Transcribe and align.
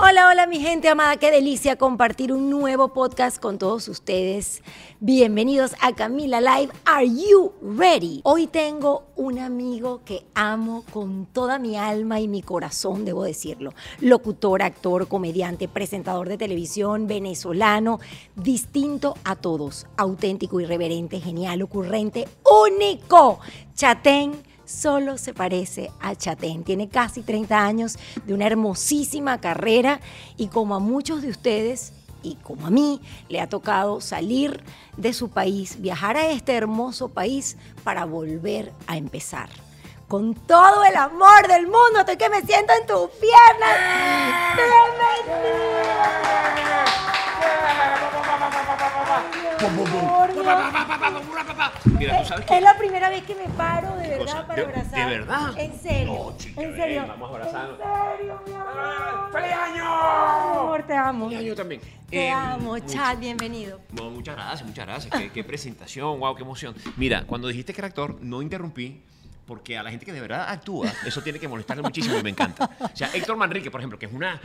Hola, 0.00 0.28
hola 0.28 0.46
mi 0.46 0.60
gente 0.60 0.88
amada, 0.88 1.16
qué 1.16 1.32
delicia 1.32 1.74
compartir 1.74 2.32
un 2.32 2.50
nuevo 2.50 2.92
podcast 2.92 3.40
con 3.40 3.58
todos 3.58 3.88
ustedes. 3.88 4.62
Bienvenidos 5.00 5.74
a 5.80 5.92
Camila 5.92 6.40
Live. 6.40 6.72
Are 6.84 7.04
you 7.04 7.52
ready? 7.60 8.20
Hoy 8.22 8.46
tengo 8.46 9.06
un 9.16 9.40
amigo 9.40 10.02
que 10.04 10.24
amo 10.36 10.84
con 10.92 11.26
toda 11.26 11.58
mi 11.58 11.76
alma 11.76 12.20
y 12.20 12.28
mi 12.28 12.42
corazón, 12.42 13.04
debo 13.04 13.24
decirlo. 13.24 13.74
Locutor, 13.98 14.62
actor, 14.62 15.08
comediante, 15.08 15.66
presentador 15.66 16.28
de 16.28 16.38
televisión, 16.38 17.08
venezolano, 17.08 17.98
distinto 18.36 19.16
a 19.24 19.34
todos, 19.34 19.88
auténtico, 19.96 20.60
irreverente, 20.60 21.18
genial, 21.18 21.60
ocurrente, 21.62 22.28
único. 22.44 23.40
Chatén 23.74 24.47
solo 24.68 25.18
se 25.18 25.34
parece 25.34 25.90
a 26.00 26.14
Chatén. 26.14 26.62
Tiene 26.62 26.88
casi 26.88 27.22
30 27.22 27.64
años 27.64 27.98
de 28.26 28.34
una 28.34 28.46
hermosísima 28.46 29.40
carrera 29.40 30.00
y 30.36 30.48
como 30.48 30.74
a 30.74 30.78
muchos 30.78 31.22
de 31.22 31.30
ustedes 31.30 31.92
y 32.22 32.34
como 32.36 32.66
a 32.66 32.70
mí 32.70 33.00
le 33.28 33.40
ha 33.40 33.48
tocado 33.48 34.00
salir 34.00 34.62
de 34.96 35.12
su 35.12 35.30
país, 35.30 35.80
viajar 35.80 36.16
a 36.16 36.30
este 36.30 36.54
hermoso 36.54 37.08
país 37.08 37.56
para 37.84 38.04
volver 38.04 38.72
a 38.86 38.96
empezar. 38.96 39.48
Con 40.08 40.34
todo 40.34 40.84
el 40.84 40.96
amor 40.96 41.46
del 41.48 41.64
mundo, 41.66 42.00
estoy 42.00 42.16
que 42.16 42.30
me 42.30 42.40
siento 42.40 42.72
en 42.80 42.86
tus 42.86 43.10
piernas. 43.20 43.76
Mira, 51.98 52.18
tú 52.22 52.28
sabes. 52.28 52.46
Es 52.50 52.62
la 52.62 52.76
primera 52.78 53.08
vez 53.08 53.24
que 53.24 53.34
me 53.34 53.48
paro 53.54 53.94
de 53.96 54.08
verdad 54.08 54.46
para 54.46 54.62
abrazar. 54.62 54.98
¿De 54.98 55.18
verdad? 55.18 55.58
En 55.58 55.78
serio. 55.78 56.12
No, 56.12 56.36
chica, 56.36 56.62
en 56.62 56.76
serio. 56.76 57.04
vamos 57.08 57.30
a 57.30 57.34
abrazarnos. 57.34 57.78
En 57.80 58.18
serio, 58.18 58.40
mi 58.46 58.52
amor. 58.54 59.32
¡Feliz 59.32 59.52
año! 59.52 59.84
Mi 59.84 60.58
amor, 60.58 60.82
te 60.86 60.94
amo. 60.96 61.30
También. 61.56 61.80
Te 62.08 62.26
Eh, 62.26 62.30
amo, 62.30 62.78
Chad, 62.80 63.18
bienvenido. 63.18 63.80
No, 63.92 64.10
muchas 64.10 64.36
gracias, 64.36 64.66
muchas 64.66 64.86
gracias. 64.86 65.14
Qué, 65.14 65.30
qué 65.30 65.44
presentación, 65.44 66.18
wow, 66.20 66.34
qué 66.34 66.42
emoción. 66.42 66.74
Mira, 66.96 67.24
cuando 67.26 67.48
dijiste 67.48 67.72
que 67.74 67.80
era 67.80 67.88
actor, 67.88 68.16
no 68.20 68.42
interrumpí. 68.42 69.02
Porque 69.48 69.78
a 69.78 69.82
la 69.82 69.88
gente 69.90 70.04
que 70.04 70.12
de 70.12 70.20
verdad 70.20 70.44
actúa, 70.50 70.92
eso 71.06 71.22
tiene 71.22 71.38
que 71.40 71.48
molestarle 71.48 71.82
muchísimo 71.82 72.18
y 72.18 72.22
me 72.22 72.28
encanta. 72.28 72.68
O 72.80 72.94
sea, 72.94 73.08
Héctor 73.14 73.34
Manrique, 73.38 73.70
por 73.70 73.80
ejemplo, 73.80 73.98
que 73.98 74.04
es 74.04 74.12
una 74.12 74.38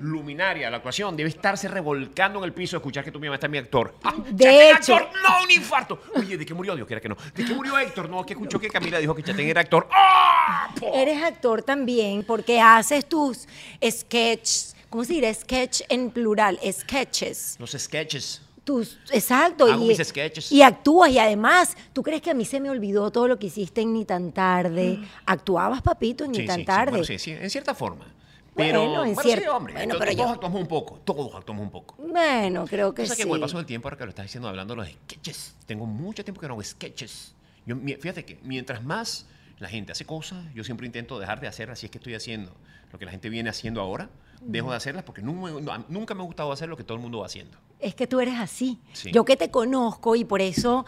luminaria 0.00 0.64
de 0.66 0.70
la 0.70 0.78
actuación, 0.78 1.14
debe 1.18 1.28
estarse 1.28 1.68
revolcando 1.68 2.38
en 2.38 2.46
el 2.46 2.54
piso 2.54 2.76
a 2.76 2.78
escuchar 2.78 3.04
que 3.04 3.12
tú 3.12 3.20
misma 3.20 3.34
estás 3.34 3.50
mi 3.50 3.58
actor. 3.58 3.94
¡Ah, 4.02 4.14
De 4.30 4.70
hecho. 4.70 4.96
actor! 4.96 5.10
¡No, 5.22 5.44
un 5.44 5.50
infarto! 5.50 6.02
Oye, 6.16 6.38
¿de 6.38 6.46
qué 6.46 6.54
murió? 6.54 6.74
Dios 6.74 6.86
quiera 6.86 7.00
que 7.00 7.10
no. 7.10 7.16
¿De 7.34 7.44
qué 7.44 7.54
murió 7.54 7.78
Héctor? 7.78 8.08
No, 8.08 8.24
que 8.24 8.32
escuchó 8.32 8.58
que 8.58 8.70
Camila 8.70 8.98
dijo 8.98 9.14
que 9.14 9.22
Chatén 9.22 9.48
era 9.48 9.60
actor. 9.60 9.86
¡Ah! 9.92 10.70
po! 10.80 10.92
Eres 10.94 11.22
actor 11.22 11.62
también 11.62 12.24
porque 12.26 12.58
haces 12.58 13.06
tus 13.06 13.46
sketches. 13.86 14.74
¿Cómo 14.88 15.04
se 15.04 15.12
dirá 15.12 15.34
sketch 15.34 15.82
en 15.90 16.10
plural? 16.10 16.58
Sketches. 16.72 17.56
Los 17.58 17.72
sketches. 17.72 18.40
Tus, 18.68 18.98
exacto. 19.10 19.64
Hago 19.64 19.82
y, 19.82 19.88
mis 19.88 19.96
sketches. 20.06 20.52
y 20.52 20.60
actúas. 20.60 21.10
Y 21.10 21.18
además, 21.18 21.74
¿tú 21.94 22.02
crees 22.02 22.20
que 22.20 22.30
a 22.30 22.34
mí 22.34 22.44
se 22.44 22.60
me 22.60 22.68
olvidó 22.68 23.10
todo 23.10 23.26
lo 23.26 23.38
que 23.38 23.46
hiciste 23.46 23.80
en 23.80 23.94
Ni 23.94 24.04
tan 24.04 24.30
tarde? 24.32 24.98
Actuabas, 25.24 25.80
papito, 25.80 26.24
en 26.24 26.32
Ni 26.32 26.38
Mm. 26.38 26.40
Sí, 26.42 26.46
tan 26.46 26.56
sí, 26.56 26.60
sí, 26.60 26.66
tarde. 26.66 26.90
bueno, 26.90 27.04
sí, 27.06 27.18
sí, 27.18 27.30
en 27.30 27.48
cierta 27.48 27.74
forma. 27.74 28.04
Pero, 28.54 28.80
Bueno, 28.84 29.04
en 29.06 29.16
sí, 29.16 29.22
cierta- 29.22 29.56
hombre, 29.56 29.72
bueno, 29.72 29.94
pero 29.98 30.12
todos 30.12 30.26
yo- 30.26 30.32
actuamos 30.34 30.60
un 30.60 30.66
poco, 30.66 31.00
todos 31.02 31.34
actuamos 31.34 31.62
un 31.62 31.70
poco. 31.70 31.94
Bueno, 31.96 32.66
creo 32.66 32.92
que 32.92 33.02
O 33.02 33.06
sea 33.06 33.16
sí. 33.16 33.22
que 33.22 33.28
con 33.28 33.36
el 33.36 33.40
paso 33.40 33.56
del 33.56 33.64
tiempo, 33.64 33.88
ahora 33.88 33.96
que 33.96 34.04
lo 34.04 34.10
estás 34.10 34.26
diciendo, 34.26 34.48
hablando 34.50 34.74
de 34.74 34.80
los 34.82 34.88
sketches, 34.90 35.54
tengo 35.64 35.86
mucho 35.86 36.22
tiempo 36.22 36.38
que 36.38 36.48
no 36.48 36.52
hago 36.52 36.62
sketches. 36.62 37.34
Yo, 37.64 37.74
fíjate 37.76 38.26
que 38.26 38.38
mientras 38.42 38.84
más 38.84 39.24
la 39.60 39.68
gente 39.70 39.92
hace 39.92 40.04
cosas, 40.04 40.44
yo 40.54 40.62
siempre 40.62 40.86
intento 40.86 41.18
dejar 41.18 41.40
de 41.40 41.48
hacer 41.48 41.70
así 41.70 41.86
es 41.86 41.90
que 41.90 41.96
estoy 41.96 42.12
haciendo 42.14 42.52
lo 42.92 42.98
que 42.98 43.06
la 43.06 43.12
gente 43.12 43.30
viene 43.30 43.48
haciendo 43.48 43.80
ahora, 43.80 44.10
dejo 44.42 44.70
de 44.72 44.76
hacerlas 44.76 45.04
porque 45.04 45.22
nu- 45.22 45.58
no- 45.60 45.84
nunca 45.88 46.14
me 46.14 46.20
ha 46.22 46.26
gustado 46.26 46.52
hacer 46.52 46.68
lo 46.68 46.76
que 46.76 46.84
todo 46.84 46.96
el 46.96 47.00
mundo 47.02 47.20
va 47.20 47.26
haciendo. 47.26 47.56
Es 47.80 47.94
que 47.94 48.06
tú 48.06 48.20
eres 48.20 48.38
así. 48.38 48.78
Sí. 48.92 49.10
Yo 49.12 49.24
que 49.24 49.36
te 49.36 49.50
conozco 49.50 50.16
y 50.16 50.24
por 50.24 50.40
eso 50.40 50.84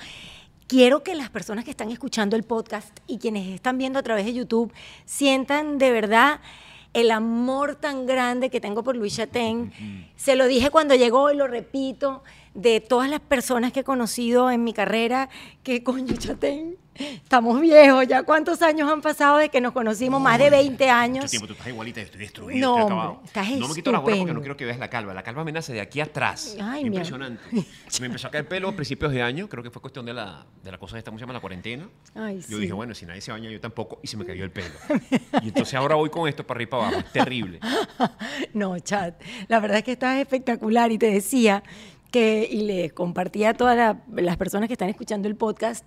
quiero 0.67 1.03
que 1.03 1.15
las 1.15 1.31
personas 1.31 1.65
que 1.65 1.73
están 1.73 1.91
escuchando 1.91 2.37
el 2.37 2.45
podcast 2.45 2.97
y 3.07 3.19
quienes 3.19 3.49
están 3.49 3.77
viendo 3.79 3.99
a 3.99 4.03
través 4.03 4.25
de 4.25 4.33
YouTube 4.33 4.73
sientan 5.05 5.79
de 5.79 5.91
verdad 5.91 6.41
el 6.93 7.11
amor 7.11 7.77
tan 7.77 8.07
grande 8.07 8.51
que 8.51 8.61
tengo 8.61 8.83
por 8.83 8.97
Luis 8.97 9.17
Chatén. 9.17 9.73
Se 10.17 10.37
lo 10.37 10.47
dije 10.47 10.71
cuando 10.71 10.95
llegó 10.95 11.31
y 11.31 11.37
lo 11.37 11.47
repito, 11.47 12.23
de 12.55 12.81
todas 12.81 13.09
las 13.09 13.21
personas 13.21 13.73
que 13.73 13.81
he 13.81 13.85
conocido 13.85 14.51
en 14.51 14.65
mi 14.65 14.73
carrera, 14.73 15.29
que 15.63 15.83
coño 15.83 16.17
Chatén, 16.17 16.77
estamos 16.95 17.61
viejos, 17.61 18.07
ya 18.07 18.23
cuántos 18.25 18.61
años 18.63 18.91
han 18.91 19.01
pasado 19.01 19.39
de 19.39 19.49
que 19.49 19.61
nos 19.61 19.73
conocimos, 19.73 20.21
más 20.21 20.39
de 20.39 20.51
20 20.51 20.85
Mucho 20.85 20.95
años. 20.95 21.31
tiempo, 21.31 21.47
tú 21.47 21.53
estás 21.55 21.69
igualita, 21.69 22.01
estoy 22.01 22.21
destruido, 22.21 22.69
No, 22.69 22.77
estoy 22.79 22.87
acabado. 22.93 23.21
estás 23.25 23.51
no 23.51 23.69
me 23.69 23.75
quito 23.75 23.93
la 23.93 23.99
gorra 23.99 24.17
porque 24.17 24.33
no 24.35 24.41
quiero 24.41 24.57
que 24.57 24.65
veas 24.65 24.79
la 24.79 24.91
calva. 24.91 25.15
La 25.15 25.23
calva 25.23 25.45
me 25.45 25.53
nace 25.53 25.73
de 25.73 25.81
aquí 25.81 26.01
atrás. 26.01 26.57
Ay, 26.61 26.83
Impresionante. 26.87 27.43
Me 28.01 28.07
empezó 28.07 28.29
a 28.29 28.31
caer 28.31 28.47
pelo 28.49 28.69
a 28.69 28.73
principios 28.77 29.13
de 29.13 29.23
año, 29.23 29.49
creo 29.49 29.63
que 29.63 29.71
fue 29.71 29.81
cuestión 29.81 30.05
de 30.05 30.13
la, 30.15 30.45
de 30.63 30.71
la 30.73 30.79
cosa 30.79 30.99
esta, 30.99 31.11
¿cómo 31.11 31.19
se 31.19 31.23
llama? 31.23 31.33
La 31.35 31.41
cuarentena. 31.41 31.89
Ay, 32.15 32.37
Yo 32.41 32.57
sí. 32.57 32.61
dije, 32.63 32.73
bueno, 32.73 32.95
si 32.95 33.07
nadie 33.07 33.21
se 33.21 33.33
baña, 33.33 33.51
yo 33.51 33.61
tampoco, 33.61 33.99
y 34.03 34.07
se 34.07 34.17
me 34.17 34.25
cayó 34.27 34.45
el 34.45 34.51
pelo. 34.51 34.75
y 35.43 35.49
entonces 35.49 35.75
ahora 35.75 35.95
voy 35.95 36.11
con 36.11 36.29
esto 36.29 36.47
para 36.47 36.59
arriba 36.59 36.69
y 36.69 36.71
para 36.71 36.87
abajo. 36.89 37.01
Es 37.07 37.13
terrible. 37.13 37.61
No, 38.55 38.79
chat. 38.79 39.21
La 39.49 39.61
verdad 39.61 39.79
es 39.79 39.85
que 39.85 39.93
estás 39.93 40.19
espectacular 40.19 40.91
y 40.93 40.99
te 40.99 41.11
decía 41.11 41.63
que, 42.11 42.49
y 42.51 42.63
le 42.63 42.91
compartía 42.91 43.51
a 43.51 43.55
todas 43.55 43.77
la- 43.77 44.01
las 44.17 44.37
personas 44.37 44.67
que 44.69 44.75
están 44.75 44.89
escuchando 44.89 45.29
el 45.29 45.37
podcast, 45.37 45.87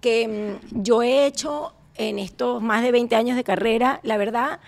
que 0.00 0.58
mm, 0.72 0.82
yo 0.82 1.02
he 1.02 1.26
hecho 1.26 1.74
en 1.96 2.18
estos 2.18 2.62
más 2.62 2.82
de 2.82 2.92
20 2.92 3.16
años 3.16 3.36
de 3.36 3.44
carrera, 3.44 4.00
la 4.02 4.16
verdad, 4.16 4.60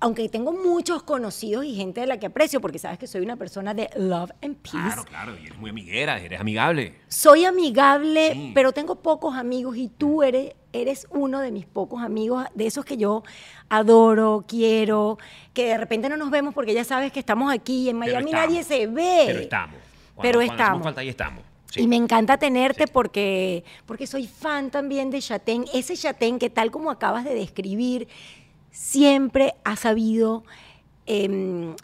aunque 0.00 0.28
tengo 0.28 0.52
muchos 0.52 1.02
conocidos 1.02 1.64
y 1.64 1.74
gente 1.74 2.00
de 2.00 2.06
la 2.06 2.18
que 2.18 2.26
aprecio, 2.26 2.60
porque 2.60 2.78
sabes 2.78 2.98
que 2.98 3.06
soy 3.08 3.20
una 3.20 3.36
persona 3.36 3.74
de 3.74 3.90
love 3.96 4.30
and 4.42 4.56
peace. 4.56 4.70
Claro, 4.78 5.04
claro, 5.04 5.32
y 5.42 5.46
eres 5.46 5.58
muy 5.58 5.70
amiguera, 5.70 6.20
eres 6.20 6.40
amigable. 6.40 6.94
Soy 7.08 7.44
amigable, 7.44 8.32
Sí. 8.32 8.52
pero 8.54 8.72
tengo 8.72 8.94
pocos 9.02 9.34
amigos 9.36 9.76
y 9.76 9.88
tú 9.88 10.22
eres, 10.22 10.54
eres 10.72 11.08
uno 11.10 11.40
de 11.40 11.50
mis 11.50 11.66
pocos 11.66 12.00
amigos, 12.02 12.44
de 12.54 12.66
esos 12.68 12.84
que 12.84 12.96
yo 12.96 13.24
adoro, 13.68 14.44
quiero, 14.46 15.18
que 15.52 15.66
de 15.66 15.78
repente 15.78 16.08
no 16.08 16.16
nos 16.16 16.30
vemos 16.30 16.54
porque 16.54 16.74
ya 16.74 16.84
sabes 16.84 17.12
que 17.12 17.18
estamos 17.20 17.52
aquí, 17.52 17.88
en 17.90 17.98
Miami 17.98 18.30
nadie 18.30 18.62
se 18.62 18.86
ve. 18.86 19.24
Pero 19.26 19.40
estamos. 19.40 19.76
Cuando- 20.14 20.22
Pero 20.22 20.40
estamos. 20.40 20.82
falta, 20.84 21.00
ahí 21.00 21.08
estamos. 21.08 21.44
Sí. 21.70 21.82
Y 21.82 21.86
me 21.86 21.96
encanta 21.96 22.38
tenerte 22.38 22.86
porque, 22.86 23.62
porque 23.86 24.06
soy 24.06 24.26
fan 24.26 24.70
también 24.70 25.10
de 25.10 25.20
Chatén. 25.20 25.66
Ese 25.74 25.96
Chatén 25.96 26.38
que 26.38 26.48
tal 26.50 26.70
como 26.70 26.90
acabas 26.90 27.24
de 27.24 27.34
describir, 27.34 28.08
siempre 28.70 29.54
ha 29.64 29.76
sabido 29.76 30.44
em, 31.06 31.74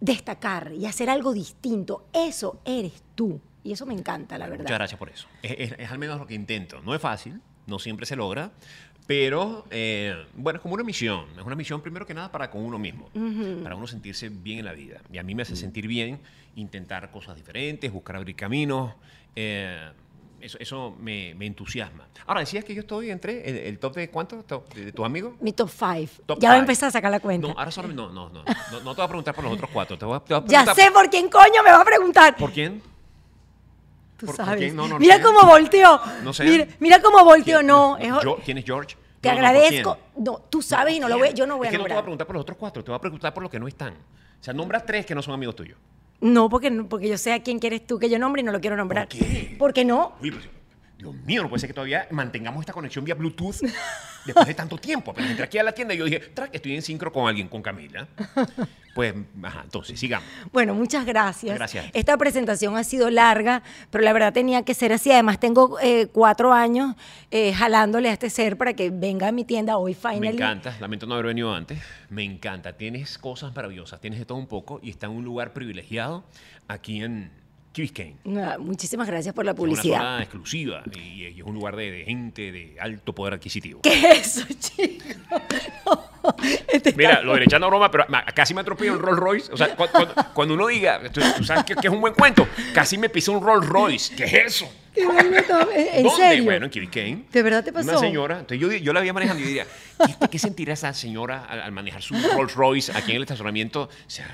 destacar 0.00 0.72
y 0.72 0.86
hacer 0.86 1.10
algo 1.10 1.32
distinto. 1.32 2.06
Eso 2.12 2.60
eres 2.64 3.02
tú. 3.14 3.40
Y 3.64 3.72
eso 3.72 3.86
me 3.86 3.94
encanta, 3.94 4.38
la 4.38 4.46
verdad. 4.48 4.64
Muchas 4.64 4.78
gracias 4.78 4.98
por 4.98 5.10
eso. 5.10 5.28
Es, 5.42 5.54
es- 5.72 5.78
es 5.78 5.90
al 5.90 5.98
menos 5.98 6.18
lo 6.18 6.26
que 6.26 6.34
intento. 6.34 6.80
No 6.82 6.94
es 6.94 7.00
fácil, 7.00 7.40
no 7.66 7.78
siempre 7.78 8.06
se 8.06 8.16
logra, 8.16 8.50
pero 9.06 9.66
eh, 9.70 10.14
bueno, 10.34 10.58
es 10.58 10.62
como 10.62 10.74
una 10.74 10.84
misión. 10.84 11.26
Es 11.36 11.44
una 11.44 11.56
misión 11.56 11.80
primero 11.82 12.06
que 12.06 12.14
nada 12.14 12.30
para 12.32 12.50
con 12.50 12.62
uno 12.64 12.78
mismo, 12.78 13.08
para 13.62 13.74
uno 13.76 13.86
sentirse 13.86 14.28
bien 14.30 14.60
en 14.60 14.64
la 14.64 14.72
vida. 14.72 15.00
Y 15.12 15.18
a 15.18 15.22
mí 15.22 15.34
me 15.34 15.42
hace 15.42 15.56
sentir 15.56 15.86
bien 15.86 16.20
intentar 16.56 17.10
cosas 17.10 17.36
diferentes, 17.36 17.92
buscar 17.92 18.16
abrir 18.16 18.36
caminos. 18.36 18.94
Eh, 19.40 19.92
eso 20.40 20.56
eso 20.60 20.96
me, 21.00 21.34
me 21.34 21.46
entusiasma. 21.46 22.06
Ahora, 22.26 22.40
decías 22.40 22.64
que 22.64 22.74
yo 22.74 22.80
estoy 22.82 23.10
entre 23.10 23.48
el, 23.48 23.56
el 23.56 23.78
top 23.78 23.94
de 23.94 24.10
cuántos, 24.10 24.44
de, 24.74 24.84
de 24.86 24.92
tus 24.92 25.04
amigos. 25.04 25.34
Mi 25.40 25.52
top 25.52 25.68
five. 25.68 26.08
Top 26.26 26.38
ya 26.40 26.50
voy 26.50 26.56
a 26.56 26.60
empezar 26.60 26.88
a 26.88 26.92
sacar 26.92 27.10
la 27.10 27.20
cuenta. 27.20 27.48
No, 27.48 27.54
ahora 27.58 27.70
solo 27.70 27.88
no, 27.88 28.10
no, 28.10 28.28
no, 28.30 28.42
no, 28.44 28.80
no 28.80 28.90
te 28.94 28.96
voy 28.96 29.04
a 29.04 29.08
preguntar 29.08 29.34
por 29.34 29.44
los 29.44 29.52
otros 29.54 29.70
cuatro. 29.72 29.96
Te 29.98 30.04
voy 30.04 30.16
a, 30.16 30.20
te 30.20 30.34
voy 30.34 30.44
a 30.44 30.64
ya 30.64 30.74
sé 30.74 30.90
por 30.90 31.08
quién 31.10 31.28
coño 31.28 31.62
me 31.64 31.70
va 31.70 31.80
a 31.80 31.84
preguntar. 31.84 32.36
¿Por 32.36 32.52
quién? 32.52 32.82
Tú 34.16 34.26
por- 34.26 34.36
por 34.36 34.44
sabes. 34.46 34.60
quién? 34.60 34.76
No, 34.76 34.88
no, 34.88 34.98
mira 34.98 35.20
cómo 35.22 35.42
volteó. 35.46 36.00
No 36.24 36.32
sé. 36.32 36.44
Mira, 36.44 36.66
mira 36.80 37.00
cómo 37.00 37.24
volteó. 37.24 37.62
No, 37.62 37.96
es- 37.98 38.12
¿Quién 38.44 38.58
es 38.58 38.64
George? 38.64 38.96
te 39.20 39.28
No, 39.28 39.34
no, 39.34 39.40
¿por 39.40 39.46
agradezco. 39.46 39.98
No, 40.16 40.38
tú 40.48 40.62
sabes 40.62 40.94
y 40.94 41.00
no 41.00 41.08
lo 41.08 41.18
voy, 41.18 41.32
yo 41.34 41.46
no 41.46 41.56
voy 41.56 41.66
es 41.66 41.70
a 41.70 41.72
que 41.72 41.78
no 41.78 41.84
te 41.84 41.88
voy 41.88 41.92
a 41.92 41.94
nombrar. 41.96 42.02
preguntar 42.04 42.26
por 42.26 42.34
los 42.36 42.42
otros 42.42 42.56
cuatro, 42.58 42.84
te 42.84 42.90
voy 42.92 42.96
a 42.96 43.00
preguntar 43.00 43.34
por 43.34 43.42
los 43.42 43.50
que 43.50 43.58
no 43.58 43.66
están. 43.66 43.94
O 43.94 44.44
sea, 44.44 44.54
nombra 44.54 44.84
tres 44.84 45.04
que 45.04 45.14
no 45.14 45.22
son 45.22 45.34
amigos 45.34 45.56
tuyos. 45.56 45.76
No, 46.20 46.48
porque, 46.48 46.70
no- 46.70 46.88
porque 46.88 47.08
yo 47.08 47.16
sé 47.18 47.32
a 47.32 47.42
quién 47.42 47.58
quieres 47.58 47.86
tú 47.86 47.98
que 47.98 48.10
yo 48.10 48.18
nombre 48.18 48.42
y 48.42 48.44
no 48.44 48.52
lo 48.52 48.60
quiero 48.60 48.76
nombrar. 48.76 49.08
¿Por 49.08 49.18
qué? 49.18 49.56
¿Por 49.58 49.72
qué 49.72 49.84
no? 49.84 50.14
Uy, 50.20 50.30
pues, 50.32 50.48
Dios 50.98 51.14
mío, 51.14 51.42
no 51.44 51.48
puede 51.48 51.60
ser 51.60 51.68
que 51.68 51.74
todavía 51.74 52.08
mantengamos 52.10 52.60
esta 52.60 52.72
conexión 52.72 53.04
vía 53.04 53.14
Bluetooth 53.14 53.60
después 54.26 54.46
de 54.48 54.54
tanto 54.54 54.76
tiempo. 54.78 55.12
Apenas 55.12 55.30
entré 55.30 55.44
aquí 55.44 55.56
a 55.56 55.62
la 55.62 55.70
tienda 55.70 55.94
y 55.94 55.98
yo 55.98 56.04
dije, 56.04 56.18
track, 56.18 56.50
estoy 56.52 56.74
en 56.74 56.82
sincro 56.82 57.12
con 57.12 57.28
alguien, 57.28 57.46
con 57.48 57.62
Camila. 57.62 58.08
Pues, 58.96 59.14
ajá, 59.44 59.60
entonces, 59.62 60.00
sigamos. 60.00 60.28
Bueno, 60.52 60.74
muchas 60.74 61.06
gracias. 61.06 61.54
Gracias. 61.54 61.86
Esta 61.92 62.16
presentación 62.16 62.76
ha 62.76 62.82
sido 62.82 63.10
larga, 63.10 63.62
pero 63.90 64.02
la 64.02 64.12
verdad 64.12 64.32
tenía 64.32 64.64
que 64.64 64.74
ser 64.74 64.92
así. 64.92 65.12
Además, 65.12 65.38
tengo 65.38 65.78
eh, 65.80 66.08
cuatro 66.12 66.52
años 66.52 66.96
eh, 67.30 67.52
jalándole 67.52 68.08
a 68.08 68.12
este 68.14 68.28
ser 68.28 68.58
para 68.58 68.74
que 68.74 68.90
venga 68.90 69.28
a 69.28 69.32
mi 69.32 69.44
tienda 69.44 69.76
hoy, 69.76 69.92
Me 70.02 70.10
finally. 70.10 70.36
encanta, 70.36 70.76
lamento 70.80 71.06
no 71.06 71.14
haber 71.14 71.26
venido 71.26 71.54
antes. 71.54 71.78
Me 72.10 72.24
encanta, 72.24 72.72
tienes 72.72 73.18
cosas 73.18 73.54
maravillosas, 73.54 74.00
tienes 74.00 74.18
de 74.18 74.24
todo 74.24 74.36
un 74.38 74.48
poco 74.48 74.80
y 74.82 74.90
está 74.90 75.06
en 75.06 75.12
un 75.12 75.24
lugar 75.24 75.52
privilegiado 75.52 76.24
aquí 76.66 77.00
en 77.04 77.30
Key 77.78 77.82
Biscayne. 77.82 78.16
Ah, 78.44 78.56
Muchísimas 78.58 79.06
gracias 79.06 79.32
por 79.32 79.44
la 79.44 79.52
Es 79.52 79.58
una 79.58 79.64
publicidad. 79.66 79.98
zona 79.98 80.22
exclusiva 80.22 80.82
y, 80.96 80.98
y 81.26 81.26
es 81.38 81.42
un 81.44 81.54
lugar 81.54 81.76
de, 81.76 81.90
de 81.92 82.04
gente 82.04 82.50
de 82.50 82.76
alto 82.80 83.14
poder 83.14 83.34
adquisitivo. 83.34 83.82
¿Qué 83.82 84.10
es 84.10 84.36
eso, 84.38 84.46
chico? 84.58 85.04
Este 86.72 86.92
Mira, 86.94 87.10
está- 87.12 87.22
lo 87.22 87.34
de 87.36 87.44
echando 87.44 87.68
broma, 87.68 87.90
pero 87.90 88.04
casi 88.34 88.52
me 88.54 88.60
atropelló 88.62 88.94
un 88.94 88.98
Rolls 88.98 89.18
Royce. 89.20 89.52
O 89.52 89.56
sea, 89.56 89.76
cu- 89.76 89.86
cuando, 89.92 90.14
cuando 90.34 90.54
uno 90.54 90.66
diga, 90.66 91.00
tú, 91.12 91.20
tú 91.36 91.44
sabes 91.44 91.64
que, 91.64 91.74
que 91.76 91.86
es 91.86 91.92
un 91.92 92.00
buen 92.00 92.14
cuento, 92.14 92.48
casi 92.74 92.98
me 92.98 93.08
pisó 93.08 93.32
un 93.32 93.42
Rolls 93.44 93.66
Royce. 93.66 94.14
¿Qué 94.16 94.24
es 94.24 94.34
eso? 94.34 94.72
¿Qué 94.94 95.06
vaina 95.06 95.40
tan- 95.42 95.68
¿En 95.74 96.02
¿Dónde? 96.02 96.16
serio? 96.22 96.44
Bueno, 96.44 96.64
en 96.66 96.70
Key 96.72 96.80
Biscayne. 96.80 97.24
¿De 97.32 97.42
verdad 97.42 97.62
te 97.64 97.72
pasó? 97.72 97.88
Una 97.90 97.98
señora. 97.98 98.40
Entonces 98.40 98.58
yo, 98.60 98.72
yo 98.72 98.92
la 98.92 99.00
veía 99.00 99.12
manejando 99.12 99.40
y 99.40 99.44
yo 99.44 99.48
diría, 99.48 99.66
¿qué, 100.04 100.28
qué 100.28 100.38
sentirá 100.40 100.72
esa 100.72 100.92
señora 100.92 101.44
al, 101.44 101.60
al 101.62 101.70
manejar 101.72 102.02
su 102.02 102.14
Rolls 102.36 102.54
Royce 102.54 102.90
aquí 102.96 103.12
en 103.12 103.18
el 103.18 103.22
estacionamiento? 103.22 103.82
O 103.84 103.90
sea, 104.10 104.26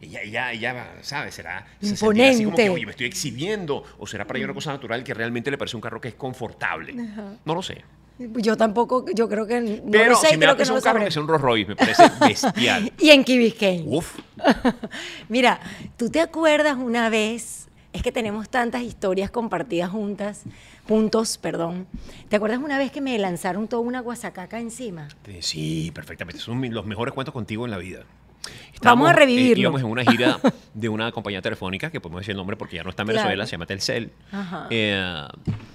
ella, 0.00 0.22
ella, 0.22 0.52
ella 0.52 0.92
¿sabes? 1.02 1.34
Será 1.34 1.66
se 1.80 1.94
sentirá 1.96 2.30
así 2.30 2.44
como 2.44 2.56
que, 2.56 2.62
Imponente. 2.62 2.70
oye, 2.70 2.86
me 2.86 2.92
estoy 2.92 3.06
exhibiendo. 3.06 3.84
O 3.98 4.06
será 4.06 4.26
para 4.26 4.38
ella 4.38 4.46
una 4.46 4.54
cosa 4.54 4.72
natural 4.72 5.04
que 5.04 5.12
realmente 5.14 5.50
le 5.50 5.58
parece 5.58 5.76
un 5.76 5.82
carro 5.82 6.00
que 6.00 6.08
es 6.08 6.14
confortable. 6.14 6.94
No 7.44 7.54
lo 7.54 7.62
sé. 7.62 7.84
Yo 8.18 8.54
tampoco, 8.56 9.06
yo 9.14 9.28
creo 9.30 9.46
que 9.46 9.60
no 9.60 9.90
Pero 9.90 10.10
lo 10.10 10.16
sé, 10.16 10.28
si 10.28 10.36
me 10.36 10.40
creo 10.44 10.52
a 10.52 10.56
que 10.56 10.64
no 10.66 10.74
un 10.74 10.80
carro 10.82 11.02
que 11.02 11.10
sea 11.10 11.22
un 11.22 11.28
Rolls 11.28 11.42
Royce, 11.42 11.68
me 11.68 11.76
parece 11.76 12.02
bestial. 12.20 12.92
Y 12.98 13.10
en 13.10 13.24
Biscayne. 13.24 13.84
Uf. 13.86 14.18
Mira, 15.28 15.58
¿tú 15.96 16.10
te 16.10 16.20
acuerdas 16.20 16.76
una 16.76 17.08
vez? 17.08 17.68
Es 17.94 18.02
que 18.02 18.12
tenemos 18.12 18.48
tantas 18.48 18.82
historias 18.82 19.30
compartidas 19.30 19.90
juntas, 19.90 20.42
puntos, 20.86 21.38
perdón. 21.38 21.86
¿Te 22.28 22.36
acuerdas 22.36 22.60
una 22.60 22.78
vez 22.78 22.92
que 22.92 23.00
me 23.00 23.18
lanzaron 23.18 23.66
toda 23.68 23.82
una 23.82 24.00
guasacaca 24.00 24.60
encima? 24.60 25.08
Sí, 25.40 25.90
perfectamente. 25.92 26.40
Son 26.40 26.62
los 26.72 26.86
mejores 26.86 27.14
cuentos 27.14 27.32
contigo 27.32 27.64
en 27.64 27.70
la 27.70 27.78
vida. 27.78 28.04
Vamos 28.82 29.10
a 29.10 29.12
revivirlo. 29.12 29.56
eh, 29.56 29.60
íbamos 29.60 29.80
en 29.82 29.86
una 29.88 30.04
gira 30.04 30.38
de 30.74 30.88
una 30.88 31.12
compañía 31.12 31.42
telefónica, 31.42 31.90
que 31.90 32.00
podemos 32.00 32.20
decir 32.22 32.30
el 32.32 32.38
nombre 32.38 32.56
porque 32.56 32.76
ya 32.76 32.82
no 32.82 32.88
está 32.90 33.02
en 33.02 33.08
Venezuela, 33.08 33.34
Claro. 33.34 33.46
se 33.46 33.52
llama 33.52 33.66
Telcel. 33.66 34.12
Ajá. 34.32 34.66
Eh, 34.70 35.24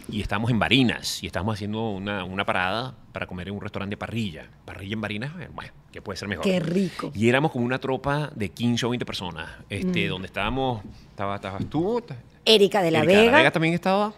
y 0.09 0.21
estábamos 0.21 0.49
en 0.49 0.57
Barinas 0.59 1.21
y 1.23 1.27
estábamos 1.27 1.53
haciendo 1.55 1.89
una, 1.91 2.23
una 2.23 2.45
parada 2.45 2.95
para 3.11 3.27
comer 3.27 3.47
en 3.49 3.53
un 3.55 3.61
restaurante 3.61 3.93
de 3.93 3.97
parrilla. 3.97 4.47
Parrilla 4.65 4.93
en 4.93 5.01
Barinas, 5.01 5.31
eh, 5.39 5.49
bueno, 5.53 5.71
¿qué 5.91 6.01
puede 6.01 6.17
ser 6.17 6.27
mejor? 6.27 6.43
Qué 6.45 6.59
rico. 6.59 7.11
Y 7.13 7.29
éramos 7.29 7.51
como 7.51 7.63
una 7.65 7.77
tropa 7.79 8.31
de 8.35 8.49
15 8.49 8.85
o 8.87 8.89
20 8.89 9.05
personas, 9.05 9.49
Mm. 9.59 9.63
este, 9.69 10.07
donde 10.07 10.25
estábamos, 10.27 10.83
estaba, 11.11 11.35
estabas 11.35 11.65
tú, 11.69 12.01
Erika 12.43 12.81
de 12.81 12.91
la 12.91 12.99
Erika 13.03 13.19
Vega. 13.21 13.37
Vega 13.37 13.51
también 13.51 13.73
estaba. 13.75 14.13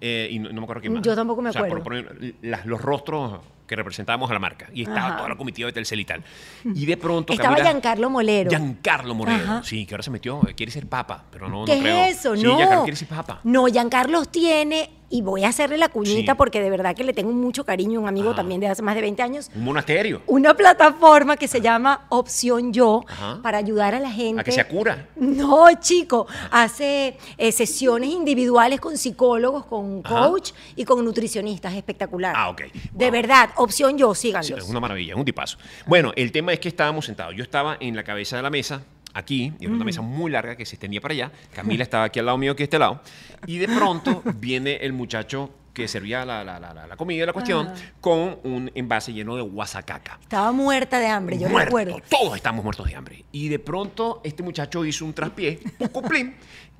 eh, 0.00 0.28
y 0.30 0.38
no, 0.38 0.48
no 0.48 0.54
me 0.60 0.62
acuerdo 0.64 0.80
quién 0.80 0.94
más. 0.94 1.02
Yo 1.02 1.14
tampoco 1.14 1.42
me 1.42 1.50
O 1.50 1.52
sea, 1.52 1.66
por 1.66 1.78
acuerdo. 1.80 2.10
las- 2.42 2.66
los 2.66 2.80
rostros 2.80 3.40
que 3.66 3.76
representábamos 3.76 4.30
a 4.30 4.34
la 4.34 4.38
marca. 4.38 4.68
Y 4.74 4.82
estaba 4.82 5.06
Ajá. 5.08 5.16
toda 5.18 5.28
la 5.30 5.36
comitiva 5.36 5.66
de 5.66 5.72
Telcel 5.72 6.00
y 6.00 6.04
tal. 6.04 6.22
Y 6.64 6.84
de 6.86 6.96
pronto. 6.96 7.32
Estaba 7.32 7.54
Camila- 7.56 7.70
Giancarlo 7.70 8.10
Molero. 8.10 8.50
Giancarlo. 8.50 9.16
Ajá. 9.26 9.62
Sí, 9.64 9.86
que 9.86 9.94
ahora 9.94 10.02
se 10.02 10.10
metió. 10.10 10.40
Quiere 10.56 10.72
ser 10.72 10.86
papa, 10.88 11.24
pero 11.30 11.48
no, 11.48 11.64
¿Qué 11.64 11.76
no 11.76 11.82
creo. 11.82 12.04
es 12.04 12.18
eso? 12.18 12.36
Sí, 12.36 12.42
no. 12.42 12.56
Giancarlo 12.56 12.82
quiere 12.84 12.96
ser 12.96 13.08
papa. 13.08 13.40
No, 13.44 13.66
Giancarlos 13.66 14.30
tiene, 14.30 14.90
y 15.12 15.20
voy 15.22 15.44
a 15.44 15.48
hacerle 15.48 15.76
la 15.76 15.88
cuñita 15.90 16.32
Sí. 16.32 16.36
porque 16.38 16.60
de 16.62 16.70
verdad 16.70 16.96
que 16.96 17.04
le 17.04 17.12
tengo 17.12 17.30
mucho 17.32 17.64
cariño, 17.64 18.00
un 18.00 18.08
amigo 18.08 18.30
Ajá. 18.30 18.36
también 18.36 18.60
de 18.60 18.66
hace 18.68 18.80
más 18.82 18.94
de 18.94 19.02
20 19.02 19.22
años. 19.22 19.50
Un 19.54 19.62
monasterio. 19.64 20.22
Una 20.26 20.54
plataforma 20.54 21.36
que 21.36 21.46
se 21.46 21.60
llama 21.60 22.06
Opción 22.08 22.72
Yo 22.72 23.04
Ajá. 23.06 23.38
para 23.42 23.58
ayudar 23.58 23.94
a 23.94 24.00
la 24.00 24.10
gente. 24.10 24.40
A 24.40 24.44
que 24.44 24.52
se 24.52 24.64
cura. 24.66 25.06
No, 25.16 25.66
chico, 25.78 26.26
hace 26.50 27.18
eh, 27.36 27.52
sesiones 27.52 28.10
individuales 28.10 28.80
con 28.80 28.96
psicólogos, 28.96 29.66
con 29.66 30.00
Ajá. 30.02 30.28
coach 30.28 30.52
y 30.76 30.84
con 30.84 31.04
nutricionistas, 31.04 31.74
espectacular. 31.74 32.34
Ah, 32.36 32.48
ok. 32.48 32.62
De 32.92 33.10
verdad, 33.10 33.50
Opción 33.56 33.98
Yo, 33.98 34.14
Sí, 34.14 34.28
síganlos. 34.28 34.58
es 34.64 34.68
una 34.70 34.80
maravilla, 34.80 35.12
es 35.12 35.18
un 35.18 35.24
tipazo. 35.26 35.58
Bueno, 35.86 36.12
el 36.16 36.32
tema 36.32 36.52
es 36.54 36.60
que 36.60 36.68
estábamos 36.68 37.04
sentados. 37.04 37.34
Yo 37.36 37.42
estaba 37.42 37.76
en 37.80 37.94
la 37.94 38.02
cabeza 38.02 38.36
de 38.36 38.42
la 38.42 38.50
mesa, 38.50 38.82
aquí, 39.14 39.52
y 39.58 39.64
era 39.64 39.74
una 39.74 39.84
mesa 39.84 40.02
muy 40.02 40.30
larga 40.30 40.56
que 40.56 40.66
se 40.66 40.76
extendía 40.76 41.00
para 41.00 41.14
allá. 41.14 41.32
Camila 41.54 41.82
estaba 41.82 42.04
aquí 42.04 42.18
al 42.18 42.26
lado 42.26 42.38
mío, 42.38 42.52
aquí 42.52 42.62
a 42.62 42.64
este 42.64 42.78
lado. 42.78 43.00
Y 43.46 43.58
de 43.58 43.68
pronto 43.68 44.22
viene 44.36 44.76
el 44.76 44.92
muchacho 44.92 45.50
que 45.72 45.88
servía 45.88 46.24
la, 46.24 46.44
la- 46.44 46.60
la- 46.60 46.72
la- 46.86 46.96
comida, 46.96 47.24
la 47.26 47.32
cuestión, 47.32 47.66
Ajá. 47.68 47.76
con 48.00 48.38
un 48.44 48.70
envase 48.74 49.12
lleno 49.12 49.36
de 49.36 49.42
guasacaca. 49.42 50.18
Estaba 50.22 50.52
muerta 50.52 50.98
de 50.98 51.06
hambre, 51.06 51.38
yo 51.38 51.48
Muerto, 51.48 51.64
recuerdo. 51.66 51.96
Todos 52.10 52.36
estamos 52.36 52.62
muertos 52.62 52.86
de 52.86 52.94
hambre. 52.96 53.24
Y 53.32 53.48
de 53.48 53.58
pronto 53.58 54.20
este 54.24 54.42
muchacho 54.42 54.84
hizo 54.84 55.04
un 55.04 55.14
traspié, 55.14 55.60
un 55.78 56.34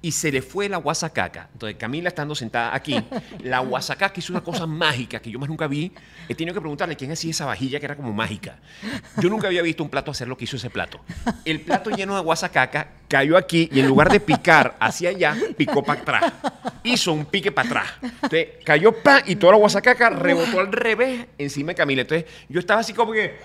y 0.05 0.11
se 0.11 0.33
le 0.33 0.43
fue 0.43 0.69
la 0.69 0.79
guasacaca. 0.79 1.49
Entonces 1.53 1.77
Camila 1.79 2.09
estando 2.09 2.35
sentada 2.35 2.75
aquí, 2.75 3.03
la 3.45 3.61
guasacaca 3.61 4.19
hizo 4.19 4.33
una 4.33 4.43
cosa 4.43 4.67
mágica 4.67 5.21
que 5.21 5.31
yo 5.31 5.39
más 5.39 5.49
nunca 5.49 5.69
vi. 5.69 5.93
He 6.29 6.35
tenido 6.35 6.55
que 6.55 6.61
preguntarle 6.61 6.97
quién 6.97 7.13
hacía 7.13 7.31
esa 7.31 7.47
vajilla 7.47 7.79
que 7.79 7.87
era 7.87 7.97
como 7.97 8.13
mágica. 8.13 8.59
Yo 9.19 9.31
nunca 9.31 9.47
había 9.47 9.63
visto 9.63 9.83
un 9.85 9.89
plato 9.91 10.11
hacer 10.11 10.27
lo 10.27 10.37
que 10.37 10.45
hizo 10.45 10.57
ese 10.57 10.71
plato. 10.71 11.01
El 11.45 11.61
plato 11.61 11.91
lleno 11.91 12.17
de 12.17 12.21
guasacaca 12.23 12.89
cayó 13.12 13.37
aquí 13.37 13.69
y 13.71 13.81
en 13.81 13.88
lugar 13.88 14.11
de 14.11 14.21
picar 14.21 14.75
hacia 14.81 15.11
allá, 15.11 15.37
picó 15.54 15.83
para 15.83 16.00
atrás. 16.00 16.33
Hizo 16.83 17.12
un 17.12 17.26
pique 17.26 17.52
para 17.52 17.69
atrás. 17.69 17.92
Entonces 18.00 18.49
cayó 18.64 18.90
pa 18.90 19.23
y 19.26 19.37
toda 19.37 19.52
la 19.52 19.59
guasacaca 19.59 20.09
rebotó 20.09 20.61
al 20.61 20.73
revés 20.73 21.26
encima 21.37 21.73
de 21.73 21.75
Camila. 21.75 22.00
Entonces 22.00 22.25
yo 22.49 22.59
estaba 22.59 22.81
así 22.81 22.95
como 22.95 23.12
que 23.12 23.38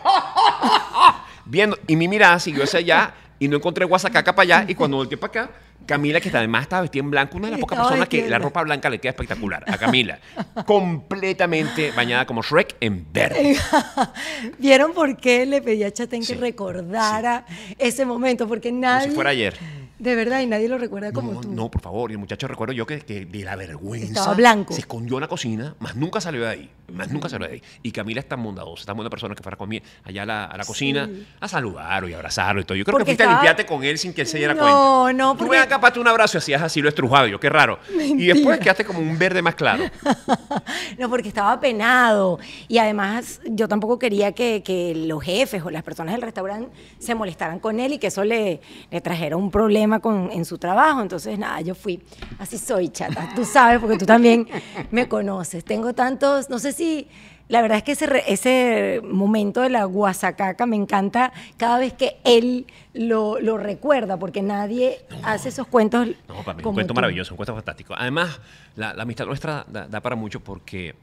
viendo 1.45 1.77
y 1.85 1.97
mi 1.97 2.07
mirada 2.07 2.39
siguió 2.39 2.63
hacia 2.63 2.79
allá 2.79 3.13
y 3.39 3.49
no 3.49 3.57
encontré 3.57 3.83
guasacaca 3.83 4.33
para 4.33 4.43
allá 4.43 4.65
y 4.69 4.73
cuando 4.73 4.95
volteé 4.95 5.17
para 5.17 5.43
acá 5.43 5.51
Camila 5.87 6.21
que 6.21 6.29
además 6.29 6.63
estaba 6.63 6.83
vestida 6.83 7.03
en 7.03 7.09
blanco 7.09 7.37
una 7.37 7.47
de 7.47 7.51
las 7.51 7.59
pocas 7.59 7.79
personas 7.79 8.07
que 8.07 8.29
la 8.29 8.37
ropa 8.37 8.61
blanca 8.61 8.89
le 8.89 8.99
queda 8.99 9.11
espectacular 9.11 9.63
a 9.65 9.77
Camila. 9.77 10.19
Completamente 10.67 11.91
bañada 11.91 12.27
como 12.27 12.43
Shrek 12.43 12.75
en 12.81 13.07
verde. 13.11 13.57
¿Vieron 14.59 14.93
por 14.93 15.17
qué 15.17 15.45
le 15.45 15.61
pedí 15.61 15.83
a 15.83 15.91
Chatén 15.91 16.21
que 16.21 16.27
Sí, 16.27 16.35
recordara 16.35 17.45
ese 17.79 18.05
momento? 18.05 18.47
Porque 18.47 18.71
nadie... 18.71 18.99
como 18.99 19.11
si 19.11 19.15
fuera 19.15 19.29
ayer 19.31 19.57
De 19.99 20.15
verdad, 20.15 20.41
y 20.41 20.45
nadie 20.45 20.67
lo 20.69 20.77
recuerda 20.77 21.11
como 21.11 21.33
no, 21.33 21.41
tú. 21.41 21.51
no, 21.51 21.71
por 21.71 21.81
favor. 21.81 22.11
Y 22.11 22.13
el 22.13 22.19
muchacho 22.19 22.47
recuerdo 22.47 22.73
yo 22.73 22.85
que, 22.85 22.99
que 23.01 23.25
de 23.25 23.43
la 23.43 23.55
vergüenza. 23.55 24.05
Estaba 24.19 24.33
blanco. 24.35 24.73
Se 24.73 24.81
escondió 24.81 25.17
en 25.17 25.21
la 25.21 25.27
cocina, 25.27 25.75
más 25.79 25.95
nunca 25.95 26.21
salió 26.21 26.41
de 26.41 26.47
ahí. 26.49 26.69
Más 26.93 27.11
nunca 27.11 27.27
salió 27.29 27.47
de 27.47 27.53
ahí. 27.55 27.63
Y 27.83 27.91
Camila 27.91 28.19
es 28.21 28.27
tan 28.29 28.41
bondadosa, 28.43 28.85
tan 28.85 28.95
buena 28.95 29.09
persona 29.09 29.33
que 29.35 29.41
fuera 29.43 29.57
conmigo 29.57 29.83
allá 30.05 30.21
a 30.23 30.25
la, 30.25 30.45
a 30.45 30.55
la 30.57 30.63
cocina 30.65 31.09
a 31.39 31.47
saludarlo 31.47 32.07
y 32.07 32.13
abrazarlo 32.13 32.61
y 32.61 32.63
todo. 32.63 32.77
Yo 32.77 32.85
creo 32.85 32.93
Porque 32.93 33.05
que 33.05 33.11
fuiste 33.11 33.23
estaba- 33.23 33.39
a 33.39 33.41
limpiarte 33.41 33.65
con 33.65 33.83
él 33.83 33.97
sin 33.97 34.13
que 34.13 34.21
él 34.21 34.27
se 34.27 34.37
diera 34.37 34.53
No, 34.53 34.61
cuenta. 34.61 35.13
no, 35.13 35.31
Tú 35.33 35.37
porque- 35.39 35.51
ven 35.51 35.61
acá, 35.61 35.81
pate 35.81 35.99
un 35.99 36.07
abrazo 36.07 36.37
y 36.37 36.39
hacías 36.39 36.61
así 36.61 36.81
lo 36.81 36.89
estrujado. 36.89 37.27
Yo, 37.27 37.39
qué 37.39 37.49
raro. 37.49 37.79
Y 37.99 38.27
después 38.27 38.59
quedaste 38.59 38.85
como 38.85 38.99
un 38.99 39.17
verde 39.17 39.41
más 39.41 39.55
claro. 39.55 39.83
No, 40.97 41.09
porque 41.09 41.27
estaba 41.27 41.59
penado. 41.59 42.39
Y 42.67 42.77
además, 42.77 43.41
yo 43.45 43.67
tampoco 43.67 43.99
quería 43.99 44.31
que, 44.31 44.63
que 44.63 44.93
los 44.95 45.23
jefes 45.23 45.61
o 45.63 45.69
las 45.69 45.83
personas 45.83 46.13
del 46.13 46.21
restaurante 46.21 46.69
se 46.99 47.13
molestaran 47.15 47.59
con 47.59 47.79
él 47.79 47.93
y 47.93 47.97
que 47.99 48.07
eso 48.07 48.23
le, 48.23 48.61
le 48.89 49.01
trajera 49.01 49.37
un 49.37 49.51
problema 49.51 49.86
con, 49.99 50.29
en 50.31 50.45
su 50.45 50.57
trabajo. 50.57 51.01
Entonces, 51.01 51.37
nada, 51.37 51.61
yo 51.61 51.75
fui. 51.75 52.01
Así 52.39 52.57
soy, 52.57 52.89
chata. 52.89 53.29
Tú 53.35 53.45
sabes, 53.45 53.79
porque 53.79 53.97
tú 53.97 54.05
también 54.05 54.47
me 54.91 55.07
conoces. 55.07 55.63
Tengo 55.63 55.93
tantos, 55.93 56.49
no 56.49 56.59
sé 56.59 56.71
si. 56.71 57.07
La 57.49 57.61
verdad 57.61 57.77
es 57.77 57.83
que 57.85 57.93
ese, 57.93 58.23
ese 58.27 59.01
momento 59.05 59.61
de 59.61 59.69
la 59.69 59.85
guasacaca 59.85 60.65
me 60.65 60.75
encanta 60.75 61.31
cada 61.55 61.79
vez 61.79 61.93
que 61.93 62.17
él 62.25 62.67
lo, 62.93 63.39
lo 63.39 63.57
recuerda, 63.57 64.19
porque 64.19 64.41
nadie 64.41 65.05
hace 65.23 65.47
esos 65.47 65.65
cuentos. 65.65 66.09
No, 66.27 66.43
para 66.43 66.57
mí, 66.57 66.63
un 66.65 66.73
cuento 66.73 66.93
tú. 66.93 66.95
maravilloso, 66.95 67.33
un 67.33 67.37
cuento 67.37 67.55
fantástico. 67.55 67.93
Además, 67.97 68.41
la, 68.75 68.93
la 68.93 69.03
amistad 69.03 69.25
nuestra 69.25 69.65
da, 69.69 69.87
da 69.87 70.01
para 70.01 70.17
mucho 70.17 70.41
porque 70.41 70.95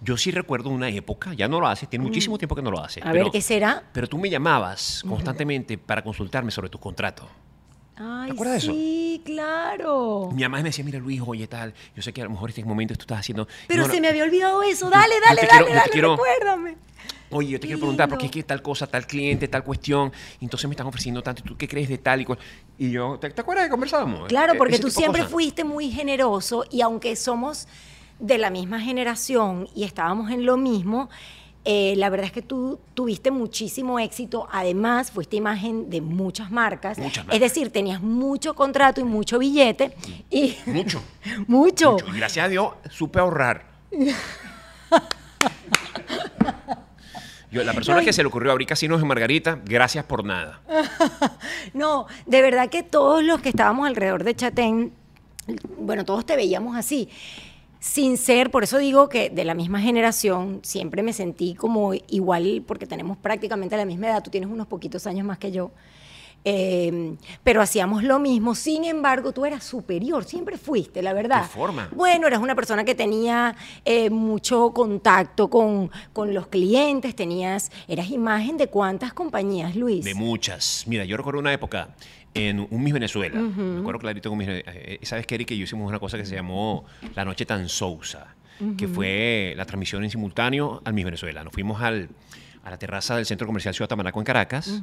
yo 0.00 0.16
sí 0.16 0.30
recuerdo 0.30 0.70
una 0.70 0.88
época, 0.88 1.34
ya 1.34 1.48
no 1.48 1.60
lo 1.60 1.66
hace, 1.66 1.86
tiene 1.86 2.04
muchísimo 2.04 2.38
tiempo 2.38 2.54
que 2.54 2.62
no 2.62 2.70
lo 2.70 2.82
hace. 2.82 3.00
Mm. 3.02 3.08
A 3.08 3.12
ver, 3.12 3.26
¿qué 3.30 3.40
será? 3.40 3.82
Pero 3.92 4.06
tú 4.06 4.18
me 4.18 4.30
llamabas 4.30 5.04
constantemente 5.06 5.76
para 5.76 6.02
consultarme 6.02 6.50
sobre 6.50 6.70
tus 6.70 6.80
contratos. 6.80 7.26
Ay, 8.02 8.30
acuerdas 8.30 8.54
de 8.54 8.58
eso? 8.58 8.72
sí, 8.72 9.22
claro. 9.26 10.30
Mi 10.32 10.42
mamá 10.42 10.58
me 10.58 10.64
decía, 10.64 10.84
mira 10.84 10.98
Luis, 10.98 11.20
oye 11.26 11.46
tal, 11.46 11.74
yo 11.94 12.02
sé 12.02 12.12
que 12.12 12.22
a 12.22 12.24
lo 12.24 12.30
mejor 12.30 12.48
en 12.50 12.56
este 12.56 12.64
momento 12.64 12.94
tú 12.94 13.02
estás 13.02 13.18
haciendo... 13.20 13.46
Pero 13.68 13.82
No, 13.82 13.88
no, 13.88 13.94
se 13.94 14.00
me 14.00 14.08
había 14.08 14.24
olvidado 14.24 14.62
eso. 14.62 14.88
Dale, 14.88 15.14
dale, 15.20 15.40
te 15.42 15.46
dale, 15.46 15.50
quiero- 15.50 15.66
te 15.66 15.74
dale, 15.74 15.90
quiero- 15.90 16.10
recuérdame. 16.16 16.76
Oye, 17.32 17.48
yo 17.50 17.60
te 17.60 17.66
quiero 17.68 17.78
preguntar, 17.78 18.08
porque 18.08 18.26
es 18.26 18.32
que 18.32 18.42
tal 18.42 18.60
cosa, 18.60 18.86
tal 18.88 19.06
cliente, 19.06 19.46
tal 19.46 19.62
cuestión, 19.62 20.10
entonces 20.40 20.66
me 20.68 20.72
están 20.72 20.86
ofreciendo 20.88 21.22
tanto, 21.22 21.42
¿y 21.44 21.48
tú 21.48 21.56
qué 21.56 21.68
crees 21.68 21.88
de 21.88 21.98
tal 21.98 22.22
y 22.22 22.24
cual? 22.24 22.38
Y 22.76 22.90
yo, 22.90 23.18
¿te, 23.20 23.30
te 23.30 23.40
acuerdas 23.40 23.66
que 23.66 23.70
conversábamos? 23.70 24.26
Claro, 24.28 24.54
Eh, 24.54 24.58
porque 24.58 24.78
tú 24.80 24.90
siempre 24.90 25.24
fuiste 25.24 25.62
muy 25.62 25.90
generoso 25.92 26.64
y 26.70 26.80
aunque 26.80 27.14
somos 27.14 27.68
de 28.18 28.36
la 28.38 28.50
misma 28.50 28.80
generación 28.80 29.68
y 29.76 29.84
estábamos 29.84 30.30
en 30.32 30.44
lo 30.44 30.56
mismo, 30.56 31.08
eh, 31.64 31.94
la 31.96 32.08
verdad 32.08 32.26
es 32.26 32.32
que 32.32 32.42
tú 32.42 32.78
tuviste 32.94 33.30
muchísimo 33.30 33.98
éxito. 33.98 34.48
Además, 34.50 35.10
fuiste 35.10 35.36
imagen 35.36 35.90
de 35.90 36.00
muchas 36.00 36.50
marcas. 36.50 36.98
Muchas 36.98 37.18
Es 37.24 37.26
marcas. 37.26 37.40
decir, 37.40 37.70
tenías 37.70 38.00
mucho 38.00 38.54
contrato 38.54 39.00
y 39.00 39.04
mucho 39.04 39.38
billete. 39.38 39.94
Y 40.30 40.56
Mucho. 40.66 41.02
mucho. 41.46 41.92
mucho. 41.92 42.06
Y 42.08 42.16
gracias 42.16 42.46
a 42.46 42.48
Dios 42.48 42.72
supe 42.90 43.18
ahorrar. 43.20 43.64
Yo, 47.50 47.64
la 47.64 47.72
persona 47.72 48.02
que 48.04 48.12
se 48.12 48.22
le 48.22 48.28
ocurrió 48.28 48.52
abrir 48.52 48.68
casinos 48.68 49.02
en 49.02 49.08
Margarita, 49.08 49.58
gracias 49.64 50.04
por 50.04 50.24
nada. 50.24 50.60
No, 51.74 52.06
de 52.26 52.42
verdad 52.42 52.68
que 52.68 52.82
todos 52.82 53.22
los 53.22 53.40
que 53.40 53.48
estábamos 53.50 53.86
alrededor 53.86 54.24
de 54.24 54.34
Chatén, 54.34 54.92
bueno, 55.78 56.04
todos 56.04 56.24
te 56.26 56.34
veíamos 56.36 56.76
así. 56.76 57.08
Sin 57.80 58.18
ser, 58.18 58.50
por 58.50 58.62
eso 58.62 58.76
digo 58.76 59.08
que 59.08 59.30
de 59.30 59.44
la 59.44 59.54
misma 59.54 59.80
generación, 59.80 60.60
siempre 60.62 61.02
me 61.02 61.14
sentí 61.14 61.54
como 61.54 61.94
igual, 61.94 62.62
porque 62.66 62.86
tenemos 62.86 63.16
prácticamente 63.16 63.74
la 63.76 63.86
misma 63.86 64.08
edad, 64.08 64.22
tú 64.22 64.30
tienes 64.30 64.50
unos 64.50 64.66
poquitos 64.66 65.06
años 65.06 65.26
más 65.26 65.38
que 65.38 65.50
yo. 65.50 65.70
Eh, 66.44 67.16
pero 67.44 67.60
hacíamos 67.60 68.02
lo 68.02 68.18
mismo, 68.18 68.54
sin 68.54 68.84
embargo, 68.84 69.32
tú 69.32 69.44
eras 69.44 69.62
superior, 69.64 70.24
siempre 70.24 70.56
fuiste, 70.56 71.02
la 71.02 71.12
verdad. 71.12 71.42
¿Qué 71.42 71.48
forma? 71.48 71.90
Bueno, 71.94 72.26
eras 72.26 72.40
una 72.40 72.54
persona 72.54 72.84
que 72.84 72.94
tenía 72.94 73.54
eh, 73.84 74.08
mucho 74.08 74.72
contacto 74.72 75.48
con, 75.48 75.90
con 76.12 76.32
los 76.32 76.46
clientes, 76.46 77.14
tenías, 77.14 77.70
eras 77.88 78.10
imagen 78.10 78.56
de 78.56 78.68
cuántas 78.68 79.12
compañías, 79.12 79.76
Luis. 79.76 80.04
De 80.04 80.14
muchas. 80.14 80.84
Mira, 80.86 81.04
yo 81.04 81.16
recuerdo 81.16 81.40
una 81.40 81.52
época 81.52 81.94
en 82.34 82.60
un 82.60 82.82
Miss 82.82 82.92
Venezuela. 82.92 83.40
Me 83.40 83.80
acuerdo 83.80 83.98
clarito 83.98 84.28
con 84.28 84.38
Miss 84.38 84.48
Venezuela. 84.48 84.78
Eh, 84.78 84.98
¿Sabes 85.02 85.26
qué, 85.26 85.34
Eric? 85.34 85.48
Que 85.48 85.56
yo 85.56 85.64
hicimos 85.64 85.88
una 85.88 85.98
cosa 85.98 86.16
que 86.16 86.24
se 86.24 86.34
llamó 86.34 86.84
La 87.14 87.24
Noche 87.24 87.46
Tan 87.46 87.68
Sousa, 87.68 88.34
que 88.76 88.88
fue 88.88 89.54
la 89.56 89.64
transmisión 89.64 90.04
en 90.04 90.10
simultáneo 90.10 90.82
al 90.84 90.94
Miss 90.94 91.04
Venezuela. 91.04 91.42
Nos 91.42 91.52
fuimos 91.52 91.80
al, 91.82 92.08
a 92.62 92.70
la 92.70 92.78
terraza 92.78 93.16
del 93.16 93.26
Centro 93.26 93.46
Comercial 93.46 93.74
Ciudad 93.74 93.88
Tamaraco 93.88 94.18
en 94.20 94.24
Caracas 94.24 94.82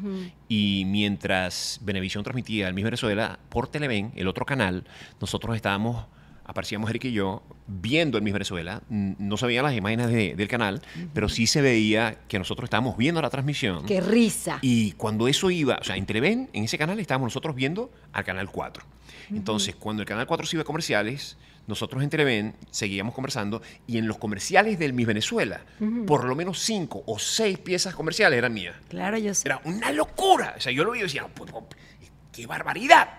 y 0.49 0.83
mientras 0.87 1.79
Venevisión 1.83 2.23
transmitía 2.23 2.67
al 2.67 2.73
Miss 2.73 2.85
Venezuela 2.85 3.39
por 3.49 3.67
Televen, 3.67 4.11
el 4.15 4.27
otro 4.27 4.45
canal, 4.45 4.83
nosotros 5.21 5.55
estábamos 5.55 6.05
aparecíamos 6.47 6.89
Eric 6.89 7.05
y 7.05 7.11
yo 7.11 7.43
viendo 7.67 8.17
el 8.17 8.23
Miss 8.23 8.33
Venezuela. 8.33 8.81
No 8.89 9.37
se 9.37 9.45
veían 9.45 9.65
las 9.65 9.75
imágenes 9.75 10.07
de- 10.07 10.33
del 10.35 10.47
canal, 10.47 10.81
pero 11.13 11.29
sí 11.29 11.45
se 11.45 11.61
veía 11.61 12.17
que 12.27 12.39
nosotros 12.39 12.65
estábamos 12.65 12.97
viendo 12.97 13.21
la 13.21 13.29
transmisión. 13.29 13.85
Qué 13.85 14.01
risa. 14.01 14.59
Y 14.61 14.93
cuando 14.93 15.27
eso 15.27 15.51
iba, 15.51 15.77
o 15.79 15.83
sea, 15.83 15.97
en 15.97 16.05
Televen, 16.05 16.49
en 16.53 16.63
ese 16.63 16.77
canal 16.77 16.99
estábamos 16.99 17.27
nosotros 17.27 17.55
viendo 17.55 17.91
al 18.13 18.23
Canal 18.23 18.49
4. 18.49 18.83
Entonces, 19.29 19.75
cuando 19.75 20.01
el 20.03 20.07
Canal 20.07 20.25
4 20.25 20.45
se 20.47 20.55
iba 20.55 20.61
a 20.61 20.65
comerciales, 20.65 21.37
nosotros 21.67 22.01
en 22.01 22.09
Televen 22.09 22.55
seguíamos 22.71 23.13
conversando 23.13 23.61
y 23.85 23.97
en 23.97 24.07
los 24.07 24.17
comerciales 24.17 24.79
del 24.79 24.93
Miss 24.93 25.05
Venezuela, 25.07 25.61
por 26.05 26.23
lo 26.23 26.33
menos 26.33 26.59
cinco 26.59 27.03
o 27.05 27.19
seis 27.19 27.57
piezas 27.59 27.93
comerciales 27.93 28.37
eran 28.37 28.53
mías. 28.53 28.75
Claro, 28.87 29.17
yo 29.17 29.33
sé. 29.33 29.49
Era 29.49 29.59
una 29.65 29.91
locura. 29.91 30.53
O 30.57 30.61
sea, 30.61 30.71
yo 30.71 30.85
lo 30.85 30.91
vi 30.91 30.99
y 30.99 31.03
decía, 31.03 31.23
"Pu- 31.35 31.45
pu- 31.45 31.65
¡qué 32.31 32.47
barbaridad! 32.47 33.09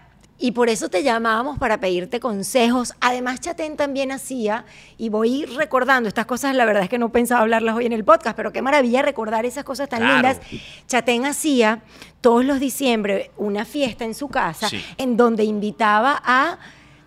Y 0.40 0.52
por 0.52 0.68
eso 0.68 0.88
te 0.88 1.02
llamábamos 1.02 1.58
para 1.58 1.80
pedirte 1.80 2.20
consejos. 2.20 2.94
Además, 3.00 3.40
Chatén 3.40 3.76
también 3.76 4.12
hacía, 4.12 4.64
y 4.96 5.08
voy 5.08 5.44
recordando 5.46 6.08
estas 6.08 6.26
cosas, 6.26 6.54
la 6.54 6.64
verdad 6.64 6.84
es 6.84 6.88
que 6.88 6.98
no 6.98 7.10
pensaba 7.10 7.40
hablarlas 7.40 7.74
hoy 7.74 7.86
en 7.86 7.92
el 7.92 8.04
podcast, 8.04 8.36
pero 8.36 8.52
qué 8.52 8.62
maravilla 8.62 9.02
recordar 9.02 9.44
esas 9.46 9.64
cosas 9.64 9.88
tan 9.88 9.98
Claro. 9.98 10.14
lindas. 10.14 10.40
Chatén 10.86 11.26
hacía 11.26 11.80
todos 12.20 12.44
los 12.44 12.60
diciembre 12.60 13.32
una 13.36 13.64
fiesta 13.64 14.04
en 14.04 14.14
su 14.14 14.28
casa 14.28 14.68
Sí. 14.68 14.84
en 14.96 15.16
donde 15.16 15.42
invitaba 15.42 16.22
a 16.24 16.58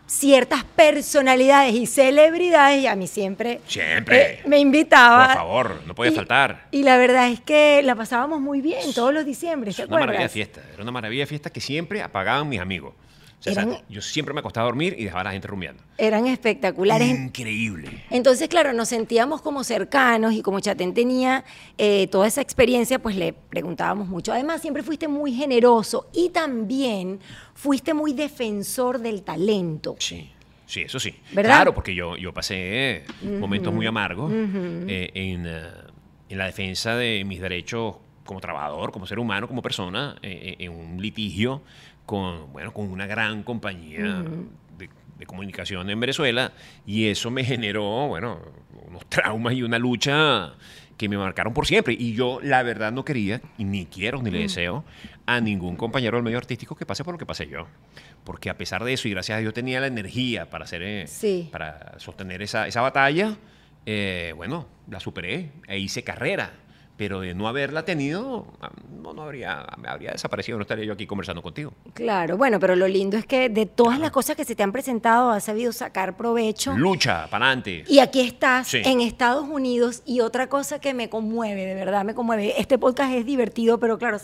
ciertas 0.07 0.65
personalidades 0.65 1.73
y 1.73 1.85
celebridades 1.87 2.81
y 2.83 2.87
a 2.87 2.97
mí 2.97 3.07
siempre 3.07 3.61
Siempre. 3.65 4.21
eh, 4.21 4.39
me 4.45 4.59
invitaba. 4.59 5.27
Por 5.27 5.35
favor, 5.35 5.81
no 5.87 5.95
podía 5.95 6.11
Y- 6.11 6.15
faltar. 6.15 6.67
Y 6.71 6.83
la 6.83 6.97
verdad 6.97 7.29
es 7.29 7.39
que 7.39 7.81
la 7.81 7.95
pasábamos 7.95 8.41
muy 8.41 8.59
bien 8.59 8.93
todos 8.93 9.13
los 9.13 9.23
diciembre, 9.25 9.71
¿te 9.73 9.83
Era 9.83 9.87
una 9.89 9.99
maravilla 10.01 10.23
de 10.23 10.29
fiesta. 10.29 10.61
Era 10.73 10.83
una 10.83 10.91
maravilla 10.91 11.21
de 11.23 11.27
fiesta 11.27 11.49
que 11.49 11.61
siempre 11.61 12.01
apagaban 12.01 12.49
mis 12.49 12.59
amigos. 12.59 12.93
O 13.41 13.43
sea, 13.43 13.53
Eran- 13.53 13.69
o 13.69 13.73
sea, 13.73 13.83
yo 13.89 14.01
siempre 14.03 14.33
me 14.35 14.39
acostaba 14.41 14.65
a 14.65 14.69
dormir 14.69 14.95
y 14.99 15.05
dejaba 15.05 15.21
a 15.21 15.23
la 15.25 15.31
gente 15.31 15.47
rumiando. 15.47 15.81
Eran 15.97 16.27
espectaculares. 16.27 17.09
Increíble. 17.09 18.03
Entonces, 18.11 18.47
claro, 18.47 18.71
nos 18.71 18.89
sentíamos 18.89 19.41
como 19.41 19.63
cercanos 19.63 20.33
y 20.33 20.43
como 20.43 20.59
Chatén 20.59 20.93
tenía 20.93 21.43
eh, 21.79 22.05
toda 22.11 22.27
esa 22.27 22.41
experiencia, 22.41 22.99
pues 22.99 23.15
le 23.15 23.33
preguntábamos 23.33 24.07
mucho. 24.07 24.31
Además, 24.31 24.61
siempre 24.61 24.83
fuiste 24.83 25.07
muy 25.07 25.33
generoso 25.33 26.07
y 26.13 26.29
también 26.29 27.19
fuiste 27.55 27.95
muy 27.95 28.13
defensor 28.13 28.99
del 28.99 29.23
talento. 29.23 29.95
Sí, 29.97 30.29
sí, 30.67 30.81
eso 30.81 30.99
sí. 30.99 31.15
¿Verdad? 31.33 31.55
Claro, 31.55 31.73
porque 31.73 31.95
yo, 31.95 32.17
yo 32.17 32.31
pasé 32.33 32.55
eh, 32.97 33.05
momentos 33.39 33.73
muy 33.73 33.87
amargos 33.87 34.31
eh, 34.31 35.09
en, 35.15 35.47
eh, 35.47 35.61
en 36.29 36.37
la 36.37 36.45
defensa 36.45 36.95
de 36.95 37.23
mis 37.25 37.41
derechos 37.41 37.95
como 38.23 38.39
trabajador, 38.39 38.91
como 38.91 39.07
ser 39.07 39.17
humano, 39.19 39.47
como 39.47 39.61
persona, 39.63 40.15
eh, 40.21 40.55
en 40.59 40.71
un 40.71 41.01
litigio 41.01 41.63
con, 42.05 42.51
bueno, 42.53 42.73
con 42.73 42.89
una 42.91 43.05
gran 43.07 43.43
compañía 43.43 44.23
de, 44.77 44.89
de 45.17 45.25
comunicación 45.25 45.89
en 45.89 45.99
Venezuela 45.99 46.51
y 46.85 47.07
eso 47.07 47.29
me 47.31 47.43
generó, 47.43 48.07
bueno, 48.07 48.39
unos 48.87 49.05
traumas 49.07 49.53
y 49.53 49.63
una 49.63 49.77
lucha 49.79 50.53
que 50.97 51.09
me 51.09 51.17
marcaron 51.17 51.53
por 51.53 51.65
siempre. 51.65 51.95
Y 51.97 52.13
yo, 52.13 52.39
la 52.43 52.61
verdad, 52.63 52.91
no 52.91 53.03
quería, 53.03 53.41
y 53.57 53.63
ni 53.63 53.85
quiero, 53.87 54.21
ni 54.21 54.29
le 54.29 54.39
deseo 54.39 54.83
a 55.25 55.39
ningún 55.41 55.75
compañero 55.75 56.17
del 56.17 56.23
medio 56.23 56.37
artístico 56.37 56.75
que 56.75 56.85
pase 56.85 57.03
por 57.03 57.13
lo 57.15 57.17
que 57.17 57.25
pasé 57.25 57.47
yo. 57.47 57.65
Porque 58.23 58.49
a 58.51 58.57
pesar 58.57 58.83
de 58.83 58.93
eso, 58.93 59.07
y 59.07 59.11
gracias 59.11 59.37
a 59.37 59.41
Dios 59.41 59.53
tenía 59.53 59.79
la 59.79 59.87
energía 59.87 60.49
para 60.49 60.65
hacer, 60.65 60.83
eh, 60.83 61.07
Sí. 61.07 61.49
para 61.51 61.97
sostener 61.97 62.41
esa, 62.43 62.67
esa 62.67 62.81
batalla, 62.81 63.35
eh, 63.87 64.33
bueno, 64.35 64.67
la 64.89 64.99
superé 64.99 65.51
e 65.67 65.79
hice 65.79 66.03
carrera. 66.03 66.51
Pero 67.01 67.21
de 67.21 67.33
no 67.33 67.47
haberla 67.47 67.83
tenido, 67.83 68.45
no, 69.01 69.13
no 69.15 69.23
habría, 69.23 69.65
me 69.81 69.87
habría 69.89 70.11
desaparecido, 70.11 70.59
no 70.59 70.61
estaría 70.61 70.85
yo 70.85 70.93
aquí 70.93 71.07
conversando 71.07 71.41
contigo. 71.41 71.73
Claro, 71.95 72.37
bueno, 72.37 72.59
pero 72.59 72.75
lo 72.75 72.87
lindo 72.87 73.17
es 73.17 73.25
que 73.25 73.49
de 73.49 73.65
todas 73.65 73.97
las 73.99 74.11
cosas 74.11 74.35
que 74.35 74.45
se 74.45 74.53
te 74.55 74.61
han 74.61 74.71
presentado 74.71 75.31
has 75.31 75.45
sabido 75.45 75.71
sacar 75.71 76.15
provecho. 76.15 76.73
Lucha, 76.77 77.25
para 77.31 77.47
adelante. 77.47 77.85
Y 77.87 77.97
aquí 77.97 78.19
estás 78.21 78.67
Sí. 78.67 78.83
en 78.85 79.01
Estados 79.01 79.49
Unidos 79.49 80.03
y 80.05 80.19
otra 80.19 80.45
cosa 80.45 80.77
que 80.79 80.93
me 80.93 81.09
conmueve, 81.09 81.65
de 81.65 81.73
verdad 81.73 82.05
me 82.05 82.13
conmueve. 82.13 82.53
Este 82.61 82.77
podcast 82.77 83.11
es 83.13 83.25
divertido, 83.25 83.79
pero 83.79 83.97
claro, 83.97 84.19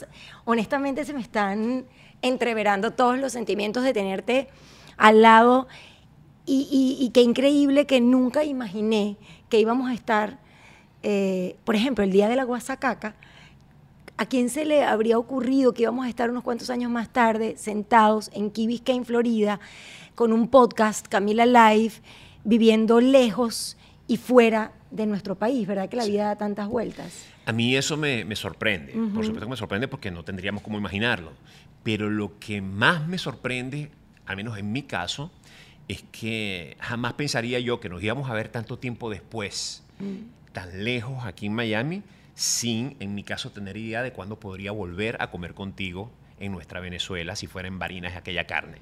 honestamente 0.46 1.04
se 1.04 1.14
me 1.16 1.22
están 1.22 1.86
entreverando 2.22 2.92
todos 2.92 3.18
los 3.18 3.32
sentimientos 3.32 3.84
de 3.86 3.94
tenerte 3.94 4.50
al 4.98 5.24
lado 5.24 5.68
y, 6.46 6.68
y- 6.72 7.04
y 7.04 7.10
qué 7.10 7.22
increíble 7.22 7.88
que 7.88 8.02
nunca 8.02 8.44
imaginé 8.44 9.18
que 9.50 9.60
íbamos 9.60 9.90
a 9.90 9.96
estar, 9.96 10.38
eh, 11.10 11.56
por 11.64 11.74
ejemplo, 11.74 12.04
el 12.04 12.12
día 12.12 12.28
de 12.28 12.36
la 12.36 12.44
Guasacaca, 12.44 13.16
¿A 14.20 14.26
quién 14.26 14.50
se 14.50 14.66
le 14.66 14.84
habría 14.84 15.20
ocurrido 15.20 15.76
que 15.76 15.84
íbamos 15.84 16.06
a 16.06 16.10
estar 16.10 16.32
unos 16.32 16.44
cuantos 16.44 16.72
años 16.72 16.90
más 16.90 17.14
tarde 17.14 17.56
sentados 17.56 18.32
en 18.34 18.50
Key 18.50 18.66
Biscayne, 18.66 19.06
Florida, 19.06 19.60
con 20.16 20.34
un 20.34 20.48
podcast, 20.48 21.08
Camila 21.08 21.46
Live, 21.46 21.94
viviendo 22.44 23.00
lejos 23.00 23.78
y 24.08 24.18
fuera 24.18 24.72
de 24.90 25.06
nuestro 25.06 25.36
país? 25.36 25.68
¿Verdad 25.68 25.88
que 25.88 25.98
la 25.98 26.06
vida 26.06 26.26
da 26.26 26.36
tantas 26.36 26.68
vueltas? 26.68 27.28
A 27.46 27.54
mí 27.54 27.76
eso 27.76 27.96
me, 27.96 28.26
me 28.26 28.36
sorprende. 28.36 28.94
Por 28.94 29.24
supuesto 29.24 29.46
que 29.46 29.52
me 29.52 29.56
sorprende 29.56 29.88
porque 29.88 30.10
no 30.10 30.24
tendríamos 30.24 30.64
cómo 30.64 30.80
imaginarlo. 30.80 31.34
Pero 31.84 32.10
lo 32.10 32.40
que 32.40 32.60
más 32.60 33.08
me 33.08 33.20
sorprende, 33.20 33.92
al 34.26 34.36
menos 34.36 34.58
en 34.58 34.72
mi 34.72 34.82
caso, 34.82 35.32
es 35.88 36.04
que 36.12 36.76
jamás 36.80 37.14
pensaría 37.14 37.60
yo 37.60 37.80
que 37.80 37.88
nos 37.88 38.02
íbamos 38.02 38.32
a 38.32 38.34
ver 38.34 38.50
tanto 38.50 38.80
tiempo 38.80 39.12
después, 39.12 39.84
tan 40.58 40.84
lejos 40.84 41.24
aquí 41.24 41.46
en 41.46 41.54
Miami, 41.54 42.02
sin, 42.34 42.98
en 43.00 43.14
mi 43.14 43.24
caso, 43.24 43.52
tener 43.52 43.78
idea 43.78 44.02
de 44.02 44.12
cuándo 44.12 44.40
podría 44.40 44.72
volver 44.72 45.18
a 45.22 45.30
comer 45.30 45.54
contigo 45.54 46.12
en 46.40 46.52
nuestra 46.52 46.80
Venezuela 46.80 47.36
si 47.36 47.46
fuera 47.46 47.68
en 47.68 47.78
Barinas 47.78 48.16
aquella 48.16 48.48
carne. 48.48 48.80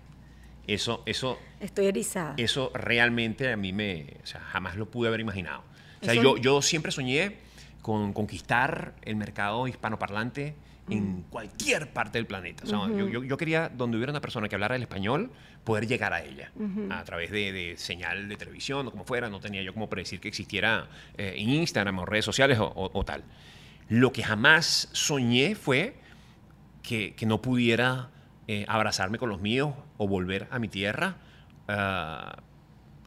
Eso, 0.68 1.04
eso, 1.06 1.38
Estoy 1.60 1.88
erizada. 1.88 2.34
eso 2.38 2.72
realmente 2.74 3.52
a 3.52 3.58
mí 3.58 3.74
me, 3.74 4.06
o 4.24 4.26
sea, 4.26 4.40
jamás 4.40 4.78
lo 4.78 4.90
pude 4.90 5.10
haber 5.10 5.20
imaginado. 5.20 5.64
O 6.02 6.06
sea, 6.06 6.14
Eso- 6.14 6.24
yo, 6.24 6.38
yo 6.38 6.62
siempre 6.62 6.94
soñé 6.94 7.36
con 7.82 8.14
conquistar 8.14 8.94
el 9.04 9.18
mercado 9.18 9.68
hispanoparlante 9.68 10.56
en 10.90 11.24
cualquier 11.30 11.92
parte 11.94 12.18
del 12.20 12.28
planeta. 12.28 12.64
O 12.64 12.68
sea, 12.68 12.78
yo, 12.96 13.08
yo- 13.10 13.24
yo 13.24 13.38
quería, 13.38 13.70
donde 13.70 13.98
hubiera 13.98 14.12
una 14.12 14.22
persona 14.22 14.48
que 14.48 14.56
hablara 14.56 14.76
el 14.76 14.82
español, 14.84 15.32
poder 15.64 15.88
llegar 15.88 16.14
a 16.14 16.22
ella 16.22 16.52
a 16.92 17.04
través 17.04 17.32
de, 17.32 17.52
de 17.52 17.78
señal 17.78 18.30
de 18.30 18.36
televisión 18.38 18.88
o 18.88 18.92
como 18.92 19.04
fuera. 19.04 19.30
No 19.30 19.40
tenía 19.40 19.64
yo 19.64 19.74
como 19.74 19.90
predecir 19.90 20.20
que 20.20 20.28
existiera 20.28 20.88
eh, 21.18 21.34
en 21.38 21.50
Instagram 21.50 21.98
o 22.00 22.06
redes 22.06 22.26
sociales 22.26 22.60
o, 22.60 22.66
o- 22.68 22.92
o 22.94 23.04
tal. 23.04 23.24
Lo 23.90 24.12
que 24.12 24.24
jamás 24.24 24.90
soñé 24.94 25.56
fue 25.56 25.96
que, 26.84 27.16
que 27.16 27.26
no 27.26 27.42
pudiera 27.42 28.10
eh, 28.48 28.66
abrazarme 28.68 29.18
con 29.18 29.30
los 29.30 29.42
míos 29.42 29.74
o 29.98 30.08
volver 30.08 30.48
a 30.52 30.60
mi 30.60 30.68
tierra. 30.68 31.16
ah, 31.68 32.38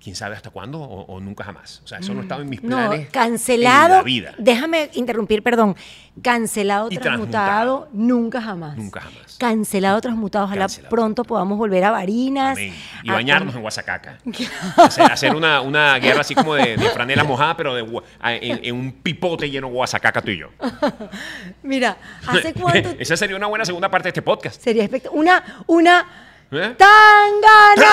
quién 0.03 0.15
sabe 0.17 0.35
hasta 0.37 0.51
cuándo 0.51 0.81
o, 0.81 1.03
o 1.07 1.21
nunca 1.21 1.45
jamás. 1.45 1.81
O 1.85 1.87
sea, 1.89 1.99
eso 1.99 2.15
no 2.15 2.23
estaba 2.23 2.43
en 2.43 2.49
mis 2.49 2.63
No, 2.63 2.77
planes. 2.77 3.09
cancelado. 3.11 3.95
En 3.95 3.99
la 3.99 4.03
vida. 4.03 4.35
Déjame 4.39 4.91
interrumpir, 4.95 5.43
perdón. 5.43 5.77
Cancelado, 6.23 6.89
Y 6.91 6.97
transmutado, 6.99 7.89
nunca 7.93 8.43
jamás. 8.43 8.77
Nunca 8.77 9.01
jamás. 9.01 9.37
Cancelado, 9.39 10.01
transmutado. 10.01 10.47
Ojalá 10.47 10.63
Cancelado. 10.63 10.91
pronto 10.91 11.25
podamos 11.25 11.57
volver 11.59 11.85
a 11.85 11.93
Barinas. 11.93 12.53
Amén. 12.59 12.75
Y 13.05 13.11
a- 13.11 13.13
bañarnos 13.13 13.55
en 13.55 13.61
Guasacaca. 13.63 14.19
hacer, 14.77 15.13
hacer 15.13 15.35
una, 15.37 15.61
una 15.61 15.97
guerra 15.99 16.23
así 16.23 16.35
como 16.35 16.55
de, 16.55 16.77
de 16.77 16.91
franela 16.91 17.23
mojada, 17.25 17.57
pero 17.57 17.75
de 17.75 17.83
en, 18.25 18.65
en 18.65 18.75
un 18.75 18.93
pipote 18.93 19.49
lleno 19.49 19.69
de 19.69 19.75
Guasacaca 19.75 20.21
tú 20.23 20.31
y 20.33 20.39
yo. 20.39 20.49
Mira, 21.63 21.97
¿hace 22.27 22.53
cuánto 22.61 22.91
Esa 22.99 23.17
sería 23.17 23.37
una 23.37 23.47
buena 23.47 23.65
segunda 23.65 23.89
parte 23.91 24.05
de 24.07 24.11
este 24.11 24.23
podcast. 24.23 24.61
sería 24.61 24.85
espectacular? 24.85 25.19
Una, 25.21 25.63
una 25.67 26.07
¿Eh? 26.51 26.75
tangana. 26.79 27.85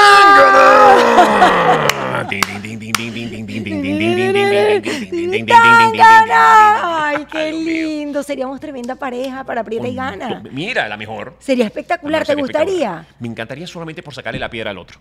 Tangana. 5.45 7.07
Ay, 7.07 7.25
qué 7.29 7.51
lindo. 7.51 8.24
Seríamos 8.24 8.62
tremenda 8.62 8.95
pareja 8.95 9.43
para 9.43 9.62
Prieta 9.63 9.88
y 9.88 9.95
Gana. 9.95 10.41
Mira, 10.51 10.88
la 10.88 10.95
mejor. 10.95 11.35
Sería 11.39 11.65
espectacular. 11.65 12.25
¿Te 12.25 12.35
gustaría? 12.35 13.05
Me 13.19 13.27
encantaría 13.27 13.67
solamente 13.67 14.01
por 14.01 14.13
sacarle 14.13 14.39
la 14.39 14.50
piedra 14.50 14.71
al 14.71 14.77
otro. 14.77 15.00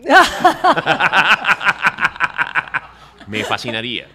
Me 3.29 3.43
fascinaría. 3.45 4.09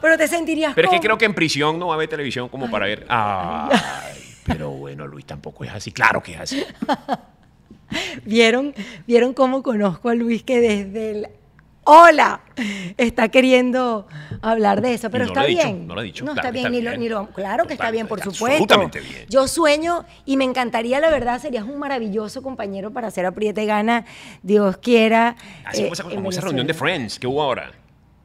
Pero 0.00 0.16
te 0.16 0.28
sentirías 0.28 0.74
Pero 0.74 0.88
es 0.88 0.94
que 0.94 1.00
creo 1.00 1.18
que 1.18 1.24
en 1.24 1.34
prisión 1.34 1.78
no 1.78 1.88
va 1.88 1.94
a 1.94 1.96
haber 1.96 2.08
televisión 2.08 2.48
como 2.48 2.70
para 2.70 2.86
ver. 2.86 3.04
Ay, 3.08 3.76
pero 4.44 4.70
bueno, 4.70 5.06
Luis 5.06 5.24
tampoco 5.24 5.64
es 5.64 5.72
así. 5.72 5.90
Claro 5.90 6.22
que 6.22 6.34
es 6.34 6.40
así. 6.40 6.64
¿Vieron, 8.24 8.74
¿Vieron 9.06 9.34
cómo 9.34 9.62
conozco 9.62 10.08
a 10.08 10.14
Luis 10.14 10.42
que 10.42 10.60
desde 10.60 11.10
el... 11.10 11.28
Hola, 11.88 12.40
está 12.96 13.28
queriendo 13.28 14.08
hablar 14.42 14.80
de 14.80 14.94
eso, 14.94 15.08
pero 15.08 15.24
no 15.24 15.30
está 15.30 15.42
lo 15.42 15.46
he 15.46 15.50
dicho, 15.50 15.62
bien. 15.62 15.86
no 15.86 15.94
lo 15.94 16.00
he 16.00 16.04
dicho. 16.04 16.24
No 16.24 16.32
Claro 16.32 16.48
está 16.48 16.50
bien, 16.52 16.66
está 16.66 16.76
ni 16.76 16.82
lo- 16.82 16.96
ni 16.96 17.08
lo- 17.08 17.26
claro 17.32 17.64
que 17.64 17.74
está 17.74 17.92
bien, 17.92 18.08
por 18.08 18.18
supuesto. 18.18 18.64
absolutamente 18.64 18.98
bien. 18.98 19.26
Yo 19.28 19.46
sueño 19.46 20.04
y 20.24 20.36
me 20.36 20.42
encantaría, 20.42 20.98
la 20.98 21.10
verdad, 21.10 21.40
serías 21.40 21.62
un 21.62 21.78
maravilloso 21.78 22.42
compañero 22.42 22.90
para 22.90 23.06
hacer 23.06 23.24
apriete 23.24 23.66
gana, 23.66 24.04
Dios 24.42 24.78
quiera. 24.78 25.36
Así 25.64 25.84
eh, 25.84 25.92
como 26.02 26.14
como 26.16 26.30
esa 26.30 26.40
reunión 26.40 26.66
de. 26.66 26.74
Friends 26.74 27.20
que 27.20 27.28
hubo 27.28 27.40
ahora. 27.40 27.70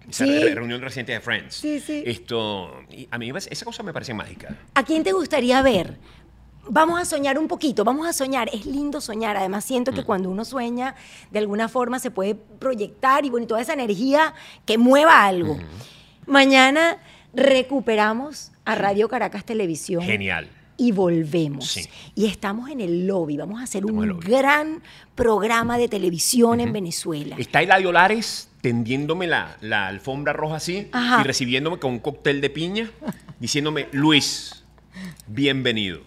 Esa 0.10 0.26
Sí. 0.26 0.40
reunión 0.56 0.82
reciente 0.82 1.12
de 1.12 1.20
Friends. 1.22 1.54
Sí, 1.54 1.80
sí. 1.80 2.02
Esto, 2.04 2.82
a 3.12 3.18
mí 3.20 3.32
esa 3.36 3.64
cosa 3.66 3.84
me 3.84 3.94
parece 3.94 4.16
mágica. 4.16 4.58
¿A 4.74 4.84
quién 4.84 5.04
te 5.04 5.12
gustaría 5.12 5.62
ver? 5.62 5.98
Vamos 6.70 7.00
a 7.02 7.06
soñar 7.06 7.38
un 7.40 7.48
poquito, 7.48 7.84
vamos 7.84 8.08
a 8.08 8.14
soñar. 8.14 8.50
Es 8.54 8.66
lindo 8.66 9.02
soñar. 9.02 9.36
Además, 9.38 9.66
siento 9.66 9.92
Mm. 9.92 9.96
que 9.96 10.04
cuando 10.04 10.30
uno 10.30 10.46
sueña, 10.46 10.96
de 11.32 11.40
alguna 11.40 11.68
forma 11.70 12.00
se 12.00 12.12
puede 12.12 12.36
proyectar 12.36 13.26
y 13.26 13.30
bueno, 13.30 13.46
y 13.46 13.48
toda 13.48 13.62
esa 13.62 13.74
energía 13.74 14.34
que 14.66 14.78
mueva 14.78 15.26
algo. 15.26 15.58
Mañana 16.28 16.98
recuperamos 17.34 18.52
a 18.66 18.76
Radio 18.76 19.10
Caracas 19.10 19.44
Televisión. 19.46 20.04
Genial. 20.04 20.50
Y 20.78 20.92
volvemos. 20.94 21.68
Sí. 21.68 21.88
Y 22.16 22.26
estamos 22.26 22.70
en 22.70 22.82
el 22.82 23.06
lobby. 23.06 23.38
Vamos 23.38 23.60
a 23.60 23.64
hacer 23.66 23.84
Estamos 23.86 24.04
un 24.04 24.20
gran 24.20 24.82
programa 25.16 25.78
de 25.78 25.88
televisión 25.88 26.60
en 26.60 26.74
Venezuela. 26.74 27.36
Está 27.38 27.62
Eladio 27.62 27.92
Lares 27.92 28.50
tendiéndome 28.62 29.28
la, 29.28 29.58
la 29.62 29.88
alfombra 29.88 30.34
roja 30.34 30.56
así 30.58 30.88
Ajá. 30.92 31.22
y 31.22 31.24
recibiéndome 31.24 31.80
con 31.80 31.92
un 31.94 32.00
cóctel 32.00 32.42
de 32.42 32.50
piña, 32.52 32.92
diciéndome, 33.40 33.88
Luis, 33.92 34.64
bienvenido. 35.28 36.00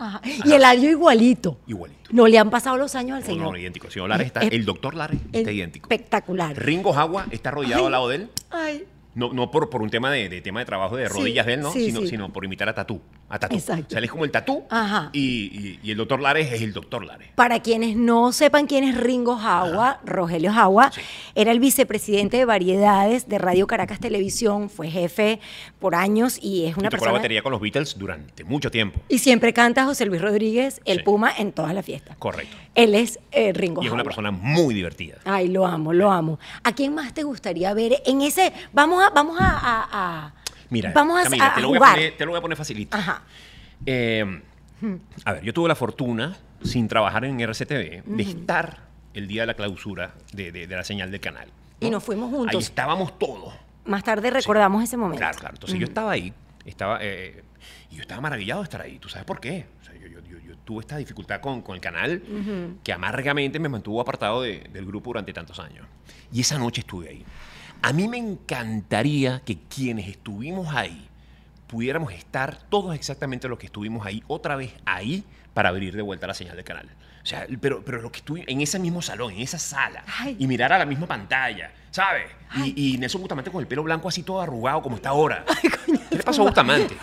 Ajá. 0.00 0.20
Y 0.24 0.52
el 0.52 0.64
audio 0.64 0.90
igualito. 0.90 1.58
Igualito. 1.66 2.10
No 2.12 2.26
le 2.26 2.38
han 2.38 2.50
pasado 2.50 2.76
los 2.76 2.94
años 2.94 3.16
al 3.16 3.20
No, 3.20 3.26
señor. 3.26 3.52
no, 3.52 3.56
idéntico. 3.58 3.86
El 3.86 3.92
señor 3.92 4.08
Lares 4.08 4.26
está, 4.28 4.40
Es- 4.40 4.52
el 4.52 4.64
doctor 4.64 4.94
Lares 4.94 5.20
está 5.32 5.52
idéntico. 5.52 5.84
Espectacular. 5.84 6.56
Ringo 6.56 6.92
Jagua 6.92 7.26
está 7.30 7.50
rodeado 7.50 7.82
Ay. 7.82 7.86
al 7.86 7.92
lado 7.92 8.08
de 8.08 8.16
él. 8.16 8.30
Ay. 8.50 8.84
No, 9.20 9.32
no 9.32 9.50
por, 9.50 9.68
por 9.70 9.82
un 9.82 9.90
tema 9.90 10.10
de, 10.10 10.28
de 10.28 10.40
tema 10.40 10.60
de 10.60 10.66
trabajo 10.66 10.96
de 10.96 11.08
rodillas 11.08 11.44
de 11.46 11.54
él, 11.54 11.60
¿no? 11.60 11.70
sí, 11.72 11.86
sino, 11.86 12.00
sí. 12.00 12.08
sino 12.08 12.32
por 12.32 12.44
imitar 12.44 12.68
a 12.68 12.74
Tatú. 12.74 13.00
A 13.28 13.38
Tatú. 13.38 13.54
Exacto. 13.54 13.84
O 13.86 13.90
sea, 13.90 13.98
él 13.98 14.04
es 14.04 14.10
como 14.10 14.24
el 14.24 14.30
Tatú. 14.30 14.64
Ajá. 14.70 15.10
Y, 15.12 15.20
y- 15.20 15.80
y 15.82 15.90
el 15.92 15.96
doctor 15.98 16.20
Lares 16.20 16.52
es 16.52 16.62
el 16.62 16.72
doctor 16.72 17.04
Lares. 17.04 17.28
Para 17.34 17.60
quienes 17.60 17.94
no 17.96 18.32
sepan 18.32 18.66
quién 18.66 18.82
es 18.84 18.96
Ringo 18.96 19.36
Jagua, 19.36 20.00
Rogelio 20.04 20.52
Jagua, 20.52 20.90
Sí. 20.90 21.00
era 21.34 21.52
el 21.52 21.60
vicepresidente 21.60 22.38
de 22.38 22.44
variedades 22.46 23.28
de 23.28 23.38
Radio 23.38 23.66
Caracas 23.66 24.00
Televisión, 24.00 24.70
fue 24.70 24.90
jefe 24.90 25.38
por 25.78 25.94
años 25.94 26.38
y 26.42 26.64
es 26.66 26.76
Y 26.76 26.80
una 26.80 26.88
tocó 26.88 26.88
la 26.88 26.90
persona... 26.90 27.12
batería 27.12 27.42
con 27.42 27.52
los 27.52 27.60
Beatles 27.60 27.96
durante 27.98 28.42
mucho 28.44 28.70
tiempo. 28.70 29.00
Y 29.08 29.18
siempre 29.18 29.52
canta 29.52 29.84
José 29.84 30.06
Luis 30.06 30.22
Rodríguez, 30.22 30.80
el. 30.84 31.04
Puma, 31.04 31.30
en 31.36 31.52
todas 31.52 31.74
las 31.74 31.84
fiestas. 31.84 32.16
Correcto. 32.18 32.56
Él 32.74 32.94
es 32.94 33.18
eh, 33.32 33.52
Ringo 33.52 33.82
Y 33.82 33.86
es 33.86 33.92
una 33.92 34.04
persona 34.04 34.30
muy 34.30 34.74
divertida. 34.74 35.16
Ay, 35.24 35.48
lo 35.48 35.66
amo, 35.66 35.92
lo 35.92 36.10
amo. 36.10 36.38
¿A 36.62 36.72
quién 36.72 36.94
más 36.94 37.12
te 37.14 37.22
gustaría 37.24 37.74
ver 37.74 38.00
en 38.06 38.22
ese... 38.22 38.52
Vamos 38.72 39.02
a... 39.02 39.09
Vamos 39.14 39.40
a, 39.40 39.48
a- 39.58 39.88
a- 40.26 40.34
Mira, 40.70 40.92
vamos 40.94 41.18
a, 41.20 41.24
Camila, 41.24 41.54
te, 41.54 41.60
lo 41.62 41.68
voy 41.68 41.76
a 41.76 41.80
jugar. 41.80 41.94
poner, 41.94 42.16
te 42.16 42.24
lo 42.24 42.30
voy 42.30 42.38
a 42.38 42.42
poner 42.42 42.56
facilito. 42.56 42.96
Ajá. 42.96 43.22
Eh, 43.86 44.42
a 45.24 45.32
ver, 45.34 45.42
yo 45.42 45.52
tuve 45.52 45.68
la 45.68 45.74
fortuna, 45.74 46.36
sin 46.62 46.88
trabajar 46.88 47.24
en 47.24 47.40
RCTV, 47.40 48.02
de 48.04 48.22
estar 48.22 48.78
el 49.14 49.26
día 49.26 49.42
de 49.42 49.46
la 49.48 49.54
clausura 49.54 50.14
de, 50.32 50.52
de- 50.52 50.66
de 50.66 50.76
la 50.76 50.84
señal 50.84 51.10
del 51.10 51.20
canal. 51.20 51.48
Y 51.80 51.90
nos 51.90 52.04
fuimos 52.04 52.30
juntos. 52.30 52.54
Ahí 52.54 52.60
estábamos 52.62 53.18
todos. 53.18 53.52
Más 53.84 54.04
tarde 54.04 54.30
recordamos 54.30 54.84
ese 54.84 54.96
momento. 54.96 55.18
Claro, 55.18 55.38
claro. 55.38 55.54
Entonces 55.56 55.78
yo 55.78 55.86
estaba 55.86 56.12
ahí, 56.12 56.32
estaba, 56.64 56.98
eh, 57.00 57.42
y 57.90 57.96
yo 57.96 58.02
estaba 58.02 58.20
maravillado 58.20 58.60
de 58.60 58.64
estar 58.64 58.80
ahí. 58.82 58.98
¿Tú 58.98 59.08
sabes 59.08 59.24
por 59.24 59.40
qué? 59.40 59.66
O 59.80 59.84
sea, 59.84 59.94
yo, 59.94 60.06
yo- 60.06 60.20
yo- 60.20 60.38
yo 60.38 60.56
tuve 60.64 60.80
esta 60.82 60.96
dificultad 60.98 61.40
con, 61.40 61.62
con 61.62 61.74
el 61.74 61.80
canal 61.80 62.22
que 62.84 62.92
amargamente 62.92 63.58
me 63.58 63.68
mantuvo 63.68 64.00
apartado 64.00 64.42
de- 64.42 64.68
del 64.72 64.86
grupo 64.86 65.10
durante 65.10 65.32
tantos 65.32 65.58
años. 65.58 65.86
Y 66.32 66.42
esa 66.42 66.58
noche 66.58 66.82
estuve 66.82 67.08
ahí. 67.08 67.24
A 67.82 67.92
mí 67.92 68.08
me 68.08 68.18
encantaría 68.18 69.40
que 69.44 69.58
quienes 69.58 70.08
estuvimos 70.08 70.74
ahí 70.74 71.08
pudiéramos 71.66 72.12
estar 72.12 72.58
todos 72.68 72.94
exactamente 72.94 73.48
los 73.48 73.58
que 73.58 73.66
estuvimos 73.66 74.04
ahí, 74.04 74.22
otra 74.26 74.56
vez 74.56 74.72
ahí, 74.84 75.24
para 75.54 75.68
abrir 75.68 75.94
de 75.94 76.02
vuelta 76.02 76.26
la 76.26 76.34
señal 76.34 76.56
del 76.56 76.64
canal. 76.64 76.88
O 77.22 77.26
sea, 77.26 77.46
pero, 77.60 77.82
pero 77.84 78.00
lo 78.00 78.10
que 78.10 78.18
estuve 78.18 78.44
en 78.46 78.60
ese 78.60 78.78
mismo 78.78 79.02
salón, 79.02 79.32
en 79.32 79.40
esa 79.40 79.58
sala, 79.58 80.04
Ay. 80.18 80.36
y 80.38 80.46
mirar 80.46 80.72
a 80.72 80.78
la 80.78 80.86
misma 80.86 81.06
pantalla, 81.06 81.70
¿sabes? 81.90 82.26
Y, 82.56 82.94
y 82.94 82.98
Nelson 82.98 83.20
Bustamante 83.20 83.50
con 83.50 83.60
el 83.60 83.66
pelo 83.66 83.82
blanco 83.82 84.08
así 84.08 84.22
todo 84.22 84.40
arrugado 84.40 84.82
como 84.82 84.96
está 84.96 85.10
ahora. 85.10 85.44
¿Qué 85.62 86.16
le 86.16 86.22
pasó 86.22 86.42
a 86.42 86.46
Bustamante? 86.46 86.96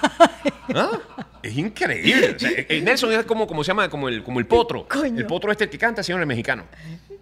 ¿Ah? 0.76 1.00
Es 1.42 1.56
increíble. 1.56 2.36
O 2.36 2.40
sea, 2.40 2.50
eh, 2.50 2.66
eh, 2.68 2.82
Nelson 2.82 3.14
es 3.14 3.26
como, 3.26 3.48
como 3.48 3.64
se 3.64 3.70
llama, 3.70 3.90
como 3.90 4.10
el, 4.10 4.24
como 4.24 4.40
el 4.40 4.48
potro. 4.48 4.88
Coño. 4.88 5.20
El 5.20 5.26
potro 5.26 5.52
este 5.52 5.70
que 5.70 5.78
canta, 5.78 6.04
señor 6.04 6.20
el 6.20 6.28
mexicano. 6.28 6.66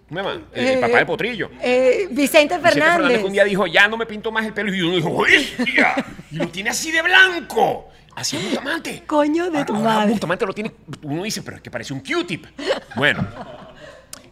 ¿Cómo 0.08 0.20
se 0.20 0.26
llama? 0.28 0.42
El, 0.52 0.66
el 0.66 0.78
Eh, 0.78 0.80
papá 0.80 0.96
del 0.98 1.06
potrillo. 1.06 1.50
Eh, 1.60 2.06
Vicente 2.10 2.56
Vicente 2.56 2.58
Fernández. 2.60 3.24
un 3.24 3.32
día 3.32 3.44
dijo, 3.44 3.66
ya 3.66 3.88
no 3.88 3.96
me 3.96 4.06
pinto 4.06 4.30
más 4.30 4.44
el 4.46 4.52
pelo. 4.52 4.72
Y 4.74 4.80
uno 4.82 4.96
dijo, 4.96 5.10
¡hostia! 5.10 5.94
Y 6.30 6.36
lo 6.36 6.48
tiene 6.48 6.70
así 6.70 6.90
de 6.92 7.02
blanco. 7.02 7.88
Así 8.14 8.36
es 8.36 8.44
Bustamante. 8.44 9.02
Coño 9.06 9.50
de 9.50 9.64
tu 9.64 9.74
Ahora 9.74 9.84
madre. 9.96 10.10
Bustamante 10.12 10.46
lo 10.46 10.52
tiene, 10.54 10.72
uno 11.02 11.22
dice, 11.22 11.42
pero 11.42 11.56
es 11.58 11.62
que 11.62 11.70
parece 11.70 11.92
un 11.92 12.00
Q-tip. 12.00 12.46
Bueno, 12.94 13.26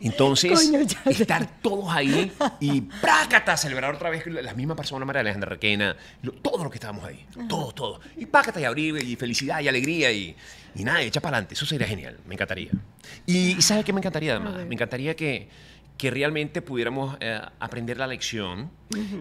Entonces, 0.01 0.53
Coño, 0.53 0.81
estar 1.07 1.61
todos 1.63 1.87
ahí 1.91 2.31
y 2.61 2.81
prácata, 2.83 3.57
celebrar 3.57 3.95
otra 3.95 4.11
vez 4.11 4.27
la 4.27 4.53
misma 4.55 4.75
persona, 4.77 5.05
María 5.05 5.21
Alejandra 5.21 5.51
Requena, 5.51 5.97
lo- 6.23 6.33
todos 6.33 6.61
los 6.63 6.71
que 6.71 6.77
estábamos 6.77 7.05
ahí, 7.05 7.25
todos, 7.49 7.75
todos. 7.75 8.01
Y 8.17 8.27
pácata 8.27 8.61
y 8.61 8.65
abrir, 8.65 8.97
y 9.03 9.17
felicidad 9.17 9.61
y 9.61 9.69
alegría 9.69 10.11
y, 10.13 10.37
y 10.75 10.85
nada, 10.85 11.03
echa 11.03 11.21
para 11.21 11.37
adelante. 11.37 11.55
Eso 11.55 11.67
sería 11.67 11.87
genial, 11.87 12.19
me 12.27 12.35
encantaría. 12.35 12.71
Y, 13.27 13.53
y 13.57 13.63
¿sabe 13.63 13.85
qué 13.85 13.93
me 13.93 14.01
encantaría 14.01 14.37
además? 14.37 14.67
Me 14.67 14.75
encantaría 14.75 15.15
que, 15.17 15.49
que 15.97 16.11
realmente 16.11 16.63
pudiéramos 16.63 17.17
eh, 17.21 17.41
aprender 17.61 17.97
la 17.99 18.07
lección 18.07 18.71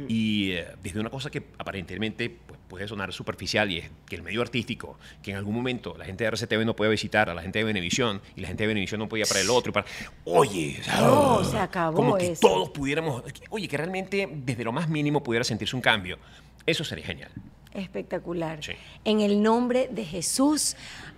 y 0.07 0.51
eh, 0.51 0.67
desde 0.81 0.99
una 0.99 1.09
cosa 1.09 1.29
que 1.29 1.43
aparentemente 1.57 2.29
pues, 2.29 2.59
puede 2.67 2.87
sonar 2.87 3.13
superficial 3.13 3.69
y 3.71 3.77
es 3.79 3.89
que 4.07 4.15
el 4.15 4.23
medio 4.23 4.41
artístico, 4.41 4.97
que 5.21 5.31
en 5.31 5.37
algún 5.37 5.53
momento 5.53 5.95
la 5.97 6.05
gente 6.05 6.23
de 6.23 6.31
RCTV 6.31 6.65
no 6.65 6.75
puede 6.75 6.89
visitar 6.91 7.29
a 7.29 7.33
la 7.35 7.41
gente 7.43 7.59
de 7.59 7.65
Venevisión 7.65 8.21
y 8.35 8.41
la 8.41 8.47
gente 8.47 8.63
de 8.63 8.67
Venevisión 8.67 8.99
no 8.99 9.07
podía 9.07 9.25
para 9.25 9.41
el 9.41 9.49
otro. 9.49 9.69
y 9.69 9.73
para- 9.73 9.85
Oye, 10.25 10.77
o 10.79 10.83
sea, 10.83 11.01
No, 11.01 11.43
se 11.43 11.57
acabó 11.59 11.95
como 11.95 12.17
que 12.17 12.31
eso. 12.31 12.47
todos 12.47 12.69
pudiéramos, 12.69 13.23
oye, 13.51 13.67
que 13.67 13.77
realmente 13.77 14.27
desde 14.31 14.63
lo 14.63 14.71
más 14.71 14.89
mínimo 14.89 15.21
pudiera 15.21 15.43
sentirse 15.43 15.75
un 15.75 15.81
cambio. 15.83 16.17
Eso 16.65 16.83
sería 16.83 17.05
genial. 17.05 17.29
Espectacular. 17.73 18.63
Sí. 18.63 18.73
En 19.03 19.21
el 19.21 19.41
nombre 19.41 19.89
de 19.91 20.05
Jesús. 20.05 20.75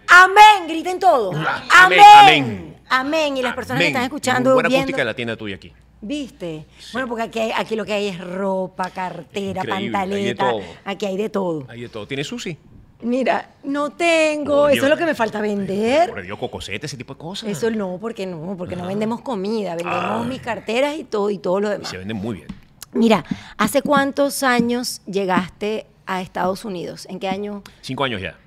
Amén. 0.08 0.68
Griten 0.68 1.00
todos. 1.00 1.36
Ah, 1.38 1.64
Amén. 1.84 2.00
amén, 2.00 2.44
Amén. 2.44 2.76
amén. 2.90 3.38
Y 3.38 3.42
las 3.42 3.56
personas 3.56 3.78
Amén. 3.82 3.88
que 3.88 3.92
están 3.92 4.04
escuchando, 4.04 4.54
Buena 4.54 4.70
viendo, 4.70 4.84
acústica 4.84 5.02
de 5.02 5.06
la 5.06 5.14
tienda 5.16 5.36
tuya 5.36 5.56
aquí. 5.56 5.74
¿Viste? 6.02 6.66
Bueno, 6.94 7.08
porque 7.08 7.24
aquí, 7.24 7.40
hay- 7.40 7.52
aquí 7.56 7.76
lo 7.76 7.84
que 7.84 7.94
hay 7.94 8.08
es 8.10 8.20
ropa, 8.20 8.90
cartera, 8.92 9.62
Increíble, 9.64 9.74
hay 9.74 9.86
de 10.26 10.36
pantaleta. 10.36 10.50
todo. 10.50 10.62
Aquí 10.86 11.06
hay 11.06 11.18
de 11.18 11.30
todo. 11.30 11.66
Ahí 11.68 11.82
de 11.82 11.90
todo. 11.90 12.08
¿Tienes 12.08 12.28
sushi? 12.28 12.58
Mira, 13.02 13.56
no 13.64 13.90
tengo. 13.92 14.70
Eso 14.70 14.84
es 14.84 14.90
lo 14.90 14.98
que 14.98 15.06
me 15.06 15.16
falta 15.16 15.42
vender. 15.42 16.10
Por 16.10 16.22
Dios, 16.22 16.38
cocosete, 16.40 16.86
ese 16.86 16.96
tipo 16.98 17.14
de 17.16 17.20
cosas. 17.20 17.50
Eso 17.50 17.70
no, 17.72 17.98
porque 18.00 18.26
no, 18.26 18.56
porque 18.58 18.76
no 18.76 18.86
vendemos 18.88 19.22
comida, 19.22 19.76
vendemos 19.76 20.02
Ah. 20.04 20.26
mis 20.28 20.42
carteras 20.42 20.96
y 20.98 21.04
todo 21.04 21.30
y 21.30 21.38
todo 21.40 21.60
lo 21.60 21.68
Y 21.70 21.72
demás. 21.72 21.90
se 21.90 21.98
venden 21.98 22.18
muy 22.18 22.36
bien. 22.38 22.48
Mira, 22.94 23.26
¿hace 23.58 23.82
cuántos 23.82 24.44
años 24.44 25.02
llegaste 25.06 25.88
a 26.06 26.22
Estados 26.22 26.66
Unidos? 26.66 27.06
¿En 27.10 27.20
qué 27.20 27.28
año? 27.28 27.64
Cinco 27.82 28.04
años 28.04 28.22
ya. 28.22 28.38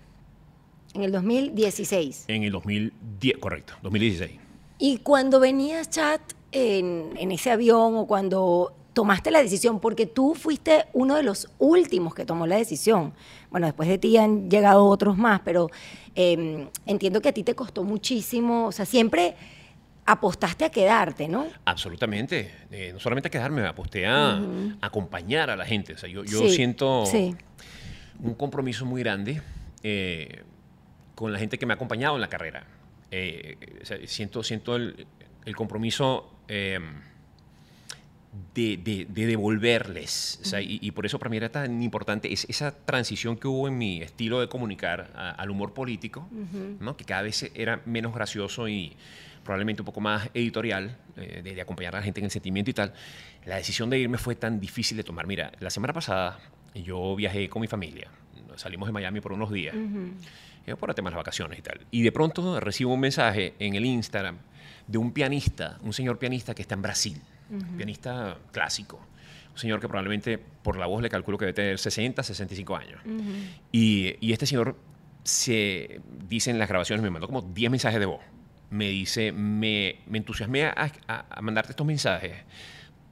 En 0.95 1.03
el 1.03 1.13
2016. 1.13 2.25
En 2.29 2.43
el 2.45 2.53
2010, 2.53 3.39
correcto, 3.39 3.75
2016. 3.83 4.33
Y 4.79 4.99
cuando 4.99 5.41
venías, 5.41 5.91
chat, 5.91 6.21
en, 6.53 7.13
en 7.17 7.33
ese 7.33 7.51
avión 7.51 7.97
o 7.97 8.07
cuando 8.07 8.73
tomaste 8.99 9.31
la 9.31 9.41
decisión, 9.41 9.79
porque 9.79 10.07
tú 10.07 10.35
fuiste 10.35 10.87
uno 10.93 11.15
de 11.15 11.23
los 11.23 11.49
últimos 11.59 12.15
que 12.17 12.25
tomó 12.25 12.49
la 12.49 12.57
decisión. 12.57 13.13
Bueno, 13.49 13.67
después 13.67 13.89
de 13.89 13.97
ti 13.97 14.17
han 14.17 14.51
llegado 14.51 14.87
otros 14.87 15.17
más, 15.17 15.41
pero 15.45 15.71
eh, 16.17 16.67
entiendo 16.85 17.21
que 17.21 17.29
a 17.29 17.33
ti 17.33 17.45
te 17.45 17.55
costó 17.55 17.85
muchísimo, 17.85 18.67
o 18.67 18.73
sea, 18.73 18.87
siempre 18.87 19.37
apostaste 20.11 20.65
a 20.65 20.71
quedarte, 20.71 21.29
¿no? 21.29 21.47
Absolutamente. 21.65 22.51
Eh, 22.71 22.91
no 22.93 22.99
solamente 22.99 23.29
a 23.29 23.31
quedarme, 23.31 23.61
me 23.63 23.69
aposté 23.69 24.07
a 24.07 24.41
acompañar 24.81 25.51
a 25.51 25.57
la 25.57 25.67
gente. 25.67 25.93
O 25.93 25.99
sea, 25.99 26.09
yo, 26.09 26.25
yo 26.25 26.41
Sí, 26.41 26.51
siento 26.51 27.05
sí. 27.07 27.37
un 28.21 28.35
compromiso 28.35 28.87
muy 28.87 29.03
grande 29.03 29.43
eh, 29.83 30.43
con 31.15 31.33
la 31.33 31.39
gente 31.39 31.59
que 31.59 31.67
me 31.67 31.75
ha 31.75 31.77
acompañado 31.77 32.15
en 32.15 32.21
la 32.23 32.29
carrera. 32.29 32.65
Eh, 33.11 33.57
o 33.83 33.85
sea, 33.85 33.99
siento, 34.07 34.43
siento 34.43 34.77
el, 34.77 35.07
el 35.45 35.55
compromiso 35.57 36.31
eh, 36.49 36.79
de, 38.55 38.77
de- 38.77 39.07
de 39.09 39.27
devolverles. 39.27 40.39
O 40.43 40.45
sea, 40.45 40.61
y, 40.61 40.79
y 40.83 40.91
por 40.93 41.07
eso 41.07 41.19
para 41.19 41.31
mí 41.31 41.37
era 41.37 41.49
tan 41.51 41.83
importante 41.83 42.33
es, 42.33 42.45
esa 42.49 42.73
transición 42.73 43.37
que 43.37 43.49
hubo 43.49 43.69
en 43.69 43.79
mi 43.79 44.03
estilo 44.03 44.41
de 44.41 44.49
comunicar 44.49 45.11
a- 45.15 45.31
al 45.31 45.51
humor 45.51 45.73
político, 45.75 46.29
¿no? 46.81 46.97
que 46.97 47.05
cada 47.05 47.23
vez 47.23 47.51
era 47.55 47.81
menos 47.87 48.15
gracioso 48.15 48.69
y 48.69 48.95
probablemente 49.45 49.83
un 49.83 49.87
poco 49.87 50.01
más 50.01 50.29
editorial, 50.35 50.97
eh, 51.17 51.41
de, 51.43 51.55
de 51.55 51.61
acompañar 51.61 51.95
a 51.97 51.99
la 52.01 52.05
gente 52.05 52.21
en 52.21 52.25
el 52.27 52.31
sentimiento 52.31 52.71
y 52.71 52.75
tal. 52.75 52.93
La 53.47 53.57
decisión 53.57 53.89
de 53.89 53.99
irme 53.99 54.19
fue 54.19 54.35
tan 54.35 54.61
difícil 54.61 54.97
de 54.97 55.05
tomar. 55.05 55.27
Mira, 55.27 55.53
la 55.61 55.71
semana 55.71 55.93
pasada 55.95 56.39
yo 56.75 57.17
viajé 57.17 57.49
con 57.49 57.61
mi 57.63 57.67
familia. 57.69 58.09
Salimos 58.57 58.89
de 58.89 58.93
Miami 58.93 59.21
por 59.21 59.33
unos 59.33 59.51
días. 59.53 59.75
eh, 60.67 60.77
por 60.77 60.91
el 60.91 60.95
tema 60.95 61.09
de 61.09 61.15
las 61.15 61.21
vacaciones 61.21 61.59
y 61.59 61.63
tal. 61.63 61.81
Y 61.91 62.03
de 62.03 62.13
pronto 62.13 62.61
recibo 62.61 62.93
un 62.93 63.01
mensaje 63.01 63.55
en 63.59 63.75
el 63.75 63.87
Instagram 63.87 64.37
de 64.87 64.99
un 64.99 65.13
pianista, 65.13 65.79
un 65.83 65.93
señor 65.95 66.19
pianista 66.19 66.55
que 66.55 66.61
está 66.63 66.75
en 66.75 66.83
Brasil, 66.83 67.23
pianista 67.77 68.37
clásico. 68.53 69.01
Un 69.53 69.59
señor 69.59 69.81
que 69.81 69.89
probablemente 69.89 70.39
por 70.39 70.77
la 70.77 70.87
voz 70.87 71.03
le 71.03 71.09
calculo 71.09 71.37
que 71.39 71.47
debe 71.47 71.55
tener 71.55 71.79
60, 71.79 72.23
65 72.23 72.77
años. 72.77 73.01
y, 73.73 74.15
y 74.21 74.33
este 74.33 74.47
señor 74.47 74.77
se 75.25 76.01
dice 76.29 76.51
en 76.51 76.59
las 76.59 76.69
grabaciones, 76.69 77.03
me 77.03 77.11
mandó 77.11 77.27
como 77.27 77.43
10 77.43 77.71
mensajes 77.71 78.01
de 78.01 78.07
voz. 78.07 78.21
Me 78.71 78.89
dice, 78.89 79.33
me, 79.33 80.01
me 80.07 80.19
entusiasmé 80.19 80.67
a, 80.67 80.93
a- 81.07 81.25
a 81.31 81.41
mandarte 81.43 81.73
estos 81.73 81.87
mensajes 81.87 82.33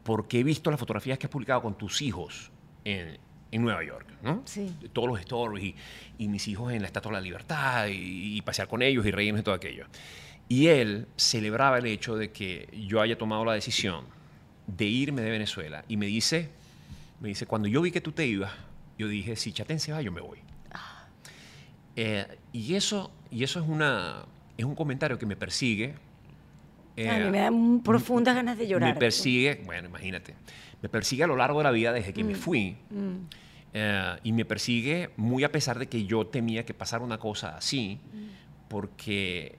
porque 0.02 0.40
he 0.40 0.44
visto 0.44 0.70
las 0.70 0.78
fotografías 0.78 1.18
que 1.18 1.26
has 1.26 1.30
publicado 1.30 1.62
con 1.62 1.76
tus 1.76 2.00
hijos 2.02 2.52
en, 2.84 3.18
en 3.50 3.62
Nueva 3.62 3.82
York, 3.84 4.06
¿no? 4.22 4.42
Sí. 4.44 4.72
Todos 4.92 5.08
los 5.08 5.18
stories 5.20 5.64
y, 5.64 5.74
y 6.18 6.28
mis 6.28 6.46
hijos 6.46 6.72
en 6.72 6.80
la 6.82 6.86
Estatua 6.86 7.10
de 7.12 7.16
la 7.16 7.20
Libertad 7.22 7.86
y, 7.88 8.36
y 8.36 8.42
pasear 8.42 8.68
con 8.68 8.82
ellos 8.82 9.04
y 9.04 9.10
reírnos 9.10 9.40
y 9.40 9.44
todo 9.44 9.54
aquello. 9.54 9.86
Y 10.48 10.68
él 10.68 11.08
celebraba 11.16 11.78
el 11.78 11.86
hecho 11.86 12.16
de 12.16 12.30
que 12.30 12.68
yo 12.86 13.00
haya 13.00 13.18
tomado 13.18 13.44
la 13.44 13.54
decisión 13.54 14.04
de 14.66 14.84
irme 14.84 15.22
de 15.22 15.30
Venezuela 15.30 15.84
y 15.88 15.96
me 15.96 16.06
dice, 16.06 16.50
me 17.20 17.28
dice, 17.28 17.46
cuando 17.46 17.68
yo 17.68 17.80
vi 17.82 17.90
que 17.90 18.00
tú 18.00 18.12
te 18.12 18.26
ibas, 18.26 18.52
yo 18.98 19.08
dije, 19.08 19.36
si 19.36 19.52
Chatén 19.52 19.78
se 19.80 19.92
va, 19.92 20.02
yo 20.02 20.12
me 20.12 20.20
voy. 20.20 20.38
Eh, 21.98 22.26
y 22.52 22.74
eso, 22.74 23.10
y 23.30 23.42
eso 23.42 23.58
es, 23.60 23.66
una, 23.66 24.24
es 24.58 24.64
un 24.64 24.74
comentario 24.74 25.18
que 25.18 25.24
me 25.26 25.36
persigue. 25.36 25.94
eh, 26.96 27.08
a 27.08 27.18
mí 27.18 27.30
me 27.30 27.38
dan 27.38 27.80
profundas 27.82 28.34
ganas 28.34 28.58
de 28.58 28.66
llorar. 28.68 28.94
me 28.94 28.98
persigue, 29.00 29.62
bueno, 29.64 29.88
imagínate, 29.88 30.34
me 30.82 30.88
persigue 30.90 31.24
a 31.24 31.26
lo 31.26 31.36
largo 31.36 31.58
de 31.60 31.64
la 31.64 31.70
vida 31.70 31.92
desde 31.92 32.12
que 32.12 32.22
me 32.22 32.34
fui. 32.34 32.76
eh, 33.72 34.16
y 34.24 34.32
me 34.32 34.44
persigue 34.44 35.10
muy 35.16 35.44
a 35.44 35.52
pesar 35.52 35.78
de 35.78 35.86
que 35.88 36.04
yo 36.04 36.26
temía 36.26 36.66
que 36.66 36.74
pasara 36.74 37.02
una 37.02 37.18
cosa 37.18 37.56
así, 37.56 37.98
porque 38.68 39.56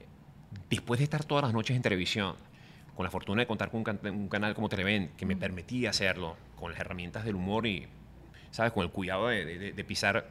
después 0.70 1.00
de 1.00 1.06
estar 1.06 1.24
todas 1.24 1.44
las 1.44 1.54
noches 1.54 1.76
en 1.76 1.82
televisión, 1.82 2.36
con 2.98 3.04
la 3.04 3.12
fortuna 3.12 3.44
de 3.44 3.48
contar 3.48 3.70
con 3.70 3.78
un, 3.78 3.84
can- 3.84 4.00
un 4.06 4.28
canal 4.28 4.56
como 4.56 4.68
Televen 4.70 5.12
que 5.16 5.26
me 5.28 5.36
permitía 5.38 5.92
hacerlo, 5.92 6.36
con 6.60 6.72
las 6.72 6.80
herramientas 6.82 7.24
del 7.24 7.36
humor 7.36 7.68
y, 7.68 7.86
¿sabes? 8.50 8.72
Con 8.74 8.84
el 8.84 8.90
cuidado 8.90 9.28
de, 9.28 9.46
de- 9.46 9.72
de 9.72 9.84
pisar 9.84 10.26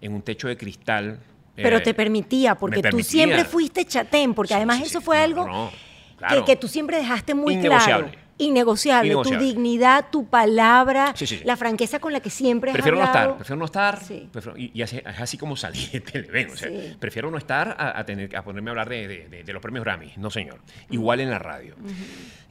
en 0.00 0.14
un 0.14 0.22
techo 0.22 0.48
de 0.48 0.56
cristal. 0.56 1.20
Pero 1.54 1.76
eh, 1.76 1.80
te 1.82 1.92
permitía, 1.92 2.54
porque 2.54 2.76
me 2.76 2.82
tú 2.82 2.82
permitía. 2.88 3.10
siempre 3.10 3.44
fuiste 3.44 3.84
chatén, 3.84 4.32
porque 4.32 4.48
Sí, 4.48 4.54
además 4.54 4.78
sí, 4.78 4.84
eso 4.84 5.02
fue 5.02 5.18
No, 5.18 5.22
algo 5.24 5.46
no, 5.46 5.70
que, 5.70 6.16
claro. 6.16 6.44
que 6.46 6.56
tú 6.56 6.68
siempre 6.68 6.96
dejaste 6.96 7.34
muy 7.34 7.58
claro. 7.60 8.10
Innegociable. 8.38 9.06
Innegociable. 9.08 9.46
Tu 9.46 9.52
dignidad, 9.54 10.06
tu 10.10 10.26
palabra, 10.28 11.12
Sí, 11.16 11.26
sí, 11.26 11.38
sí. 11.38 11.44
la 11.44 11.56
franqueza 11.56 11.98
con 12.00 12.12
la 12.12 12.20
que 12.20 12.28
siempre 12.30 12.70
has 12.70 12.74
Prefiero 12.74 12.98
no 12.98 13.04
hablado. 13.04 13.24
estar, 13.30 13.36
prefiero 13.38 13.56
no 13.58 13.64
estar. 13.64 13.98
Prefiero- 14.30 14.58
y 14.58 14.70
y 14.74 14.82
así- 14.82 14.98
es 14.98 15.20
así 15.20 15.38
como 15.38 15.56
salí 15.56 15.86
de 15.92 16.00
Televen. 16.00 16.50
O 16.50 16.56
sea, 16.56 16.70
prefiero 16.98 17.30
no 17.30 17.38
estar 17.38 17.74
a, 17.78 17.98
a 17.98 18.04
tener, 18.04 18.36
a 18.36 18.44
ponerme 18.44 18.70
a 18.70 18.72
hablar 18.72 18.88
de, 18.90 19.08
de- 19.08 19.28
de- 19.28 19.42
de 19.44 19.52
los 19.52 19.62
premios 19.62 19.84
Grammy. 19.84 20.12
No, 20.18 20.30
señor. 20.30 20.60
Igual 20.90 21.20
en 21.20 21.30
la 21.30 21.38
radio. 21.38 21.76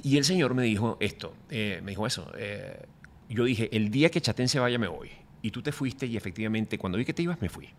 Y 0.02 0.18
el 0.18 0.24
señor 0.24 0.54
me 0.56 0.64
dijo 0.64 0.98
esto, 1.00 1.36
eh, 1.50 1.80
me 1.84 1.92
dijo 1.92 2.08
eso. 2.08 2.32
eh, 2.38 2.86
yo 3.30 3.44
dije, 3.44 3.70
el 3.76 3.90
día 3.92 4.10
que 4.10 4.22
Chatén 4.22 4.48
se 4.50 4.60
vaya 4.60 4.78
me 4.80 4.88
voy. 4.88 5.10
Y 5.42 5.52
tú 5.52 5.62
te 5.62 5.72
fuiste 5.72 6.06
y 6.08 6.18
efectivamente 6.18 6.78
cuando 6.80 6.98
vi 6.98 7.06
que 7.06 7.14
te 7.14 7.22
ibas 7.24 7.40
me 7.42 7.50
fui. 7.50 7.70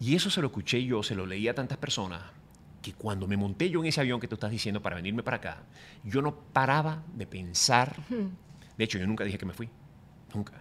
Y 0.00 0.14
eso 0.14 0.30
se 0.30 0.40
lo 0.42 0.48
escuché 0.48 0.84
yo, 0.84 1.02
se 1.02 1.14
lo 1.14 1.26
leí 1.26 1.48
a 1.48 1.54
tantas 1.54 1.76
personas, 1.78 2.20
que 2.82 2.92
cuando 2.92 3.26
me 3.26 3.36
monté 3.36 3.70
yo 3.70 3.80
en 3.80 3.86
ese 3.86 4.00
avión 4.00 4.20
que 4.20 4.28
tú 4.28 4.34
estás 4.36 4.50
diciendo 4.50 4.80
para 4.82 4.96
venirme 4.96 5.22
para 5.22 5.38
acá, 5.38 5.62
yo 6.04 6.22
no 6.22 6.34
paraba 6.34 7.02
de 7.14 7.26
pensar. 7.26 7.96
De 8.76 8.84
hecho, 8.84 8.98
yo 8.98 9.06
nunca 9.06 9.24
dije 9.24 9.38
que 9.38 9.46
me 9.46 9.52
fui. 9.52 9.68
Nunca. 10.34 10.52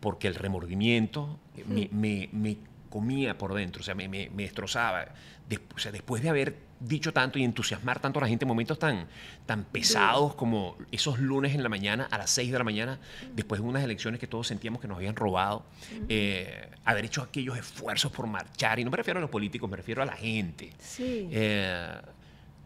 Porque 0.00 0.28
el 0.28 0.34
remordimiento 0.34 1.38
eh, 1.56 1.64
me, 1.66 1.88
me- 1.90 2.28
me 2.32 2.56
comía 2.90 3.36
por 3.36 3.54
dentro, 3.54 3.80
o 3.80 3.84
sea, 3.84 3.94
me, 3.94 4.06
me- 4.08 4.30
me 4.30 4.44
destrozaba. 4.44 5.06
Des- 5.48 5.60
o 5.74 5.78
sea, 5.78 5.92
después 5.92 6.22
de 6.22 6.30
haber 6.30 6.56
dicho 6.80 7.12
tanto 7.12 7.38
y 7.38 7.44
entusiasmar 7.44 8.00
tanto 8.00 8.18
a 8.18 8.22
la 8.22 8.28
gente 8.28 8.44
en 8.44 8.48
momentos 8.48 8.78
tan, 8.78 9.06
tan 9.46 9.64
pesados 9.64 10.34
como 10.34 10.76
esos 10.90 11.18
lunes 11.18 11.54
en 11.54 11.62
la 11.62 11.68
mañana, 11.68 12.08
a 12.10 12.18
las 12.18 12.30
6 12.30 12.50
de 12.52 12.58
la 12.58 12.64
mañana, 12.64 12.98
después 13.34 13.60
de 13.60 13.66
unas 13.66 13.82
elecciones 13.84 14.20
que 14.20 14.26
todos 14.26 14.46
sentíamos 14.46 14.80
que 14.80 14.88
nos 14.88 14.96
habían 14.96 15.16
robado, 15.16 15.64
eh, 16.08 16.68
haber 16.84 17.04
hecho 17.06 17.22
aquellos 17.22 17.56
esfuerzos 17.56 18.10
por 18.12 18.26
marchar, 18.26 18.78
y 18.80 18.84
no 18.84 18.90
me 18.90 18.96
refiero 18.96 19.18
a 19.18 19.20
los 19.20 19.30
políticos, 19.30 19.68
me 19.70 19.76
refiero 19.76 20.02
a 20.02 20.06
la 20.06 20.14
gente. 20.16 20.72
Sí. 20.78 21.28
Eh, 21.30 21.94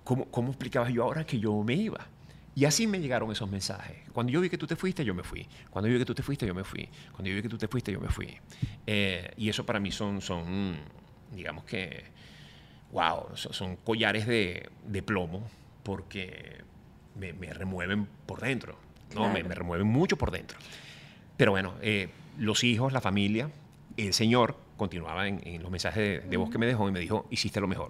¿cómo, 0.04 0.24
¿Cómo 0.26 0.48
explicaba 0.48 0.88
yo 0.90 1.02
ahora 1.04 1.24
que 1.24 1.38
yo 1.38 1.62
me 1.62 1.74
iba? 1.74 2.06
Y 2.54 2.64
así 2.64 2.88
me 2.88 2.98
llegaron 2.98 3.30
esos 3.30 3.48
mensajes. 3.48 3.98
Cuando 4.12 4.32
yo 4.32 4.40
vi 4.40 4.48
que 4.50 4.58
tú 4.58 4.66
te 4.66 4.74
fuiste, 4.74 5.04
yo 5.04 5.14
me 5.14 5.22
fui. 5.22 5.46
Cuando 5.70 5.86
yo 5.88 5.94
vi 5.94 6.00
que 6.00 6.06
tú 6.06 6.14
te 6.14 6.24
fuiste, 6.24 6.44
yo 6.44 6.54
me 6.54 6.64
fui. 6.64 6.88
Cuando 7.12 7.28
yo 7.30 7.36
vi 7.36 7.42
que 7.42 7.48
tú 7.48 7.58
te 7.58 7.68
fuiste, 7.68 7.92
yo 7.92 8.00
me 8.00 8.08
fui. 8.08 8.36
Eh, 8.84 9.30
y 9.36 9.48
eso 9.48 9.64
para 9.64 9.78
mí 9.78 9.92
son, 9.92 10.20
son 10.20 10.76
digamos 11.32 11.62
que, 11.64 12.02
wow, 12.92 13.28
son, 13.36 13.76
collares 13.76 14.26
de, 14.26 14.68
de 14.86 15.02
plomo 15.02 15.46
porque 15.82 16.62
me, 17.16 17.32
me 17.32 17.52
remueven 17.52 18.06
por 18.26 18.40
dentro. 18.40 18.78
¿no? 19.14 19.22
Me, 19.28 19.34
Claro. 19.34 19.48
me 19.48 19.54
remueven 19.54 19.86
mucho 19.86 20.16
por 20.16 20.30
dentro. 20.30 20.58
Pero 21.36 21.52
bueno, 21.52 21.74
eh, 21.82 22.08
los 22.38 22.64
hijos, 22.64 22.92
la 22.92 23.00
familia, 23.00 23.50
el 23.96 24.12
Señor 24.12 24.56
continuaba 24.76 25.26
en, 25.28 25.40
en 25.46 25.62
los 25.62 25.70
mensajes 25.70 26.22
de, 26.22 26.28
de 26.28 26.36
voz 26.36 26.50
que 26.50 26.58
me 26.58 26.66
dejó 26.66 26.88
y 26.88 26.92
me 26.92 27.00
dijo, 27.00 27.26
hiciste 27.30 27.60
lo 27.60 27.68
mejor. 27.68 27.88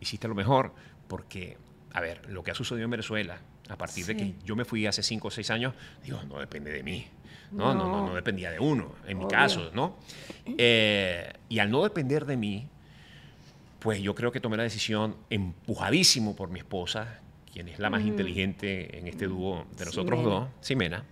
Hiciste 0.00 0.28
lo 0.28 0.34
mejor 0.34 0.72
porque 1.08 1.56
a 1.92 2.00
ver, 2.00 2.28
lo 2.30 2.44
que 2.44 2.52
ha 2.52 2.54
sucedido 2.54 2.84
en 2.84 2.90
Venezuela, 2.90 3.40
a 3.68 3.76
partir 3.76 4.06
de 4.06 4.12
Sí. 4.14 4.18
que 4.18 4.34
yo 4.46 4.54
me 4.54 4.64
fui 4.64 4.86
hace 4.86 5.02
5 5.02 5.26
o 5.26 5.30
6 5.30 5.50
años, 5.50 5.74
digo, 6.04 6.22
no 6.28 6.38
depende 6.38 6.70
de 6.70 6.82
mí. 6.84 7.06
No, 7.50 7.74
no, 7.74 7.86
no, 7.86 8.00
No. 8.02 8.06
no 8.08 8.14
dependía 8.14 8.50
de 8.52 8.60
uno, 8.60 8.94
en 9.08 9.18
mi 9.18 9.24
Obvio. 9.24 9.36
caso, 9.36 9.70
¿no? 9.74 9.96
Eh, 10.56 11.32
y 11.48 11.58
al 11.58 11.68
no 11.70 11.82
depender 11.82 12.26
de 12.26 12.36
mí, 12.36 12.68
pues 13.80 14.00
yo 14.00 14.14
creo 14.14 14.30
que 14.30 14.40
tomé 14.40 14.56
la 14.56 14.62
decisión, 14.62 15.16
empujadísimo 15.30 16.36
por 16.36 16.50
mi 16.50 16.58
esposa, 16.60 17.18
quien 17.52 17.68
es 17.68 17.78
la 17.78 17.90
más 17.90 18.02
inteligente 18.02 18.98
en 18.98 19.08
este 19.08 19.26
dúo 19.26 19.66
de 19.76 19.84
nosotros 19.86 20.22
dos, 20.22 20.48
Ximena, 20.60 21.04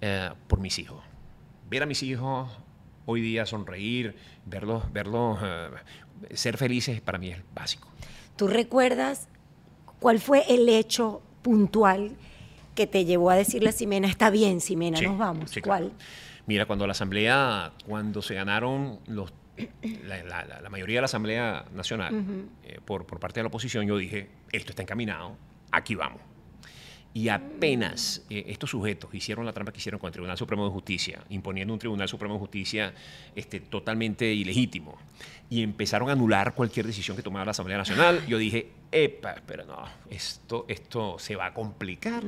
eh, 0.00 0.30
por 0.46 0.60
mis 0.60 0.78
hijos. 0.78 1.02
Ver 1.68 1.82
a 1.82 1.86
mis 1.86 2.02
hijos 2.02 2.50
hoy 3.06 3.20
día 3.20 3.44
sonreír, 3.44 4.16
verlos, 4.46 4.90
verlos 4.92 5.38
eh, 5.42 5.68
ser 6.34 6.56
felices 6.56 7.00
para 7.00 7.18
mí 7.18 7.30
es 7.30 7.38
básico. 7.54 7.88
¿Tú 8.36 8.46
recuerdas 8.46 9.28
cuál 10.00 10.18
fue 10.20 10.44
el 10.48 10.68
hecho 10.68 11.22
puntual 11.42 12.12
que 12.74 12.86
te 12.86 13.04
llevó 13.04 13.30
a 13.30 13.34
decirle 13.34 13.68
a 13.68 13.72
Ximena, 13.72 14.08
está 14.08 14.30
bien, 14.30 14.60
Ximena, 14.60 14.96
Sí, 14.96 15.04
nos 15.04 15.18
vamos? 15.18 15.50
sí, 15.50 15.60
claro. 15.60 15.88
¿Cuál? 15.88 15.98
Mira, 16.46 16.66
cuando 16.66 16.86
la 16.86 16.92
Asamblea, 16.92 17.72
cuando 17.86 18.22
se 18.22 18.34
ganaron 18.34 18.98
los, 19.06 19.32
la, 20.04 20.22
la- 20.24 20.44
la- 20.44 20.60
la 20.60 20.70
mayoría 20.70 20.96
de 20.96 21.00
la 21.02 21.06
Asamblea 21.06 21.64
Nacional 21.74 22.24
eh, 22.64 22.78
por, 22.84 23.06
por 23.06 23.18
parte 23.20 23.40
de 23.40 23.44
la 23.44 23.48
oposición, 23.48 23.86
yo 23.86 23.96
dije, 23.96 24.28
esto 24.52 24.70
está 24.70 24.82
encaminado, 24.82 25.36
aquí 25.70 25.94
vamos. 25.94 26.20
Y 27.14 27.28
apenas 27.28 28.24
eh, 28.30 28.44
estos 28.48 28.70
sujetos 28.70 29.12
hicieron 29.14 29.44
la 29.44 29.52
trampa 29.52 29.70
que 29.70 29.78
hicieron 29.78 30.00
con 30.00 30.08
el 30.08 30.12
Tribunal 30.12 30.38
Supremo 30.38 30.64
de 30.64 30.70
Justicia, 30.70 31.22
imponiendo 31.28 31.74
un 31.74 31.78
Tribunal 31.78 32.08
Supremo 32.08 32.32
de 32.34 32.40
Justicia 32.40 32.94
este, 33.36 33.60
totalmente 33.60 34.32
ilegítimo, 34.32 34.96
y 35.50 35.62
empezaron 35.62 36.08
a 36.08 36.12
anular 36.12 36.54
cualquier 36.54 36.86
decisión 36.86 37.14
que 37.14 37.22
tomara 37.22 37.44
la 37.44 37.50
Asamblea 37.50 37.76
Nacional, 37.76 38.24
yo 38.26 38.38
dije, 38.38 38.70
epa, 38.90 39.34
pero 39.46 39.66
no, 39.66 39.84
esto, 40.08 40.64
esto 40.68 41.18
se 41.18 41.36
va 41.36 41.46
a 41.48 41.52
complicar, 41.52 42.22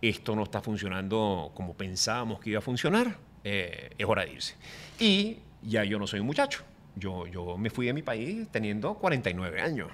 esto 0.00 0.36
no 0.36 0.44
está 0.44 0.60
funcionando 0.60 1.50
como 1.52 1.74
pensábamos 1.74 2.38
que 2.38 2.50
iba 2.50 2.60
a 2.60 2.62
funcionar, 2.62 3.16
eh, 3.42 3.90
es 3.98 4.06
hora 4.06 4.24
de 4.24 4.32
irse. 4.32 4.54
Y 5.00 5.38
ya 5.62 5.84
yo 5.84 5.98
no 5.98 6.06
soy 6.06 6.20
un 6.20 6.26
muchacho. 6.26 6.62
Yo, 6.96 7.26
yo 7.26 7.56
me 7.56 7.70
fui 7.70 7.86
de 7.86 7.92
mi 7.92 8.02
país 8.02 8.48
teniendo 8.50 8.94
49 8.94 9.60
años. 9.60 9.88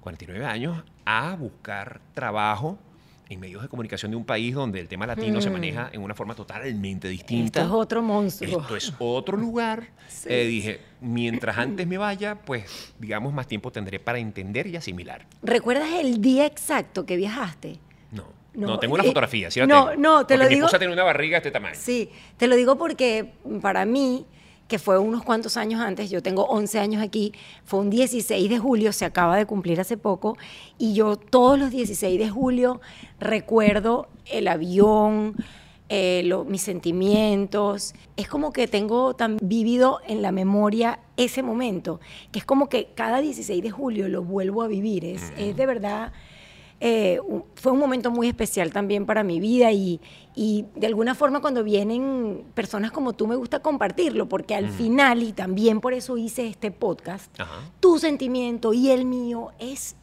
49 0.00 0.44
años 0.46 0.82
a 1.04 1.36
buscar 1.36 2.00
trabajo 2.14 2.78
en 3.28 3.38
medios 3.40 3.62
de 3.62 3.68
comunicación 3.68 4.10
de 4.10 4.16
un 4.16 4.24
país 4.24 4.54
donde 4.54 4.80
el 4.80 4.88
tema 4.88 5.06
latino 5.06 5.40
se 5.40 5.48
maneja 5.50 5.88
en 5.92 6.02
una 6.02 6.14
forma 6.14 6.34
totalmente 6.34 7.08
distinta. 7.08 7.60
Esto 7.62 7.74
es 7.74 7.80
otro 7.82 8.02
monstruo. 8.02 8.60
Esto 8.60 8.76
es 8.76 8.92
otro 8.98 9.36
lugar. 9.36 9.88
Sí. 10.12 10.28
Eh, 10.30 10.44
dije, 10.44 10.80
mientras 11.00 11.56
antes 11.56 11.86
me 11.86 11.96
vaya, 11.96 12.34
pues 12.44 12.92
digamos 12.98 13.32
más 13.32 13.46
tiempo 13.46 13.72
tendré 13.72 13.98
para 13.98 14.18
entender 14.18 14.66
y 14.66 14.76
asimilar. 14.76 15.26
¿Recuerdas 15.42 15.88
el 15.98 16.20
día 16.20 16.44
exacto 16.44 17.06
que 17.06 17.16
viajaste? 17.16 17.78
No, 18.12 18.24
No, 18.54 18.66
no, 18.66 18.78
tengo 18.78 18.94
una 18.94 19.02
eh, 19.02 19.06
fotografía, 19.06 19.50
¿sí 19.50 19.58
la 19.60 19.66
no, 19.66 19.88
tengo? 19.88 20.02
no, 20.02 20.26
te 20.26 20.34
Porque 20.34 20.36
lo 20.36 20.48
mi 20.50 20.54
digo- 20.56 20.66
esposa 20.66 20.78
tiene 20.78 20.92
una 20.92 21.02
barriga 21.02 21.36
de 21.36 21.38
este 21.38 21.50
tamaño. 21.50 21.74
Sí, 21.78 22.10
te 22.36 22.46
lo 22.46 22.56
digo 22.56 22.76
porque 22.76 23.32
para 23.62 23.86
mí, 23.86 24.26
que 24.68 24.78
fue 24.78 24.98
unos 24.98 25.22
cuantos 25.22 25.56
años 25.58 25.80
antes, 25.80 26.08
yo 26.10 26.22
tengo 26.22 26.44
11 26.46 26.78
años 26.78 27.02
aquí, 27.02 27.32
fue 27.64 27.80
un 27.80 27.90
16 27.90 28.48
de 28.48 28.58
julio, 28.58 28.92
se 28.92 29.04
acaba 29.04 29.36
de 29.36 29.44
cumplir 29.44 29.80
hace 29.80 29.96
poco, 29.98 30.38
y 30.78 30.94
yo 30.94 31.16
todos 31.16 31.58
los 31.58 31.70
16 31.70 32.18
de 32.18 32.30
julio 32.30 32.80
recuerdo 33.20 34.08
el 34.26 34.48
avión, 34.48 35.36
eh, 35.88 36.22
lo- 36.24 36.44
mis 36.44 36.62
sentimientos. 36.62 37.94
Es 38.16 38.26
como 38.28 38.52
que 38.52 38.66
tengo 38.66 39.14
tan 39.14 39.36
vivido 39.42 40.00
en 40.06 40.22
la 40.22 40.32
memoria 40.32 41.00
ese 41.18 41.42
momento, 41.42 42.00
que 42.30 42.38
es 42.38 42.44
como 42.46 42.68
que 42.70 42.88
cada 42.94 43.20
16 43.20 43.62
de 43.62 43.70
julio 43.70 44.08
lo 44.08 44.22
vuelvo 44.22 44.62
a 44.62 44.68
vivir. 44.68 45.04
Es, 45.04 45.32
es 45.36 45.54
de 45.56 45.66
verdad 45.66 46.12
eh, 46.84 47.20
fue 47.54 47.70
un 47.70 47.78
momento 47.78 48.10
muy 48.10 48.26
especial 48.26 48.72
también 48.72 49.06
para 49.06 49.22
mi 49.22 49.38
vida 49.38 49.70
y, 49.70 50.00
y 50.34 50.64
de 50.74 50.88
alguna 50.88 51.14
forma 51.14 51.40
cuando 51.40 51.62
vienen 51.62 52.42
personas 52.54 52.90
como 52.90 53.12
tú 53.12 53.28
me 53.28 53.36
gusta 53.36 53.60
compartirlo 53.60 54.28
porque 54.28 54.56
al 54.56 54.68
final 54.68 55.22
y 55.22 55.32
también 55.32 55.80
por 55.80 55.94
eso 55.94 56.16
hice 56.16 56.48
este 56.48 56.72
podcast, 56.72 57.38
Ajá. 57.40 57.70
tu 57.78 58.00
sentimiento 58.00 58.72
y 58.72 58.90
el 58.90 59.04
mío 59.04 59.52
es 59.60 59.94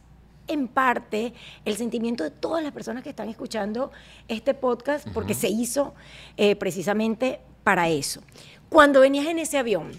en 0.48 0.68
parte 0.68 1.34
el 1.66 1.76
sentimiento 1.76 2.24
de 2.24 2.30
todas 2.30 2.64
las 2.64 2.72
personas 2.72 3.02
que 3.02 3.10
están 3.10 3.28
escuchando 3.28 3.92
este 4.26 4.54
podcast 4.54 5.06
porque 5.12 5.34
se 5.34 5.50
hizo 5.50 5.92
eh, 6.38 6.56
precisamente 6.56 7.40
para 7.62 7.90
eso. 7.90 8.22
Cuando 8.70 9.00
venías 9.00 9.26
en 9.26 9.38
ese 9.38 9.58
avión, 9.58 9.90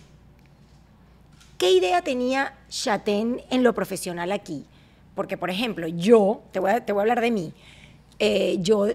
¿Qué 1.61 1.69
idea 1.73 2.01
tenía 2.01 2.55
Chatén 2.69 3.43
en 3.51 3.61
lo 3.61 3.75
profesional 3.75 4.31
aquí? 4.31 4.65
Porque, 5.15 5.37
por 5.37 5.49
ejemplo, 5.49 5.87
yo, 5.87 6.41
te 6.51 6.59
voy 6.59 6.71
a, 6.71 6.85
te 6.85 6.93
voy 6.93 7.01
a 7.01 7.03
hablar 7.03 7.21
de 7.21 7.31
mí, 7.31 7.53
eh, 8.19 8.57
yo 8.59 8.87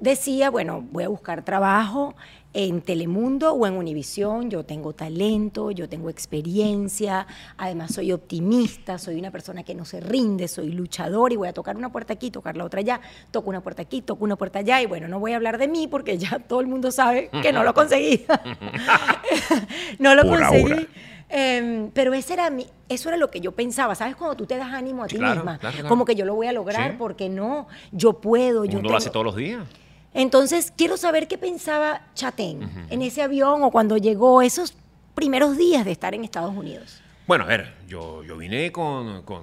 decía, 0.00 0.50
bueno, 0.50 0.84
voy 0.92 1.04
a 1.04 1.08
buscar 1.08 1.44
trabajo 1.44 2.14
en 2.52 2.82
Telemundo 2.82 3.52
o 3.52 3.66
en 3.66 3.74
Univisión, 3.74 4.48
yo 4.48 4.64
tengo 4.64 4.92
talento, 4.92 5.72
yo 5.72 5.88
tengo 5.88 6.08
experiencia, 6.08 7.26
además 7.56 7.92
soy 7.94 8.12
optimista, 8.12 8.96
soy 8.98 9.18
una 9.18 9.32
persona 9.32 9.64
que 9.64 9.74
no 9.74 9.84
se 9.84 10.00
rinde, 10.00 10.46
soy 10.46 10.70
luchador 10.70 11.32
y 11.32 11.36
voy 11.36 11.48
a 11.48 11.52
tocar 11.52 11.76
una 11.76 11.90
puerta 11.90 12.12
aquí, 12.12 12.30
tocar 12.30 12.56
la 12.56 12.64
otra 12.64 12.78
allá, 12.80 13.00
toco 13.32 13.50
una 13.50 13.60
puerta 13.60 13.82
aquí, 13.82 14.02
toco 14.02 14.24
una 14.24 14.36
puerta 14.36 14.60
allá 14.60 14.80
y 14.80 14.86
bueno, 14.86 15.08
no 15.08 15.18
voy 15.18 15.32
a 15.32 15.36
hablar 15.36 15.58
de 15.58 15.66
mí 15.66 15.88
porque 15.88 16.16
ya 16.16 16.38
todo 16.38 16.60
el 16.60 16.68
mundo 16.68 16.92
sabe 16.92 17.28
que 17.42 17.52
no 17.52 17.64
lo 17.64 17.74
conseguí. 17.74 18.24
no 19.98 20.14
lo 20.14 20.22
Por 20.22 20.38
conseguí. 20.38 20.72
ahora. 20.72 20.86
Em, 21.28 21.90
pero 21.90 22.12
ese 22.14 22.34
era 22.34 22.50
mi, 22.50 22.66
eso 22.88 23.08
era 23.08 23.16
lo 23.18 23.30
que 23.30 23.40
yo 23.40 23.52
pensaba. 23.52 23.94
¿Sabes? 23.94 24.14
Cuando 24.16 24.36
tú 24.36 24.46
te 24.46 24.56
das 24.56 24.72
ánimo 24.72 25.04
a 25.04 25.06
ti 25.06 25.16
Claro, 25.16 25.36
misma. 25.36 25.58
claro, 25.58 25.74
claro. 25.74 25.88
Como 25.88 26.04
que 26.04 26.14
yo 26.14 26.24
lo 26.24 26.34
voy 26.34 26.46
a 26.46 26.52
lograr 26.52 26.92
Sí. 26.92 26.96
porque 26.98 27.28
no, 27.28 27.66
yo 27.92 28.20
puedo. 28.20 28.64
Yo 28.64 28.78
Uno 28.78 28.90
lo 28.90 28.96
hace 28.96 29.06
tengo- 29.06 29.12
todos 29.14 29.26
los 29.26 29.36
días. 29.36 29.66
Entonces, 30.12 30.72
quiero 30.76 30.96
saber 30.96 31.26
qué 31.26 31.38
pensaba 31.38 32.02
Chatén 32.14 32.86
en 32.88 33.02
ese 33.02 33.22
avión 33.22 33.62
o 33.64 33.70
cuando 33.70 33.96
llegó 33.96 34.42
esos 34.42 34.74
primeros 35.14 35.56
días 35.56 35.84
de 35.84 35.90
estar 35.92 36.14
en 36.14 36.22
Estados 36.24 36.54
Unidos. 36.56 37.00
Bueno, 37.26 37.44
a 37.44 37.46
ver, 37.48 37.74
yo, 37.88 38.22
yo 38.22 38.36
vine 38.36 38.70
con, 38.70 39.22
con- 39.22 39.42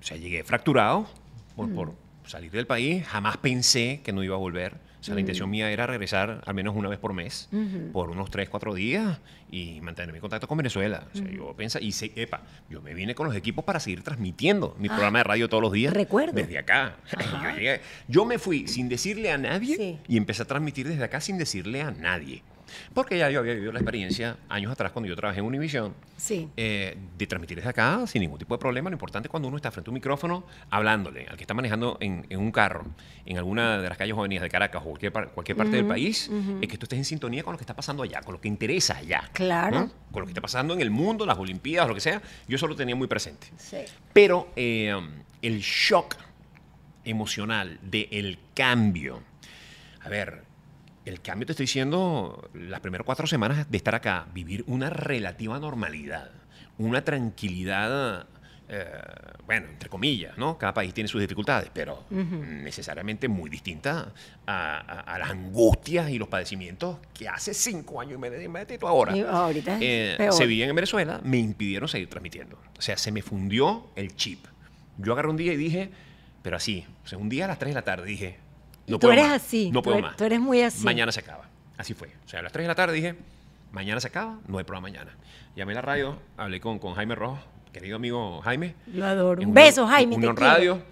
O 0.00 0.06
sea, 0.06 0.16
llegué 0.18 0.44
fracturado 0.44 1.06
por, 1.56 1.72
por 1.74 1.94
salir 2.26 2.50
del 2.52 2.66
país. 2.66 3.04
Jamás 3.06 3.38
pensé 3.38 4.02
que 4.04 4.12
no 4.12 4.22
iba 4.22 4.34
a 4.36 4.38
volver. 4.38 4.76
O 5.04 5.06
sea, 5.06 5.14
la 5.14 5.20
intención 5.20 5.50
mía 5.50 5.70
era 5.70 5.86
regresar 5.86 6.40
al 6.46 6.54
menos 6.54 6.74
una 6.74 6.88
vez 6.88 6.98
por 6.98 7.12
mes, 7.12 7.50
por 7.92 8.08
unos 8.08 8.30
3, 8.30 8.48
4 8.48 8.72
días 8.72 9.18
y 9.50 9.78
mantenerme 9.82 10.16
en 10.16 10.22
contacto 10.22 10.48
con 10.48 10.56
Venezuela. 10.56 11.06
O 11.12 11.18
sea, 11.18 11.28
yo 11.30 11.52
pensaba, 11.54 11.84
y 11.84 11.92
sé, 11.92 12.10
epa, 12.16 12.40
yo 12.70 12.80
me 12.80 12.94
vine 12.94 13.14
con 13.14 13.26
los 13.26 13.36
equipos 13.36 13.66
para 13.66 13.80
seguir 13.80 14.02
transmitiendo 14.02 14.74
mi 14.78 14.88
programa 14.88 15.18
de 15.18 15.24
radio 15.24 15.46
todos 15.50 15.62
los 15.62 15.72
días. 15.72 15.92
recuerdo. 15.92 16.32
Desde 16.32 16.56
acá. 16.56 16.96
Yo, 17.20 17.50
llegué- 17.54 17.80
yo 18.08 18.24
me 18.24 18.38
fui 18.38 18.66
sin 18.66 18.88
decirle 18.88 19.30
a 19.30 19.36
nadie 19.36 19.76
Sí. 19.76 19.98
y 20.08 20.16
empecé 20.16 20.40
a 20.40 20.46
transmitir 20.46 20.88
desde 20.88 21.04
acá 21.04 21.20
sin 21.20 21.36
decirle 21.36 21.82
a 21.82 21.90
nadie. 21.90 22.42
Porque 22.92 23.18
ya 23.18 23.30
yo 23.30 23.40
había 23.40 23.54
vivido 23.54 23.72
la 23.72 23.78
experiencia 23.80 24.36
años 24.48 24.70
atrás 24.72 24.92
cuando 24.92 25.08
yo 25.08 25.16
trabajé 25.16 25.40
en 25.40 25.46
Univision 25.46 25.94
Sí. 26.16 26.48
eh, 26.56 26.96
de 27.18 27.26
transmitir 27.26 27.56
desde 27.56 27.70
acá 27.70 28.06
sin 28.06 28.20
ningún 28.22 28.38
tipo 28.38 28.54
de 28.54 28.58
problema. 28.58 28.88
Lo 28.90 28.94
importante 28.94 29.26
es 29.26 29.30
cuando 29.30 29.48
uno 29.48 29.56
está 29.56 29.70
frente 29.70 29.88
a 29.88 29.92
un 29.92 29.94
micrófono 29.94 30.44
hablándole 30.70 31.26
al 31.28 31.36
que 31.36 31.42
está 31.42 31.54
manejando 31.54 31.96
en, 32.00 32.24
en 32.30 32.38
un 32.38 32.52
carro, 32.52 32.84
en 33.26 33.36
alguna 33.38 33.78
de 33.78 33.88
las 33.88 33.98
calles 33.98 34.14
o 34.16 34.20
avenidas 34.20 34.42
de 34.42 34.48
Caracas 34.50 34.82
o 34.84 34.90
cualquier, 34.90 35.12
cualquier 35.12 35.56
parte 35.56 35.76
del 35.76 35.86
país, 35.86 36.30
es 36.60 36.68
que 36.68 36.78
tú 36.78 36.84
estés 36.84 36.98
en 36.98 37.04
sintonía 37.04 37.42
con 37.42 37.52
lo 37.52 37.58
que 37.58 37.62
está 37.64 37.74
pasando 37.74 38.02
allá, 38.02 38.20
con 38.22 38.34
lo 38.34 38.40
que 38.40 38.48
interesa 38.48 38.96
allá. 38.96 39.28
Claro. 39.32 39.80
¿no? 39.80 39.90
Con 40.12 40.20
lo 40.20 40.26
que 40.26 40.30
está 40.30 40.40
pasando 40.40 40.72
en 40.74 40.80
el 40.80 40.90
mundo, 40.90 41.26
las 41.26 41.38
Olimpiadas, 41.38 41.88
lo 41.88 41.94
que 41.94 42.00
sea. 42.00 42.22
Yo 42.48 42.56
eso 42.56 42.66
lo 42.66 42.76
tenía 42.76 42.94
muy 42.96 43.08
presente. 43.08 43.48
Sí. 43.56 43.78
Pero 44.12 44.48
eh, 44.56 44.94
el 45.42 45.60
shock 45.60 46.16
emocional 47.04 47.78
del 47.82 48.38
cambio. 48.54 49.22
A 50.02 50.08
ver, 50.08 50.42
el 51.04 51.20
cambio 51.20 51.46
te 51.46 51.52
estoy 51.52 51.64
diciendo, 51.64 52.48
las 52.54 52.80
primeras 52.80 53.04
cuatro 53.04 53.26
semanas 53.26 53.70
de 53.70 53.76
estar 53.76 53.94
acá, 53.94 54.26
vivir 54.32 54.64
una 54.66 54.90
relativa 54.90 55.58
normalidad, 55.58 56.30
una 56.78 57.04
tranquilidad, 57.04 58.26
eh, 58.68 58.86
bueno, 59.46 59.66
entre 59.68 59.88
comillas, 59.90 60.36
¿no? 60.38 60.56
Cada 60.56 60.72
país 60.72 60.94
tiene 60.94 61.08
sus 61.08 61.20
dificultades, 61.20 61.70
pero 61.74 62.04
necesariamente 62.10 63.28
muy 63.28 63.50
distinta 63.50 64.12
a, 64.46 64.78
a- 64.78 65.00
a 65.00 65.18
las 65.18 65.30
angustias 65.30 66.08
y 66.10 66.18
los 66.18 66.28
padecimientos 66.28 66.98
que 67.12 67.28
hace 67.28 67.52
cinco 67.54 68.00
años 68.00 68.14
y 68.14 68.18
medio, 68.18 68.50
medio 68.50 68.88
ahora 68.88 69.16
Y 69.16 69.20
ahorita 69.20 69.78
eh, 69.80 70.16
se 70.32 70.46
vivían 70.46 70.70
en 70.70 70.76
Venezuela, 70.76 71.20
me 71.22 71.36
impidieron 71.38 71.88
seguir 71.88 72.08
transmitiendo. 72.08 72.58
O 72.78 72.82
sea, 72.82 72.96
se 72.96 73.12
me 73.12 73.20
fundió 73.22 73.90
el 73.96 74.16
chip. 74.16 74.44
Yo 74.98 75.12
agarré 75.12 75.28
un 75.28 75.36
día 75.36 75.52
y 75.52 75.56
dije, 75.56 75.90
pero 76.42 76.56
así, 76.56 76.86
o 77.04 77.06
sea, 77.06 77.18
un 77.18 77.28
día 77.28 77.44
a 77.44 77.48
las 77.48 77.58
3 77.58 77.70
de 77.70 77.74
la 77.74 77.82
tarde 77.84 78.06
dije, 78.06 78.38
Y 78.43 78.43
no 78.86 78.96
tú 78.98 79.00
puedo 79.00 79.12
eres 79.14 79.26
más, 79.26 79.42
así, 79.42 79.70
no 79.70 79.80
tú 79.80 79.84
puedo 79.84 79.98
eres- 79.98 80.08
más. 80.10 80.16
tú 80.16 80.24
eres 80.24 80.40
muy 80.40 80.60
así. 80.62 80.84
Mañana 80.84 81.10
se 81.12 81.20
acaba. 81.20 81.48
Así 81.76 81.94
fue. 81.94 82.08
O 82.24 82.28
sea, 82.28 82.40
a 82.40 82.42
las 82.42 82.52
3 82.52 82.64
de 82.64 82.68
la 82.68 82.74
tarde 82.74 82.94
dije, 82.94 83.14
mañana 83.72 84.00
se 84.00 84.08
acaba, 84.08 84.38
no 84.46 84.58
hay 84.58 84.64
programa 84.64 84.88
mañana. 84.88 85.10
Llamé 85.56 85.72
a 85.72 85.76
la 85.76 85.82
radio, 85.82 86.18
hablé 86.36 86.60
con, 86.60 86.78
con 86.78 86.94
Jaime 86.94 87.14
Rojo, 87.14 87.38
querido 87.72 87.96
amigo 87.96 88.40
Jaime. 88.42 88.74
Lo 88.92 89.06
adoro. 89.06 89.42
Un 89.42 89.52
beso, 89.54 89.86
Jaime. 89.86 90.16
Unión 90.16 90.34
quiero. 90.36 90.52
Radio. 90.52 90.82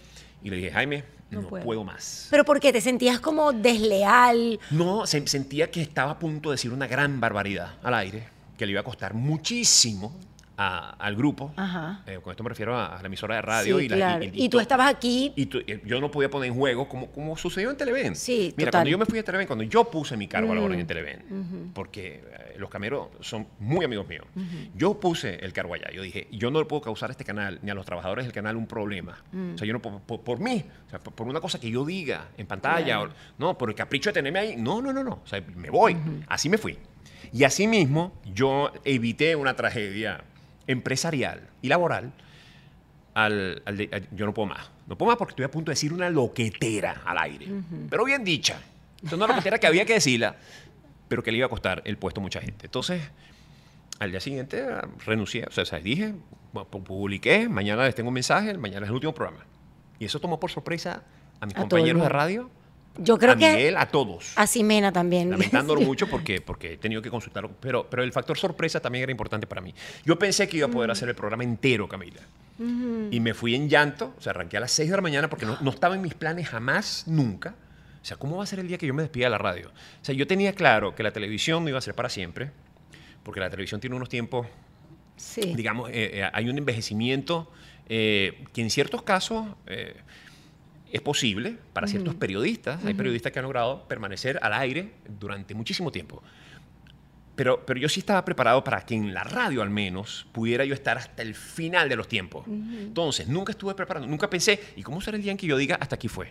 Y 0.42 0.50
le 0.50 0.56
dije, 0.56 0.70
Jaime, 0.72 1.04
No 1.30 1.42
no, 1.42 1.48
puedo. 1.48 1.64
puedo. 1.64 1.84
más. 1.84 2.26
Pero 2.30 2.44
¿por 2.44 2.58
qué? 2.60 2.72
¿Te 2.72 2.80
sentías 2.80 3.20
como 3.20 3.52
desleal? 3.52 4.58
No, 4.70 5.06
se- 5.06 5.26
sentía 5.28 5.70
que 5.70 5.80
estaba 5.82 6.12
a 6.12 6.18
punto 6.18 6.50
de 6.50 6.54
decir 6.54 6.72
una 6.72 6.86
gran 6.86 7.20
barbaridad 7.20 7.74
al 7.82 7.94
aire, 7.94 8.24
que 8.58 8.66
le 8.66 8.72
iba 8.72 8.80
a 8.80 8.84
costar 8.84 9.14
muchísimo 9.14 10.16
a- 10.56 10.90
al 10.98 11.16
grupo. 11.16 11.52
Ajá. 11.56 12.02
Eh, 12.06 12.18
con 12.22 12.30
esto 12.30 12.42
me 12.42 12.48
refiero 12.50 12.76
a, 12.76 12.96
a 12.96 13.00
la 13.00 13.06
emisora 13.06 13.36
de 13.36 13.42
radio. 13.42 13.78
Sí, 13.78 13.84
y, 13.84 13.88
la- 13.88 13.96
claro. 13.96 14.24
Y 14.24 14.48
tú 14.48 14.56
to- 14.58 14.60
estabas 14.60 14.88
aquí. 14.90 15.32
y 15.36 15.46
tú- 15.46 15.62
eh, 15.66 15.80
yo 15.84 16.00
no 16.00 16.10
podía 16.10 16.30
poner 16.30 16.48
en 16.50 16.54
juego 16.56 16.88
como, 16.88 17.06
como 17.10 17.36
sucedió 17.36 17.70
en 17.70 17.76
Televen. 17.76 18.14
Sí, 18.16 18.54
Mira, 18.56 18.70
total. 18.70 18.80
cuando 18.80 18.90
yo 18.90 18.98
me 18.98 19.06
fui 19.06 19.18
a 19.18 19.22
Televen, 19.24 19.46
cuando 19.46 19.64
yo 19.64 19.84
puse 19.90 20.16
mi 20.16 20.28
cargo 20.28 20.52
a 20.52 20.54
la 20.54 20.60
orden 20.60 20.80
en 20.80 20.86
Televen, 20.86 21.70
porque 21.74 22.22
eh, 22.24 22.54
los 22.58 22.68
cameros 22.70 23.08
son 23.20 23.46
muy 23.58 23.84
amigos 23.84 24.06
míos, 24.08 24.26
yo 24.74 24.98
puse 25.00 25.36
el 25.44 25.52
cargo 25.52 25.74
allá. 25.74 25.90
Yo 25.92 26.02
dije, 26.02 26.28
yo 26.30 26.50
no 26.50 26.58
le 26.60 26.66
puedo 26.66 26.82
causar 26.82 27.10
a 27.10 27.12
este 27.12 27.24
canal 27.24 27.58
ni 27.62 27.70
a 27.70 27.74
los 27.74 27.84
trabajadores 27.86 28.24
del 28.24 28.32
canal 28.32 28.56
un 28.56 28.66
problema. 28.66 29.22
O 29.54 29.58
sea, 29.58 29.66
yo 29.66 29.72
no 29.72 29.80
puedo, 29.80 30.00
por, 30.00 30.20
por 30.20 30.38
mí, 30.40 30.64
o 30.86 30.90
sea, 30.90 30.98
por, 30.98 31.14
por 31.14 31.26
una 31.26 31.40
cosa 31.40 31.58
que 31.58 31.70
yo 31.70 31.84
diga 31.84 32.28
en 32.36 32.46
pantalla, 32.46 33.00
o- 33.02 33.08
no, 33.38 33.56
por 33.56 33.68
el 33.70 33.74
capricho 33.74 34.10
de 34.10 34.14
tenerme 34.14 34.38
ahí. 34.38 34.56
No, 34.56 34.80
no, 34.82 34.92
no, 34.92 35.02
no. 35.02 35.20
O 35.24 35.26
sea, 35.26 35.42
me 35.56 35.70
voy. 35.70 35.96
Así 36.28 36.48
me 36.48 36.58
fui. 36.58 36.78
Y 37.32 37.44
así 37.44 37.66
mismo 37.66 38.12
yo 38.34 38.70
evité 38.84 39.34
una 39.36 39.54
tragedia 39.56 40.22
empresarial 40.66 41.48
y 41.60 41.68
laboral 41.68 42.12
al, 43.14 43.62
al 43.64 43.76
de- 43.76 43.90
al- 43.92 44.08
yo 44.16 44.26
no 44.26 44.34
puedo 44.34 44.46
más. 44.48 44.70
No 44.86 44.96
puedo 44.96 45.10
más 45.10 45.18
porque 45.18 45.32
estoy 45.32 45.44
a 45.44 45.50
punto 45.50 45.70
de 45.70 45.74
decir 45.74 45.92
una 45.92 46.10
loquetera 46.10 47.02
al 47.04 47.18
aire. 47.18 47.46
Pero 47.90 48.04
bien 48.04 48.24
dicha. 48.24 48.60
Es 49.04 49.12
una 49.12 49.26
loquetera 49.26 49.58
que 49.58 49.66
había 49.66 49.84
que 49.84 49.94
decirla, 49.94 50.36
pero 51.08 51.22
que 51.22 51.30
le 51.32 51.38
iba 51.38 51.46
a 51.46 51.50
costar 51.50 51.82
el 51.84 51.96
puesto 51.98 52.20
a 52.20 52.22
mucha 52.22 52.40
gente. 52.40 52.66
Entonces, 52.66 53.02
al 53.98 54.10
día 54.10 54.20
siguiente 54.20 54.64
ah, 54.68 54.88
renuncié. 55.04 55.44
O 55.46 55.50
sea, 55.52 55.64
sea, 55.64 55.78
dije, 55.80 56.14
publiqué, 56.84 57.48
mañana 57.48 57.84
les 57.84 57.94
tengo 57.94 58.08
un 58.08 58.14
mensaje, 58.14 58.56
mañana 58.56 58.86
es 58.86 58.90
el 58.90 58.94
último 58.94 59.12
programa. 59.14 59.44
Y 59.98 60.04
eso 60.04 60.20
tomó 60.20 60.38
por 60.40 60.50
sorpresa 60.50 61.02
a 61.40 61.46
mis 61.46 61.54
A 61.56 61.60
compañeros 61.60 62.02
de 62.02 62.08
radio, 62.08 62.50
Yo 62.98 63.18
creo 63.18 63.32
a 63.32 63.36
que 63.36 63.50
Miguel, 63.50 63.76
a 63.78 63.86
todos 63.86 64.32
a 64.36 64.46
Ximena 64.46 64.92
también. 64.92 65.30
lamentándolo 65.30 65.80
Sí. 65.80 65.86
mucho 65.86 66.06
porque, 66.08 66.40
porque 66.40 66.74
he 66.74 66.76
tenido 66.76 67.00
que 67.02 67.08
consultarlo. 67.10 67.50
Pero, 67.60 67.88
pero 67.88 68.02
el 68.02 68.12
factor 68.12 68.36
sorpresa 68.36 68.80
también 68.80 69.02
era 69.04 69.12
importante 69.12 69.46
para 69.46 69.60
mí. 69.62 69.74
Yo 70.04 70.18
pensé 70.18 70.48
que 70.48 70.58
iba 70.58 70.66
a 70.66 70.70
poder 70.70 70.90
hacer 70.90 71.08
el 71.08 71.14
programa 71.14 71.42
entero, 71.44 71.88
Camila. 71.88 72.20
Y 73.10 73.18
me 73.18 73.34
fui 73.34 73.54
en 73.56 73.68
llanto, 73.68 74.14
o 74.16 74.20
sea, 74.20 74.30
arranqué 74.30 74.56
a 74.56 74.60
las 74.60 74.70
6 74.72 74.88
de 74.90 74.96
la 74.96 75.02
mañana 75.02 75.28
porque 75.28 75.46
no, 75.46 75.56
no 75.62 75.70
estaba 75.70 75.96
en 75.96 76.02
mis 76.02 76.14
planes 76.14 76.48
jamás, 76.48 77.04
nunca. 77.08 77.56
O 78.00 78.04
sea, 78.04 78.16
¿cómo 78.18 78.36
va 78.36 78.44
a 78.44 78.46
ser 78.46 78.60
el 78.60 78.68
día 78.68 78.78
que 78.78 78.86
yo 78.86 78.94
me 78.94 79.02
despida 79.02 79.26
de 79.26 79.30
la 79.30 79.38
radio? 79.38 79.68
O 79.70 80.04
sea, 80.04 80.14
yo 80.14 80.26
tenía 80.28 80.54
claro 80.54 80.94
que 80.94 81.02
la 81.02 81.10
televisión 81.12 81.64
no 81.64 81.70
iba 81.70 81.78
a 81.78 81.82
ser 81.82 81.94
para 81.94 82.08
siempre, 82.08 82.50
porque 83.24 83.40
la 83.40 83.48
televisión 83.50 83.80
tiene 83.80 83.96
unos 83.96 84.08
tiempos 84.08 84.46
Sí. 85.16 85.54
digamos, 85.56 85.88
eh, 85.90 86.20
eh, 86.20 86.30
hay 86.32 86.48
un 86.48 86.58
envejecimiento 86.58 87.50
eh, 87.88 88.44
que 88.52 88.60
en 88.62 88.70
ciertos 88.70 89.02
casos 89.02 89.46
eh, 89.66 89.94
es 90.92 91.00
posible 91.00 91.56
para 91.72 91.86
ciertos 91.88 92.14
periodistas. 92.14 92.84
Hay 92.84 92.94
periodistas 92.94 93.32
que 93.32 93.38
han 93.38 93.44
logrado 93.44 93.88
permanecer 93.88 94.38
al 94.42 94.52
aire 94.52 94.92
durante 95.18 95.54
muchísimo 95.54 95.90
tiempo. 95.90 96.22
Pero, 97.34 97.64
pero 97.64 97.80
yo 97.80 97.88
sí 97.88 98.00
estaba 98.00 98.24
preparado 98.26 98.62
para 98.62 98.82
que 98.84 98.94
en 98.94 99.14
la 99.14 99.24
radio 99.24 99.62
al 99.62 99.70
menos 99.70 100.26
pudiera 100.32 100.66
yo 100.66 100.74
estar 100.74 100.98
hasta 100.98 101.22
el 101.22 101.34
final 101.34 101.88
de 101.88 101.96
los 101.96 102.06
tiempos. 102.06 102.46
Entonces, 102.46 103.26
nunca 103.26 103.52
estuve 103.52 103.74
preparado, 103.74 104.06
nunca 104.06 104.28
pensé, 104.28 104.60
¿y 104.76 104.82
cómo 104.82 105.00
será 105.00 105.16
el 105.16 105.22
día 105.22 105.32
en 105.32 105.38
que 105.38 105.46
yo 105.46 105.56
diga 105.56 105.76
hasta 105.76 105.94
aquí 105.96 106.08
fue? 106.08 106.30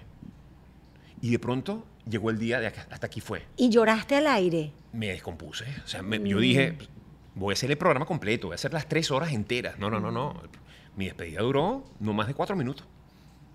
Y 1.22 1.32
de 1.32 1.40
pronto 1.40 1.88
llegó 2.08 2.30
el 2.30 2.38
día 2.38 2.60
de 2.60 2.68
acá- 2.68 2.88
hasta 2.92 3.08
aquí 3.08 3.20
fue 3.20 3.44
Y 3.58 3.70
lloraste 3.70 4.16
al 4.16 4.28
aire. 4.28 4.72
me 4.94 5.08
descompuse. 5.08 5.66
O 5.84 5.88
sea, 5.88 6.04
me- 6.04 6.20
yo 6.28 6.40
dije, 6.40 6.78
voy 7.34 7.52
a 7.52 7.54
hacer 7.54 7.72
el 7.72 7.78
programa 7.78 8.06
completo, 8.06 8.48
voy 8.48 8.54
a 8.54 8.56
hacer 8.56 8.72
las 8.74 8.88
tres 8.88 9.10
horas 9.10 9.32
enteras. 9.34 9.80
No, 9.80 9.90
no, 9.90 10.00
no, 10.00 10.12
no. 10.12 10.40
Mi 10.96 11.06
despedida 11.06 11.42
duró 11.42 11.84
no 12.00 12.14
más 12.14 12.28
de 12.28 12.36
cuatro 12.36 12.56
minutos. 12.56 12.86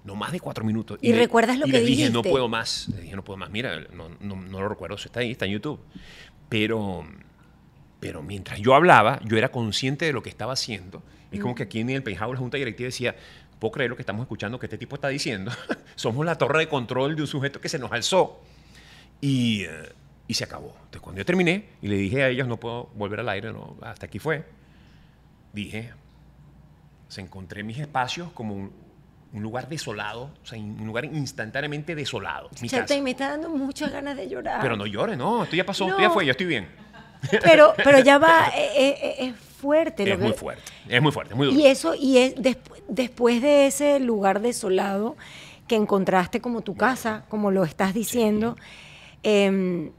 No 0.06 0.14
más 0.14 0.30
de 0.30 0.38
cuatro 0.38 0.64
minutos. 0.64 0.98
¿Y 1.02 1.12
recuerdas 1.12 1.58
lo 1.58 1.66
y 1.66 1.70
que 1.70 1.78
les 1.78 1.86
dije, 1.86 2.04
no 2.04 2.20
dijiste? 2.20 2.30
puedo 2.30 2.48
más. 2.48 2.88
Les 2.90 3.02
dije, 3.02 3.16
no 3.16 3.24
puedo 3.24 3.36
más. 3.36 3.50
Mira, 3.50 3.80
no, 3.92 4.08
no, 4.20 4.36
no 4.36 4.60
lo 4.60 4.68
recuerdo, 4.68 4.94
está 4.94 5.20
ahí, 5.20 5.32
está 5.32 5.46
en 5.46 5.52
YouTube. 5.52 5.80
Pero, 6.48 7.04
pero 7.98 8.22
mientras 8.22 8.60
yo 8.60 8.74
hablaba, 8.74 9.20
yo 9.24 9.36
era 9.36 9.50
consciente 9.50 10.04
de 10.04 10.12
lo 10.12 10.22
que 10.22 10.30
estaba 10.30 10.52
haciendo. 10.52 11.02
Es 11.32 11.40
como 11.40 11.56
que 11.56 11.64
aquí 11.64 11.80
en 11.80 11.90
el 11.90 12.04
penthouse 12.04 12.34
la 12.34 12.38
junta 12.38 12.56
directiva 12.56 12.86
decía, 12.86 13.16
puedo 13.58 13.72
creer 13.72 13.90
lo 13.90 13.96
que 13.96 14.02
estamos 14.02 14.22
escuchando 14.22 14.60
que 14.60 14.66
este 14.66 14.78
tipo 14.78 14.94
está 14.94 15.08
diciendo. 15.08 15.50
Somos 15.96 16.24
la 16.24 16.38
torre 16.38 16.60
de 16.60 16.68
control 16.68 17.16
de 17.16 17.22
un 17.22 17.28
sujeto 17.28 17.60
que 17.60 17.68
se 17.68 17.78
nos 17.78 17.90
alzó. 17.90 18.40
Y, 19.20 19.62
eh, 19.62 19.92
y 20.28 20.34
se 20.34 20.44
acabó. 20.44 20.68
Entonces, 20.76 21.00
cuando 21.00 21.20
yo 21.20 21.24
terminé 21.24 21.70
y 21.82 21.88
le 21.88 21.96
dije 21.96 22.22
a 22.22 22.28
ellos, 22.28 22.46
no 22.46 22.58
puedo 22.58 22.90
volver 22.94 23.20
al 23.20 23.28
aire, 23.28 23.52
no, 23.52 23.76
hasta 23.82 24.06
aquí 24.06 24.18
fue, 24.18 24.44
dije, 25.52 25.92
se 27.08 27.20
encontré 27.20 27.62
mis 27.62 27.78
espacios 27.78 28.30
como 28.32 28.54
un, 28.54 28.85
un 29.36 29.42
lugar 29.42 29.68
desolado, 29.68 30.30
o 30.42 30.46
sea, 30.46 30.58
un 30.58 30.86
lugar 30.86 31.04
instantáneamente 31.04 31.94
desolado. 31.94 32.48
Mi 32.60 32.68
Chata, 32.68 32.86
casa. 32.86 33.00
me 33.02 33.10
está 33.10 33.28
dando 33.30 33.50
muchas 33.50 33.92
ganas 33.92 34.16
de 34.16 34.28
llorar. 34.28 34.60
Pero 34.62 34.76
no 34.76 34.86
llores, 34.86 35.16
no, 35.18 35.44
esto 35.44 35.54
ya 35.56 35.64
pasó, 35.66 35.84
esto 35.86 35.98
No. 35.98 36.02
ya 36.02 36.10
fue, 36.10 36.24
ya 36.24 36.30
estoy 36.32 36.46
bien. 36.46 36.66
Pero, 37.42 37.74
pero 37.84 37.98
ya 38.00 38.18
va, 38.18 38.48
eh, 38.56 38.70
eh, 38.76 38.98
eh, 39.02 39.14
es 39.28 39.36
fuerte. 39.36 40.06
lo 40.06 40.14
Es 40.14 40.18
muy 40.20 40.30
que- 40.32 40.38
fuerte, 40.38 40.72
es 40.88 41.02
muy 41.02 41.12
fuerte, 41.12 41.32
es 41.34 41.36
muy 41.36 41.46
duro. 41.48 41.58
Y 41.58 41.66
eso, 41.66 41.94
y 41.94 42.18
es 42.18 42.34
despu- 42.36 42.82
después 42.88 43.42
de 43.42 43.66
ese 43.66 44.00
lugar 44.00 44.40
desolado 44.40 45.16
que 45.68 45.76
encontraste 45.76 46.40
como 46.40 46.62
tu 46.62 46.74
casa, 46.76 47.24
como 47.28 47.50
lo 47.50 47.64
estás 47.64 47.92
diciendo, 47.92 48.56
em, 49.22 49.90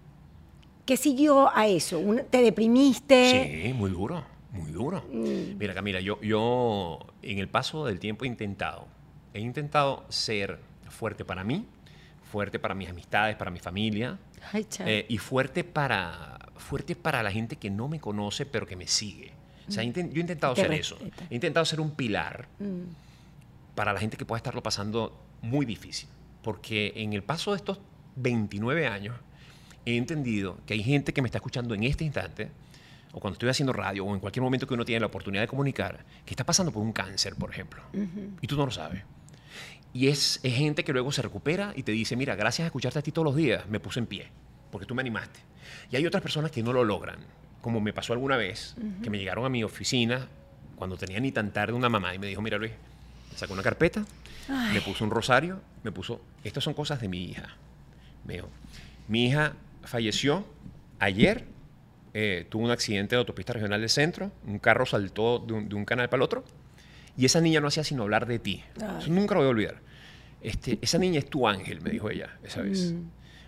¿qué 0.85 0.97
siguió 0.97 1.55
a 1.55 1.67
eso? 1.67 2.01
¿Te 2.29 2.41
deprimiste? 2.41 3.63
Sí, 3.67 3.73
muy 3.73 3.89
duro, 3.91 4.23
muy 4.51 4.71
duro. 4.71 5.03
Mm. 5.11 5.57
Mira, 5.57 5.73
Camila, 5.73 5.99
yo, 5.99 6.19
yo 6.21 6.99
en 7.21 7.39
el 7.39 7.49
paso 7.49 7.85
del 7.85 7.99
tiempo 7.99 8.23
he 8.25 8.27
intentado, 8.29 8.87
he 9.33 9.39
intentado 9.39 10.05
ser 10.09 10.59
fuerte 10.89 11.25
para 11.25 11.43
mí, 11.43 11.65
fuerte 12.31 12.59
para 12.59 12.75
mis 12.75 12.89
amistades, 12.89 13.35
para 13.35 13.51
mi 13.51 13.59
familia, 13.59 14.17
Ay, 14.51 14.65
eh, 14.79 15.05
y 15.09 15.17
fuerte 15.17 15.63
para, 15.63 16.39
fuerte 16.57 16.95
para 16.95 17.23
la 17.23 17.31
gente 17.31 17.55
que 17.57 17.69
no 17.69 17.87
me 17.87 17.99
conoce, 17.99 18.45
pero 18.45 18.65
que 18.65 18.75
me 18.75 18.87
sigue. 18.87 19.31
O 19.67 19.71
sea, 19.71 19.83
inten- 19.83 20.09
yo 20.11 20.17
he 20.17 20.21
intentado 20.21 20.53
Te 20.53 20.61
ser 20.61 20.71
eso. 20.73 20.97
He 21.29 21.35
intentado 21.35 21.65
ser 21.65 21.81
un 21.81 21.91
pilar 21.91 22.47
Mm. 22.59 22.83
para 23.75 23.93
la 23.93 23.99
gente 23.99 24.15
que 24.17 24.25
pueda 24.25 24.37
estarlo 24.37 24.63
pasando 24.63 25.21
muy 25.41 25.65
difícil. 25.65 26.09
Porque 26.41 26.93
en 26.95 27.13
el 27.13 27.23
paso 27.23 27.51
de 27.51 27.57
estos 27.57 27.79
29 28.15 28.87
años 28.87 29.15
he 29.85 29.97
entendido 29.97 30.57
que 30.65 30.73
hay 30.73 30.83
gente 30.83 31.13
que 31.13 31.21
me 31.21 31.27
está 31.27 31.37
escuchando 31.39 31.73
en 31.75 31.83
este 31.83 32.03
instante, 32.05 32.49
o 33.13 33.19
cuando 33.19 33.33
estoy 33.35 33.49
haciendo 33.49 33.73
radio, 33.73 34.05
o 34.05 34.13
en 34.13 34.19
cualquier 34.19 34.43
momento 34.43 34.67
que 34.67 34.73
uno 34.73 34.85
tiene 34.85 34.99
la 35.01 35.07
oportunidad 35.07 35.43
de 35.43 35.47
comunicar, 35.47 36.05
que 36.25 36.31
está 36.33 36.45
pasando 36.45 36.71
por 36.71 36.81
un 36.83 36.91
cáncer, 36.93 37.35
por 37.35 37.49
ejemplo. 37.51 37.81
Y 38.41 38.47
tú 38.47 38.55
no 38.57 38.65
lo 38.65 38.71
sabes. 38.71 39.03
Y 39.93 40.07
es, 40.07 40.39
es 40.43 40.53
gente 40.53 40.83
que 40.83 40.93
luego 40.93 41.11
se 41.11 41.21
recupera 41.21 41.73
y 41.75 41.83
te 41.83 41.91
dice, 41.91 42.15
mira, 42.15 42.35
gracias 42.35 42.65
a 42.65 42.67
escucharte 42.67 42.99
a 42.99 43.01
ti 43.01 43.11
todos 43.11 43.25
los 43.25 43.35
días, 43.35 43.67
me 43.67 43.79
puse 43.79 43.99
en 43.99 44.05
pie, 44.05 44.27
porque 44.71 44.85
tú 44.85 44.93
me 44.93 45.01
animaste. 45.01 45.39
Y 45.91 45.95
hay 45.95 46.05
otras 46.05 46.21
personas 46.21 46.51
que 46.51 46.61
no 46.61 46.73
lo 46.73 46.83
logran, 46.83 47.19
como 47.61 47.79
me 47.79 47.93
pasó 47.93 48.13
alguna 48.13 48.37
vez, 48.37 48.75
que 49.01 49.09
me 49.09 49.17
llegaron 49.17 49.45
a 49.45 49.49
mi 49.49 49.63
oficina 49.63 50.27
cuando 50.75 50.95
tenía 50.97 51.19
ni 51.19 51.31
tan 51.31 51.51
tarde 51.51 51.73
una 51.73 51.89
mamá 51.89 52.13
y 52.13 52.19
me 52.19 52.27
dijo, 52.27 52.41
mira 52.41 52.57
Luis, 52.57 52.71
sacó 53.35 53.53
una 53.53 53.63
carpeta, 53.63 54.05
me 54.73 54.81
puso 54.81 55.03
un 55.03 55.09
rosario, 55.09 55.59
me 55.83 55.91
puso, 55.91 56.21
estas 56.43 56.63
son 56.63 56.73
cosas 56.73 57.01
de 57.01 57.07
mi 57.07 57.23
hija. 57.23 57.55
Me 58.25 58.35
dijo, 58.35 58.49
mi 59.07 59.25
hija 59.25 59.53
falleció 59.83 60.45
ayer, 60.99 61.45
eh, 62.13 62.45
tuvo 62.49 62.63
un 62.63 62.71
accidente 62.71 63.15
de 63.15 63.19
autopista 63.19 63.53
regional 63.53 63.79
del 63.79 63.89
centro, 63.89 64.31
un 64.45 64.59
carro 64.59 64.85
saltó 64.85 65.39
de 65.39 65.53
un, 65.53 65.69
de 65.69 65.75
un 65.75 65.85
canal 65.85 66.09
para 66.09 66.19
el 66.19 66.23
otro, 66.23 66.43
y 67.17 67.25
esa 67.25 67.41
niña 67.41 67.59
no 67.59 67.67
hacía 67.67 67.83
sino 67.83 68.03
hablar 68.03 68.25
de 68.27 68.39
ti. 68.39 68.63
Ay. 68.81 68.97
Eso 68.99 69.11
nunca 69.11 69.33
lo 69.35 69.41
voy 69.41 69.47
a 69.47 69.51
olvidar. 69.51 69.81
Este, 70.41 70.77
esa 70.81 70.97
niña 70.99 71.19
es 71.19 71.29
tu 71.29 71.47
ángel, 71.47 71.81
me 71.81 71.89
dijo 71.89 72.09
ella 72.09 72.37
esa 72.43 72.61
vez. 72.61 72.93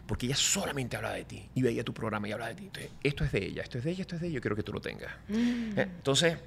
Porque 0.08 0.26
ella 0.26 0.36
solamente 0.36 0.96
hablaba 0.98 1.14
de 1.16 1.24
ti 1.26 1.48
y 1.54 1.62
veía 1.62 1.84
tu 1.84 1.94
programa 1.94 2.28
y 2.28 2.32
hablaba 2.32 2.50
de 2.50 2.56
ti. 2.56 2.64
Entonces, 2.66 2.92
esto 3.04 3.24
es 3.24 3.32
de 3.32 3.46
ella, 3.46 3.62
esto 3.62 3.78
es 3.78 3.84
de 3.84 3.92
ella, 3.92 4.02
esto 4.02 4.16
es 4.16 4.22
de 4.22 4.28
ella, 4.28 4.36
yo 4.36 4.42
quiero 4.42 4.56
que 4.56 4.64
tú 4.64 4.74
lo 4.74 4.82
tengas. 4.82 5.12
Eh, 5.30 5.74
Entonces, 5.78 6.38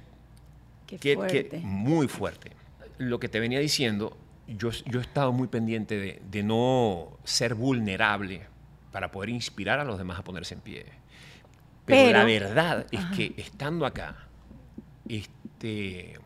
Qué 0.85 0.97
que, 0.97 1.09
que- 1.11 1.15
fuerte. 1.15 1.59
muy 1.63 2.07
fuerte. 2.09 2.51
Lo 2.97 3.19
que 3.21 3.29
te 3.29 3.39
venía 3.39 3.59
diciendo, 3.59 4.17
yo, 4.47 4.69
yo 4.71 4.99
he 4.99 5.01
estado 5.01 5.31
muy 5.31 5.47
pendiente 5.47 5.97
de, 5.97 6.21
de 6.29 6.43
no 6.43 7.17
ser 7.23 7.55
vulnerable 7.55 8.41
para 8.91 9.09
poder 9.11 9.29
inspirar 9.29 9.79
a 9.79 9.85
los 9.85 9.97
demás 9.97 10.19
a 10.19 10.23
ponerse 10.25 10.55
en 10.55 10.59
pie. 10.61 10.85
Pero, 11.85 12.03
Pero- 12.07 12.17
la 12.19 12.25
verdad 12.25 12.85
es 12.91 13.05
que 13.15 13.33
estando 13.37 13.85
acá, 13.85 14.27
este, 15.07 16.19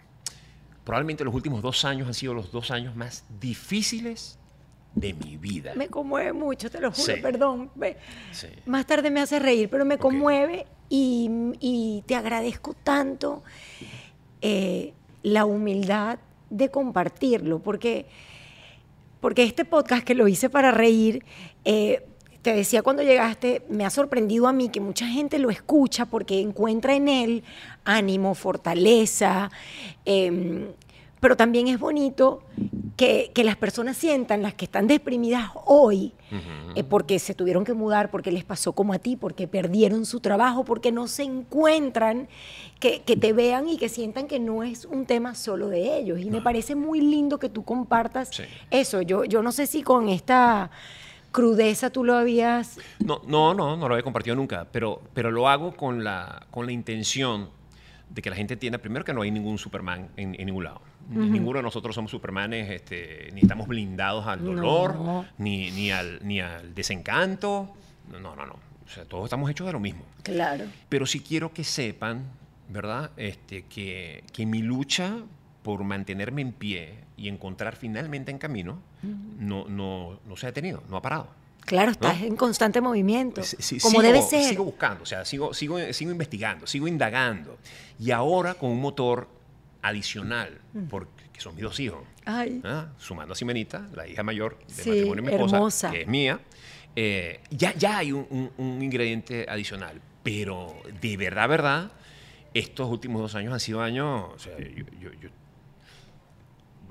probablemente 0.88 1.24
los 1.24 1.36
últimos 1.36 1.62
dos 1.62 1.84
años 1.86 2.08
han 2.08 2.14
sido 2.14 2.34
los 2.34 2.52
dos 2.52 2.72
años 2.72 2.96
más 2.96 3.26
difíciles 3.42 4.40
de 4.96 5.14
mi 5.14 5.38
vida. 5.38 5.74
Me 5.76 5.90
conmueve 5.90 6.32
mucho, 6.34 6.72
te 6.72 6.80
lo 6.80 6.92
juro, 6.92 7.14
Sí. 7.16 7.22
perdón. 7.22 7.70
Sí. 8.32 8.48
Más 8.66 8.88
tarde 8.88 9.12
me 9.12 9.20
hace 9.20 9.38
reír, 9.38 9.70
pero 9.70 9.84
me 9.86 9.98
conmueve 9.98 10.66
y, 10.90 11.30
y 11.60 12.04
te 12.08 12.16
agradezco 12.16 12.74
tanto 12.74 13.44
eh, 14.42 14.94
la 15.24 15.44
humildad 15.46 16.20
de 16.50 16.72
compartirlo, 16.72 17.60
porque, 17.60 18.06
porque 19.20 19.44
este 19.44 19.66
podcast 19.66 20.04
que 20.06 20.16
lo 20.16 20.28
hice 20.30 20.50
para 20.50 20.72
reír, 20.72 21.24
eh, 21.66 22.08
te 22.48 22.54
decía 22.54 22.82
cuando 22.82 23.04
llegaste, 23.04 23.64
me 23.68 23.84
ha 23.84 23.90
sorprendido 23.90 24.48
a 24.48 24.54
mí 24.54 24.70
que 24.70 24.80
mucha 24.80 25.06
gente 25.06 25.38
lo 25.38 25.50
escucha 25.50 26.06
porque 26.06 26.40
encuentra 26.40 26.96
en 26.96 27.10
él 27.10 27.44
ánimo, 27.84 28.36
fortaleza, 28.36 29.52
em, 30.06 30.68
pero 31.20 31.36
también 31.36 31.68
es 31.68 31.78
bonito 31.78 32.44
que, 32.96 33.32
que 33.36 33.44
las 33.44 33.58
personas 33.58 33.98
sientan, 33.98 34.42
las 34.44 34.54
que 34.54 34.64
están 34.64 34.88
deprimidas 34.88 35.50
hoy, 35.66 36.14
eh, 36.76 36.86
porque 36.86 37.20
se 37.20 37.34
tuvieron 37.34 37.66
que 37.66 37.74
mudar, 37.74 38.10
porque 38.12 38.32
les 38.32 38.46
pasó 38.46 38.72
como 38.72 38.94
a 38.94 39.00
ti, 39.00 39.18
porque 39.18 39.46
perdieron 39.46 40.06
su 40.06 40.22
trabajo, 40.22 40.64
porque 40.64 40.94
no 40.94 41.10
se 41.10 41.24
encuentran, 41.24 42.30
que, 42.80 43.02
que 43.02 43.18
te 43.18 43.34
vean 43.34 43.68
y 43.68 43.76
que 43.76 43.90
sientan 43.90 44.28
que 44.28 44.40
no 44.40 44.64
es 44.64 44.86
un 44.86 45.06
tema 45.06 45.36
solo 45.36 45.68
de 45.68 45.98
ellos. 45.98 46.22
Y 46.22 46.30
me 46.30 46.42
parece 46.42 46.76
muy 46.76 47.02
lindo 47.02 47.40
que 47.40 47.50
tú 47.50 47.66
compartas 47.66 48.30
Sí. 48.32 48.44
eso. 48.72 49.02
Yo, 49.02 49.26
yo 49.26 49.44
no 49.44 49.52
sé 49.52 49.68
si 49.68 49.84
con 49.84 50.08
esta 50.08 50.72
crudeza 51.38 51.92
tú 51.92 52.04
lo 52.04 52.16
habías... 52.16 52.80
No, 52.98 53.22
no, 53.28 53.54
no, 53.54 53.78
no 53.78 53.88
lo 53.88 53.94
había 53.94 54.04
compartido 54.04 54.36
nunca, 54.36 54.66
pero, 54.72 55.02
pero 55.14 55.30
lo 55.30 55.48
hago 55.48 55.76
con 55.76 56.04
la, 56.04 56.48
con 56.50 56.66
la 56.66 56.72
intención 56.72 57.50
de 58.10 58.22
que 58.24 58.30
la 58.32 58.36
gente 58.36 58.56
entienda 58.56 58.80
primero 58.80 59.06
que 59.06 59.14
no 59.14 59.22
hay 59.22 59.30
ningún 59.30 59.60
Superman 59.60 60.10
en, 60.18 60.34
en 60.40 60.46
ningún 60.48 60.64
lado. 60.64 60.82
Ninguno 61.10 61.60
de 61.60 61.64
nosotros 61.64 61.94
somos 61.94 62.10
Supermanes, 62.10 62.70
este, 62.72 63.30
ni 63.34 63.42
estamos 63.42 63.68
blindados 63.68 64.26
al 64.26 64.44
dolor, 64.44 64.96
No. 64.96 65.26
ni, 65.38 65.70
ni, 65.72 65.92
al, 65.92 66.20
ni 66.24 66.42
al 66.42 66.74
desencanto. 66.74 67.70
No, 68.12 68.20
no, 68.36 68.46
no. 68.46 68.54
O 68.54 68.90
sea, 68.90 69.06
todos 69.06 69.26
estamos 69.26 69.50
hechos 69.52 69.68
de 69.68 69.74
lo 69.74 69.80
mismo. 69.80 70.04
Claro. 70.24 70.66
Pero 70.90 71.06
sí 71.06 71.20
quiero 71.20 71.54
que 71.54 71.64
sepan, 71.64 72.26
¿verdad? 72.68 73.12
Este, 73.16 73.62
que, 73.66 74.24
que 74.34 74.46
mi 74.48 74.62
lucha 74.64 75.18
por 75.62 75.84
mantenerme 75.84 76.42
en 76.42 76.52
pie 76.52 76.96
y 77.18 77.28
encontrar 77.28 77.76
finalmente 77.76 78.32
en 78.32 78.38
camino 78.38 78.80
no, 79.02 79.68
no, 79.68 80.20
no 80.26 80.38
se 80.38 80.46
ha 80.46 80.50
detenido, 80.50 80.84
no 80.90 80.98
ha 80.98 81.02
parado. 81.02 81.28
Claro, 81.66 81.92
estás 81.92 82.22
¿No? 82.22 82.26
en 82.28 82.36
constante 82.38 82.80
movimiento, 82.80 83.44
Sí, 83.44 83.58
sí, 83.60 83.80
como 83.80 84.00
sigo- 84.00 84.02
debe 84.04 84.22
ser. 84.22 84.44
Sigo 84.44 84.64
buscando, 84.64 85.04
o 85.04 85.06
sea, 85.06 85.26
sigo, 85.26 85.54
sigo, 85.54 85.78
sigo 85.92 86.12
investigando, 86.12 86.66
sigo 86.66 86.88
indagando. 86.88 87.58
Y 88.00 88.12
ahora 88.12 88.54
con 88.54 88.70
un 88.72 88.80
motor 88.80 89.28
adicional, 89.82 90.60
porque 90.90 91.24
que 91.34 91.42
son 91.42 91.56
mis 91.56 91.64
dos 91.64 91.80
hijos. 91.80 92.00
Ay. 92.26 92.62
¿ah? 92.64 92.88
Sumando 92.98 93.34
a 93.34 93.36
Simenita, 93.36 93.88
la 93.94 94.08
hija 94.08 94.24
mayor 94.24 94.58
de 94.68 94.74
Sí, 94.74 94.90
matrimonio 94.90 95.16
de 95.16 95.22
mi 95.30 95.34
esposa, 95.36 95.56
hermosa. 95.58 95.92
que 95.92 96.02
es 96.02 96.08
mía, 96.08 96.40
eh, 96.96 97.42
ya, 97.52 97.74
ya 97.76 97.98
hay 98.00 98.12
un, 98.12 98.26
un- 98.30 98.52
un 98.58 98.82
ingrediente 98.82 99.46
adicional. 99.50 100.02
Pero 100.24 100.76
de 101.02 101.16
verdad, 101.18 101.48
verdad, 101.50 101.92
estos 102.54 102.90
últimos 102.90 103.22
dos 103.22 103.36
años 103.36 103.54
han 103.54 103.60
sido 103.60 103.82
años. 103.82 104.32
o 104.34 104.40
sea, 104.40 104.58
yo- 104.58 104.86
yo- 105.00 105.14
yo- 105.22 105.30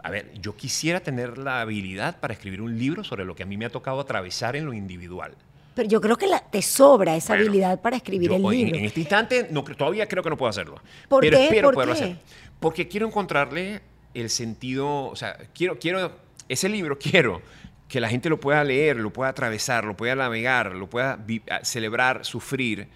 a 0.07 0.11
ver, 0.11 0.33
yo 0.41 0.57
quisiera 0.57 1.01
tener 1.01 1.37
la 1.39 1.61
habilidad 1.61 2.21
para 2.21 2.33
escribir 2.33 2.63
un 2.63 2.79
libro 2.79 3.03
sobre 3.05 3.25
lo 3.25 3.35
que 3.35 3.43
a 3.43 3.47
mí 3.47 3.57
me 3.57 3.65
ha 3.65 3.71
tocado 3.71 4.01
atravesar 4.01 4.55
en 4.57 4.65
lo 4.67 4.73
individual. 4.73 5.35
Pero 5.75 5.89
yo 5.89 6.01
creo 6.01 6.17
que 6.17 6.27
la- 6.27 6.41
te 6.41 6.63
sobra 6.63 7.17
esa 7.17 7.35
Bueno, 7.35 7.45
habilidad 7.49 7.81
para 7.81 7.97
escribir 7.97 8.31
yo 8.31 8.37
el 8.37 8.45
hoy, 8.45 8.61
en- 8.61 8.65
libro. 8.67 8.79
En, 8.81 8.85
este 8.87 9.01
instante 9.01 9.49
no, 9.51 9.63
todavía 9.65 10.07
creo 10.09 10.23
que 10.23 10.31
no 10.31 10.37
puedo 10.37 10.49
hacerlo. 10.51 10.81
¿Por 11.09 11.21
pero 11.23 11.37
qué? 11.37 11.45
espero 11.45 11.69
¿Por 11.69 11.75
poderlo 11.75 11.95
qué? 11.95 12.03
hacer. 12.05 12.17
Porque 12.61 12.89
quiero 12.89 13.07
encontrarle 13.07 13.81
el 14.15 14.31
sentido, 14.31 15.07
o 15.07 15.17
sea, 15.17 15.37
quiero, 15.55 15.79
quiero, 15.79 16.13
ese 16.49 16.69
libro 16.69 16.99
quiero 17.01 17.43
que 17.89 18.01
la 18.01 18.09
gente 18.09 18.29
lo 18.29 18.41
pueda 18.41 18.65
leer, 18.65 18.97
lo 18.97 19.13
pueda 19.13 19.31
atravesar, 19.31 19.85
lo 19.85 19.97
pueda 19.97 20.15
navegar, 20.15 20.75
lo 20.75 20.89
pueda 20.89 21.19
celebrar, 21.63 22.25
sufrir 22.25 22.89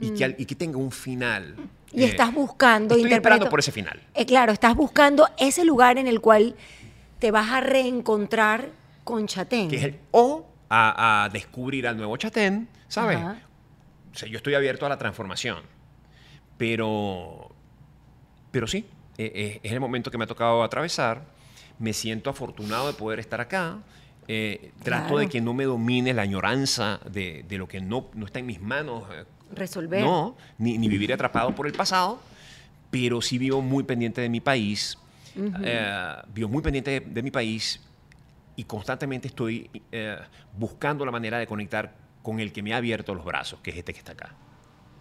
y, 0.00 0.10
que, 0.14 0.24
al- 0.24 0.34
y 0.38 0.44
que 0.46 0.54
tenga 0.54 0.78
un 0.78 0.90
final. 0.90 1.54
Mm. 1.56 1.96
Y 1.98 2.02
Eh, 2.02 2.06
estás 2.06 2.34
buscando, 2.34 2.96
Estoy 2.96 3.12
esperando 3.12 3.48
por 3.48 3.60
ese 3.60 3.70
final. 3.72 4.00
Eh, 4.14 4.26
claro, 4.26 4.52
estás 4.52 4.74
buscando 4.74 5.28
ese 5.38 5.64
lugar 5.64 5.96
en 5.98 6.08
el 6.08 6.20
cual 6.20 6.56
te 7.20 7.30
vas 7.30 7.50
a 7.50 7.60
reencontrar 7.60 8.68
con 9.04 9.26
Chatén. 9.26 9.68
Que 9.68 9.76
es 9.76 9.84
el 9.84 9.98
o 10.10 10.44
a, 10.68 11.24
a 11.24 11.28
descubrir 11.28 11.86
al 11.86 11.96
nuevo 11.96 12.16
Chatén, 12.16 12.68
¿sabes? 12.88 13.18
Ajá. 13.18 13.38
O 14.12 14.16
sea, 14.16 14.28
yo 14.28 14.36
estoy 14.38 14.54
abierto 14.54 14.86
a 14.86 14.88
la 14.88 14.98
transformación. 14.98 15.58
Pero, 16.58 17.50
pero 18.50 18.66
sí, 18.66 18.86
eh, 19.18 19.32
eh, 19.34 19.60
es 19.62 19.72
el 19.72 19.80
momento 19.80 20.10
que 20.10 20.18
me 20.18 20.24
ha 20.24 20.26
tocado 20.26 20.62
atravesar. 20.62 21.22
Me 21.78 21.92
siento 21.92 22.30
afortunado 22.30 22.86
de 22.86 22.92
poder 22.94 23.18
estar 23.18 23.40
acá. 23.40 23.78
Eh, 24.28 24.72
trato 24.82 25.04
Claro. 25.08 25.18
de 25.18 25.28
que 25.28 25.40
no 25.40 25.52
me 25.54 25.64
domine 25.64 26.12
la 26.14 26.22
añoranza 26.22 27.00
de, 27.10 27.44
de 27.48 27.58
lo 27.58 27.68
que 27.68 27.80
no, 27.80 28.08
no 28.14 28.26
está 28.26 28.38
en 28.38 28.46
mis 28.46 28.60
manos. 28.60 29.04
eh, 29.12 29.24
Resolver. 29.54 30.00
No, 30.02 30.36
ni, 30.58 30.78
ni 30.78 30.88
vivir 30.88 31.12
atrapado 31.12 31.54
por 31.54 31.66
el 31.66 31.72
pasado, 31.74 32.20
pero 32.90 33.20
sí 33.20 33.38
vivo 33.38 33.60
muy 33.62 33.84
pendiente 33.84 34.20
de 34.20 34.28
mi 34.28 34.40
país. 34.40 34.98
eh, 35.36 36.14
vivo 36.32 36.48
muy 36.48 36.62
pendiente 36.62 36.90
de, 36.92 37.00
de 37.00 37.22
mi 37.22 37.30
país 37.30 37.80
y 38.56 38.64
constantemente 38.64 39.28
estoy 39.28 39.68
eh, 39.92 40.16
buscando 40.56 41.04
la 41.04 41.10
manera 41.10 41.38
de 41.38 41.46
conectar 41.46 41.92
con 42.22 42.38
el 42.40 42.52
que 42.52 42.62
me 42.62 42.72
ha 42.72 42.76
abierto 42.78 43.14
los 43.14 43.24
brazos, 43.24 43.58
que 43.60 43.70
es 43.72 43.76
este 43.76 43.92
que 43.92 43.98
está 43.98 44.12
acá. 44.12 44.32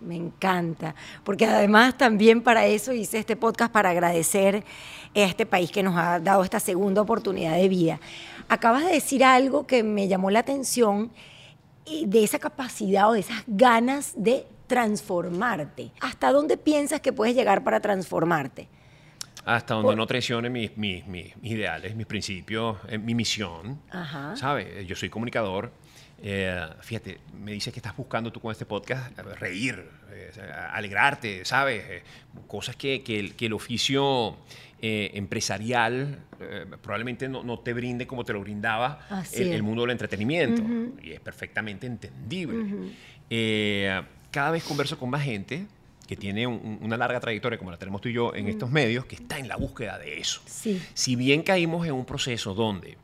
Me 0.03 0.15
encanta, 0.15 0.95
porque 1.23 1.45
además 1.45 1.97
también 1.97 2.41
para 2.41 2.65
eso 2.65 2.91
hice 2.93 3.19
este 3.19 3.35
podcast 3.35 3.71
para 3.71 3.89
agradecer 3.91 4.63
a 5.15 5.19
este 5.19 5.45
país 5.45 5.71
que 5.71 5.81
nos 5.83 5.95
ha 5.97 6.19
dado 6.19 6.43
esta 6.43 6.59
segunda 6.59 7.01
oportunidad 7.01 7.55
de 7.55 7.69
vida. 7.69 7.99
Acabas 8.49 8.83
de 8.85 8.91
decir 8.91 9.23
algo 9.23 9.65
que 9.65 9.83
me 9.83 10.07
llamó 10.07 10.29
la 10.31 10.39
atención 10.39 11.11
de 12.05 12.23
esa 12.23 12.39
capacidad 12.39 13.09
o 13.09 13.13
de 13.13 13.21
esas 13.21 13.43
ganas 13.47 14.13
de 14.15 14.45
transformarte. 14.67 15.91
¿Hasta 16.01 16.31
dónde 16.31 16.57
piensas 16.57 16.99
que 17.01 17.13
puedes 17.13 17.35
llegar 17.35 17.63
para 17.63 17.79
transformarte? 17.79 18.67
Hasta 19.45 19.73
donde 19.73 19.87
Por- 19.89 19.97
no 19.97 20.07
traicione 20.07 20.49
mis, 20.49 20.77
mis- 20.77 21.05
mis- 21.05 21.35
mis 21.37 21.51
ideales, 21.51 21.95
mis 21.95 22.05
principios, 22.05 22.77
eh, 22.87 22.97
mi 22.97 23.13
misión. 23.13 23.81
Ajá. 23.91 24.35
¿Sabes? 24.37 24.87
Yo 24.87 24.95
soy 24.95 25.09
comunicador. 25.09 25.71
Eh, 26.25 26.65
fíjate, 26.79 27.17
me 27.37 27.51
dices 27.51 27.73
que 27.73 27.79
estás 27.79 27.95
buscando 27.97 28.31
tú 28.31 28.39
con 28.39 28.49
este 28.51 28.65
podcast 28.65 29.11
eh, 29.19 29.23
reír, 29.35 29.83
eh, 30.11 30.31
alegrarte, 30.71 31.43
¿sabes? 31.43 31.83
Eh, 31.89 32.03
cosas 32.47 32.77
que, 32.77 33.03
que 33.03 33.19
el, 33.19 33.35
que 33.35 33.47
el 33.47 33.53
oficio 33.53 34.37
eh, 34.81 35.11
empresarial 35.15 36.19
eh, 36.39 36.65
probablemente 36.81 37.27
no, 37.27 37.43
no 37.43 37.59
te 37.59 37.73
brinde 37.73 38.07
como 38.07 38.23
te 38.23 38.31
lo 38.31 38.39
brindaba 38.39 38.99
el, 39.33 39.51
el 39.53 39.63
mundo 39.63 39.81
del 39.83 39.91
entretenimiento. 39.91 40.61
Y 41.03 41.11
es 41.11 41.19
perfectamente 41.19 41.87
entendible. 41.87 42.89
Eh, 43.29 44.01
cada 44.31 44.51
vez 44.51 44.63
converso 44.63 44.97
con 44.97 45.09
más 45.09 45.23
gente 45.23 45.65
que 46.07 46.15
tiene 46.15 46.47
un- 46.47 46.55
un- 46.55 46.79
una 46.81 46.95
larga 46.97 47.19
trayectoria 47.19 47.57
como 47.57 47.71
la 47.71 47.77
tenemos 47.77 47.99
tú 48.01 48.07
y 48.09 48.13
yo 48.13 48.33
en 48.35 48.47
estos 48.47 48.69
medios, 48.71 49.05
que 49.05 49.15
está 49.15 49.39
en 49.39 49.47
la 49.49 49.55
búsqueda 49.57 49.97
de 49.99 50.19
eso. 50.19 50.41
Sí. 50.45 50.81
Si 50.93 51.15
bien 51.17 51.43
caímos 51.43 51.85
en 51.85 51.93
un 51.93 52.05
proceso 52.05 52.53
donde 52.53 52.97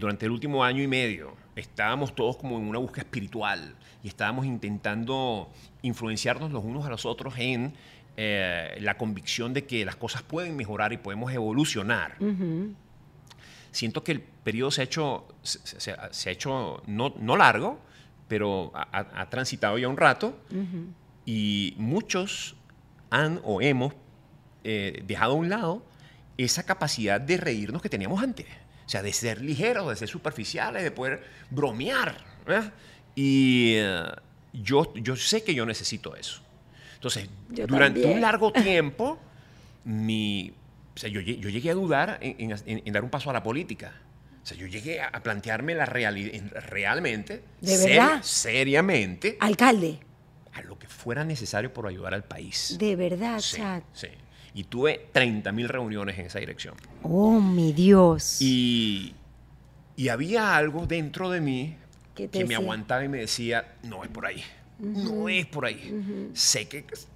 durante 0.00 0.24
el 0.24 0.32
último 0.32 0.64
año 0.64 0.82
y 0.82 0.86
medio 0.86 1.36
estábamos 1.56 2.14
todos 2.14 2.36
como 2.36 2.58
en 2.58 2.64
una 2.68 2.78
búsqueda 2.78 3.02
espiritual 3.02 3.74
y 4.02 4.08
estábamos 4.08 4.46
intentando 4.46 5.50
influenciarnos 5.82 6.50
los 6.52 6.64
unos 6.64 6.84
a 6.86 6.90
los 6.90 7.06
otros 7.06 7.34
en 7.38 7.74
eh, 8.16 8.76
la 8.80 8.96
convicción 8.96 9.52
de 9.54 9.64
que 9.64 9.84
las 9.84 9.96
cosas 9.96 10.22
pueden 10.22 10.56
mejorar 10.56 10.92
y 10.92 10.98
podemos 10.98 11.32
evolucionar. 11.32 12.16
Siento 13.70 14.04
que 14.04 14.12
el 14.12 14.20
periodo 14.20 14.70
se 14.70 14.82
ha 14.82 14.84
hecho, 14.84 15.26
se, 15.42 15.58
se- 15.80 15.96
se 16.10 16.28
ha 16.28 16.32
hecho 16.32 16.82
no, 16.86 17.12
no 17.18 17.36
largo, 17.36 17.80
pero 18.28 18.70
ha, 18.74 18.82
ha- 18.98 19.20
ha 19.22 19.30
transitado 19.30 19.78
ya 19.78 19.88
un 19.88 19.96
rato 19.96 20.38
y 21.26 21.74
muchos 21.76 22.56
han 23.10 23.40
o 23.44 23.60
hemos 23.60 23.94
eh, 24.64 25.02
dejado 25.06 25.32
a 25.32 25.36
un 25.36 25.48
lado 25.48 25.84
esa 26.36 26.64
capacidad 26.64 27.20
de 27.20 27.36
reírnos 27.36 27.82
que 27.82 27.88
teníamos 27.88 28.22
antes. 28.22 28.46
O 28.86 28.88
sea, 28.88 29.02
de 29.02 29.12
ser 29.12 29.40
ligeros, 29.40 29.88
de 29.88 29.96
ser 29.96 30.08
superficiales, 30.08 30.82
de 30.82 30.90
poder 30.90 31.22
bromear. 31.50 32.16
¿eh? 32.46 32.70
Y 33.14 33.72
eh, 33.76 34.04
yo, 34.52 34.92
yo 34.94 35.16
sé 35.16 35.42
que 35.42 35.54
yo 35.54 35.64
necesito 35.66 36.14
eso. 36.16 36.42
Entonces, 36.94 37.28
Yo 37.50 37.66
durante 37.66 38.00
también. 38.00 38.16
un 38.16 38.20
largo 38.22 38.52
tiempo, 38.52 39.18
mi, 39.84 40.52
o 40.94 40.98
sea, 40.98 41.08
yo, 41.10 41.20
yo 41.20 41.48
llegué 41.48 41.70
a 41.70 41.74
dudar 41.74 42.18
en, 42.20 42.50
en- 42.50 42.58
en- 42.66 42.82
en 42.84 42.92
dar 42.92 43.02
un 43.04 43.10
paso 43.10 43.30
a 43.30 43.32
la 43.32 43.42
política. 43.42 43.92
O 44.42 44.46
sea, 44.46 44.56
yo 44.58 44.66
llegué 44.66 45.00
a, 45.00 45.10
plantearme 45.22 45.74
la 45.74 45.86
realidad 45.86 46.42
realmente, 46.68 47.42
¿De 47.62 47.78
verdad? 47.78 48.20
seriamente, 48.22 49.38
Alcalde, 49.40 49.98
a 50.52 50.60
lo 50.62 50.78
que 50.78 50.86
fuera 50.86 51.24
necesario 51.24 51.72
por 51.72 51.86
ayudar 51.86 52.12
al 52.12 52.24
país. 52.24 52.76
de 52.78 52.94
verdad, 52.94 53.40
Sí, 53.40 53.56
Chat. 53.56 53.82
sí. 53.94 54.08
Y 54.54 54.64
tuve 54.64 55.08
30 55.12 55.50
mil 55.52 55.68
reuniones 55.68 56.18
en 56.18 56.26
esa 56.26 56.38
dirección. 56.38 56.74
Oh, 57.02 57.40
mi 57.40 57.72
Dios. 57.72 58.40
Y, 58.40 59.14
y 59.96 60.08
había 60.08 60.56
algo 60.56 60.86
dentro 60.86 61.28
de 61.30 61.40
mí 61.40 61.76
¿Qué 62.14 62.28
te 62.28 62.38
que 62.38 62.44
me 62.44 62.50
decía? 62.50 62.58
aguantaba 62.58 63.04
y 63.04 63.08
me 63.08 63.18
decía, 63.18 63.74
no 63.82 64.04
es 64.04 64.10
por 64.10 64.26
ahí, 64.26 64.44
no 64.78 65.28
es 65.28 65.46
por 65.46 65.66
ahí. 65.66 66.30
Sé 66.34 66.68
que... 66.68 66.80
o 66.90 66.96
sea, 66.96 67.08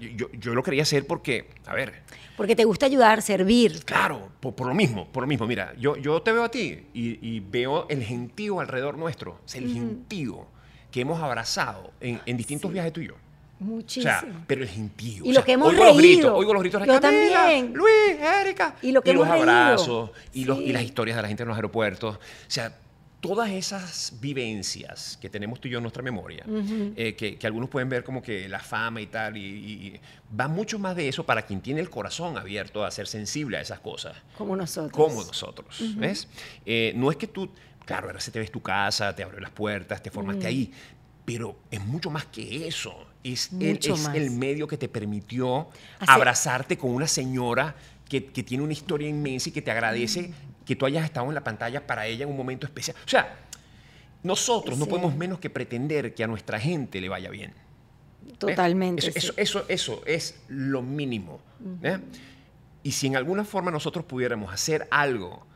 Sí. 0.00 0.14
yo, 0.16 0.30
yo 0.32 0.54
lo 0.54 0.62
quería 0.62 0.82
hacer 0.82 1.06
porque, 1.06 1.50
a 1.66 1.74
ver, 1.74 1.92
Porque 2.38 2.56
te 2.56 2.64
gusta 2.64 2.86
ayudar, 2.86 3.20
servir. 3.20 3.84
claro, 3.84 4.30
por, 4.40 4.54
por 4.54 4.66
lo 4.66 4.74
mismo, 4.74 5.06
por 5.12 5.22
lo 5.22 5.26
mismo. 5.26 5.46
Mira, 5.46 5.74
yo, 5.78 5.96
yo 5.98 6.22
te 6.22 6.32
veo 6.32 6.42
a 6.44 6.50
ti 6.50 6.86
y, 6.94 7.18
y 7.36 7.40
veo 7.40 7.86
el 7.90 8.02
gentío 8.02 8.60
alrededor 8.60 8.96
nuestro, 8.96 9.32
o 9.32 9.40
sea, 9.44 9.60
el 9.60 9.70
gentío 9.70 10.46
que 10.90 11.02
hemos 11.02 11.22
abrazado 11.22 11.92
en, 12.00 12.18
en 12.24 12.36
distintos 12.38 12.72
viajes 12.72 12.94
tú 12.94 13.02
y 13.60 13.64
yo. 13.64 13.70
O 13.70 13.74
Muchísimo. 13.76 14.02
sea, 14.12 14.24
pero 14.46 14.62
el 14.62 14.68
gentío. 14.68 15.24
Y 15.24 15.30
o 15.30 15.32
lo 15.32 15.44
que 15.44 15.52
hemos 15.52 15.68
oigo 15.68 15.84
los 15.84 15.96
gritos, 15.96 16.16
reído. 16.24 16.36
oigo 16.36 16.52
los 16.54 16.62
gritos 16.62 16.80
de 16.82 16.86
Yo 16.86 17.00
también. 17.00 17.72
Luis, 17.74 18.18
Erika. 18.20 18.76
Y 18.82 18.92
lo 18.92 19.02
que 19.02 19.10
hemos 19.10 19.28
reído. 19.28 19.42
abrazos, 19.42 20.10
y, 20.32 20.44
los, 20.44 20.60
y 20.60 20.66
Sí. 20.66 20.72
las 20.72 20.82
historias 20.82 21.16
de 21.16 21.22
la 21.22 21.28
gente 21.28 21.42
en 21.42 21.48
los 21.48 21.56
aeropuertos. 21.56 22.16
O 22.16 22.20
sea, 22.46 22.76
todas 23.20 23.50
esas 23.50 24.12
vivencias 24.20 25.18
que 25.20 25.28
tenemos 25.28 25.60
tú 25.60 25.66
y 25.66 25.72
yo 25.72 25.78
en 25.78 25.82
nuestra 25.82 26.04
memoria, 26.04 26.44
eh, 26.96 27.16
que, 27.16 27.36
que 27.36 27.46
algunos 27.48 27.68
pueden 27.68 27.88
ver 27.88 28.04
como 28.04 28.22
que 28.22 28.48
la 28.48 28.60
fama 28.60 29.00
y 29.00 29.06
tal, 29.08 29.36
y, 29.36 29.40
y 29.40 30.00
va 30.38 30.46
mucho 30.46 30.78
más 30.78 30.94
de 30.94 31.08
eso 31.08 31.26
para 31.26 31.42
quien 31.42 31.60
tiene 31.60 31.80
el 31.80 31.90
corazón 31.90 32.38
abierto 32.38 32.84
a 32.84 32.90
ser 32.92 33.08
sensible 33.08 33.56
a 33.56 33.60
esas 33.60 33.80
cosas. 33.80 34.16
Como 34.36 34.54
nosotros. 34.56 34.92
Como 34.92 35.24
nosotros, 35.24 35.82
¿ves? 35.96 36.28
Eh, 36.64 36.92
no 36.94 37.10
es 37.10 37.16
que 37.16 37.26
tú, 37.26 37.50
claro, 37.84 38.06
ahora 38.06 38.20
se 38.20 38.30
te 38.30 38.38
ves 38.38 38.52
tu 38.52 38.62
casa, 38.62 39.12
te 39.16 39.24
abre 39.24 39.40
las 39.40 39.50
puertas, 39.50 40.00
te 40.00 40.12
formaste 40.12 40.46
ahí, 40.46 40.72
pero 41.28 41.56
es 41.70 41.84
mucho 41.84 42.10
más 42.10 42.24
que 42.26 42.66
eso. 42.66 43.06
Es, 43.22 43.50
el, 43.52 43.78
es 43.82 44.08
el 44.14 44.30
medio 44.30 44.66
que 44.66 44.78
te 44.78 44.88
permitió 44.88 45.68
Hace- 45.98 46.10
abrazarte 46.10 46.78
con 46.78 46.90
una 46.90 47.06
señora 47.06 47.74
que, 48.08 48.24
que 48.26 48.42
tiene 48.42 48.64
una 48.64 48.72
historia 48.72 49.08
inmensa 49.08 49.50
y 49.50 49.52
que 49.52 49.60
te 49.60 49.70
agradece 49.70 50.32
que 50.64 50.74
tú 50.76 50.86
hayas 50.86 51.04
estado 51.04 51.26
en 51.28 51.34
la 51.34 51.44
pantalla 51.44 51.86
para 51.86 52.06
ella 52.06 52.24
en 52.24 52.30
un 52.30 52.36
momento 52.38 52.66
especial. 52.66 52.96
O 53.04 53.08
sea, 53.08 53.36
nosotros 54.22 54.78
no 54.78 54.86
podemos 54.86 55.14
menos 55.14 55.38
que 55.38 55.50
pretender 55.50 56.14
que 56.14 56.24
a 56.24 56.26
nuestra 56.26 56.58
gente 56.58 57.00
le 57.00 57.08
vaya 57.10 57.28
bien. 57.30 57.52
Totalmente. 58.38 59.06
Eso, 59.06 59.12
sí. 59.12 59.18
eso, 59.18 59.32
eso, 59.36 59.64
eso 59.68 60.02
es 60.06 60.40
lo 60.48 60.80
mínimo. 60.82 61.40
¿eh? 61.82 61.98
Y 62.82 62.92
si 62.92 63.06
en 63.06 63.16
alguna 63.16 63.44
forma 63.44 63.70
nosotros 63.70 64.04
pudiéramos 64.06 64.52
hacer 64.52 64.88
algo 64.90 65.46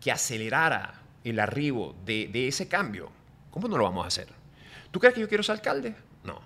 que 0.00 0.10
acelerara 0.12 1.02
el 1.24 1.38
arribo 1.40 1.94
de, 2.06 2.28
de 2.32 2.48
ese 2.48 2.68
cambio, 2.68 3.10
¿cómo 3.50 3.68
no 3.68 3.76
lo 3.76 3.84
vamos 3.84 4.04
a 4.04 4.08
hacer? 4.08 4.39
¿Tú 4.90 4.98
crees 5.00 5.14
que 5.14 5.20
yo 5.20 5.28
quiero 5.28 5.42
ser 5.42 5.54
alcalde? 5.56 5.94
No. 6.24 6.40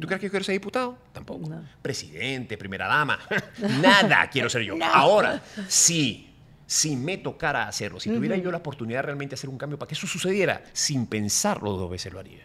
¿Tú 0.00 0.06
crees 0.06 0.20
que 0.20 0.26
yo 0.26 0.30
quiero 0.30 0.44
ser 0.44 0.52
diputado? 0.54 0.98
Tampoco. 1.12 1.48
No. 1.48 1.62
Presidente, 1.82 2.56
primera 2.58 2.86
dama. 2.86 3.18
Nada 3.82 4.28
quiero 4.30 4.48
ser 4.50 4.62
yo. 4.62 4.76
Ahora, 4.82 5.42
sí. 5.68 6.26
Si 6.66 6.94
me 6.96 7.18
tocara 7.18 7.66
hacerlo, 7.66 7.98
si 7.98 8.10
tuviera 8.10 8.36
yo 8.36 8.50
la 8.52 8.58
oportunidad 8.58 8.98
de 8.98 9.02
realmente 9.02 9.34
hacer 9.34 9.50
un 9.50 9.58
cambio 9.58 9.76
para 9.76 9.88
que 9.88 9.94
eso 9.94 10.06
sucediera, 10.06 10.62
sin 10.72 11.06
pensarlo 11.06 11.72
dos 11.72 11.90
veces 11.90 12.12
lo 12.12 12.20
haría. 12.20 12.44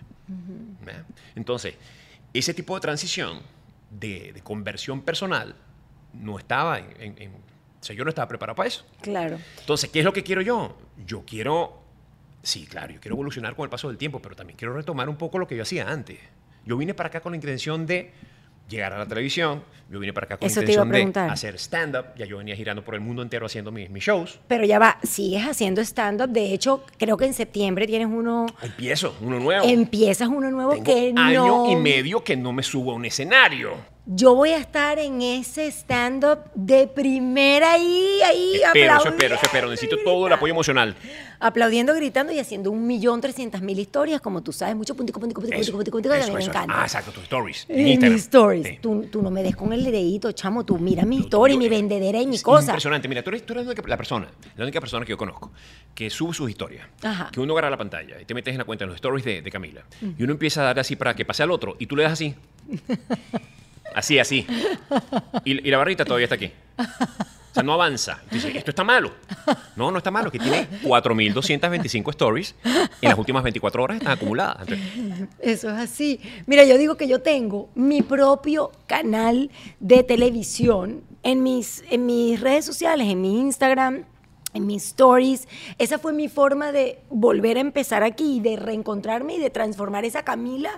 Entonces, 1.36 1.76
ese 2.34 2.54
tipo 2.56 2.74
de 2.76 2.82
transición 2.82 3.40
de, 3.92 4.32
de 4.34 4.42
conversión 4.42 5.02
personal 5.02 5.56
no 6.14 6.40
estaba 6.40 6.80
en, 6.80 6.88
en- 7.00 7.22
en- 7.22 7.32
O 7.36 7.84
sea, 7.86 7.96
yo 7.96 8.04
no 8.04 8.10
estaba 8.10 8.28
preparado 8.28 8.56
para 8.56 8.68
eso. 8.68 8.84
Claro. 9.02 9.38
Entonces, 9.60 9.92
¿qué 9.92 10.00
es 10.00 10.06
lo 10.06 10.12
que 10.14 10.24
quiero 10.24 10.42
yo? 10.42 10.76
Yo 11.06 11.24
quiero... 11.24 11.84
Sí, 12.46 12.68
claro, 12.68 12.94
yo 12.94 13.02
quiero 13.02 13.16
evolucionar 13.16 13.56
con 13.56 13.64
el 13.64 13.72
paso 13.72 13.88
del 13.88 13.98
tiempo, 13.98 14.22
pero 14.22 14.36
también 14.36 14.56
quiero 14.56 14.76
retomar 14.76 15.10
un 15.10 15.16
poco 15.16 15.40
lo 15.40 15.48
que 15.48 15.56
yo 15.56 15.64
hacía 15.64 15.90
antes. 15.90 16.20
Yo 16.64 16.78
vine 16.78 16.94
para 16.94 17.08
acá 17.08 17.20
con 17.20 17.32
la 17.32 17.38
intención 17.38 17.88
de 17.88 18.12
llegar 18.70 18.94
a 18.94 19.00
la 19.00 19.08
televisión, 19.08 19.64
yo 19.90 20.00
vine 20.00 20.14
para 20.14 20.26
acá 20.26 20.38
con 20.38 20.46
Eso 20.46 20.62
la 20.62 20.70
intención 20.70 21.12
de 21.12 21.20
hacer 21.22 21.56
stand-up, 21.56 22.06
ya 22.16 22.28
yo 22.28 22.38
venía 22.38 22.56
girando 22.56 22.84
por 22.84 22.94
el 22.94 23.02
mundo 23.02 23.24
entero 23.24 23.48
haciendo 23.48 23.72
mis, 23.72 23.90
mis 23.90 24.04
shows. 24.04 24.40
Pero 24.48 24.64
ya 24.64 24.78
va, 24.78 25.00
sigues 25.02 25.44
haciendo 25.44 25.82
stand-up. 25.82 26.30
De 26.30 26.54
hecho, 26.54 26.86
creo 27.00 27.18
que 27.18 27.26
en 27.26 27.34
septiembre 27.34 27.88
tienes 27.88 28.10
uno. 28.12 28.46
Empiezo, 28.62 29.16
uno 29.22 29.40
nuevo. 29.40 29.66
Empiezas 29.68 30.28
uno 30.28 30.52
nuevo 30.52 30.74
Tengo 30.74 30.84
que 30.84 31.14
año 31.16 31.48
no. 31.48 31.72
y 31.72 31.76
medio 31.76 32.24
que 32.24 32.38
no 32.38 32.54
me 32.54 32.62
subo 32.62 32.92
a 32.92 32.94
un 32.94 33.06
escenario. 33.06 33.95
Yo 34.08 34.36
voy 34.36 34.52
a 34.52 34.58
estar 34.60 35.00
en 35.00 35.20
ese 35.24 35.66
stand-up 35.72 36.38
de 36.54 36.86
primera 36.88 37.74
ahí, 37.74 38.20
ahí, 38.24 38.62
Espero, 38.64 38.98
eso 38.98 39.10
espero, 39.10 39.34
eso 39.36 39.46
espero. 39.46 39.68
Necesito 39.70 39.98
todo 40.04 40.28
el 40.28 40.34
apoyo 40.34 40.54
emocional. 40.54 40.96
Aplaudiendo, 41.40 41.92
gritando 41.96 42.32
y 42.32 42.38
haciendo 42.38 42.70
un 42.70 42.86
millón 42.86 43.20
trescientas 43.20 43.64
mil 43.64 43.80
historias, 43.80 44.22
como 44.22 44.44
tú 44.44 44.52
sabes, 44.54 44.76
mucho 44.76 44.94
puntico, 44.96 45.20
puntico, 45.20 45.42
puntico, 45.42 45.60
Eso, 45.60 45.72
puntico, 45.72 45.78
puntico, 45.78 45.96
puntico, 45.98 46.14
que 46.14 46.20
a 46.20 46.24
eso, 46.24 46.28
mí 46.30 46.36
me 46.36 46.42
eso, 46.42 46.52
encanta. 46.52 46.82
Ah, 46.82 46.84
exacto, 46.84 47.12
tus 47.12 47.24
stories. 47.24 47.66
en 47.68 47.80
En 47.80 47.88
Instagram. 47.88 48.14
mis 48.14 48.22
stories. 48.22 48.68
Sí. 48.68 48.78
Tú, 48.80 49.08
tú 49.12 49.22
no 49.24 49.32
me 49.32 49.42
des 49.42 49.56
con 49.56 49.74
el 49.74 49.84
dedito, 49.84 50.32
chamo. 50.34 50.64
Tú 50.64 50.78
mira 50.78 51.04
mi 51.04 51.28
yo- 51.28 51.58
mi 51.58 51.68
vendedera 51.68 52.22
y 52.22 52.28
mi 52.28 52.38
cosa. 52.40 52.68
Impresionante. 52.68 53.08
Mira, 53.08 53.24
tú 53.24 53.32
eres, 53.32 53.44
tú 53.44 53.54
eres 53.54 53.66
la 53.66 53.72
única- 53.72 53.88
la 53.90 53.98
persona, 53.98 54.28
la 54.56 54.64
única 54.64 54.80
persona 54.80 55.04
que 55.04 55.10
yo 55.10 55.18
conozco 55.18 55.52
que 55.96 56.12
sube 56.12 56.34
sus 56.36 56.48
historias. 56.48 56.86
Ajá. 57.02 57.30
Que 57.32 57.40
uno 57.40 57.54
agarra 57.54 57.72
la 57.72 57.78
pantalla 57.78 58.22
y 58.22 58.26
te 58.26 58.36
metes 58.36 58.52
en 58.52 58.60
la 58.60 58.66
cuenta 58.66 58.84
en 58.84 58.90
los 58.92 58.96
stories 58.98 59.26
de, 59.26 59.42
de 59.42 59.50
Camila. 59.52 59.84
Y 60.18 60.22
uno 60.24 60.34
empieza 60.34 60.62
a 60.62 60.66
dar 60.66 60.80
así 60.80 60.96
para 60.96 61.16
que 61.16 61.26
pase 61.26 61.42
al 61.42 61.50
otro. 61.50 61.76
Y 61.80 61.88
tú 61.88 61.96
le 61.96 62.04
das 62.04 62.14
así. 62.14 62.36
Así, 63.96 64.20
así. 64.20 64.46
Y, 65.46 65.72
la 65.72 65.78
barrita 65.78 66.04
todavía 66.04 66.26
está 66.26 66.36
aquí. 66.36 66.52
O 66.78 67.54
sea, 67.54 67.64
no 67.64 67.72
avanza. 67.72 68.22
Dices, 68.30 68.54
esto 68.54 68.72
está 68.72 68.84
malo. 68.84 69.14
No, 69.78 69.90
no 69.90 70.00
está 70.00 70.12
malo. 70.12 70.30
Que 70.30 70.38
tiene 70.38 70.68
4.225 70.84 72.10
stories 72.10 72.56
en 72.66 73.10
las 73.10 73.18
últimas 73.18 73.42
24 73.44 73.82
horas 73.82 73.98
están 73.98 74.12
acumuladas. 74.12 74.68
Entonces, 74.68 75.30
Eso 75.40 75.70
es 75.70 75.78
así. 75.78 76.20
Mira, 76.46 76.66
yo 76.66 76.78
digo 76.78 76.98
que 76.98 77.08
yo 77.08 77.22
tengo 77.22 77.70
mi 77.74 78.02
propio 78.02 78.74
canal 78.86 79.50
de 79.80 80.04
televisión 80.04 81.02
en 81.24 81.42
mis, 81.42 81.82
en 81.90 82.06
mis 82.06 82.42
redes 82.42 82.66
sociales, 82.66 83.08
en 83.08 83.22
mi 83.22 83.40
Instagram, 83.40 84.04
en 84.54 84.68
mis 84.68 84.88
stories. 84.88 85.48
Esa 85.78 86.00
fue 86.00 86.12
mi 86.12 86.28
forma 86.28 86.74
de 86.74 87.00
volver 87.10 87.56
a 87.56 87.62
empezar 87.62 88.04
aquí, 88.04 88.42
de 88.42 88.58
reencontrarme 88.58 89.36
y 89.36 89.40
de 89.40 89.50
transformar 89.52 90.04
esa 90.04 90.24
Camila 90.24 90.72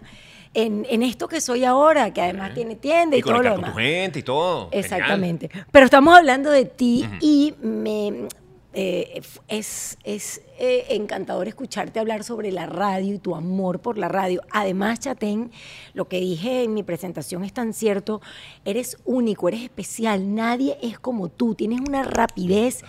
en, 0.58 0.88
en 0.90 1.04
esto 1.04 1.28
que 1.28 1.40
soy 1.40 1.64
ahora, 1.64 2.12
que 2.12 2.22
además 2.22 2.54
tiene 2.56 2.76
tienda 2.76 3.16
y, 3.16 3.20
y 3.20 3.22
todo 3.22 3.44
lo 3.44 3.44
con 3.44 3.62
demás. 3.62 3.74
tu 3.74 3.78
gente 3.78 4.20
y 4.20 4.24
todo. 4.24 4.70
Genial. 4.70 4.84
Exactamente. 4.84 5.50
Pero 5.72 5.86
estamos 5.86 6.18
hablando 6.18 6.50
de 6.50 6.66
ti 6.66 7.08
y 7.22 7.54
me 7.62 8.28
eh, 8.74 9.22
es, 9.48 9.98
es 10.04 10.42
eh, 10.60 10.86
encantador 10.90 11.48
escucharte 11.48 12.00
hablar 12.00 12.24
sobre 12.24 12.52
la 12.52 12.66
radio 12.66 13.14
y 13.14 13.20
tu 13.20 13.36
amor 13.36 13.80
por 13.80 14.00
la 14.00 14.08
radio. 14.08 14.42
Además, 14.52 15.00
Chatén, 15.00 15.52
lo 15.94 16.08
que 16.08 16.20
dije 16.20 16.64
en 16.64 16.74
mi 16.74 16.82
presentación 16.82 17.44
es 17.44 17.54
tan 17.54 17.74
cierto. 17.74 18.22
Eres 18.66 18.98
único, 19.06 19.48
eres 19.48 19.62
especial. 19.62 20.34
Nadie 20.34 20.78
es 20.82 20.98
como 21.00 21.30
tú. 21.30 21.54
Tienes 21.54 21.82
una 21.82 22.02
rapidez 22.04 22.84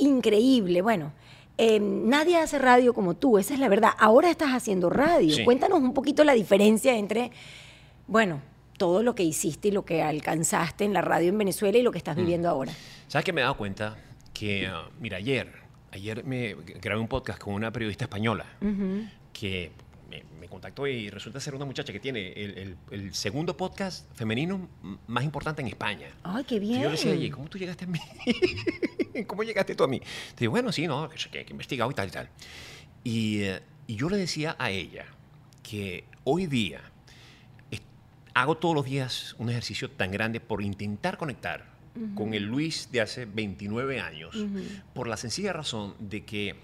increíble. 0.00 0.82
Bueno, 0.82 1.12
eh, 1.58 1.80
nadie 1.80 2.38
hace 2.38 2.58
radio 2.58 2.94
como 2.94 3.14
tú, 3.14 3.36
esa 3.38 3.52
es 3.54 3.60
la 3.60 3.68
verdad. 3.68 3.90
Ahora 3.98 4.30
estás 4.30 4.50
haciendo 4.50 4.88
radio. 4.90 5.34
Sí. 5.34 5.44
Cuéntanos 5.44 5.80
un 5.80 5.92
poquito 5.92 6.24
la 6.24 6.32
diferencia 6.34 6.96
entre, 6.96 7.30
bueno, 8.06 8.40
todo 8.78 9.02
lo 9.02 9.14
que 9.14 9.24
hiciste 9.24 9.68
y 9.68 9.70
lo 9.72 9.84
que 9.84 10.02
alcanzaste 10.02 10.84
en 10.84 10.92
la 10.92 11.02
radio 11.02 11.28
en 11.30 11.38
Venezuela 11.38 11.76
y 11.76 11.82
lo 11.82 11.90
que 11.92 11.98
estás 11.98 12.16
Mm. 12.16 12.20
viviendo 12.20 12.48
ahora. 12.48 12.72
¿Sabes 13.08 13.24
que 13.24 13.32
me 13.32 13.40
he 13.40 13.44
dado 13.44 13.56
cuenta? 13.56 13.96
Que, 14.32 14.66
ah, 14.68 14.88
mira, 15.00 15.16
ayer, 15.16 15.52
ayer 15.90 16.22
me 16.24 16.54
grabé 16.80 17.00
un 17.00 17.08
podcast 17.08 17.40
con 17.40 17.54
una 17.54 17.72
periodista 17.72 18.04
española 18.04 18.46
que 19.32 19.72
me, 20.08 20.22
me 20.40 20.46
contactó 20.48 20.86
y 20.86 21.10
resulta 21.10 21.40
ser 21.40 21.54
una 21.56 21.64
muchacha 21.64 21.92
que 21.92 21.98
tiene 22.00 22.32
el, 22.34 22.56
el- 22.58 22.76
el 22.92 23.14
segundo 23.14 23.56
podcast 23.56 24.06
femenino 24.14 24.68
más 25.08 25.24
importante 25.24 25.60
en 25.60 25.68
España. 25.68 26.06
Ay, 26.22 26.44
qué 26.44 26.54
Y 26.54 26.60
bien. 26.60 26.82
yo 26.82 26.84
le 26.88 26.90
decía, 26.92 27.10
oye, 27.12 27.30
¿cómo 27.32 27.48
tú 27.48 27.58
llegaste 27.58 27.84
a 27.84 27.88
mí? 27.88 27.98
¿Cómo 29.26 29.42
llegaste 29.42 29.74
tú 29.74 29.84
a 29.84 29.88
mí? 29.88 30.00
Te 30.00 30.40
digo, 30.40 30.52
bueno, 30.52 30.72
sí, 30.72 30.86
no, 30.86 31.08
que, 31.08 31.40
he 31.40 31.50
investigado 31.50 31.90
y 31.90 31.94
tal 31.94 32.08
y 32.08 32.10
tal. 32.10 32.28
Y, 33.04 33.40
eh, 33.42 33.60
y 33.86 33.96
yo 33.96 34.08
le 34.10 34.16
decía 34.16 34.56
a 34.58 34.70
ella 34.70 35.06
que 35.62 36.04
hoy 36.24 36.46
día 36.46 36.80
hago 38.34 38.56
todos 38.56 38.74
los 38.74 38.84
días 38.84 39.34
un 39.38 39.50
ejercicio 39.50 39.90
tan 39.90 40.12
grande 40.12 40.38
por 40.40 40.62
intentar 40.62 41.16
conectar 41.18 41.64
con 42.14 42.32
el 42.34 42.44
Luis 42.44 42.90
de 42.92 43.00
hace 43.00 43.24
29 43.24 43.98
años, 43.98 44.36
por 44.94 45.08
la 45.08 45.16
sencilla 45.16 45.52
razón 45.52 45.96
de 45.98 46.24
que 46.24 46.54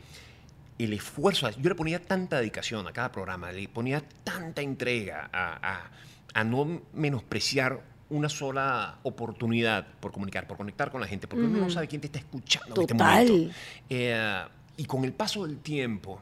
el 0.79 0.93
esfuerzo, 0.93 1.51
yo 1.51 1.69
le 1.69 1.75
ponía 1.75 2.01
tanta 2.01 2.37
dedicación 2.39 2.87
a 2.87 2.93
cada 2.93 3.11
programa, 3.11 3.51
le 3.51 3.67
ponía 3.69 4.01
tanta 4.23 4.63
entrega 4.63 5.29
a, 5.33 5.55
a- 5.73 5.91
a 6.35 6.45
no 6.45 6.83
menospreciar 6.93 7.83
una 8.11 8.29
sola 8.29 8.99
oportunidad 9.03 9.87
por 10.01 10.13
comunicar, 10.13 10.47
por 10.47 10.57
conectar 10.57 10.91
con 10.91 11.01
la 11.01 11.07
gente, 11.07 11.27
porque 11.27 11.45
uno 11.45 11.59
no 11.59 11.71
sabe 11.71 11.89
quién 11.89 12.01
te 12.01 12.07
está 12.09 12.19
escuchando 12.19 12.81
en 12.81 12.87
Total. 12.87 13.23
este 13.23 13.33
momento. 13.33 13.55
Eh, 13.89 14.45
y 14.77 14.85
con 14.85 15.05
el 15.05 15.13
paso 15.13 15.47
del 15.47 15.59
tiempo, 15.59 16.21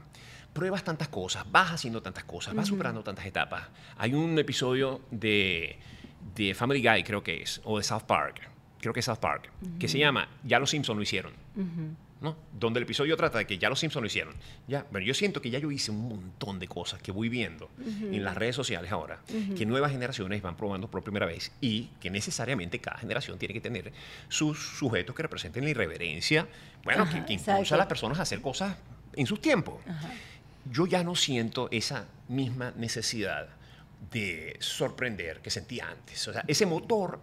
pruebas 0.53 0.85
tantas 0.85 1.09
cosas, 1.09 1.51
vas 1.51 1.73
haciendo 1.73 2.03
tantas 2.03 2.25
cosas, 2.25 2.55
vas 2.55 2.69
superando 2.69 3.03
tantas 3.03 3.27
etapas. 3.27 3.65
Hay 3.97 4.15
un 4.15 4.39
episodio 4.39 5.01
de, 5.11 5.79
de 6.35 6.55
Family 6.55 6.83
Guy, 6.83 7.03
creo 7.03 7.23
que 7.23 7.43
es, 7.43 7.61
o 7.65 7.79
de 7.79 7.85
South 7.85 8.03
Park, 8.07 8.41
creo 8.81 8.93
que 8.93 9.01
es 9.01 9.07
South 9.07 9.19
Park, 9.19 9.51
que 9.79 9.89
se 9.89 9.99
llama 9.99 10.29
Ya 10.45 10.59
los 10.59 10.71
Simpsons 10.71 10.97
lo 10.97 11.03
hicieron. 11.03 11.33
¿No? 12.23 12.37
Donde 12.59 12.79
el 12.79 12.85
episodio 12.85 13.17
trata 13.17 13.39
de 13.39 13.47
que 13.47 13.59
ya 13.59 13.69
los 13.69 13.81
Simpsons 13.81 14.03
lo 14.03 14.07
hicieron. 14.07 14.35
Ya, 14.69 14.87
bueno, 14.91 15.07
yo 15.07 15.13
siento 15.13 15.43
que 15.43 15.51
ya 15.51 15.59
yo 15.59 15.71
hice 15.71 15.91
un 15.91 16.09
montón 16.09 16.59
de 16.59 16.69
cosas 16.69 17.03
que 17.03 17.13
voy 17.13 17.29
viendo 17.29 17.69
en 17.85 18.25
las 18.25 18.37
redes 18.37 18.55
sociales 18.57 18.93
ahora, 18.93 19.21
que 19.57 19.67
nuevas 19.67 19.91
generaciones 19.91 20.41
van 20.41 20.57
probando 20.57 20.89
por 20.89 21.03
primera 21.03 21.27
vez 21.27 21.53
y 21.61 21.91
que 22.01 22.11
necesariamente 22.11 22.79
cada 22.79 22.99
generación 22.99 23.39
tiene 23.39 23.53
que 23.53 23.61
tener 23.61 23.93
sus 24.29 24.59
sujetos 24.79 25.15
que 25.15 25.23
representen 25.23 25.65
la 25.65 25.71
irreverencia, 25.71 26.47
bueno, 26.85 27.03
Ajá, 27.03 27.13
que, 27.13 27.27
que 27.27 27.33
exacto. 27.35 27.53
impulsa 27.53 27.75
a 27.75 27.79
las 27.79 27.87
personas 27.89 28.19
a 28.21 28.23
hacer 28.23 28.41
cosas 28.41 28.77
en 29.15 29.27
sus 29.27 29.41
tiempos. 29.41 29.81
Yo 30.71 30.87
ya 30.87 31.03
no 31.03 31.17
siento 31.17 31.69
esa 31.73 32.07
misma 32.29 32.73
necesidad 32.77 33.49
de 34.11 34.57
sorprender 34.61 35.41
que 35.41 35.51
sentía 35.51 35.89
antes. 35.89 36.27
O 36.29 36.33
sea, 36.33 36.45
ese 36.47 36.67
motor, 36.67 37.21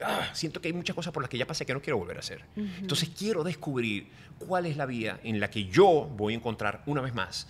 ah, 0.00 0.30
siento 0.32 0.60
que 0.60 0.68
hay 0.68 0.74
muchas 0.74 0.94
cosas 0.94 1.12
por 1.12 1.22
las 1.22 1.30
que 1.30 1.38
ya 1.38 1.46
pasé 1.46 1.66
que 1.66 1.74
no 1.74 1.82
quiero 1.82 1.98
volver 1.98 2.16
a 2.16 2.20
hacer. 2.20 2.44
Entonces 2.56 3.10
quiero 3.16 3.44
descubrir 3.44 4.08
cuál 4.38 4.66
es 4.66 4.76
la 4.76 4.86
vía 4.86 5.20
en 5.24 5.40
la 5.40 5.50
que 5.50 5.66
yo 5.66 6.08
voy 6.16 6.34
a 6.34 6.36
encontrar 6.36 6.82
una 6.86 7.00
vez 7.00 7.14
más 7.14 7.48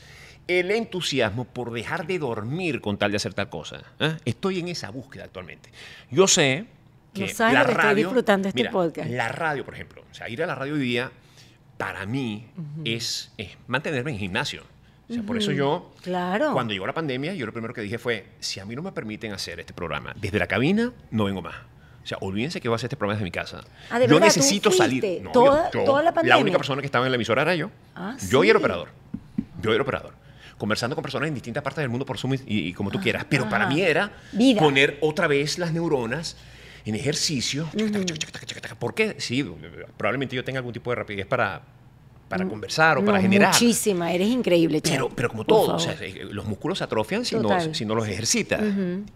el 0.48 0.70
entusiasmo 0.70 1.44
por 1.44 1.72
dejar 1.72 2.06
de 2.06 2.18
dormir 2.18 2.80
con 2.80 2.98
tal 2.98 3.10
de 3.10 3.16
hacer 3.16 3.34
tal 3.34 3.48
cosa. 3.48 3.82
¿eh? 4.00 4.16
Estoy 4.24 4.58
en 4.58 4.68
esa 4.68 4.90
búsqueda 4.90 5.24
actualmente. 5.24 5.70
Yo 6.10 6.26
sé 6.26 6.66
que 7.14 7.22
No 7.22 7.28
sabes 7.28 7.54
la 7.54 7.64
que 7.64 7.70
estoy 7.70 7.84
radio, 7.84 8.06
disfrutando 8.06 8.42
de 8.44 8.48
este 8.48 8.60
mira, 8.60 8.70
podcast. 8.70 9.10
La 9.10 9.28
radio, 9.28 9.64
por 9.64 9.74
ejemplo, 9.74 10.04
o 10.10 10.14
sea, 10.14 10.28
ir 10.28 10.42
a 10.42 10.46
la 10.46 10.54
radio 10.54 10.74
hoy 10.74 10.80
día 10.80 11.12
para 11.76 12.06
mí 12.06 12.46
es, 12.84 13.32
es 13.36 13.50
mantenerme 13.66 14.12
en 14.12 14.18
gimnasio. 14.18 14.64
O 15.10 15.12
sea, 15.14 15.22
por 15.24 15.36
eso 15.36 15.52
yo, 15.52 15.92
Claro. 16.02 16.52
cuando 16.52 16.72
llegó 16.72 16.86
la 16.86 16.94
pandemia, 16.94 17.34
yo 17.34 17.44
lo 17.44 17.52
primero 17.52 17.74
que 17.74 17.80
dije 17.82 17.98
fue, 17.98 18.26
si 18.40 18.60
a 18.60 18.64
mí 18.64 18.74
no 18.74 18.82
me 18.82 18.92
permiten 18.92 19.32
hacer 19.32 19.60
este 19.60 19.72
programa 19.74 20.14
desde 20.18 20.38
la 20.38 20.46
cabina, 20.46 20.92
no 21.10 21.24
vengo 21.24 21.42
más. 21.42 21.54
O 22.02 22.06
sea, 22.06 22.18
olvídense 22.20 22.60
que 22.60 22.68
voy 22.68 22.74
a 22.74 22.76
hacer 22.76 22.86
este 22.86 22.96
programa 22.96 23.14
desde 23.16 23.24
mi 23.24 23.30
casa. 23.30 23.60
Ah, 23.90 23.98
¿de 23.98 24.08
yo 24.08 24.18
necesito 24.18 24.70
salir. 24.70 25.22
No, 25.22 25.30
toda- 25.32 25.70
yo- 25.70 25.80
yo- 25.80 25.84
toda 25.84 26.02
la 26.02 26.12
pandemia? 26.14 26.38
única 26.38 26.56
persona 26.58 26.80
que 26.80 26.86
estaba 26.86 27.04
en 27.06 27.12
la 27.12 27.16
emisora 27.16 27.42
era 27.42 27.54
yo. 27.54 27.70
Ah, 27.94 28.16
yo 28.30 28.42
y 28.42 28.48
el 28.50 28.56
sí. 28.56 28.58
operador. 28.58 28.88
Yo 29.60 29.70
y 29.70 29.74
el 29.74 29.80
operador. 29.80 30.14
Conversando 30.58 30.96
con 30.96 31.02
personas 31.02 31.28
en 31.28 31.34
distintas 31.34 31.62
partes 31.62 31.82
del 31.82 31.88
mundo 31.90 32.06
por 32.06 32.18
Zoom 32.18 32.34
y, 32.34 32.40
y 32.46 32.72
como 32.72 32.90
tú 32.90 33.00
quieras. 33.00 33.24
Pero 33.28 33.48
para 33.48 33.64
ajá. 33.66 33.74
mí 33.74 33.82
era 33.82 34.12
Vida. 34.32 34.60
poner 34.60 34.98
otra 35.00 35.26
vez 35.26 35.58
las 35.58 35.72
neuronas 35.72 36.36
en 36.84 36.94
ejercicio. 36.94 37.68
Chaca, 37.76 37.90
chaca, 38.04 38.04
chaca, 38.18 38.46
chaca, 38.46 38.60
chaca. 38.60 38.74
¿Por 38.76 38.94
qué? 38.94 39.16
Sí, 39.18 39.44
probablemente 39.96 40.34
yo 40.36 40.42
tenga 40.44 40.58
algún 40.58 40.72
tipo 40.72 40.90
de 40.90 40.96
rapidez 40.96 41.26
para, 41.26 41.62
para 42.38 42.48
conversar 42.48 42.98
o 42.98 43.04
para 43.04 43.18
No, 43.18 43.22
generar. 43.22 43.52
Muchísima, 43.52 44.12
eres 44.12 44.28
increíble, 44.28 44.80
Cheo. 44.80 44.94
Pero, 45.06 45.08
pero 45.16 45.28
como 45.30 45.44
todo, 45.44 45.60
o 45.76 45.78
favor. 45.78 45.80
sea, 45.80 45.94
eh, 46.06 46.26
los 46.30 46.46
músculos 46.46 46.78
se 46.78 46.84
atrofian 46.84 47.24
si 47.24 47.36
no, 47.36 47.42
Total. 47.42 47.74
si 47.74 47.84
no 47.84 47.94
los 47.94 48.08
ejercitas. 48.08 48.60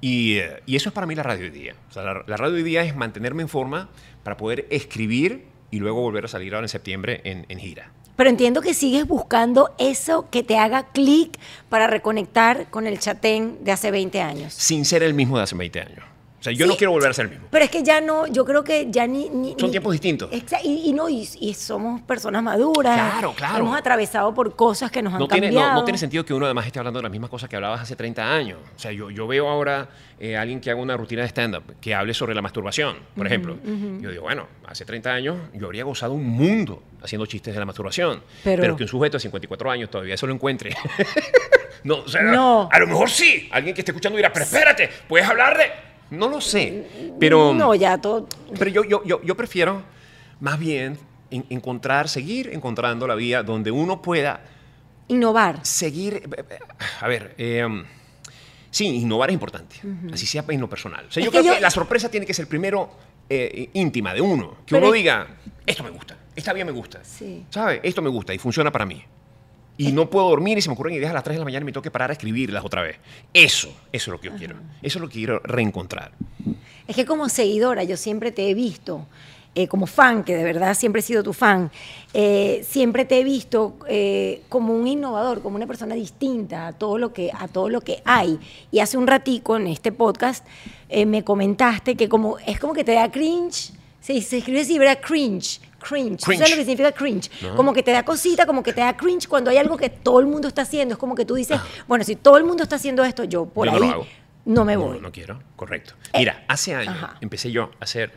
y, 0.01 0.37
eh, 0.37 0.63
y 0.67 0.77
eso 0.77 0.89
es 0.89 0.93
para 0.95 1.07
mí 1.07 1.15
la 1.15 1.23
radio 1.23 1.45
hoy 1.45 1.51
día. 1.51 1.75
O 1.91 1.93
sea, 1.93 2.03
la, 2.03 2.25
la 2.27 2.37
radio 2.37 2.55
hoy 2.57 2.63
día 2.63 2.83
es 2.83 2.95
mantenerme 2.97 3.43
en 3.43 3.49
forma 3.49 3.89
para 4.23 4.37
poder 4.37 4.67
escribir 4.71 5.47
y 5.71 5.79
luego 5.79 6.01
volver 6.01 6.25
a 6.25 6.29
salir 6.29 6.55
ahora 6.55 6.65
en 6.65 6.69
septiembre 6.69 7.21
en, 7.25 7.47
en 7.49 7.59
gira. 7.59 7.91
Pero 8.17 8.31
entiendo 8.31 8.63
que 8.63 8.73
sigues 8.73 9.07
buscando 9.07 9.75
eso 9.79 10.31
que 10.31 10.43
te 10.43 10.57
haga 10.57 10.87
clic 10.93 11.39
para 11.69 11.87
reconectar 11.87 12.71
con 12.71 12.87
el 12.87 12.99
chatén 12.99 13.59
de 13.63 13.73
hace 13.73 13.91
20 13.91 14.21
años. 14.23 14.55
Sin 14.55 14.87
ser 14.87 15.03
el 15.03 15.13
mismo 15.13 15.37
de 15.37 15.43
hace 15.43 15.55
20 15.55 15.81
años. 15.81 16.05
O 16.39 16.43
sea, 16.47 16.53
yo 16.53 16.67
Sí. 16.67 16.71
no 16.73 16.77
quiero 16.77 16.93
volver 16.93 17.11
a 17.11 17.15
ser 17.15 17.25
el 17.27 17.31
mismo. 17.33 17.47
Pero 17.51 17.65
es 17.65 17.71
que 17.71 17.83
ya 17.83 18.01
no, 18.01 18.27
yo 18.27 18.45
creo 18.45 18.63
que 18.63 18.87
ya 18.91 19.07
ni... 19.07 19.29
ni- 19.31 19.53
Son 19.59 19.65
ni- 19.69 19.71
tiempos 19.71 19.93
distintos. 19.93 20.31
Y, 20.63 20.91
y 20.91 20.93
no, 20.93 21.09
y, 21.09 21.27
y 21.41 21.55
somos 21.55 22.03
personas 22.03 22.43
maduras. 22.43 22.95
Claro, 22.95 23.33
claro. 23.35 23.59
Hemos 23.59 23.77
atravesado 23.77 24.33
por 24.35 24.55
cosas 24.55 24.91
que 24.91 25.03
nos 25.03 25.15
han 25.15 25.27
tiene, 25.29 25.47
cambiado. 25.49 25.69
no, 25.73 25.75
no 25.81 25.85
tiene 25.85 25.99
sentido 25.99 26.25
que 26.25 26.35
uno 26.35 26.45
además 26.45 26.67
esté 26.67 26.79
hablando 26.79 26.99
de 26.99 27.05
las 27.05 27.11
mismas 27.11 27.31
cosas 27.31 27.49
que 27.49 27.57
hablabas 27.57 27.81
hace 27.81 27.97
30 27.97 28.33
años. 28.33 28.59
O 28.77 28.79
sea, 28.79 28.93
yo, 28.93 29.11
yo 29.11 29.27
veo 29.27 29.49
ahora 29.49 29.89
eh, 30.21 30.37
alguien 30.37 30.61
que 30.61 30.71
haga 30.71 30.81
una 30.81 30.97
rutina 30.97 31.23
de 31.23 31.29
stand-up 31.29 31.65
que 31.81 31.95
hable 31.95 32.13
sobre 32.15 32.35
la 32.35 32.43
masturbación, 32.43 32.99
por 33.17 33.27
ejemplo. 33.27 33.57
Yo 34.01 34.11
digo, 34.11 34.23
bueno, 34.23 34.47
hace 34.67 34.85
30 34.85 35.11
años 35.13 35.37
yo 35.55 35.67
habría 35.67 35.85
gozado 35.85 36.13
un 36.13 36.27
mundo 36.27 36.83
haciendo 37.03 37.27
chistes 37.27 37.55
de 37.55 37.61
la 37.61 37.67
masturbación. 37.67 38.23
Pero- 38.45 38.61
Pero, 38.63 38.77
que 38.77 38.85
un 38.85 38.89
sujeto 38.89 39.17
de 39.17 39.21
54 39.21 39.71
años 39.71 39.91
todavía 39.91 40.15
eso 40.15 40.27
lo 40.27 40.35
encuentre. 40.35 40.77
no, 41.85 41.97
o 42.01 42.09
sea, 42.09 42.23
No. 42.23 42.69
a 42.71 42.79
lo 42.79 42.87
mejor 42.87 43.11
sí. 43.11 43.49
Alguien 43.53 43.75
que 43.75 43.81
esté 43.81 43.93
escuchando 43.93 44.17
dirá, 44.17 44.33
pero 44.33 44.45
espérate, 44.45 44.91
¿puedes 45.09 45.27
hablar 45.29 45.57
de...? 45.57 45.86
No 46.11 46.29
lo 46.29 46.41
sé, 46.41 47.13
pero... 47.19 47.53
No, 47.55 47.75
ya 47.75 47.99
todo... 47.99 48.29
Pero 48.59 48.71
yo, 48.71 48.85
yo, 48.85 49.03
yo, 49.05 49.23
yo 49.23 49.37
prefiero 49.37 49.83
más 50.41 50.59
bien 50.59 50.99
en- 51.31 51.45
encontrar, 51.51 52.09
seguir 52.09 52.51
encontrando 52.53 53.07
la 53.07 53.15
vía 53.15 53.43
donde 53.43 53.71
uno 53.71 54.01
pueda 54.03 54.41
Innovar. 55.09 55.65
seguir. 55.65 56.15
eh, 56.15 56.45
eh, 56.51 56.59
A 57.01 57.09
ver, 57.09 57.35
eh, 57.39 57.67
sí, 58.71 58.87
innovar 58.87 59.31
es 59.31 59.35
importante. 59.35 59.77
Así 60.13 60.27
sea 60.27 60.45
en 60.49 60.61
lo 60.61 60.69
personal. 60.69 61.07
O 61.09 61.11
sea, 61.11 61.23
yo 61.25 61.31
creo 61.31 61.43
que 61.43 61.61
la 61.61 61.71
sorpresa 61.71 62.09
tiene 62.11 62.27
que 62.27 62.35
ser 62.35 62.47
primero 62.49 62.91
eh, 63.29 63.71
íntima 63.73 64.15
de 64.15 64.21
uno. 64.21 64.59
Que 64.67 64.75
Pero 64.77 64.87
uno 64.87 64.95
diga, 64.95 65.27
esto 65.67 65.83
me 65.83 65.91
gusta, 65.91 66.17
esta 66.37 66.53
vía 66.53 66.65
me 66.65 66.73
gusta. 66.73 67.03
Sí. 67.03 67.45
¿Sabes? 67.51 67.81
Esto 67.83 68.01
me 68.03 68.11
gusta 68.11 68.33
y 68.35 68.39
funciona 68.39 68.71
para 68.71 68.87
mí. 68.87 69.03
Y 69.79 69.93
no 69.93 70.09
puedo 70.09 70.29
dormir 70.29 70.57
y 70.59 70.63
se 70.63 70.69
me 70.69 70.75
ocurren 70.75 70.95
ideas 70.95 71.11
a 71.11 71.15
las 71.15 71.25
3 71.25 71.35
de 71.35 71.39
la 71.41 71.45
mañana 71.45 71.63
y 71.63 71.67
me 71.67 71.73
tengo 71.73 71.83
que 71.83 71.91
parar 71.91 72.11
a 72.11 72.15
escribirlas 72.15 72.65
otra 72.65 72.83
vez. 72.83 72.97
Eso, 73.35 73.69
eso 73.69 73.77
es 73.93 74.09
lo 74.09 74.21
que 74.21 74.29
yo 74.29 74.37
quiero. 74.37 74.57
Eso 74.83 74.99
es 74.99 75.03
lo 75.03 75.09
que 75.09 75.15
quiero 75.15 75.41
reencontrar. 75.41 76.13
Es 76.89 76.97
que 76.97 77.05
como 77.05 77.29
seguidora 77.29 77.83
yo 77.85 77.97
siempre 77.97 78.33
te 78.33 78.49
he 78.49 78.55
visto, 78.55 79.07
eh, 79.59 79.69
como 79.69 79.87
fan, 79.87 80.23
que 80.23 80.37
de 80.37 80.45
verdad 80.45 80.75
siempre 80.75 81.01
he 81.01 81.03
sido 81.03 81.23
tu 81.23 81.33
fan, 81.33 81.71
eh, 82.13 82.65
siempre 82.69 83.07
te 83.07 83.19
he 83.19 83.25
visto 83.25 83.77
eh, 83.89 84.43
como 84.51 84.75
un 84.75 84.87
innovador, 84.87 85.41
como 85.41 85.57
una 85.57 85.67
persona 85.67 85.95
distinta 85.95 86.67
a 86.67 86.73
todo 86.75 86.99
lo 86.99 87.13
que, 87.13 87.31
a 87.33 87.49
todo 87.49 87.71
lo 87.71 87.81
que 87.81 88.03
hay. 88.05 88.39
Y 88.71 88.81
hace 88.81 88.99
un 88.99 89.07
ratico 89.07 89.57
en 89.57 89.67
este 89.67 89.93
podcast 89.93 90.45
me 91.07 91.25
comentaste 91.25 91.97
que 91.97 92.09
como, 92.09 92.39
es 92.39 92.61
como 92.61 92.75
que 92.75 92.85
te 92.85 92.93
da 92.93 93.11
cringe, 93.11 93.73
se, 94.01 94.21
se 94.21 94.39
escribe 94.39 94.61
así, 94.61 94.79
¿verdad? 94.79 95.01
Cringe. 95.01 95.61
Cringe. 95.89 96.19
¿Tú 96.25 96.33
¿Sabes 96.33 96.51
lo 96.51 96.57
que 96.57 96.65
significa 96.65 96.93
cringe? 96.93 97.31
Como 97.55 97.73
que 97.73 97.83
te 97.83 97.93
da 97.93 98.05
cosita, 98.05 98.45
como 98.47 98.63
que 98.63 98.73
te 98.73 98.81
da 98.81 98.97
cringe 98.97 99.29
cuando 99.29 99.51
hay 99.51 99.59
algo 99.59 99.77
que 99.77 99.89
todo 99.91 100.19
el 100.21 100.27
mundo 100.27 100.49
está 100.49 100.63
haciendo. 100.63 100.95
Es 100.95 100.99
como 100.99 101.15
que 101.15 101.25
tú 101.25 101.35
dices, 101.35 101.61
bueno, 101.87 102.03
si 102.05 102.17
todo 102.17 102.37
el 102.39 102.45
mundo 102.45 102.63
está 102.65 102.77
haciendo 102.77 103.05
esto, 103.05 103.25
yo 103.25 103.47
por 103.47 103.67
Yo 103.67 103.73
ahí 103.75 103.81
no 103.81 103.87
lo 103.87 103.93
hago. 103.93 104.07
no 104.47 104.65
me 104.65 104.75
No, 104.75 104.81
voy. 104.81 105.01
No, 105.01 105.13
quiero, 105.13 105.41
correcto. 105.55 105.95
Eh, 106.13 106.19
Mira, 106.21 106.45
hace 106.49 106.75
años 106.75 106.95
ajá. 106.97 107.17
empecé 107.21 107.51
yo 107.53 107.71
a 107.81 107.85
hacer 107.85 108.13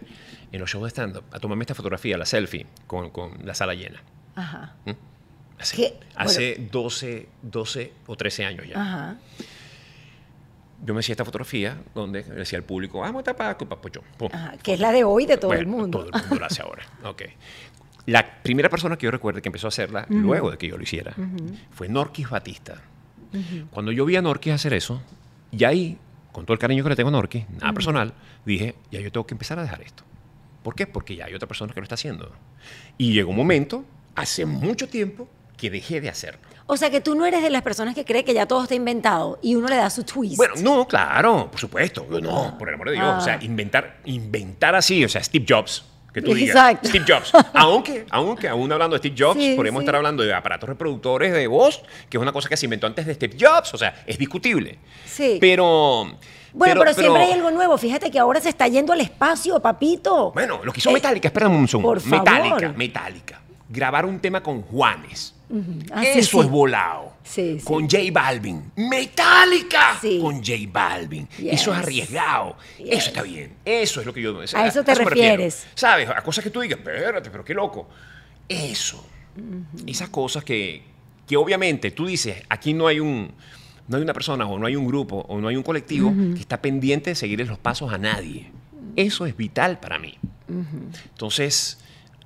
en 0.52 0.60
los 0.60 0.70
shows 0.70 0.84
de 0.86 0.90
stand-up, 0.90 1.24
a 1.32 1.40
tomarme 1.40 1.64
esta 1.64 1.76
fotografía, 1.76 2.18
la 2.18 2.26
selfie, 2.26 2.66
con, 2.88 3.12
con 3.12 3.38
la 3.46 3.54
sala 3.54 3.76
llena. 3.76 4.02
Ajá. 4.36 4.76
Hace, 5.60 5.76
¿Qué? 5.76 6.00
hace 6.16 6.70
12, 6.72 7.28
12 7.44 7.94
o 8.08 8.16
13 8.16 8.46
años 8.46 8.66
ya. 8.68 8.82
Ajá. 8.82 9.18
Yo 10.86 10.94
me 10.94 11.02
hacía 11.02 11.14
esta 11.14 11.26
fotografía 11.26 11.78
donde 11.94 12.24
decía 12.24 12.58
al 12.58 12.64
público, 12.64 13.00
vamos 13.00 13.22
a 13.22 13.24
tapar 13.24 13.58
papuchón. 13.58 14.04
Que 14.64 14.74
es 14.74 14.80
la 14.80 14.92
de 14.92 15.04
hoy 15.04 15.26
de 15.26 15.38
todo 15.38 15.54
el 15.54 15.66
Bueno, 15.66 15.78
mundo. 15.78 16.00
Todo 16.06 16.08
el 16.14 16.22
mundo 16.22 16.36
lo 16.40 16.46
hace 16.46 16.62
ahora. 16.62 16.84
Ok. 17.04 17.24
La 18.06 18.42
primera 18.42 18.70
persona 18.70 18.98
que 18.98 19.06
yo 19.06 19.12
recuerdo 19.12 19.42
que 19.42 19.50
empezó 19.50 19.68
a 19.68 19.70
hacerla, 19.70 20.06
luego 20.10 20.50
de 20.50 20.58
que 20.58 20.68
yo 20.68 20.78
lo 20.78 20.84
hiciera, 20.84 21.14
fue 21.72 21.88
Norquis 21.90 22.30
Batista. 22.30 22.82
Cuando 23.70 23.92
yo 23.92 24.06
vi 24.06 24.16
a 24.16 24.22
Norquis 24.22 24.54
hacer 24.54 24.74
eso, 24.74 25.02
y 25.52 25.64
ahí, 25.64 25.98
con 26.32 26.46
todo 26.46 26.54
el 26.54 26.60
cariño 26.60 26.84
que 26.84 26.90
le 26.90 26.96
tengo 26.96 27.10
a 27.10 27.12
Norquis, 27.12 27.48
nada 27.50 27.72
personal, 27.74 28.14
dije, 28.46 28.76
ya 28.90 29.00
yo 29.00 29.12
tengo 29.12 29.28
que 29.28 29.36
empezar 29.36 29.60
a 29.60 29.64
dejar 29.64 29.82
esto. 29.84 30.04
¿Por 30.64 30.74
qué? 30.74 30.88
Porque 30.88 31.16
ya 31.16 31.26
hay 31.26 31.36
otra 31.36 31.48
persona 31.48 31.72
que 31.74 31.80
lo 31.80 31.84
está 31.84 31.96
haciendo. 31.96 32.32
Y 32.98 33.14
llegó 33.14 33.30
un 33.30 33.36
momento, 33.38 33.86
hace 34.16 34.46
mucho 34.46 34.90
tiempo, 34.90 35.30
que 35.60 35.70
dejé 35.70 36.02
de 36.02 36.10
hacerlo. 36.10 36.40
O 36.68 36.78
sea 36.78 36.90
que 36.92 37.02
tú 37.02 37.16
no 37.16 37.26
eres 37.26 37.42
de 37.42 37.50
las 37.50 37.64
personas 37.64 37.96
que 37.96 38.06
cree 38.06 38.24
que 38.24 38.34
ya 38.34 38.46
todo 38.46 38.64
está 38.64 38.76
inventado 38.76 39.40
y 39.42 39.56
uno 39.56 39.68
le 39.68 39.76
da 39.76 39.90
su 39.90 40.04
twist. 40.04 40.38
Bueno, 40.38 40.54
no, 40.62 40.88
claro, 40.88 41.50
por 41.50 41.60
supuesto. 41.60 42.06
No, 42.22 42.56
por 42.58 42.70
el 42.70 42.76
amor 42.76 42.90
de 42.90 42.94
Dios. 42.96 43.06
Ah. 43.08 43.18
O 43.18 43.22
sea, 43.22 43.40
inventar, 43.42 43.98
inventar 44.06 44.76
así, 44.76 45.04
o 45.04 45.10
sea, 45.10 45.24
Steve 45.24 45.46
Jobs. 45.48 45.84
Que 46.14 46.22
tú 46.24 46.34
digas, 46.34 46.56
Exacto. 46.56 46.90
Steve 46.90 47.06
Jobs. 47.08 47.32
Aunque, 47.54 48.06
aunque 48.10 48.48
aún 48.48 48.72
hablando 48.72 48.96
de 48.96 49.00
Steve 49.00 49.16
Jobs, 49.18 49.40
Sí, 49.40 49.54
podríamos 49.56 49.82
sí. 49.82 49.84
estar 49.84 49.96
hablando 49.96 50.24
de 50.24 50.34
aparatos 50.34 50.68
reproductores 50.68 51.32
de 51.34 51.46
voz, 51.48 51.84
que 52.10 52.18
es 52.18 52.22
una 52.22 52.32
cosa 52.32 52.50
que 52.50 52.58
se 52.58 52.66
inventó 52.66 52.88
antes 52.88 53.06
de 53.06 53.14
Steve 53.14 53.38
Jobs. 53.40 53.74
O 53.76 53.78
sea, 53.78 54.04
es 54.08 54.18
discutible. 54.18 54.80
Sí. 55.06 55.38
Pero. 55.40 56.12
Bueno, 56.52 56.82
pero, 56.82 56.94
siempre 56.96 57.24
hay 57.24 57.32
algo 57.34 57.52
nuevo. 57.52 57.78
Fíjate 57.78 58.10
que 58.10 58.18
ahora 58.18 58.42
se 58.42 58.50
está 58.50 58.68
yendo 58.68 58.92
al 58.92 59.02
espacio, 59.02 59.60
papito. 59.60 60.32
Bueno, 60.32 60.62
lo 60.64 60.72
que 60.74 60.80
hizo 60.80 60.90
Eh, 60.90 60.94
Metallica, 60.94 61.28
espérame 61.28 61.56
un 61.56 61.68
segundo. 61.68 61.90
por 61.90 62.00
favor. 62.02 62.20
Metallica, 62.26 62.74
Metallica. 62.76 63.42
Grabar 63.70 64.06
un 64.06 64.20
tema 64.20 64.42
con 64.42 64.64
Juanes. 64.64 65.36
Ah, 65.92 66.04
sí, 66.04 66.20
Eso 66.20 66.40
sí. 66.42 66.46
es 66.46 66.52
volado. 66.52 67.14
Sí. 67.24 67.58
Con 67.64 67.90
J 67.90 67.98
Balvin. 68.12 68.72
Metallica. 68.76 69.98
Sí. 70.00 70.20
Con 70.22 70.38
J 70.38 70.54
Balvin. 70.72 71.28
Yes. 71.38 71.54
Eso 71.62 71.74
es 71.74 71.80
arriesgado. 71.80 72.56
Yes. 72.78 72.88
Eso 72.90 73.08
está 73.10 73.22
bien. 73.24 73.54
Eso 73.66 74.00
es 74.00 74.06
lo 74.06 74.14
que 74.14 74.22
yo... 74.22 74.40
A 74.40 74.44
eso 74.68 74.84
te 74.84 74.92
me 74.92 74.96
refiero. 75.00 75.06
refieres. 75.06 75.68
¿Sabes? 75.74 76.08
A 76.10 76.22
cosas 76.22 76.44
que 76.44 76.50
tú 76.52 76.62
digas, 76.62 76.78
espérate, 76.80 77.30
pero 77.32 77.44
qué 77.44 77.54
loco. 77.54 77.88
Eso. 78.48 79.04
Esas 79.88 80.10
cosas 80.10 80.44
que, 80.44 80.84
que 81.28 81.36
obviamente 81.38 81.92
tú 81.92 82.06
dices, 82.06 82.44
aquí 82.50 82.74
no 82.74 82.88
hay 82.88 83.00
un... 83.00 83.32
No 83.88 83.98
hay 83.98 84.04
una 84.04 84.14
persona 84.14 84.46
o 84.46 84.60
no 84.60 84.68
hay 84.68 84.76
un 84.76 84.86
grupo 84.86 85.26
o 85.28 85.40
no 85.42 85.48
hay 85.48 85.56
un 85.56 85.64
colectivo 85.64 86.14
que 86.36 86.40
está 86.40 86.62
pendiente 86.62 87.10
de 87.10 87.16
seguirle 87.16 87.46
los 87.46 87.58
pasos 87.58 87.92
a 87.92 87.98
nadie. 87.98 88.52
Eso 88.96 89.26
es 89.26 89.36
vital 89.36 89.80
para 89.80 89.98
mí. 89.98 90.16
Entonces, 90.48 91.80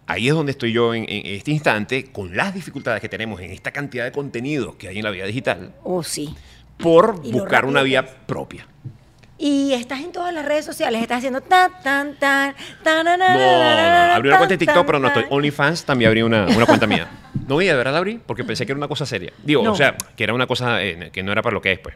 ahí 0.08 0.28
es 0.28 0.34
donde 0.34 0.52
estoy 0.52 0.72
yo 0.74 0.94
en, 0.94 1.04
en 1.10 1.26
este 1.36 1.52
instante, 1.52 2.06
con 2.12 2.36
las 2.36 2.54
dificultades 2.54 3.02
que 3.02 3.10
tenemos 3.10 3.40
en 3.42 3.52
esta 3.52 3.72
cantidad 3.72 4.04
de 4.06 4.12
contenido 4.12 4.78
que 4.78 4.88
hay 4.88 4.98
en 4.98 5.04
la 5.04 5.12
vida 5.12 5.26
digital, 5.26 5.74
Oh, 5.84 6.04
sí. 6.04 6.34
por 6.78 7.20
Y 7.24 7.32
lo 7.32 7.40
buscar 7.40 7.66
una 7.66 7.82
vía 7.84 8.06
propia. 8.26 8.68
Y 9.38 9.74
estás 9.74 10.00
en 10.00 10.12
todas 10.14 10.34
las 10.34 10.46
redes 10.46 10.64
sociales, 10.64 11.02
estás 11.02 11.18
haciendo 11.18 11.42
tan, 11.42 11.72
tan, 11.84 12.16
tan, 12.18 12.54
tan, 12.84 13.06
tan, 13.06 13.06
No, 13.06 13.18
no. 13.18 14.14
Abrí 14.14 14.30
una 14.30 14.38
cuenta 14.38 14.54
en 14.54 14.60
TikTok, 14.60 14.86
pero 14.86 15.00
no 15.00 15.08
estoy. 15.08 15.26
OnlyFans 15.30 15.84
también 15.84 16.10
abrí 16.10 16.22
una, 16.22 16.46
una 16.48 16.66
cuenta 16.66 16.88
mía. 16.88 17.10
No, 17.48 17.62
y 17.62 17.66
de 17.66 17.74
verdad 17.76 17.92
la 17.92 17.98
abrí 17.98 18.22
porque 18.26 18.46
pensé 18.46 18.66
que 18.66 18.72
era 18.72 18.78
una 18.78 18.88
cosa 18.88 19.06
seria. 19.06 19.34
Digo, 19.44 19.64
No. 19.64 19.74
o 19.74 19.76
sea, 19.76 19.98
que 20.16 20.24
era 20.24 20.34
una 20.34 20.48
cosa 20.48 20.82
eh, 20.82 21.10
que 21.12 21.24
no 21.24 21.34
era 21.34 21.42
para 21.42 21.54
lo 21.56 21.62
que 21.62 21.74
es, 21.74 21.80
pues. 21.80 21.94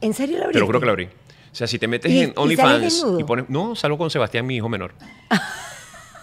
¿En 0.00 0.12
serio 0.12 0.38
la 0.38 0.46
Pero 0.46 0.64
abriste? 0.64 0.68
creo 0.68 0.80
que 0.80 0.86
la 0.86 0.92
abrí. 0.92 1.04
O 1.04 1.54
sea, 1.54 1.68
si 1.68 1.78
te 1.78 1.86
metes 1.86 2.10
¿Y- 2.10 2.16
y 2.16 2.20
en 2.22 2.32
OnlyFans 2.34 2.80
desnudo? 2.80 3.20
y 3.20 3.24
pones. 3.24 3.48
No, 3.48 3.76
salgo 3.76 3.96
con 3.96 4.10
Sebastián, 4.10 4.44
mi 4.44 4.56
hijo 4.56 4.68
menor. 4.68 4.92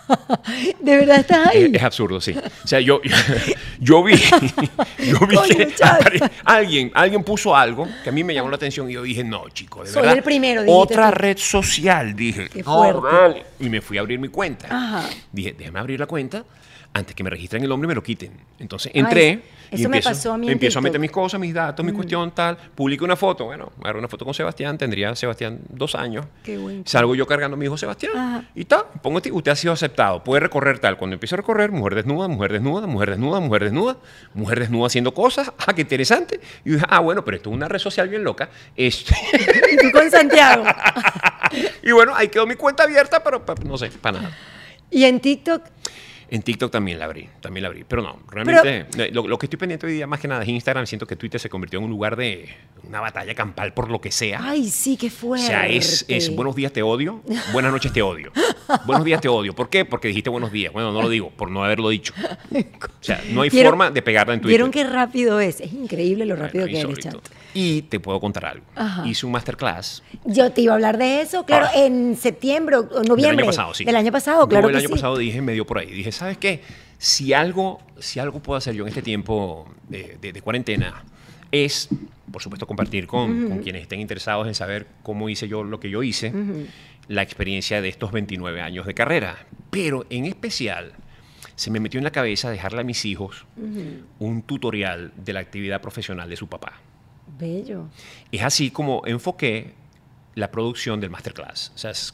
¿De 0.80 0.98
verdad 0.98 1.20
estás 1.20 1.48
ahí? 1.48 1.64
Es, 1.64 1.74
es 1.74 1.84
absurdo, 1.84 2.20
sí. 2.22 2.36
O 2.64 2.68
sea, 2.68 2.80
yo, 2.80 3.02
yo 3.80 4.04
vi, 4.04 4.16
yo 5.00 5.20
vi 5.28 5.36
Coño, 5.36 5.48
que 5.58 5.76
apare- 5.76 6.32
alguien, 6.44 6.92
alguien 6.94 7.24
puso 7.24 7.56
algo 7.56 7.88
que 8.04 8.10
a 8.10 8.12
mí 8.12 8.24
me 8.24 8.34
llamó 8.34 8.50
la 8.50 8.56
atención 8.58 8.90
y 8.90 8.94
yo 8.94 9.04
dije, 9.04 9.24
no, 9.24 9.50
chico, 9.50 9.84
de 9.84 9.90
Soy 9.90 10.02
verdad. 10.02 10.18
el 10.18 10.24
primero, 10.24 10.62
dijiste 10.64 10.82
Otra 10.94 11.12
tú. 11.12 11.18
red 11.20 11.38
social, 11.38 12.16
dije. 12.16 12.50
Qué 12.50 12.64
"No, 12.64 12.74
fuerte. 12.76 13.02
vale". 13.02 13.44
Y 13.60 13.70
me 13.70 13.82
fui 13.82 13.98
a 13.98 14.02
abrir 14.02 14.20
mi 14.20 14.28
cuenta. 14.30 14.68
Ajá. 14.70 15.10
Dije, 15.32 15.56
déjame 15.58 15.80
abrir 15.80 16.00
la 16.00 16.06
cuenta 16.08 16.44
antes 16.96 17.16
que 17.16 17.24
me 17.24 17.30
registren 17.32 17.64
el 17.64 17.70
nombre 17.70 17.88
me 17.88 17.96
lo 17.96 18.04
quiten. 18.04 18.32
Entonces 18.60 18.92
entré 18.94 19.32
eso 19.32 19.42
y 19.72 19.78
me 19.78 19.84
empiezo, 19.98 20.10
pasó 20.10 20.34
a 20.34 20.38
mí 20.38 20.50
empiezo 20.52 20.78
a 20.78 20.82
meter 20.84 21.00
mis 21.00 21.10
cosas, 21.10 21.40
mis 21.40 21.54
datos, 21.54 21.84
mi 21.84 21.92
cuestión, 21.92 22.30
tal. 22.32 22.56
Publico 22.76 23.04
una 23.04 23.16
foto. 23.16 23.46
Bueno, 23.46 23.72
agarro 23.82 23.98
una 24.00 24.08
foto 24.08 24.24
con 24.26 24.34
Sebastián. 24.36 24.78
Tendría 24.78 25.16
Sebastián 25.16 25.60
dos 25.70 25.96
años. 25.96 26.26
Qué 26.44 26.58
buen 26.58 26.86
Salgo 26.86 27.16
yo 27.16 27.26
cargando 27.26 27.56
a 27.56 27.58
mi 27.58 27.66
hijo 27.66 27.78
Sebastián. 27.78 28.12
Ajá. 28.16 28.44
Y 28.54 28.66
tal. 28.66 28.84
Pongo, 29.02 29.22
ti- 29.22 29.32
usted 29.32 29.52
ha 29.52 29.56
sido 29.56 29.74
aceptado. 29.74 30.24
Puede 30.24 30.42
recorrer 30.42 30.78
tal. 30.78 30.98
Cuando 30.98 31.16
empiezo 31.16 31.36
a 31.36 31.38
recorrer, 31.38 31.72
mujer 31.72 31.96
desnuda, 31.96 32.28
mujer 32.28 32.52
desnuda, 32.54 32.86
mujer 32.86 33.10
desnuda, 33.10 33.40
mujer 33.40 33.64
desnuda, 33.64 33.98
mujer 34.36 34.60
desnuda 34.60 34.86
haciendo 34.88 35.14
cosas. 35.16 35.52
Ah, 35.66 35.74
qué 35.74 35.82
interesante. 35.82 36.40
Y 36.64 36.74
dije, 36.74 36.86
ah, 36.88 37.00
bueno, 37.00 37.26
pero 37.26 37.38
esto 37.38 37.50
es 37.50 37.56
una 37.56 37.68
red 37.68 37.80
social 37.80 38.08
bien 38.10 38.24
loca. 38.24 38.50
Este, 38.76 39.16
Y 39.74 39.78
tú 39.78 39.92
con 39.92 40.12
Santiago. 40.12 40.64
y 41.84 41.92
bueno, 41.92 42.14
ahí 42.16 42.28
quedó 42.28 42.46
mi 42.46 42.56
cuenta 42.56 42.84
abierta, 42.84 43.24
pero, 43.24 43.44
pero 43.46 43.64
no 43.64 43.78
sé, 43.80 43.90
para 43.90 44.20
nada. 44.22 44.38
y 44.92 45.04
en 45.06 45.20
TikTok, 45.20 45.64
En 46.34 46.42
TikTok 46.42 46.72
también 46.72 46.98
la 46.98 47.06
abrí, 47.06 47.30
también 47.42 47.62
la 47.62 47.68
abrí. 47.70 47.84
Pero 47.88 48.02
no, 48.02 48.18
realmente 48.28 48.88
eh, 48.98 49.12
lo, 49.14 49.28
lo 49.28 49.38
que 49.38 49.46
estoy 49.46 49.58
pendiente 49.60 49.86
hoy 49.86 49.94
día 49.94 50.08
más 50.08 50.20
que 50.20 50.28
nada 50.28 50.42
es 50.42 50.50
Instagram. 50.50 50.88
Siento 50.88 51.06
que 51.06 51.16
Twitter 51.16 51.40
se 51.40 51.48
convirtió 51.48 51.78
en 51.78 51.86
un 51.86 51.92
lugar 51.92 52.16
de 52.16 52.50
una 52.88 53.02
batalla 53.02 53.36
campal 53.36 53.74
por 53.76 53.92
lo 53.92 54.02
que 54.02 54.12
sea. 54.12 54.40
ay, 54.42 54.68
sí, 54.68 54.98
qué 54.98 55.08
o 55.08 55.12
fuerte. 55.12 55.46
sea, 55.46 55.68
es, 55.68 56.06
es 56.08 56.36
buenos 56.36 56.56
días 56.56 56.74
te 56.74 56.82
odio, 56.82 57.22
buenas 57.52 57.72
noches 57.72 57.94
te 57.94 58.02
odio. 58.02 58.32
Buenos 58.88 59.06
días 59.06 59.22
te 59.22 59.28
odio. 59.28 59.54
¿Por 59.54 59.70
qué? 59.70 59.86
Porque 59.86 60.08
dijiste 60.08 60.32
buenos 60.32 60.52
días. 60.52 60.74
Bueno, 60.74 60.92
no 60.92 61.04
lo 61.04 61.10
digo, 61.10 61.30
por 61.30 61.52
no 61.52 61.64
haberlo 61.64 61.90
dicho. 61.90 62.14
O 62.52 62.90
sea, 63.02 63.22
no 63.30 63.44
hay 63.44 63.50
¿Vieron- 63.52 63.70
forma 63.70 63.92
de 63.92 64.02
pegarla 64.02 64.34
en 64.34 64.40
Twitter. 64.42 64.58
¿Vieron 64.58 64.72
qué 64.72 64.84
rápido 64.86 65.40
es? 65.40 65.62
Es 65.62 65.72
increíble 65.72 66.26
lo 66.26 66.34
Bueno, 66.34 66.46
rápido 66.48 66.66
que 66.66 66.80
eres, 66.80 66.90
insólito. 66.98 67.22
Y 67.54 67.84
te 67.84 68.00
puedo 68.00 68.20
contar 68.20 68.46
algo. 68.46 68.66
Ajá. 68.76 69.06
Hice 69.08 69.26
un 69.26 69.32
masterclass 69.32 70.02
Yo 70.26 70.52
te 70.52 70.62
iba 70.62 70.74
a 70.74 70.76
hablar 70.76 70.98
de 70.98 71.22
eso, 71.22 71.46
claro, 71.46 71.68
Ah. 71.70 71.78
en 71.86 72.16
septiembre 72.18 72.78
o 72.78 72.84
noviembre. 73.04 73.24
Del 73.28 73.40
año 73.40 73.46
pasado, 73.46 73.74
sí. 73.74 73.86
Del 73.86 73.96
año 73.96 74.12
pasado, 74.12 74.48
claro 74.48 74.68
el 74.68 74.74
que 74.74 74.80
año 74.80 74.88
sí. 74.88 74.94
pasado 74.94 75.18
dije, 75.18 75.42
me 75.42 75.54
dio 75.54 75.66
por 75.66 75.78
ahí. 75.78 75.92
Dije, 75.92 76.12
¿sabes 76.12 76.38
qué? 76.38 76.62
Si 76.98 77.34
algo, 77.34 77.80
si 78.00 78.20
algo 78.20 78.40
puedo 78.40 78.58
hacer 78.58 78.74
yo 78.76 78.84
en 78.84 78.90
este 78.90 79.02
tiempo 79.02 79.68
de, 79.90 80.18
de- 80.22 80.32
de 80.34 80.42
cuarentena 80.42 81.04
es, 81.52 81.90
por 82.32 82.42
supuesto, 82.42 82.66
compartir 82.66 83.06
con, 83.06 83.50
con 83.50 83.60
quienes 83.60 83.84
estén 83.84 84.00
interesados 84.00 84.48
en 84.48 84.56
saber 84.56 84.88
cómo 85.04 85.30
hice 85.30 85.48
yo 85.48 85.64
lo 85.64 85.80
que 85.80 85.90
yo 85.90 86.02
hice, 86.02 86.34
la 87.08 87.22
experiencia 87.22 87.82
de 87.82 87.90
estos 87.90 88.12
29 88.12 88.62
años 88.62 88.86
de 88.88 88.94
carrera. 88.96 89.46
Pero 89.70 90.06
en 90.10 90.26
especial, 90.26 90.94
se 91.56 91.70
me 91.70 91.80
metió 91.80 92.00
en 92.00 92.06
la 92.06 92.12
cabeza 92.12 92.50
dejarle 92.50 92.82
a 92.82 92.84
mis 92.84 93.06
hijos 93.06 93.46
un 94.20 94.42
tutorial 94.42 95.12
de 95.18 95.34
la 95.34 95.42
actividad 95.42 95.82
profesional 95.82 96.28
de 96.30 96.38
su 96.38 96.48
papá. 96.48 96.80
Bello. 97.38 97.86
Es 98.32 98.42
así 98.44 98.72
como 98.72 99.02
enfoqué 99.06 99.74
la 100.36 100.50
producción 100.52 101.00
del 101.00 101.10
masterclass. 101.10 101.72
O 101.76 101.78
sea, 101.78 101.92
es- 101.92 102.14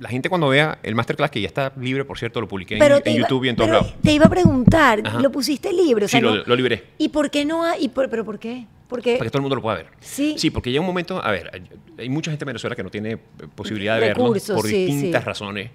la 0.00 0.08
gente 0.08 0.28
cuando 0.28 0.48
vea 0.48 0.78
el 0.82 0.94
masterclass, 0.94 1.30
que 1.30 1.40
ya 1.40 1.46
está 1.48 1.72
libre, 1.78 2.04
por 2.04 2.18
cierto, 2.18 2.40
lo 2.40 2.48
publiqué 2.48 2.76
en, 2.76 2.82
en 2.82 2.90
iba- 2.90 3.28
YouTube 3.28 3.44
y 3.44 3.48
en 3.50 3.56
todos 3.56 3.70
lados. 3.70 3.94
Te 4.02 4.12
iba 4.12 4.24
a 4.26 4.30
preguntar, 4.30 5.02
Ajá. 5.04 5.20
¿lo 5.20 5.30
pusiste 5.30 5.72
libre? 5.72 6.06
O 6.06 6.08
sea, 6.08 6.18
Sí, 6.20 6.24
lo, 6.24 6.34
no- 6.36 6.42
lo 6.44 6.56
liberé. 6.56 6.84
¿Y 6.98 7.08
por 7.10 7.30
qué 7.30 7.44
no 7.44 7.62
y 7.78 7.88
por- 7.88 8.08
¿Pero 8.08 8.24
por 8.24 8.38
qué? 8.38 8.66
Porque 8.88 9.16
Para 9.16 9.24
que 9.26 9.30
todo 9.30 9.38
el 9.38 9.42
mundo 9.42 9.56
lo 9.56 9.62
pueda 9.62 9.76
ver. 9.76 9.86
Sí. 10.00 10.34
Sí, 10.38 10.50
porque 10.50 10.70
llega 10.70 10.80
un 10.80 10.86
momento, 10.86 11.22
a 11.24 11.30
ver, 11.30 11.50
hay- 11.98 12.08
mucha 12.08 12.30
gente 12.30 12.44
en 12.44 12.48
Venezuela 12.48 12.74
que 12.76 12.82
no 12.82 12.90
tiene 12.90 13.16
posibilidad 13.54 13.94
de 13.94 14.00
verlo 14.08 14.24
Recursos, 14.24 14.56
por 14.56 14.68
sí, 14.68 14.86
distintas 14.86 15.22
sí. 15.22 15.26
razones. 15.26 15.70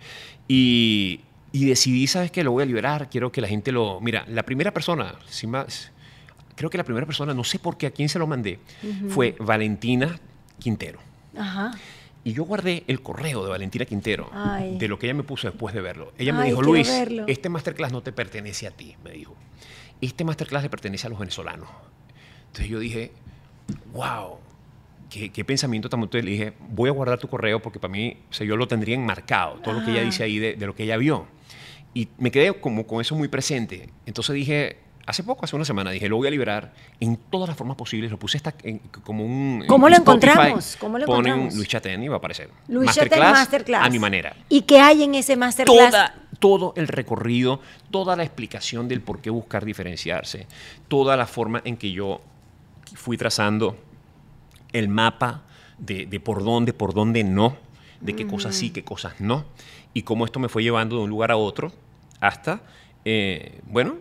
Y, 0.47 1.21
y 1.51 1.65
decidí, 1.65 2.05
¿sabes 2.07 2.31
qué? 2.31 2.43
Lo 2.43 2.51
voy 2.51 2.63
a 2.63 2.65
liberar, 2.65 3.09
quiero 3.09 3.31
que 3.31 3.41
la 3.41 3.47
gente 3.47 3.71
lo... 3.71 3.99
Mira, 4.01 4.25
la 4.29 4.43
primera 4.43 4.71
persona, 4.71 5.15
sin 5.29 5.49
más, 5.51 5.91
creo 6.57 6.69
que 6.69 6.77
la 6.77 6.83
primera 6.83 7.05
persona, 7.05 7.33
no 7.33 7.45
sé 7.45 7.57
por 7.59 7.77
qué, 7.77 7.87
a 7.87 7.91
quién 7.91 8.09
se 8.09 8.19
lo 8.19 8.27
mandé, 8.27 8.59
fue 9.07 9.35
Valentina 9.39 10.19
Quintero. 10.59 10.99
Ajá. 11.37 11.71
Y 12.25 12.33
yo 12.33 12.43
guardé 12.43 12.83
el 12.87 13.01
correo 13.01 13.41
de 13.45 13.49
Valentina 13.49 13.85
Quintero, 13.85 14.29
Ay. 14.33 14.77
de 14.77 14.87
lo 14.89 14.99
que 14.99 15.05
ella 15.05 15.13
me 15.13 15.23
puso 15.23 15.47
después 15.47 15.73
de 15.73 15.79
verlo. 15.79 16.11
Ella 16.17 16.33
me 16.33 16.39
Ay, 16.41 16.49
dijo, 16.49 16.57
quiero 16.59 16.73
Luis, 16.73 16.87
verlo". 16.89 17.23
este 17.27 17.47
masterclass 17.47 17.93
no 17.93 18.01
te 18.03 18.11
pertenece 18.11 18.67
a 18.67 18.71
ti, 18.71 18.95
me 19.03 19.11
dijo. 19.11 19.33
Este 20.01 20.25
masterclass 20.25 20.63
le 20.63 20.69
pertenece 20.69 21.07
a 21.07 21.09
los 21.09 21.19
venezolanos. 21.19 21.69
Entonces 22.47 22.67
yo 22.69 22.79
dije, 22.79 23.11
wow, 23.93 24.37
qué, 25.09 25.29
qué 25.31 25.45
pensamiento 25.45 25.89
tan 25.89 25.99
bonito. 26.01 26.17
Le 26.17 26.31
dije, 26.31 26.53
voy 26.69 26.89
a 26.89 26.91
guardar 26.93 27.17
tu 27.19 27.27
correo 27.29 27.61
porque 27.61 27.79
para 27.79 27.91
mí, 27.93 28.17
o 28.29 28.33
sea, 28.33 28.45
yo 28.45 28.57
lo 28.57 28.67
tendría 28.67 28.95
enmarcado, 28.95 29.59
todo 29.63 29.75
lo 29.79 29.85
que 29.85 29.91
ella 29.91 30.01
dice 30.01 30.23
ahí 30.23 30.37
de, 30.39 30.55
de 30.55 30.65
lo 30.65 30.75
que 30.75 30.83
ella 30.83 30.97
vio. 30.97 31.27
Y 31.93 32.09
me 32.17 32.29
quedé 32.29 32.53
como 32.59 32.85
con 32.85 32.99
eso 32.99 33.15
muy 33.15 33.27
presente. 33.29 33.89
Entonces 34.05 34.35
dije, 34.35 34.77
hace 35.07 35.23
poco, 35.23 35.45
hace 35.45 35.55
una 35.55 35.65
semana, 35.65 35.89
dije, 35.89 36.07
lo 36.09 36.17
voy 36.17 36.27
a 36.27 36.31
liberar 36.31 36.73
en 36.99 37.17
todas 37.17 37.47
las 37.49 37.57
formas 37.57 37.75
posibles. 37.77 38.11
Lo 38.11 38.19
puse 38.19 38.39
en- 38.63 38.79
como 39.03 39.23
un... 39.25 39.61
en 39.63 39.67
¿Cómo 39.67 39.89
lo 39.89 39.95
Spotify, 39.95 40.27
encontramos? 40.29 40.77
¿Cómo 40.79 40.97
lo 40.99 41.05
ponen 41.05 41.25
encontramos? 41.31 41.55
Luis 41.55 41.67
Chatén 41.69 42.03
y 42.03 42.07
va 42.09 42.15
a 42.15 42.17
aparecer. 42.17 42.49
Luis 42.67 42.91
Chatén 42.93 43.19
Masterclass. 43.19 43.85
A 43.85 43.89
mi 43.89 43.97
manera. 43.99 44.35
¿Y 44.49 44.61
qué 44.63 44.79
hay 44.79 45.03
en 45.03 45.15
ese 45.15 45.35
Masterclass? 45.35 45.91
Toda, 45.91 46.15
todo 46.39 46.73
el 46.75 46.87
recorrido, 46.87 47.61
toda 47.89 48.15
la 48.15 48.23
explicación 48.23 48.87
del 48.87 49.01
por 49.01 49.21
qué 49.21 49.29
buscar 49.29 49.65
diferenciarse, 49.65 50.45
toda 50.87 51.17
la 51.17 51.25
forma 51.25 51.61
en 51.65 51.77
que 51.77 51.91
yo 51.91 52.21
fui 52.93 53.17
trazando 53.17 53.77
el 54.73 54.89
mapa 54.89 55.43
de, 55.77 56.05
de 56.05 56.19
por 56.19 56.43
dónde, 56.43 56.73
por 56.73 56.93
dónde 56.93 57.23
no, 57.23 57.55
de 58.01 58.13
qué 58.15 58.27
cosas 58.27 58.55
sí, 58.55 58.69
qué 58.71 58.83
cosas 58.83 59.19
no, 59.19 59.45
y 59.93 60.03
cómo 60.03 60.25
esto 60.25 60.39
me 60.39 60.49
fue 60.49 60.63
llevando 60.63 60.97
de 60.97 61.03
un 61.03 61.09
lugar 61.09 61.31
a 61.31 61.37
otro 61.37 61.71
hasta, 62.19 62.61
eh, 63.05 63.61
bueno, 63.65 63.95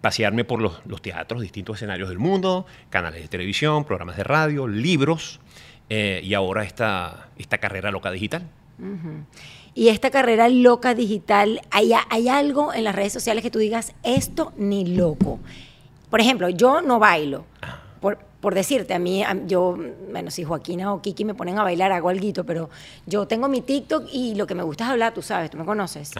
pasearme 0.00 0.44
por 0.44 0.60
los, 0.60 0.80
los 0.86 1.02
teatros, 1.02 1.42
distintos 1.42 1.76
escenarios 1.76 2.08
del 2.08 2.18
mundo, 2.18 2.66
canales 2.88 3.22
de 3.22 3.28
televisión, 3.28 3.84
programas 3.84 4.16
de 4.16 4.24
radio, 4.24 4.66
libros, 4.66 5.40
eh, 5.88 6.20
y 6.22 6.34
ahora 6.34 6.62
esta, 6.62 7.28
esta 7.36 7.58
carrera 7.58 7.90
loca 7.90 8.10
digital. 8.10 8.48
Y 9.74 9.88
esta 9.88 10.10
carrera 10.10 10.48
loca 10.48 10.94
digital, 10.94 11.60
¿hay, 11.70 11.92
¿hay 12.08 12.28
algo 12.28 12.72
en 12.72 12.84
las 12.84 12.94
redes 12.94 13.12
sociales 13.12 13.42
que 13.42 13.50
tú 13.50 13.58
digas, 13.58 13.94
esto 14.02 14.52
ni 14.56 14.96
loco? 14.96 15.38
Por 16.08 16.20
ejemplo, 16.20 16.48
yo 16.48 16.80
no 16.80 16.98
bailo. 16.98 17.44
Por, 18.00 18.18
por 18.40 18.54
decirte, 18.54 18.94
a 18.94 18.98
mí, 18.98 19.22
a- 19.22 19.36
yo, 19.46 19.76
bueno, 20.10 20.30
si 20.30 20.44
Joaquina 20.44 20.92
o 20.94 21.02
Kiki 21.02 21.24
me 21.26 21.34
ponen 21.34 21.58
a 21.58 21.62
bailar, 21.62 21.92
hago 21.92 22.08
algo, 22.08 22.44
pero 22.44 22.70
yo 23.06 23.26
tengo 23.26 23.48
mi 23.48 23.60
TikTok 23.60 24.04
y 24.12 24.34
lo 24.34 24.46
que 24.46 24.54
me 24.54 24.62
gusta 24.62 24.84
es 24.84 24.90
hablar, 24.90 25.12
tú 25.12 25.20
sabes, 25.22 25.50
tú 25.50 25.58
me 25.58 25.64
conoces. 25.64 26.10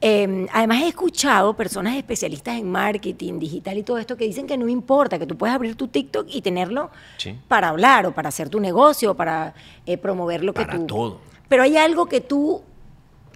Eh, 0.00 0.46
además, 0.52 0.82
he 0.82 0.88
escuchado 0.88 1.54
personas 1.54 1.94
especialistas 1.96 2.56
en 2.58 2.70
marketing 2.70 3.38
digital 3.38 3.76
y 3.78 3.82
todo 3.82 3.98
esto 3.98 4.16
que 4.16 4.24
dicen 4.24 4.46
que 4.46 4.56
no 4.56 4.68
importa, 4.68 5.18
que 5.18 5.26
tú 5.26 5.36
puedes 5.36 5.54
abrir 5.54 5.74
tu 5.76 5.88
TikTok 5.88 6.26
y 6.30 6.40
tenerlo 6.42 6.90
Sí. 7.18 7.38
para 7.48 7.68
hablar 7.68 8.06
o 8.06 8.12
para 8.12 8.28
hacer 8.30 8.48
tu 8.48 8.60
negocio, 8.60 9.10
o 9.10 9.14
para 9.14 9.54
eh, 9.86 9.98
promover 9.98 10.42
lo 10.44 10.54
que 10.54 10.64
Para 10.64 10.78
tú. 10.78 10.86
todo. 10.86 11.20
Pero 11.48 11.62
hay 11.62 11.76
algo 11.76 12.06
que 12.06 12.20
tú 12.20 12.62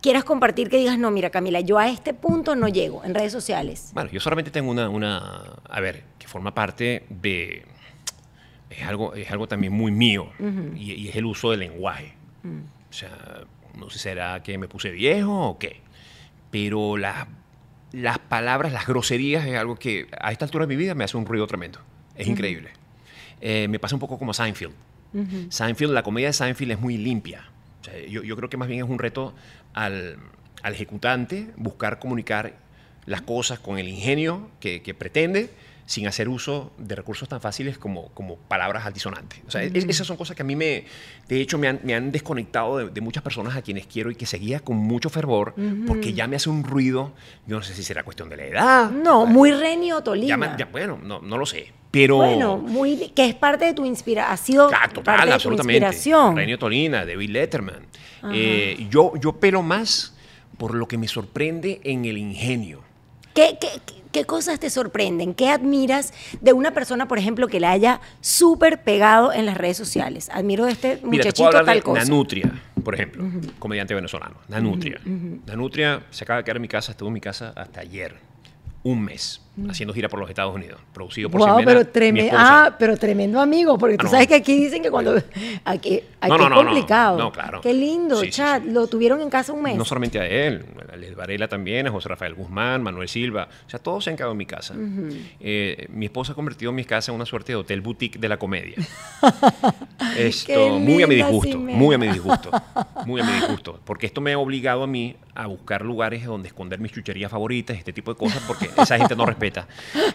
quieras 0.00 0.24
compartir 0.24 0.68
que 0.68 0.78
digas, 0.78 0.98
no, 0.98 1.10
mira, 1.10 1.30
Camila, 1.30 1.60
yo 1.60 1.78
a 1.78 1.88
este 1.88 2.12
punto 2.14 2.56
no 2.56 2.68
llego 2.68 3.04
en 3.04 3.14
redes 3.14 3.32
sociales. 3.32 3.90
Bueno, 3.94 4.10
yo 4.10 4.20
solamente 4.20 4.50
tengo 4.50 4.70
una, 4.70 4.88
una, 4.88 5.42
a 5.68 5.80
ver, 5.80 6.04
que 6.18 6.26
forma 6.28 6.52
parte 6.54 7.04
de, 7.08 7.64
es 8.78 8.82
algo, 8.86 9.14
es 9.14 9.30
algo 9.30 9.48
también 9.48 9.72
muy 9.72 9.92
mío, 9.92 10.30
y, 10.76 10.92
y 10.92 11.08
es 11.08 11.16
el 11.16 11.26
uso 11.26 11.50
del 11.50 11.60
lenguaje. 11.60 12.14
O 12.44 12.92
sea, 12.92 13.44
no 13.78 13.88
sé 13.88 13.98
si 13.98 14.02
será 14.02 14.42
que 14.42 14.58
me 14.58 14.68
puse 14.68 14.90
viejo 14.90 15.48
o 15.48 15.58
qué, 15.58 15.80
pero 16.50 16.96
las, 16.96 17.26
las 17.92 18.18
palabras, 18.18 18.72
las 18.72 18.86
groserías 18.86 19.46
es 19.46 19.56
algo 19.56 19.76
que 19.76 20.08
a 20.20 20.32
esta 20.32 20.44
altura 20.44 20.66
de 20.66 20.74
mi 20.74 20.76
vida 20.76 20.94
me 20.94 21.04
hace 21.04 21.16
un 21.16 21.24
ruido 21.24 21.46
tremendo. 21.46 21.78
Es 22.14 22.26
increíble. 22.26 22.70
Eh, 23.40 23.66
me 23.68 23.78
pasa 23.78 23.96
un 23.96 24.00
poco 24.00 24.18
como 24.18 24.34
Seinfeld. 24.34 24.74
Seinfeld, 25.50 25.92
la 25.92 26.02
comedia 26.02 26.28
de 26.28 26.32
Seinfeld 26.32 26.72
es 26.72 26.80
muy 26.80 26.96
limpia. 26.96 27.44
O 27.80 27.84
sea, 27.84 27.98
yo, 28.06 28.22
yo 28.22 28.36
creo 28.36 28.48
que 28.50 28.56
más 28.56 28.68
bien 28.68 28.84
es 28.84 28.88
un 28.88 28.98
reto 28.98 29.34
al, 29.74 30.16
al 30.62 30.74
ejecutante 30.74 31.48
buscar 31.56 31.98
comunicar 31.98 32.54
las 33.06 33.22
cosas 33.22 33.58
con 33.58 33.78
el 33.78 33.88
ingenio 33.88 34.50
que, 34.60 34.82
que 34.82 34.94
pretende 34.94 35.50
sin 35.92 36.06
hacer 36.06 36.26
uso 36.30 36.72
de 36.78 36.94
recursos 36.94 37.28
tan 37.28 37.42
fáciles 37.42 37.76
como, 37.76 38.08
como 38.14 38.36
palabras 38.36 38.86
altisonantes. 38.86 39.40
O 39.46 39.50
sea, 39.50 39.62
es- 39.62 39.84
esas 39.84 40.06
son 40.06 40.16
cosas 40.16 40.34
que 40.34 40.40
a 40.40 40.44
mí 40.46 40.56
me, 40.56 40.86
de 41.28 41.38
hecho, 41.40 41.58
me 41.58 41.68
han, 41.68 41.80
me 41.84 41.94
han 41.94 42.10
desconectado 42.10 42.78
de, 42.78 42.88
de 42.88 43.00
muchas 43.02 43.22
personas 43.22 43.54
a 43.56 43.60
quienes 43.60 43.86
quiero 43.86 44.10
y 44.10 44.14
que 44.14 44.24
seguía 44.24 44.60
con 44.60 44.78
mucho 44.78 45.10
fervor 45.10 45.54
porque 45.86 46.14
ya 46.14 46.26
me 46.26 46.36
hace 46.36 46.48
un 46.48 46.64
ruido, 46.64 47.12
yo 47.46 47.56
no 47.56 47.62
sé 47.62 47.74
si 47.74 47.82
será 47.82 48.04
cuestión 48.04 48.30
de 48.30 48.38
la 48.38 48.44
edad. 48.46 48.90
No, 48.90 49.26
muy 49.26 49.52
Renio 49.52 50.00
Tolima. 50.02 50.52
Ya 50.52 50.56
ya- 50.64 50.64
bueno, 50.72 50.98
no, 51.02 51.20
no 51.20 51.36
lo 51.36 51.44
sé, 51.44 51.70
pero... 51.90 52.16
Bueno, 52.16 52.56
muy, 52.56 53.10
que 53.14 53.26
es 53.28 53.34
parte 53.34 53.66
de 53.66 53.74
tu 53.74 53.84
inspiración. 53.84 54.32
Ha 54.32 54.36
sido 54.38 54.70
parte 54.70 54.94
total, 54.94 55.20
de 55.20 55.26
tu 55.26 55.32
absolutamente. 55.34 55.76
inspiración. 55.86 56.36
Renio 56.36 56.58
Tolina, 56.58 57.04
David 57.04 57.28
Letterman. 57.28 57.86
Eh, 58.32 58.86
yo, 58.88 59.12
yo 59.20 59.32
pelo 59.34 59.62
más 59.62 60.16
por 60.56 60.74
lo 60.74 60.88
que 60.88 60.96
me 60.96 61.06
sorprende 61.08 61.80
en 61.84 62.06
el 62.06 62.16
ingenio. 62.16 62.80
¿Qué, 63.34 63.58
qué, 63.60 63.68
qué- 63.84 64.01
qué 64.12 64.24
cosas 64.24 64.60
te 64.60 64.70
sorprenden? 64.70 65.34
¿Qué 65.34 65.48
admiras 65.48 66.12
de 66.40 66.52
una 66.52 66.72
persona, 66.72 67.08
por 67.08 67.18
ejemplo, 67.18 67.48
que 67.48 67.58
la 67.58 67.72
haya 67.72 68.00
súper 68.20 68.82
pegado 68.82 69.32
en 69.32 69.46
las 69.46 69.56
redes 69.56 69.76
sociales? 69.76 70.28
Admiro 70.32 70.66
de 70.66 70.72
este 70.72 70.88
Mira, 70.88 71.00
te 71.00 71.06
muchachito 71.06 71.50
puedo 71.50 71.64
tal 71.64 71.76
de 71.76 71.82
cosa. 71.82 72.04
Nanutria, 72.04 72.52
por 72.84 72.94
ejemplo, 72.94 73.24
comediante 73.58 73.94
venezolano. 73.94 74.36
Nanutria. 74.48 75.00
Nanutria 75.46 76.04
se 76.10 76.24
acaba 76.24 76.38
de 76.38 76.44
quedar 76.44 76.56
en 76.56 76.62
mi 76.62 76.68
casa, 76.68 76.92
estuvo 76.92 77.08
en 77.08 77.14
mi 77.14 77.20
casa 77.20 77.52
hasta 77.56 77.80
ayer. 77.80 78.16
un 78.84 79.02
mes 79.02 79.40
haciendo 79.68 79.92
gira 79.92 80.08
por 80.08 80.18
los 80.18 80.28
Estados 80.30 80.54
Unidos, 80.54 80.80
producido 80.94 81.28
por 81.28 81.40
Wow, 81.40 81.58
Ximena, 81.58 81.66
pero, 81.66 81.80
mi 81.80 81.86
treme- 81.92 82.24
esposa. 82.24 82.64
ah, 82.66 82.76
pero 82.78 82.96
tremendo 82.96 83.38
amigo, 83.40 83.76
porque 83.76 83.96
tú 83.98 84.02
Ah, 84.06 84.08
no. 84.08 84.10
sabes 84.12 84.26
que 84.28 84.34
aquí 84.36 84.58
dicen 84.58 84.82
que 84.82 84.90
cuando... 84.90 85.14
Aquí, 85.64 86.00
aquí 86.20 86.30
No, 86.30 86.38
no, 86.38 86.44
es 86.44 86.50
no, 86.50 86.56
no. 86.56 86.56
complicado. 86.64 87.18
No, 87.18 87.30
claro. 87.32 87.60
Qué 87.60 87.74
lindo, 87.74 88.16
Sí, 88.20 88.30
chat. 88.30 88.62
sí. 88.62 88.70
Lo 88.70 88.86
tuvieron 88.86 89.20
en 89.20 89.28
casa 89.28 89.52
un 89.52 89.62
mes. 89.62 89.76
No 89.76 89.84
solamente 89.84 90.18
a 90.18 90.26
él, 90.26 90.64
a 90.90 90.96
Les 90.96 91.14
Varela 91.14 91.48
también, 91.48 91.86
a 91.86 91.90
José 91.90 92.08
Rafael 92.08 92.34
Guzmán, 92.34 92.82
Manuel 92.82 93.08
Silva, 93.08 93.48
o 93.66 93.70
sea, 93.70 93.78
todos 93.78 94.04
se 94.04 94.10
han 94.10 94.16
quedado 94.16 94.32
en 94.32 94.38
mi 94.38 94.46
casa. 94.46 94.74
Eh, 95.40 95.86
mi 95.90 96.06
esposa 96.06 96.32
ha 96.32 96.34
convertido 96.34 96.72
mi 96.72 96.84
casa 96.84 97.12
en 97.12 97.16
una 97.16 97.26
suerte 97.26 97.52
de 97.52 97.56
hotel 97.56 97.82
boutique 97.82 98.18
de 98.18 98.28
la 98.30 98.38
comedia. 98.38 98.76
Esto, 100.16 100.46
Qué 100.46 100.70
muy 100.78 101.02
a 101.02 101.06
mi 101.06 101.14
disgusto, 101.16 101.52
Ximena. 101.52 101.78
muy 101.78 101.94
a 101.94 101.98
mi 101.98 102.08
disgusto, 102.08 102.50
muy 103.06 103.20
a 103.20 103.24
mi 103.24 103.32
disgusto, 103.32 103.80
porque 103.84 104.06
esto 104.06 104.20
me 104.20 104.32
ha 104.32 104.38
obligado 104.38 104.82
a 104.82 104.86
mí 104.86 105.16
a 105.34 105.46
buscar 105.46 105.82
lugares 105.82 106.24
donde 106.26 106.48
esconder 106.48 106.78
mis 106.80 106.92
chucherías 106.92 107.30
favoritas, 107.30 107.76
este 107.78 107.92
tipo 107.92 108.12
de 108.12 108.18
cosas, 108.18 108.42
porque 108.46 108.68
esa 108.76 108.98
gente 108.98 109.16
no 109.16 109.24
respeta. 109.42 109.66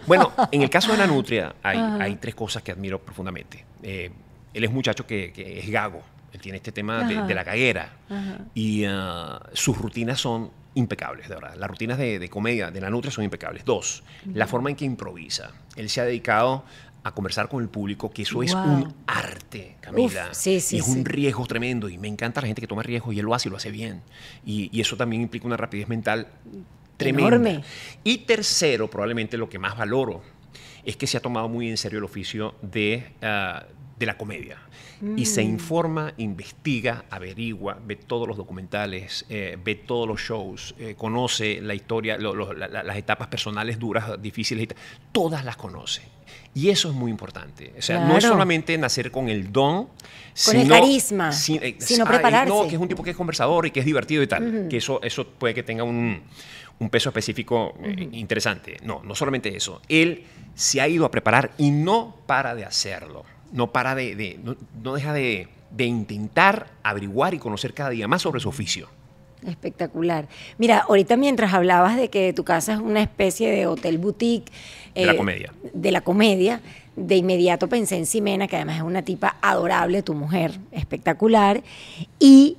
Bueno, 0.06 0.32
en 0.52 0.62
el 0.62 0.70
caso 0.70 0.92
de 0.92 0.98
la 0.98 1.06
nutria 1.06 1.54
hay, 1.62 1.78
hay 1.78 2.16
tres 2.16 2.34
cosas 2.34 2.62
que 2.62 2.72
admiro 2.72 2.98
profundamente. 3.00 3.64
Eh, 3.82 4.10
él 4.54 4.64
es 4.64 4.68
un 4.68 4.74
muchacho 4.74 5.06
que, 5.06 5.32
que 5.32 5.60
es 5.60 5.70
gago, 5.70 6.02
él 6.32 6.40
tiene 6.40 6.56
este 6.56 6.72
tema 6.72 7.04
de, 7.04 7.34
la 7.34 7.44
caguera 7.44 7.92
Ajá. 8.08 8.38
y 8.54 8.84
ah, 8.84 9.40
sus 9.52 9.76
rutinas 9.78 10.20
son 10.20 10.50
impecables, 10.74 11.28
de 11.28 11.34
verdad. 11.34 11.54
Las 11.56 11.68
rutinas 11.68 11.98
de, 11.98 12.18
de 12.18 12.28
comedia 12.28 12.70
de 12.70 12.80
la 12.80 12.90
Nutria 12.90 13.10
son 13.10 13.24
impecables. 13.24 13.64
Dos, 13.64 14.02
la 14.32 14.46
forma 14.46 14.70
en 14.70 14.76
que 14.76 14.84
improvisa. 14.84 15.50
Él 15.76 15.88
se 15.88 16.00
ha 16.00 16.04
dedicado 16.04 16.64
a 17.04 17.12
conversar 17.12 17.48
con 17.48 17.62
el 17.62 17.68
público, 17.68 18.10
que 18.10 18.22
eso 18.22 18.42
es 18.42 18.54
un 18.54 18.94
arte, 19.06 19.76
Camila. 19.80 20.28
Uf, 20.30 20.36
sí, 20.36 20.60
sí, 20.60 20.76
y 20.76 20.78
es 20.80 20.84
sí. 20.84 20.90
un 20.92 21.04
riesgo 21.04 21.46
tremendo. 21.46 21.88
Y 21.88 21.98
me 21.98 22.08
encanta 22.08 22.40
la 22.40 22.46
gente 22.46 22.60
que 22.60 22.66
toma 22.66 22.82
riesgos 22.82 23.14
y 23.14 23.18
él 23.18 23.24
lo 23.24 23.34
hace 23.34 23.48
y 23.48 23.50
lo 23.50 23.56
hace 23.56 23.70
bien. 23.70 24.02
Y, 24.44 24.68
y 24.76 24.80
eso 24.80 24.96
también 24.96 25.22
implica 25.22 25.46
una 25.46 25.56
rapidez 25.56 25.88
mental 25.88 26.28
tremenda. 26.98 27.28
Enorme. 27.36 27.64
Y 28.04 28.18
tercero, 28.18 28.90
probablemente 28.90 29.38
lo 29.38 29.48
que 29.48 29.58
más 29.58 29.76
valoro, 29.78 30.20
es 30.84 30.96
que 30.96 31.06
se 31.06 31.16
ha 31.16 31.20
tomado 31.20 31.48
muy 31.48 31.68
en 31.70 31.76
serio 31.78 31.98
el 31.98 32.04
oficio 32.04 32.54
de, 32.60 33.12
ah, 33.22 33.64
de 33.98 34.06
la 34.06 34.18
comedia. 34.18 34.58
Y 35.16 35.26
se 35.26 35.44
Mm. 35.44 35.48
informa, 35.50 36.12
investiga, 36.16 37.04
averigua, 37.08 37.78
ve 37.86 37.94
todos 37.94 38.26
los 38.26 38.36
documentales, 38.36 39.24
eh, 39.28 39.56
ve 39.64 39.76
todos 39.76 40.08
los 40.08 40.20
shows, 40.20 40.74
eh, 40.78 40.96
conoce 40.98 41.60
la 41.60 41.74
historia, 41.74 42.18
lo- 42.18 42.34
lo- 42.34 42.52
la- 42.52 42.66
la- 42.66 42.82
las 42.82 42.96
etapas 42.96 43.28
personales 43.28 43.78
duras, 43.78 44.20
difíciles, 44.20 44.66
todas 45.12 45.44
las 45.44 45.56
conoce. 45.56 46.02
Y 46.52 46.70
eso 46.70 46.88
es 46.88 46.94
muy 46.96 47.12
importante. 47.12 47.72
O 47.78 47.82
sea, 47.82 48.00
no 48.00 48.14
es 48.14 48.18
Claro. 48.20 48.34
solamente 48.34 48.76
nacer 48.76 49.12
con 49.12 49.28
el 49.28 49.52
don, 49.52 49.88
Con 50.44 50.56
el 50.56 50.68
carisma, 50.68 51.30
sin- 51.30 51.62
eh, 51.62 51.76
sino 51.78 52.04
ay, 52.04 52.10
prepararse. 52.14 52.52
No, 52.52 52.66
que 52.66 52.74
es 52.74 52.80
un 52.80 52.88
tipo 52.88 53.02
que 53.04 53.10
es 53.10 53.16
conversador 53.16 53.66
y 53.66 53.70
que 53.70 53.80
es 53.80 53.86
divertido 53.86 54.22
y 54.22 54.26
tal. 54.26 54.66
Que 54.68 54.78
eso, 54.78 55.00
eso 55.02 55.24
puede 55.28 55.54
que 55.54 55.62
tenga 55.62 55.84
un, 55.84 56.22
un 56.80 56.90
peso 56.90 57.08
específico 57.08 57.74
eh, 57.82 58.08
interesante. 58.12 58.76
No, 58.84 59.02
no 59.04 59.14
solamente 59.14 59.54
eso. 59.56 59.80
Él 59.88 60.24
se 60.54 60.80
ha 60.80 60.88
ido 60.88 61.04
a 61.04 61.10
preparar 61.10 61.52
y 61.58 61.70
no 61.70 62.16
para 62.26 62.54
de 62.54 62.64
hacerlo. 62.64 63.24
No 63.52 63.72
para 63.72 63.94
de, 63.94 64.14
de- 64.14 64.38
no, 64.42 64.56
no 64.82 64.94
deja 64.94 65.12
de, 65.12 65.48
de 65.70 65.84
intentar 65.86 66.68
averiguar 66.82 67.34
y 67.34 67.38
conocer 67.38 67.74
cada 67.74 67.90
día 67.90 68.06
más 68.08 68.22
sobre 68.22 68.40
su 68.40 68.48
oficio. 68.48 68.88
Espectacular. 69.46 70.28
Mira, 70.58 70.78
ahorita 70.88 71.16
mientras 71.16 71.54
hablabas 71.54 71.96
de 71.96 72.08
que 72.10 72.32
tu 72.32 72.44
casa 72.44 72.74
es 72.74 72.80
una 72.80 73.00
especie 73.02 73.50
de 73.50 73.66
hotel 73.66 73.98
boutique. 73.98 74.50
eh, 74.94 75.00
De 75.02 75.06
la 75.06 75.16
comedia. 75.16 75.52
De 75.72 75.92
la 75.92 76.00
comedia, 76.00 76.60
de 76.96 77.16
inmediato 77.16 77.68
pensé 77.68 77.96
en 77.96 78.06
Ximena, 78.06 78.48
que 78.48 78.56
además 78.56 78.76
es 78.78 78.82
una 78.82 79.02
tipa 79.02 79.36
adorable, 79.40 80.02
tu 80.02 80.14
mujer, 80.14 80.58
espectacular. 80.72 81.62
Y 82.18 82.56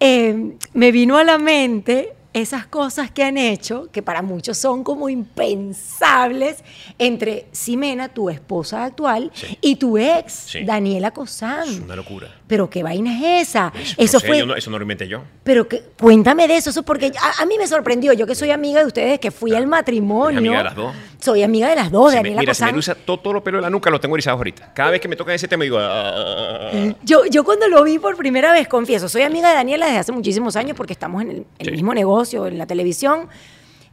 eh, 0.00 0.54
me 0.72 0.90
vino 0.90 1.18
a 1.18 1.24
la 1.24 1.36
mente 1.38 2.14
esas 2.34 2.66
cosas 2.66 3.10
que 3.10 3.22
han 3.24 3.36
hecho, 3.36 3.88
que 3.92 4.02
para 4.02 4.22
muchos 4.22 4.56
son 4.58 4.82
como 4.84 5.08
impensables, 5.08 6.62
entre 6.98 7.46
Ximena, 7.52 8.08
tu 8.08 8.30
esposa 8.30 8.84
actual, 8.84 9.30
Sí. 9.34 9.58
y 9.60 9.76
tu 9.76 9.98
ex, 9.98 10.32
Sí. 10.32 10.64
Daniela 10.64 11.10
Cosán. 11.10 11.68
Es 11.68 11.80
una 11.80 11.96
locura. 11.96 12.28
Pero 12.46 12.68
qué 12.68 12.82
vaina 12.82 13.16
es 13.38 13.48
esa. 13.48 13.72
Eso, 13.74 13.94
Eso 13.98 14.16
no 14.16 14.20
sé, 14.20 14.26
fue. 14.26 14.38
yo 14.38 14.46
no- 14.46 14.54
eso 14.56 14.70
no 14.70 14.78
lo 14.78 14.82
inventé 14.82 15.08
yo. 15.08 15.22
Pero 15.42 15.66
que, 15.68 15.82
cuéntame 15.98 16.46
de 16.48 16.56
eso, 16.56 16.70
eso 16.70 16.82
porque 16.82 17.12
a, 17.20 17.42
a 17.42 17.46
mí 17.46 17.56
me 17.58 17.66
sorprendió. 17.66 18.12
Yo 18.12 18.26
que 18.26 18.34
soy 18.34 18.50
amiga 18.50 18.80
de 18.80 18.86
ustedes, 18.86 19.20
que 19.20 19.30
fui 19.30 19.54
al 19.54 19.66
matrimonio. 19.66 20.38
¿Eres 20.38 20.38
amiga 20.38 20.58
de 20.58 20.64
las 20.64 20.74
dos? 20.76 20.94
Soy 21.20 21.42
amiga 21.42 21.68
de 21.68 21.76
las 21.76 21.90
dos, 21.90 22.10
Se 22.10 22.16
me- 22.16 22.22
Daniela 22.24 22.40
mira, 22.40 22.54
se 22.54 22.64
me 22.66 22.72
luce 22.72 22.94
todo, 22.94 23.18
todos 23.20 23.34
los 23.34 23.42
pelos 23.42 23.58
de 23.60 23.62
la 23.62 23.70
nuca 23.70 23.88
los 23.90 24.00
tengo 24.00 24.16
erizados 24.16 24.38
ahorita. 24.38 24.72
Cada 24.74 24.90
vez 24.90 25.00
que 25.00 25.08
me 25.08 25.16
toca 25.16 25.32
ese 25.34 25.48
tema 25.48 25.64
digo... 25.64 25.78
"Ah". 25.80 26.70
Yo, 27.04 27.24
yo 27.26 27.44
cuando 27.44 27.68
lo 27.68 27.82
vi 27.84 27.98
por 27.98 28.16
primera 28.16 28.52
vez, 28.52 28.68
confieso, 28.68 29.08
soy 29.08 29.22
amiga 29.22 29.48
de 29.50 29.54
Daniela 29.54 29.86
desde 29.86 29.98
hace 30.00 30.12
muchísimos 30.12 30.56
años 30.56 30.76
porque 30.76 30.92
estamos 30.92 31.22
en 31.22 31.30
el, 31.30 31.46
el 31.58 31.66
Sí. 31.66 31.72
mismo 31.72 31.94
negocio, 31.94 32.21
en 32.24 32.58
la 32.58 32.66
televisión. 32.66 33.28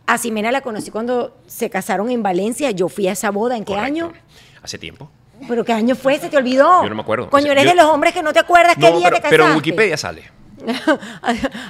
A 0.08 0.18
Ximena 0.18 0.52
la 0.52 0.62
conocí 0.62 0.90
cuando 0.92 1.38
se 1.48 1.70
casaron 1.70 2.10
en 2.10 2.24
Valencia. 2.24 2.72
Yo 2.72 2.90
fui 2.90 3.08
a 3.08 3.12
esa 3.12 3.30
boda. 3.32 3.56
¿En 3.58 3.64
qué 3.64 3.74
Correcto. 3.74 3.86
año? 3.86 4.14
Hace 4.64 4.78
tiempo. 4.78 5.10
¿Pero 5.48 5.64
qué 5.64 5.72
año 5.74 5.96
fue? 5.96 6.18
¿Se 6.20 6.30
te 6.30 6.36
olvidó? 6.38 6.84
Yo 6.84 6.90
no 6.90 6.96
me 6.96 7.02
acuerdo. 7.02 7.30
Coño, 7.30 7.52
eres 7.52 7.64
Yo- 7.64 7.70
de 7.70 7.76
los 7.76 7.86
hombres 7.86 8.14
que 8.14 8.22
no 8.24 8.34
te 8.34 8.40
acuerdas 8.40 8.76
qué 8.76 8.90
No, 8.90 8.98
día 8.98 9.06
pero, 9.06 9.16
te 9.18 9.22
casaste. 9.22 9.30
pero 9.38 9.48
en 9.50 9.56
Wikipedia 9.56 9.98
sale. 9.98 10.24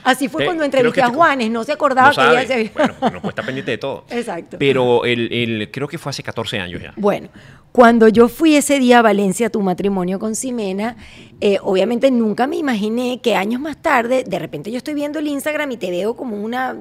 Así 0.04 0.28
fue 0.30 0.46
cuando 0.46 0.64
entrevisté 0.64 1.02
a 1.02 1.10
Juanes, 1.10 1.52
no 1.52 1.64
se 1.64 1.72
acordaba 1.74 2.08
No 2.10 2.16
que 2.16 2.22
sabe. 2.22 2.48
se 2.48 2.54
había- 2.54 2.72
Bueno, 2.74 2.96
no 3.00 3.22
puede 3.22 3.30
estar 3.30 3.46
pendiente 3.46 3.72
de 3.72 3.78
todo. 3.78 4.06
Exacto. 4.10 4.58
Pero 4.60 5.06
el, 5.06 5.32
el- 5.32 5.70
creo 5.72 5.88
que 5.88 5.98
fue 5.98 6.10
hace 6.10 6.24
14 6.24 6.60
años 6.60 6.82
ya. 6.82 6.94
Bueno, 6.96 7.30
cuando 7.72 8.08
yo 8.08 8.28
fui 8.30 8.56
ese 8.56 8.80
día 8.80 9.00
a 9.00 9.02
Valencia 9.02 9.48
a 9.48 9.50
tu 9.50 9.62
matrimonio 9.62 10.18
con 10.20 10.36
Ximena, 10.36 10.98
eh, 11.40 11.60
obviamente 11.62 12.10
nunca 12.12 12.48
me 12.48 12.58
imaginé 12.58 13.20
que 13.22 13.36
años 13.36 13.62
más 13.62 13.78
tarde, 13.78 14.24
de 14.26 14.40
repente 14.40 14.72
yo 14.72 14.78
estoy 14.78 14.94
viendo 14.96 15.20
el 15.20 15.28
Instagram 15.28 15.72
y 15.72 15.78
te 15.78 15.92
veo 15.92 16.16
como 16.16 16.38
una 16.44 16.78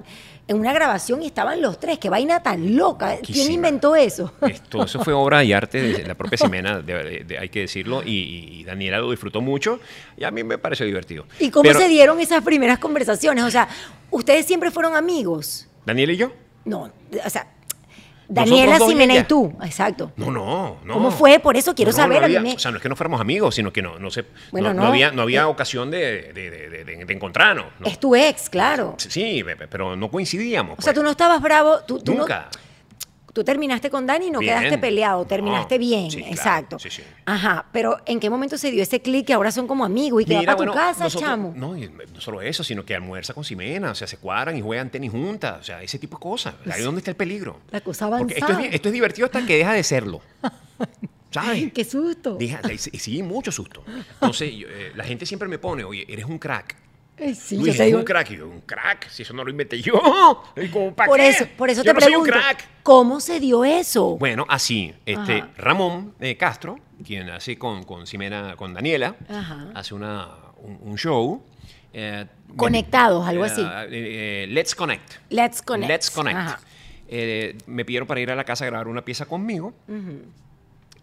en 0.48 0.58
una 0.58 0.72
grabación 0.72 1.22
y 1.22 1.26
estaban 1.26 1.60
los 1.60 1.78
tres. 1.78 1.98
Qué 1.98 2.08
vaina 2.08 2.42
tan 2.42 2.74
loca. 2.74 3.18
¿Quién 3.22 3.52
inventó 3.52 3.94
eso? 3.94 4.32
Esto, 4.48 4.82
eso 4.82 5.04
fue 5.04 5.12
obra 5.12 5.44
y 5.44 5.52
arte 5.52 5.78
de 5.82 6.06
la 6.06 6.14
propia 6.14 6.38
Ximena, 6.38 6.80
de- 6.80 6.94
de- 7.04 7.24
de- 7.24 7.38
hay 7.38 7.50
que 7.50 7.60
decirlo, 7.60 8.02
y, 8.02 8.60
y 8.60 8.64
Daniela 8.64 8.98
lo 8.98 9.10
disfrutó 9.10 9.42
mucho 9.42 9.78
y 10.16 10.24
a 10.24 10.30
mí 10.30 10.42
me 10.44 10.56
pareció 10.56 10.86
divertido. 10.86 11.26
¿Y 11.38 11.50
cómo 11.50 11.64
Pero, 11.64 11.78
se 11.78 11.88
dieron 11.88 12.18
esas 12.18 12.42
primeras 12.42 12.78
conversaciones? 12.78 13.44
O 13.44 13.50
sea, 13.50 13.68
¿ustedes 14.10 14.46
siempre 14.46 14.70
fueron 14.70 14.96
amigos? 14.96 15.68
¿Daniela 15.84 16.14
y 16.14 16.16
yo? 16.16 16.32
No, 16.64 16.90
o 17.26 17.30
sea, 17.30 17.46
Daniela, 18.28 18.78
dos 18.78 18.92
y 18.92 19.22
tú. 19.24 19.52
Exacto. 19.62 20.12
No, 20.16 20.30
no, 20.30 20.76
no. 20.84 20.94
¿Cómo 20.94 21.10
fue? 21.10 21.38
Por 21.38 21.56
eso 21.56 21.74
quiero 21.74 21.90
No, 21.92 21.96
no, 21.96 22.02
saber, 22.04 22.20
no 22.20 22.26
a 22.26 22.40
mí 22.40 22.48
me- 22.50 22.54
O 22.54 22.58
sea, 22.58 22.70
no 22.70 22.76
es 22.76 22.82
que 22.82 22.88
no 22.88 22.94
fuéramos 22.96 23.20
amigos, 23.20 23.54
sino 23.54 23.72
que 23.72 23.80
no, 23.80 23.98
no, 23.98 24.10
sé, 24.10 24.24
Bueno, 24.52 24.74
no, 24.74 24.86
había, 24.86 25.10
no 25.10 25.22
había 25.22 25.40
Eh, 25.40 25.44
ocasión 25.44 25.90
de, 25.90 26.32
de- 26.34 26.50
de- 26.50 27.12
encontrarnos. 27.12 27.66
¿no? 27.80 27.86
Es 27.86 27.98
tu 27.98 28.14
ex, 28.14 28.50
claro. 28.50 28.94
Sí, 28.98 29.42
pe- 29.42 29.56
pe- 29.56 29.66
pero 29.68 29.96
no 29.96 30.10
coincidíamos. 30.10 30.78
O 30.78 30.82
sea, 30.82 30.92
pues. 30.92 30.96
tú 30.96 31.02
no 31.02 31.10
estabas 31.10 31.40
bravo. 31.40 31.78
Tú, 31.86 32.00
Nunca. 32.04 32.48
Tú 33.32 33.44
terminaste 33.44 33.90
con 33.90 34.06
Dani 34.06 34.26
y 34.26 34.30
no 34.30 34.40
Bien. 34.40 34.56
quedaste 34.58 34.78
peleado, 34.78 35.24
terminaste 35.26 35.76
No, 35.76 35.78
bien, 35.80 36.10
sí, 36.10 36.16
claro, 36.18 36.32
exacto. 36.34 36.78
sí, 36.78 36.90
sí. 36.90 37.02
Ajá, 37.26 37.66
pero 37.72 37.98
¿en 38.06 38.18
qué 38.20 38.30
momento 38.30 38.56
se 38.58 38.70
dio 38.70 38.82
ese 38.82 39.00
clic 39.00 39.26
que 39.26 39.32
ahora 39.32 39.52
son 39.52 39.66
como 39.68 39.84
amigos 39.84 40.22
y 40.22 40.24
que 40.24 40.34
va 40.34 40.40
Mira, 40.40 40.52
para 40.52 40.56
bueno, 40.56 40.72
tu 40.72 40.78
casa, 40.78 41.04
nosotros- 41.04 41.28
chamo? 41.30 41.52
No, 41.54 41.74
no 41.76 42.20
solo 42.20 42.40
eso, 42.42 42.64
sino 42.64 42.84
que 42.84 42.94
almuerza 42.94 43.34
con 43.34 43.44
Ximena, 43.44 43.90
o 43.92 43.94
sea, 43.94 44.06
se 44.08 44.16
cuadran 44.16 44.56
y 44.56 44.60
juegan 44.62 44.90
tenis 44.90 45.10
juntas, 45.12 45.58
o 45.60 45.62
sea, 45.62 45.82
ese 45.82 45.98
tipo 45.98 46.16
de 46.16 46.22
cosas. 46.22 46.54
Ahí 46.66 46.78
es 46.80 46.84
donde 46.84 47.00
está 47.00 47.10
el 47.10 47.16
peligro. 47.16 47.60
La 47.70 47.80
cosa 47.80 48.08
Porque 48.08 48.34
esto 48.34 48.46
es, 48.46 48.50
avanzada. 48.52 48.74
esto 48.74 48.88
es 48.88 48.92
divertido 48.94 49.26
hasta 49.26 49.44
que 49.46 49.56
deja 49.58 49.72
de 49.74 49.82
serlo. 49.84 50.20
¿Sabes? 51.30 51.72
¡Qué 51.74 51.84
susto! 51.84 52.36
Deja- 52.36 52.60
y 52.72 52.78
sí, 52.78 52.90
sí, 52.98 53.22
mucho 53.22 53.52
susto. 53.52 53.84
Entonces, 54.14 54.52
yo, 54.56 54.66
eh, 54.68 54.92
la 54.94 55.04
gente 55.04 55.26
siempre 55.26 55.46
me 55.48 55.58
pone, 55.58 55.84
oye, 55.84 56.06
eres 56.08 56.24
un 56.24 56.38
crack. 56.38 56.74
Eh, 57.20 57.34
sí, 57.34 57.56
Luis, 57.56 57.72
yo 57.74 57.78
te 57.78 57.84
digo, 57.86 57.98
un 57.98 58.04
crack. 58.04 58.30
Y 58.30 58.36
yo, 58.36 58.48
un 58.48 58.60
crack, 58.60 59.08
si 59.08 59.22
eso 59.22 59.34
no 59.34 59.42
lo 59.44 59.50
inventé 59.50 59.80
yo. 59.80 60.42
¿Y 60.56 60.68
como, 60.68 60.94
¿pa' 60.94 61.06
por 61.06 61.16
qué? 61.18 61.28
eso, 61.28 61.46
por 61.56 61.68
eso 61.70 61.82
Yo 61.82 61.92
te 61.92 61.94
no 61.94 62.00
soy 62.00 62.14
un 62.14 62.22
pregunto, 62.22 62.46
crack. 62.48 62.68
¿cómo 62.82 63.20
se 63.20 63.40
dio 63.40 63.64
eso? 63.64 64.16
Bueno, 64.16 64.46
así, 64.48 64.94
este, 65.06 65.38
Ajá. 65.38 65.50
Ramón 65.56 66.14
eh, 66.20 66.36
Castro, 66.36 66.78
quien 67.04 67.28
hace 67.30 67.58
con, 67.58 67.82
con 67.84 68.06
Ximena, 68.06 68.54
con 68.56 68.72
Daniela, 68.74 69.16
Ajá. 69.28 69.68
hace 69.74 69.94
una, 69.94 70.28
un, 70.58 70.78
un 70.82 70.96
show. 70.96 71.42
eh, 71.92 72.26
Conectados, 72.56 73.26
algo 73.28 73.44
así. 73.44 73.62
eh, 73.90 74.46
Let's 74.50 74.74
Connect. 74.74 75.14
Let's 75.30 75.60
Connect. 75.62 75.90
Let's 75.90 76.10
Connect. 76.10 76.60
Me 77.66 77.84
pidieron 77.84 78.06
para 78.06 78.20
ir 78.20 78.30
a 78.30 78.36
la 78.36 78.44
casa 78.44 78.64
a 78.64 78.68
grabar 78.68 78.88
una 78.88 79.04
pieza 79.04 79.26
conmigo. 79.26 79.72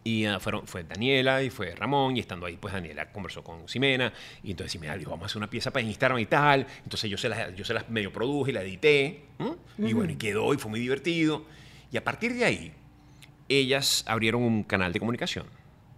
Y 0.08 0.26
ah, 0.26 0.40
fueron, 0.40 0.68
fue 0.68 0.84
Daniela 0.84 1.42
y 1.42 1.50
fue 1.50 1.74
Ramón, 1.74 2.16
y 2.16 2.20
estando 2.20 2.46
ahí, 2.46 2.58
pues 2.58 2.72
Daniela 2.72 3.12
conversó 3.12 3.44
con 3.44 3.68
Ximena, 3.68 4.14
y 4.44 4.52
entonces 4.52 4.72
Ximena 4.72 4.96
dijo, 4.96 5.10
vamos 5.10 5.24
a 5.24 5.26
hacer 5.26 5.38
una 5.38 5.50
pieza 5.50 5.72
para 5.72 5.84
Instagram 5.84 6.20
y 6.20 6.28
tal. 6.28 6.68
Entonces 6.84 7.10
yo 7.10 7.18
se 7.18 7.28
las, 7.28 7.56
yo 7.56 7.66
se 7.66 7.74
las 7.74 7.90
medio 7.90 8.14
produje 8.14 8.52
y 8.52 8.54
la 8.54 8.62
edité, 8.62 9.24
¿m? 9.40 9.56
y 9.80 9.94
bueno, 9.94 10.14
y 10.14 10.16
quedó, 10.16 10.54
y 10.54 10.58
fue 10.58 10.70
muy 10.70 10.80
divertido. 10.80 11.44
Y 11.92 11.98
a 11.98 12.04
partir 12.04 12.36
de 12.36 12.46
ahí, 12.46 12.72
ellas 13.50 14.04
abrieron 14.08 14.44
un 14.44 14.62
canal 14.62 14.94
de 14.94 15.00
comunicación. 15.00 15.48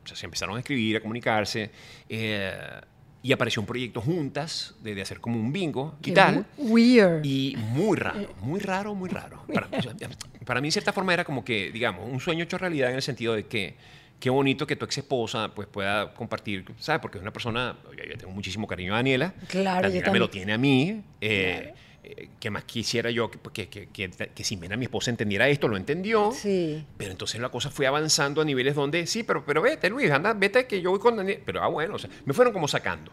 O 0.05 0.07
sea, 0.07 0.15
se 0.15 0.25
empezaron 0.25 0.55
a 0.55 0.59
escribir, 0.59 0.95
a 0.95 1.01
comunicarse, 1.01 1.69
eh, 2.07 2.79
y 3.23 3.33
apareció 3.33 3.61
un 3.61 3.65
proyecto 3.65 3.99
juntas 3.99 4.73
de, 4.81 4.95
de 4.95 5.01
hacer 5.01 5.19
como 5.19 5.37
un 5.37 5.51
bingo 5.51 5.97
y 5.99 6.03
Qué 6.03 6.11
tal. 6.13 6.45
Weird. 6.57 7.25
Y 7.25 7.57
muy 7.57 7.97
raro, 7.97 8.33
muy 8.39 8.61
raro, 8.61 8.95
muy 8.95 9.09
raro. 9.09 9.43
Para, 9.53 9.67
o 9.67 9.81
sea, 9.81 9.93
para 10.45 10.61
mí, 10.61 10.69
en 10.69 10.71
cierta 10.71 10.93
forma, 10.93 11.13
era 11.13 11.25
como 11.25 11.43
que, 11.43 11.71
digamos, 11.73 12.09
un 12.09 12.21
sueño 12.21 12.45
hecho 12.45 12.57
realidad 12.57 12.89
en 12.89 12.95
el 12.95 13.01
sentido 13.01 13.33
de 13.33 13.47
que 13.47 13.75
qué 14.19 14.29
bonito 14.29 14.65
que 14.65 14.75
tu 14.75 14.85
ex 14.85 14.97
esposa 14.99 15.51
pues, 15.53 15.67
pueda 15.67 16.13
compartir, 16.13 16.65
¿sabes? 16.79 17.01
Porque 17.01 17.17
es 17.17 17.21
una 17.21 17.31
persona, 17.33 17.75
yo 17.95 18.17
tengo 18.17 18.33
muchísimo 18.33 18.67
cariño 18.67 18.93
a 18.93 18.97
Daniela. 18.97 19.33
Claro, 19.47 19.87
yo 19.89 19.93
Daniela 19.93 19.99
me 19.99 20.01
también. 20.01 20.21
lo 20.21 20.29
tiene 20.29 20.53
a 20.53 20.57
mí. 20.57 21.01
eh, 21.21 21.73
eh, 22.09 22.29
¿qué 22.39 22.49
más 22.49 22.63
quisiera 22.63 23.11
yo? 23.11 23.29
Que, 23.29 23.67
que, 23.67 23.89
que, 23.89 24.09
que 24.09 24.43
Ximena, 24.43 24.77
mi 24.77 24.85
esposa, 24.85 25.09
entendiera 25.11 25.49
esto, 25.49 25.67
lo 25.67 25.75
entendió. 25.75 26.31
Sí. 26.31 26.85
Pero 26.95 27.11
entonces 27.11 27.41
la 27.41 27.49
cosa 27.49 27.69
fue 27.69 27.85
avanzando 27.85 28.41
a 28.41 28.45
niveles 28.45 28.75
donde, 28.75 29.05
sí, 29.07 29.23
pero, 29.23 29.45
pero 29.45 29.61
vete, 29.61 29.89
Luis, 29.89 30.09
anda, 30.09 30.33
vete 30.33 30.67
que 30.67 30.81
yo 30.81 30.91
voy 30.91 30.99
con 30.99 31.17
Daniel. 31.17 31.41
Pero, 31.45 31.61
ah, 31.61 31.67
bueno, 31.67 31.95
o 31.95 31.99
sea, 31.99 32.09
me 32.23 32.33
fueron 32.33 32.53
como 32.53 32.69
sacando. 32.69 33.11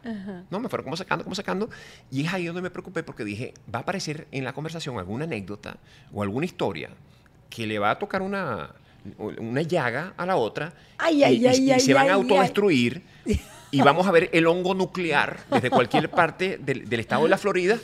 No, 0.48 0.60
me 0.60 0.68
fueron 0.68 0.84
como 0.84 0.96
sacando, 0.96 1.24
como 1.24 1.34
sacando. 1.34 1.68
Y 2.12 2.24
es 2.24 2.32
ahí 2.32 2.46
donde 2.46 2.62
me 2.62 2.70
preocupé 2.70 3.02
porque 3.02 3.24
dije, 3.24 3.52
va 3.74 3.80
a 3.80 3.82
aparecer 3.82 4.28
en 4.30 4.44
la 4.44 4.52
conversación 4.52 4.96
alguna 4.96 5.24
anécdota 5.24 5.76
o 6.12 6.22
alguna 6.22 6.46
historia 6.46 6.90
que 7.50 7.66
le 7.66 7.80
va 7.80 7.90
a 7.90 7.98
tocar 7.98 8.22
una, 8.22 8.70
una 9.18 9.62
llaga 9.62 10.14
a 10.16 10.24
la 10.26 10.36
otra 10.36 10.72
Ay, 10.98 11.18
y, 11.20 11.24
ay, 11.24 11.36
y- 11.36 11.46
ay, 11.46 11.60
y 11.68 11.72
ay, 11.72 11.80
se 11.80 11.92
van 11.94 12.08
a 12.08 12.14
autodestruir 12.14 13.02
y 13.70 13.80
vamos 13.82 14.06
a 14.06 14.10
ver 14.12 14.30
el 14.32 14.46
hongo 14.46 14.74
nuclear 14.74 15.40
desde 15.50 15.68
cualquier 15.70 16.10
parte 16.10 16.58
del, 16.58 16.88
del 16.88 17.00
estado 17.00 17.24
de 17.24 17.28
la 17.30 17.38
Florida 17.38 17.78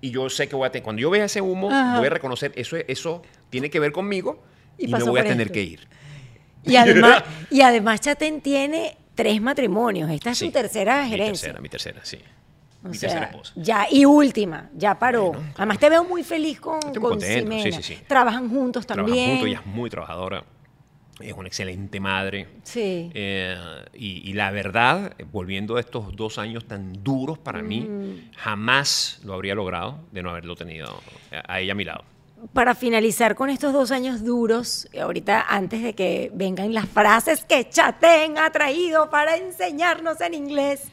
y 0.00 0.10
yo 0.10 0.28
sé 0.30 0.48
que 0.48 0.56
voy 0.56 0.66
a 0.66 0.70
tener, 0.72 0.82
cuando 0.84 1.00
yo 1.00 1.10
vea 1.10 1.24
ese 1.24 1.40
humo 1.40 1.70
Ajá. 1.70 1.98
voy 1.98 2.06
a 2.06 2.10
reconocer 2.10 2.52
eso, 2.56 2.76
eso 2.88 3.22
tiene 3.50 3.70
que 3.70 3.78
ver 3.80 3.92
conmigo 3.92 4.42
Y 4.78 4.88
y, 4.88 4.92
me 4.92 5.02
voy 5.02 5.20
a 5.20 5.24
tener 5.24 5.42
esto. 5.48 5.52
que 5.54 5.62
ir. 5.62 5.88
Y 6.64 6.76
además, 6.76 7.22
y 7.50 7.60
además 7.62 8.00
Chatén 8.00 8.40
tiene 8.40 8.96
tres 9.14 9.40
matrimonios. 9.42 10.10
Esta 10.10 10.30
es 10.30 10.38
Sí, 10.38 10.46
su 10.46 10.52
tercera 10.52 11.02
Mi 11.04 11.10
gerencia. 11.10 11.46
tercera, 11.48 11.60
mi 11.60 11.68
tercera, 11.68 12.00
sí. 12.04 12.18
O 12.84 12.88
mi 12.88 12.94
sea, 12.94 13.08
tercera 13.10 13.30
esposa. 13.30 13.52
Ya, 13.56 13.86
y 13.90 14.04
última, 14.04 14.68
ya 14.74 14.98
paró. 14.98 15.32
Además 15.56 15.78
te 15.78 15.88
veo 15.88 16.04
muy 16.04 16.24
feliz 16.24 16.60
con, 16.60 16.76
Estoy 16.78 16.92
muy 16.94 17.00
con 17.00 17.10
contento, 17.10 17.52
sí, 17.52 17.58
Ximena. 17.62 17.76
sí, 17.82 17.94
sí. 17.96 18.02
Trabajan 18.08 18.48
juntos 18.50 18.86
también. 18.86 19.06
Trabajan 19.14 19.30
juntos, 19.36 19.48
ella 19.48 19.60
es 19.60 19.66
muy 19.66 19.88
trabajadora, 19.90 20.44
es 21.20 21.32
una 21.34 21.46
excelente 21.46 22.00
madre. 22.00 22.48
Sí. 22.64 23.10
Eh, 23.14 23.56
y, 23.94 24.28
y 24.28 24.32
la 24.32 24.50
verdad, 24.50 25.14
volviendo 25.30 25.76
a 25.76 25.80
estos 25.80 26.16
dos 26.16 26.38
años 26.38 26.64
tan 26.66 26.92
duros 27.04 27.38
para 27.38 27.62
mí, 27.62 27.80
Mm. 27.82 28.30
jamás 28.36 29.20
lo 29.24 29.34
habría 29.34 29.54
logrado 29.54 29.98
de 30.10 30.22
no 30.22 30.30
haberlo 30.30 30.56
tenido 30.56 31.00
a 31.46 31.60
ella 31.60 31.72
a 31.72 31.74
mi 31.76 31.84
lado. 31.84 32.04
Para 32.52 32.74
finalizar 32.74 33.36
con 33.36 33.50
estos 33.50 33.72
dos 33.72 33.92
años 33.92 34.24
duros, 34.24 34.88
ahorita 35.00 35.42
antes 35.48 35.80
de 35.84 35.94
que 35.94 36.32
vengan 36.34 36.74
las 36.74 36.86
frases 36.88 37.44
que 37.44 37.68
Chatén 37.68 38.36
ha 38.36 38.50
traído 38.50 39.08
para 39.10 39.36
enseñarnos 39.36 40.20
en 40.20 40.34
inglés, 40.34 40.88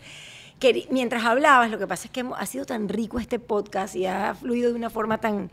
que 0.59 0.87
mientras 0.91 1.23
hablabas, 1.23 1.71
lo 1.71 1.79
que 1.79 1.87
pasa 1.87 2.05
es 2.05 2.11
que 2.11 2.23
ha 2.37 2.45
sido 2.45 2.65
tan 2.65 2.89
rico 2.89 3.19
este 3.19 3.39
podcast 3.39 3.95
y 3.95 4.05
ha 4.05 4.35
fluido 4.35 4.69
de 4.69 4.75
una 4.75 4.89
forma 4.89 5.19
tan 5.19 5.49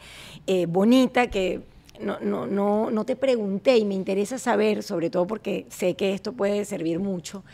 eh, 0.46 0.66
bonita 0.66 1.28
que 1.30 1.60
no, 2.00 2.18
no, 2.20 2.46
no, 2.46 2.90
no 2.90 3.04
te 3.06 3.16
pregunté 3.16 3.78
y 3.78 3.84
me 3.84 3.94
interesa 3.94 4.38
saber, 4.38 4.82
sobre 4.82 5.08
todo 5.08 5.26
porque 5.26 5.66
sé 5.70 5.94
que 5.94 6.12
esto 6.12 6.32
puede 6.32 6.64
servir 6.64 6.98
mucho, 6.98 7.44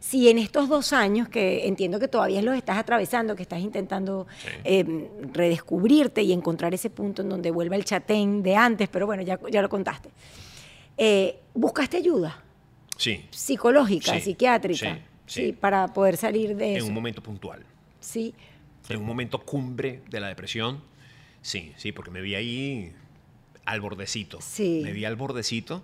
si 0.00 0.28
en 0.28 0.38
estos 0.38 0.68
dos 0.68 0.92
años, 0.92 1.28
que 1.28 1.66
entiendo 1.66 1.98
que 1.98 2.06
todavía 2.06 2.42
los 2.42 2.54
estás 2.56 2.76
atravesando, 2.76 3.34
que 3.34 3.42
estás 3.42 3.60
intentando 3.60 4.26
Sí. 4.42 4.48
eh, 4.64 5.08
redescubrirte 5.32 6.22
y 6.22 6.32
encontrar 6.32 6.74
ese 6.74 6.90
punto 6.90 7.22
en 7.22 7.28
donde 7.30 7.50
vuelva 7.50 7.76
el 7.76 7.84
chatén 7.84 8.42
de 8.42 8.54
antes, 8.54 8.88
pero 8.88 9.06
bueno, 9.06 9.22
ya, 9.22 9.38
ya 9.50 9.62
lo 9.62 9.68
contaste. 9.68 10.10
Eh, 10.98 11.38
¿Buscaste 11.54 11.96
ayuda 11.96 12.42
Sí, 12.96 13.24
psicológica, 13.30 14.12
Sí, 14.14 14.20
psiquiátrica? 14.20 14.94
sí, 14.94 15.00
sí. 15.26 15.52
para 15.52 15.88
poder 15.88 16.16
salir 16.16 16.56
de 16.56 16.72
en 16.72 16.76
eso. 16.78 16.86
un 16.86 16.94
momento 16.94 17.22
puntual. 17.22 17.64
Sí. 18.00 18.34
En 18.88 18.98
un 18.98 19.04
momento 19.06 19.38
cumbre 19.40 20.02
de 20.08 20.20
la 20.20 20.28
depresión, 20.28 20.80
sí, 21.42 21.72
sí, 21.76 21.92
porque 21.92 22.10
me 22.10 22.20
vi 22.20 22.34
ahí 22.34 22.92
al 23.64 23.80
bordecito. 23.80 24.38
Sí. 24.40 24.80
Me 24.84 24.92
vi 24.92 25.04
al 25.04 25.16
bordecito 25.16 25.82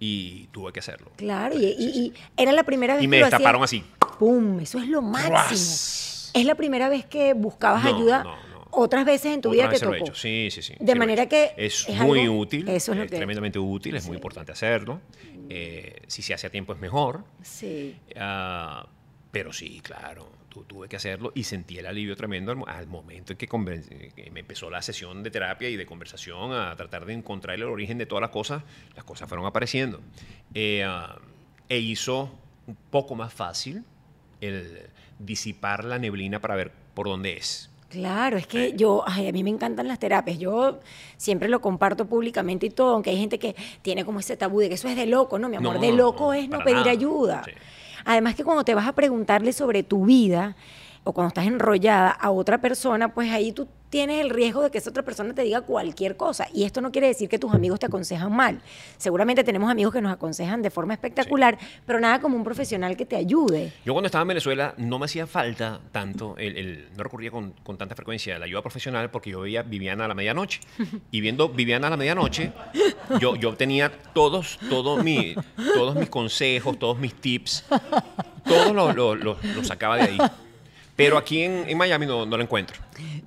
y 0.00 0.46
tuve 0.48 0.72
que 0.72 0.80
hacerlo. 0.80 1.12
Claro, 1.16 1.56
y, 1.58 1.64
y- 1.66 2.00
y 2.06 2.12
era 2.36 2.50
la 2.52 2.64
primera 2.64 2.94
vez 2.94 3.02
Y 3.02 3.04
que 3.04 3.08
me 3.08 3.20
lo 3.20 3.26
hacías- 3.26 3.38
destaparon 3.38 3.62
así. 3.62 3.84
¡Pum! 4.18 4.58
Eso 4.60 4.78
es 4.78 4.88
lo 4.88 5.00
máximo. 5.02 5.36
¡Ruas! 5.36 6.30
Es 6.34 6.44
la 6.44 6.54
primera 6.54 6.88
vez 6.88 7.04
que 7.06 7.32
buscabas 7.34 7.84
No, 7.84 7.96
ayuda. 7.96 8.24
no, 8.24 8.36
no. 8.48 8.49
Otras 8.72 9.04
veces 9.04 9.34
en 9.34 9.40
tu 9.40 9.50
vida 9.50 9.68
te 9.68 9.76
se 9.78 9.84
lo 9.84 9.94
he 9.94 9.98
tocó. 9.98 10.10
hecho, 10.10 10.20
Sí, 10.20 10.48
sí, 10.50 10.62
sí. 10.62 10.72
De 10.74 10.78
sí 10.78 10.84
lo 10.86 10.92
he 10.92 10.94
manera 10.98 11.26
que 11.28 11.52
es, 11.56 11.88
es 11.88 11.96
muy 12.00 12.20
algo- 12.20 12.38
útil. 12.38 12.68
eso 12.68 12.92
es 12.92 12.98
lo 12.98 13.04
que- 13.06 13.16
tremendamente 13.16 13.58
útil, 13.58 13.96
es 13.96 14.04
muy 14.04 14.14
Sí. 14.14 14.18
importante 14.18 14.52
hacerlo. 14.52 15.00
Eh, 15.48 16.02
si 16.06 16.22
se 16.22 16.32
hace 16.34 16.46
a 16.46 16.50
tiempo 16.50 16.72
es 16.72 16.78
mejor. 16.80 17.24
Sí. 17.42 17.96
Ah, 18.16 18.86
pero 19.32 19.52
sí, 19.52 19.80
claro, 19.82 20.30
tu- 20.48 20.64
tuve 20.64 20.88
que 20.88 20.96
hacerlo 20.96 21.32
y 21.34 21.44
sentí 21.44 21.78
el 21.78 21.86
alivio 21.86 22.14
tremendo 22.16 22.52
al, 22.52 22.62
al 22.66 22.86
momento 22.86 23.32
en 23.32 23.36
que, 23.38 23.46
que 23.48 24.30
me 24.30 24.40
empezó 24.40 24.70
la 24.70 24.82
sesión 24.82 25.22
de 25.22 25.30
terapia 25.30 25.68
y 25.68 25.76
de 25.76 25.86
conversación 25.86 26.52
a 26.52 26.74
tratar 26.76 27.04
de 27.06 27.12
encontrar 27.14 27.56
el 27.56 27.64
origen 27.64 27.98
de 27.98 28.06
todas 28.06 28.22
las 28.22 28.30
cosas. 28.30 28.62
Las 28.94 29.04
cosas 29.04 29.28
fueron 29.28 29.46
apareciendo. 29.46 30.00
Eh, 30.54 30.84
ah, 30.84 31.18
e 31.68 31.78
hizo 31.78 32.30
un 32.66 32.76
poco 32.90 33.14
más 33.16 33.32
fácil 33.32 33.84
el 34.40 34.80
disipar 35.18 35.84
la 35.84 35.98
neblina 35.98 36.40
para 36.40 36.56
ver 36.56 36.72
por 36.94 37.06
dónde 37.06 37.36
es. 37.36 37.69
Claro, 37.90 38.38
es 38.38 38.46
que 38.46 38.72
yo, 38.76 39.02
ay, 39.04 39.26
a 39.28 39.32
mí 39.32 39.42
me 39.42 39.50
encantan 39.50 39.88
las 39.88 39.98
terapias. 39.98 40.38
Yo 40.38 40.78
siempre 41.16 41.48
lo 41.48 41.60
comparto 41.60 42.06
públicamente 42.06 42.66
y 42.66 42.70
todo, 42.70 42.94
aunque 42.94 43.10
hay 43.10 43.18
gente 43.18 43.38
que 43.40 43.56
tiene 43.82 44.04
como 44.04 44.20
ese 44.20 44.36
tabú 44.36 44.60
de 44.60 44.68
que 44.68 44.76
eso 44.76 44.86
es 44.88 44.94
de 44.96 45.06
loco, 45.06 45.40
no, 45.40 45.48
mi 45.48 45.56
amor, 45.56 45.74
No, 45.74 45.80
de 45.80 45.92
loco 45.92 46.26
no, 46.26 46.32
es 46.34 46.48
no 46.48 46.60
pedir 46.60 46.76
nada. 46.78 46.90
ayuda. 46.92 47.42
Sí. 47.44 47.50
Además 48.04 48.36
que 48.36 48.44
cuando 48.44 48.62
te 48.64 48.74
vas 48.76 48.86
a 48.86 48.92
preguntarle 48.92 49.52
sobre 49.52 49.82
tu 49.82 50.04
vida 50.06 50.54
o 51.04 51.12
cuando 51.12 51.28
estás 51.28 51.46
enrollada 51.46 52.10
a 52.10 52.30
otra 52.30 52.60
persona, 52.60 53.12
pues 53.14 53.30
ahí 53.32 53.52
tú 53.52 53.66
tienes 53.88 54.20
el 54.20 54.30
riesgo 54.30 54.62
de 54.62 54.70
que 54.70 54.78
esa 54.78 54.90
otra 54.90 55.02
persona 55.02 55.34
te 55.34 55.42
diga 55.42 55.62
cualquier 55.62 56.16
cosa. 56.16 56.46
Y 56.54 56.62
esto 56.64 56.80
no 56.80 56.92
quiere 56.92 57.08
decir 57.08 57.28
que 57.28 57.38
tus 57.40 57.52
amigos 57.52 57.80
te 57.80 57.86
aconsejan 57.86 58.30
mal. 58.32 58.60
Seguramente 58.98 59.42
tenemos 59.42 59.68
amigos 59.70 59.92
que 59.92 60.00
nos 60.00 60.12
aconsejan 60.12 60.62
de 60.62 60.70
forma 60.70 60.92
espectacular, 60.94 61.58
pero 61.86 61.98
nada 61.98 62.20
como 62.20 62.36
un 62.36 62.44
profesional 62.44 62.96
que 62.96 63.04
te 63.06 63.16
ayude. 63.16 63.72
Yo 63.84 63.92
cuando 63.94 64.06
estaba 64.06 64.22
en 64.22 64.28
Venezuela 64.28 64.74
no 64.76 64.98
me 65.00 65.06
hacía 65.06 65.26
falta 65.26 65.80
tanto, 65.90 66.36
el, 66.38 66.56
el- 66.56 66.88
no 66.96 67.02
recurría 67.02 67.32
con, 67.32 67.52
con 67.64 67.78
tanta 67.78 67.96
frecuencia 67.96 68.36
a 68.36 68.38
la 68.38 68.44
ayuda 68.44 68.62
profesional 68.62 69.10
porque 69.10 69.30
yo 69.30 69.40
veía 69.40 69.62
Viviana 69.62 70.04
a 70.04 70.08
la 70.08 70.14
medianoche. 70.14 70.60
Y 71.10 71.20
viendo 71.20 71.48
Viviana 71.48 71.88
a 71.88 71.90
la 71.90 71.96
medianoche, 71.96 72.52
yo, 73.18 73.34
yo 73.34 73.48
obtenía 73.48 73.90
todos, 74.12 74.58
todos, 74.68 75.02
mi- 75.02 75.34
todos 75.74 75.96
mis 75.96 76.10
consejos, 76.10 76.78
todos 76.78 76.96
mis 76.98 77.14
tips, 77.14 77.64
todos 78.44 78.72
los 78.72 78.94
lo, 78.94 79.14
lo- 79.16 79.36
lo 79.42 79.64
sacaba 79.64 79.96
de 79.96 80.02
ahí. 80.02 80.18
Pero 81.04 81.18
aquí 81.18 81.42
en, 81.42 81.68
en 81.68 81.78
Miami 81.78 82.06
no, 82.06 82.26
no 82.26 82.36
lo 82.36 82.42
encuentro. 82.42 82.76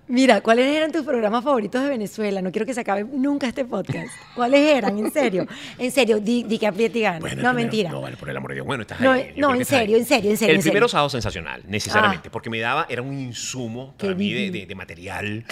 Mira, 0.08 0.42
¿cuáles 0.42 0.68
eran 0.68 0.92
tus 0.92 1.04
programas 1.04 1.44
favoritos 1.44 1.82
de 1.82 1.90
Venezuela? 1.90 2.42
No 2.42 2.52
quiero 2.52 2.66
que 2.66 2.74
se 2.74 2.82
acabe 2.82 3.04
nunca 3.04 3.48
este 3.48 3.66
podcast. 3.66 4.10
¿Cuáles 4.36 4.60
eran? 4.76 4.98
En 5.00 5.12
serio. 5.12 5.48
En 5.78 5.92
serio, 5.92 6.20
di, 6.20 6.44
di 6.44 6.60
que 6.60 6.68
apriete 6.68 7.00
y 7.00 7.02
gana. 7.02 7.20
Bueno, 7.20 7.36
no, 7.38 7.42
primero- 7.42 7.54
mentira. 7.56 7.90
No, 7.92 8.02
vale, 8.02 8.18
por 8.18 8.30
el 8.30 8.38
amor 8.38 8.52
de 8.52 8.56
Dios. 8.56 8.68
Bueno, 8.68 8.82
estás 8.84 9.00
No, 9.00 9.12
ahí. 9.12 9.34
no, 9.38 9.56
en 9.56 9.66
serio, 9.66 9.98
en 9.98 10.06
serio, 10.06 10.30
en 10.30 10.38
serio, 10.38 10.52
El 10.52 10.58
en 10.58 10.62
serio. 10.62 10.74
primero 10.74 10.88
sábado 10.88 11.10
sensacional, 11.10 11.64
necesariamente, 11.68 12.28
Ah. 12.28 12.32
porque 12.32 12.50
me 12.50 12.60
daba, 12.60 12.86
era 12.90 13.02
un 13.02 13.18
insumo 13.18 13.96
Qué 13.98 14.06
para 14.08 14.18
mí 14.18 14.32
de, 14.32 14.52
de- 14.52 14.66
de 14.68 14.76
material. 14.76 15.46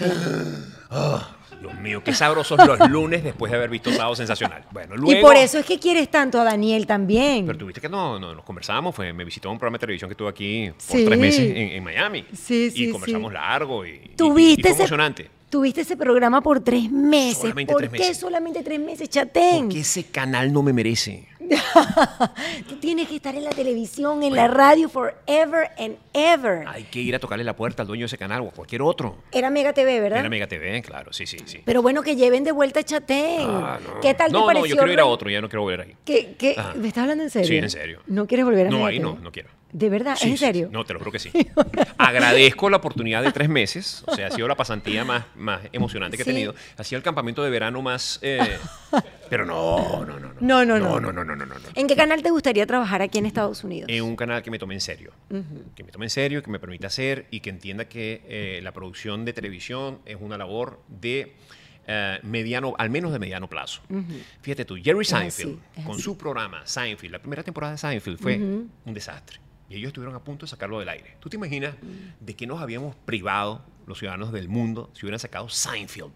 Ah, 0.92 1.38
Dios 1.62 1.74
mío, 1.80 2.04
qué 2.04 2.14
sabrosos 2.14 2.60
los 2.66 2.90
lunes 2.90 3.24
después 3.24 3.52
de 3.52 3.58
haber 3.58 3.70
visto 3.70 3.92
sábado 3.92 4.16
sensacional. 4.16 4.64
Bueno, 4.72 4.96
luego... 4.98 5.20
y 5.20 5.22
por 5.22 5.36
eso 5.36 5.60
es 5.60 5.66
que 5.66 5.78
quieres 5.80 6.10
tanto 6.10 6.40
a 6.40 6.44
Daniel 6.44 6.88
también. 6.88 7.46
Pero 7.46 7.58
tuviste 7.58 7.80
que 7.80 7.88
no, 7.90 8.18
no, 8.20 8.34
nos 8.34 8.44
conversábamos, 8.44 8.96
fue, 8.96 9.14
me 9.14 9.24
visitó 9.24 9.52
un 9.52 9.58
programa 9.60 9.76
de 9.78 9.82
televisión 9.82 10.10
que 10.10 10.16
tuve 10.16 10.30
aquí 10.30 10.70
por 10.72 10.98
Sí. 10.98 11.06
tres 11.06 11.20
meses 11.20 11.40
en, 11.52 11.58
en 11.58 11.84
Miami. 11.84 12.26
Sí, 12.34 12.72
sí, 12.72 12.86
Y 12.88 12.92
conversamos 12.92 13.30
sí. 13.30 13.34
largo 13.36 13.86
y, 13.86 14.12
Tuviste 14.18 14.62
y 14.62 14.64
fue 14.64 14.72
ese, 14.72 14.82
emocionante. 14.82 15.30
Tuviste 15.50 15.82
ese 15.82 15.98
programa 15.98 16.42
por 16.42 16.62
tres 16.62 16.90
meses. 16.92 17.38
Solamente 17.40 17.74
¿Por 17.74 17.82
tres 17.82 17.92
qué 17.92 18.00
meses. 18.00 18.18
solamente 18.18 18.64
tres 18.64 18.80
meses, 18.80 19.10
chatén? 19.10 19.66
Porque 19.66 19.82
ese 19.82 20.06
canal 20.06 20.52
no 20.52 20.64
me 20.64 20.74
merece. 20.74 21.28
Tú 22.70 22.76
tienes 22.78 23.08
que 23.08 23.16
estar 23.16 23.36
en 23.36 23.44
la 23.44 23.50
televisión, 23.52 24.24
en 24.24 24.36
la 24.36 24.48
radio 24.48 24.90
forever 24.90 25.70
and 25.78 25.98
ever. 26.14 26.66
Hay 26.68 26.84
que 26.86 27.00
ir 27.00 27.16
a 27.16 27.20
tocarle 27.20 27.44
la 27.44 27.56
puerta 27.56 27.84
al 27.84 27.88
dueño 27.88 28.04
de 28.04 28.08
ese 28.08 28.18
canal 28.18 28.42
o 28.42 28.48
a 28.50 28.52
cualquier 28.52 28.82
otro. 28.82 29.18
Era 29.32 29.50
Mega 29.50 29.74
TV, 29.74 30.00
¿verdad? 30.00 30.20
Era 30.20 30.30
Mega 30.30 30.48
TV, 30.48 30.82
claro, 30.82 31.12
sí, 31.14 31.26
sí, 31.26 31.38
sí. 31.46 31.62
Pero 31.66 31.82
bueno, 31.82 32.02
que 32.04 32.16
lleven 32.16 32.44
de 32.44 32.52
vuelta 32.52 32.80
a 32.82 32.84
Chatén. 32.84 33.42
Ah, 33.50 33.80
no. 33.86 34.00
¿Qué 34.00 34.14
tal 34.14 34.28
te 34.28 34.34
no, 34.34 34.46
pareció? 34.46 34.62
no, 34.62 34.68
yo 34.68 34.76
quiero 34.78 34.94
ir 34.94 35.00
a 35.00 35.06
otro, 35.06 35.30
ya 35.30 35.42
no 35.42 35.50
quiero 35.50 35.62
volver 35.64 35.82
ahí. 35.82 35.96
¿Qué, 36.06 36.36
qué? 36.38 36.56
¿Me 36.76 36.88
estás 36.88 37.04
hablando 37.04 37.24
en 37.24 37.30
serio? 37.30 37.48
Sí, 37.48 37.58
en 37.58 37.70
serio. 37.70 38.02
¿No 38.08 38.28
quieres 38.28 38.46
volver 38.46 38.68
a 38.68 38.70
No, 38.70 38.78
Mega 38.78 38.90
ahí 38.90 39.00
TV? 39.00 39.10
no, 39.10 39.20
no 39.20 39.32
quiero. 39.32 39.50
¿De 39.74 39.90
verdad? 39.90 40.16
Sí, 40.20 40.30
¿En 40.32 40.38
serio? 40.38 40.68
sí. 40.68 40.74
No, 40.74 40.84
te 40.86 40.94
lo 40.94 41.00
juro 41.00 41.12
que 41.12 41.20
sí. 41.20 41.32
Agradezco 41.98 42.70
la 42.70 42.78
oportunidad 42.78 43.24
de 43.24 43.32
tres 43.32 43.50
meses. 43.50 44.04
O 44.08 44.16
sea, 44.16 44.28
ha 44.28 44.32
sido 44.32 44.48
la 44.48 44.56
pasantía 44.56 45.06
más, 45.06 45.26
más 45.36 45.62
emocionante 45.72 46.18
que 46.18 46.24
Sí. 46.24 46.30
he 46.30 46.34
tenido. 46.34 46.56
Ha 46.78 46.84
sido 46.84 46.98
el 46.98 47.04
campamento 47.04 47.44
de 47.44 47.50
verano 47.50 47.82
más... 47.82 48.20
eh, 48.22 48.58
pero 49.30 49.46
no, 49.46 50.06
no, 50.06 50.20
no, 50.20 50.34
no. 50.34 50.34
No, 50.42 50.66
no, 50.66 50.78
no. 50.80 51.00
No, 51.00 51.12
no, 51.14 51.24
no, 51.24 51.36
no, 51.36 51.46
no. 51.46 51.56
¿En 51.76 51.88
qué 51.88 51.96
canal 51.96 52.22
te 52.22 52.32
gustaría 52.32 52.66
trabajar 52.68 53.02
aquí 53.02 53.18
en 53.20 53.26
Estados 53.26 53.64
Unidos? 53.64 53.90
En 53.90 54.04
un 54.04 54.16
canal 54.18 54.42
que 54.44 54.52
me 54.52 54.60
tome 54.60 54.74
en 54.74 54.82
serio. 54.82 55.12
Que 55.76 55.84
me 55.84 55.92
tome 55.92 56.06
en 56.06 56.10
serio, 56.10 56.44
que 56.44 56.52
me 56.52 56.60
permita 56.60 56.88
hacer 56.88 57.28
y 57.32 57.40
que 57.40 57.50
entienda 57.50 57.86
que 57.86 58.24
eh, 58.28 58.60
la 58.64 58.74
producción 58.74 59.24
de 59.24 59.32
televisión 59.34 60.00
es 60.06 60.18
una 60.20 60.38
labor 60.38 60.82
de 60.90 61.34
eh, 61.88 62.20
mediano, 62.24 62.74
al 62.78 62.90
menos 62.90 63.14
de 63.14 63.20
mediano 63.20 63.48
plazo. 63.50 63.82
Fíjate 64.42 64.66
tú, 64.66 64.76
Jerry 64.76 65.00
así, 65.02 65.12
Seinfeld, 65.16 65.60
es 65.78 65.86
con 65.86 65.94
así. 65.96 66.04
su 66.04 66.18
programa 66.18 66.66
Seinfeld, 66.66 67.14
la 67.14 67.20
primera 67.20 67.42
temporada 67.44 67.72
de 67.74 67.78
Seinfeld 67.78 68.20
fue 68.20 68.38
un 68.38 68.70
desastre. 68.94 69.40
Y 69.72 69.76
ellos 69.76 69.88
estuvieron 69.88 70.14
a 70.16 70.20
punto 70.20 70.46
de 70.46 70.50
sacarlo 70.50 70.80
del 70.80 70.90
aire. 70.90 71.16
¿Tú 71.22 71.30
te 71.30 71.38
imaginas 71.38 71.76
de 72.20 72.36
qué 72.36 72.46
nos 72.46 72.62
habíamos 72.62 72.94
privado 73.06 73.64
los 73.88 73.98
ciudadanos 73.98 74.34
del 74.34 74.50
mundo 74.50 74.90
si 74.94 75.06
hubieran 75.06 75.20
sacado 75.20 75.48
Seinfeld 75.48 76.12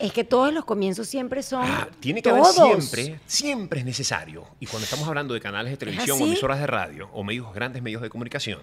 Es 0.00 0.12
que 0.12 0.24
todos 0.24 0.52
los 0.52 0.64
comienzos 0.64 1.06
siempre 1.06 1.44
son. 1.44 1.62
Ah, 1.64 1.88
tiene 2.00 2.20
que 2.20 2.30
haber 2.30 2.44
siempre, 2.46 3.20
siempre 3.26 3.78
es 3.80 3.86
necesario. 3.86 4.44
Y 4.58 4.66
cuando 4.66 4.84
estamos 4.84 5.06
hablando 5.06 5.34
de 5.34 5.40
canales 5.40 5.70
de 5.70 5.76
televisión 5.76 6.20
o 6.20 6.26
emisoras 6.26 6.58
de 6.58 6.66
radio 6.66 7.08
o 7.12 7.22
medios 7.22 7.54
grandes 7.54 7.80
medios 7.80 8.02
de 8.02 8.10
comunicación, 8.10 8.60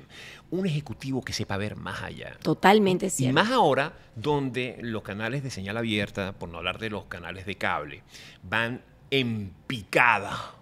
un 0.51 0.65
ejecutivo 0.65 1.23
que 1.23 1.31
sepa 1.31 1.55
ver 1.55 1.77
más 1.77 2.03
allá. 2.03 2.37
Totalmente 2.41 3.05
Y 3.05 3.09
cierto. 3.11 3.33
más 3.33 3.49
ahora, 3.49 3.93
donde 4.17 4.77
los 4.81 5.03
canales 5.03 5.41
de 5.41 5.51
señal 5.51 5.77
abierta, 5.77 6.33
por 6.33 6.49
no 6.49 6.57
hablar 6.57 6.79
de 6.79 6.89
los 6.89 7.05
canales 7.05 7.45
de 7.45 7.55
cable, 7.55 8.03
van 8.43 8.81
en 9.11 9.51
picada, 9.67 10.55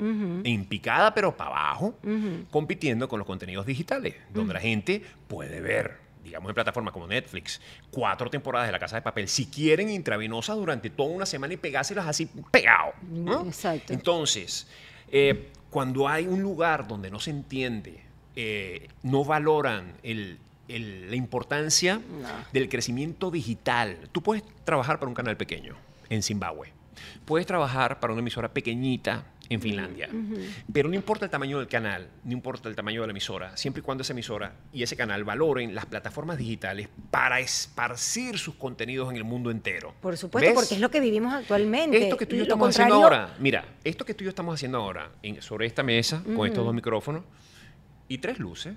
en 0.43 0.65
picada 0.65 1.13
pero 1.13 1.35
para 1.35 1.49
abajo, 1.51 1.95
compitiendo 2.51 3.07
con 3.07 3.19
los 3.19 3.25
contenidos 3.25 3.65
digitales, 3.65 4.15
donde 4.33 4.53
la 4.53 4.59
gente 4.59 5.01
puede 5.27 5.61
ver, 5.61 5.97
digamos 6.23 6.49
en 6.49 6.55
plataformas 6.55 6.93
como 6.93 7.07
Netflix, 7.07 7.61
cuatro 7.91 8.29
temporadas 8.29 8.67
de 8.67 8.71
La 8.73 8.79
Casa 8.79 8.97
de 8.97 9.01
Papel, 9.01 9.27
si 9.27 9.45
quieren 9.47 9.89
intravenosa 9.89 10.53
durante 10.53 10.89
toda 10.89 11.09
una 11.09 11.25
semana 11.25 11.53
y 11.53 11.57
pegárselas 11.57 12.07
así 12.07 12.29
pegado. 12.51 12.93
¿no? 13.09 13.45
Exacto. 13.45 13.93
Entonces, 13.93 14.67
eh, 15.11 15.49
cuando 15.69 16.07
hay 16.07 16.27
un 16.27 16.41
lugar 16.41 16.87
donde 16.87 17.09
no 17.09 17.19
se 17.19 17.31
entiende, 17.31 18.01
eh, 18.35 18.87
no 19.03 19.23
valoran 19.25 19.93
el- 20.03 20.37
el- 20.67 21.09
la 21.09 21.15
importancia 21.15 21.99
del 22.51 22.69
crecimiento 22.69 23.31
digital. 23.31 23.97
Tú 24.11 24.21
puedes 24.21 24.43
trabajar 24.63 24.99
para 24.99 25.07
un 25.09 25.15
canal 25.15 25.35
pequeño 25.37 25.75
en 26.09 26.23
Zimbabue. 26.23 26.71
Puedes 27.25 27.45
trabajar 27.47 27.99
para 27.99 28.13
una 28.13 28.21
emisora 28.21 28.53
pequeñita 28.53 29.25
en 29.49 29.59
Finlandia. 29.61 30.09
Pero 30.71 30.87
no 30.89 30.95
importa 30.95 31.25
el 31.25 31.31
tamaño 31.31 31.59
del 31.59 31.67
canal, 31.67 32.07
no 32.23 32.31
importa 32.31 32.69
el 32.69 32.75
tamaño 32.75 33.01
de 33.01 33.07
la 33.07 33.11
emisora, 33.11 33.55
siempre 33.57 33.81
y 33.81 33.83
cuando 33.83 34.01
esa 34.01 34.13
emisora 34.13 34.53
y 34.71 34.83
ese 34.83 34.95
canal 34.95 35.23
valoren 35.25 35.75
las 35.75 35.85
plataformas 35.85 36.37
digitales 36.37 36.87
para 37.11 37.39
esparcir 37.41 38.37
sus 38.39 38.55
contenidos 38.55 39.09
en 39.11 39.17
el 39.17 39.23
mundo 39.25 39.51
entero. 39.51 39.93
Por 40.01 40.15
supuesto, 40.17 40.47
¿Ves? 40.49 40.55
porque 40.55 40.75
es 40.75 40.79
lo 40.81 40.89
que 40.89 40.99
vivimos 41.01 41.33
actualmente. 41.33 42.01
Esto 42.01 42.17
que 42.17 42.25
tú 42.25 42.35
y 42.35 42.37
yo 42.39 42.43
estamos 42.43 42.69
haciendo 42.69 42.95
ahora, 42.95 43.35
mira, 43.39 43.65
esto 43.83 44.05
que 44.05 44.13
tú 44.13 44.23
y 44.23 44.25
yo 44.25 44.29
estamos 44.29 44.55
haciendo 44.55 44.77
ahora 44.79 45.11
en- 45.21 45.41
sobre 45.41 45.65
esta 45.67 45.83
mesa, 45.83 46.23
con 46.35 46.47
estos 46.47 46.63
dos 46.65 46.73
micrófonos 46.73 47.23
y 48.07 48.17
tres 48.19 48.39
luces. 48.39 48.73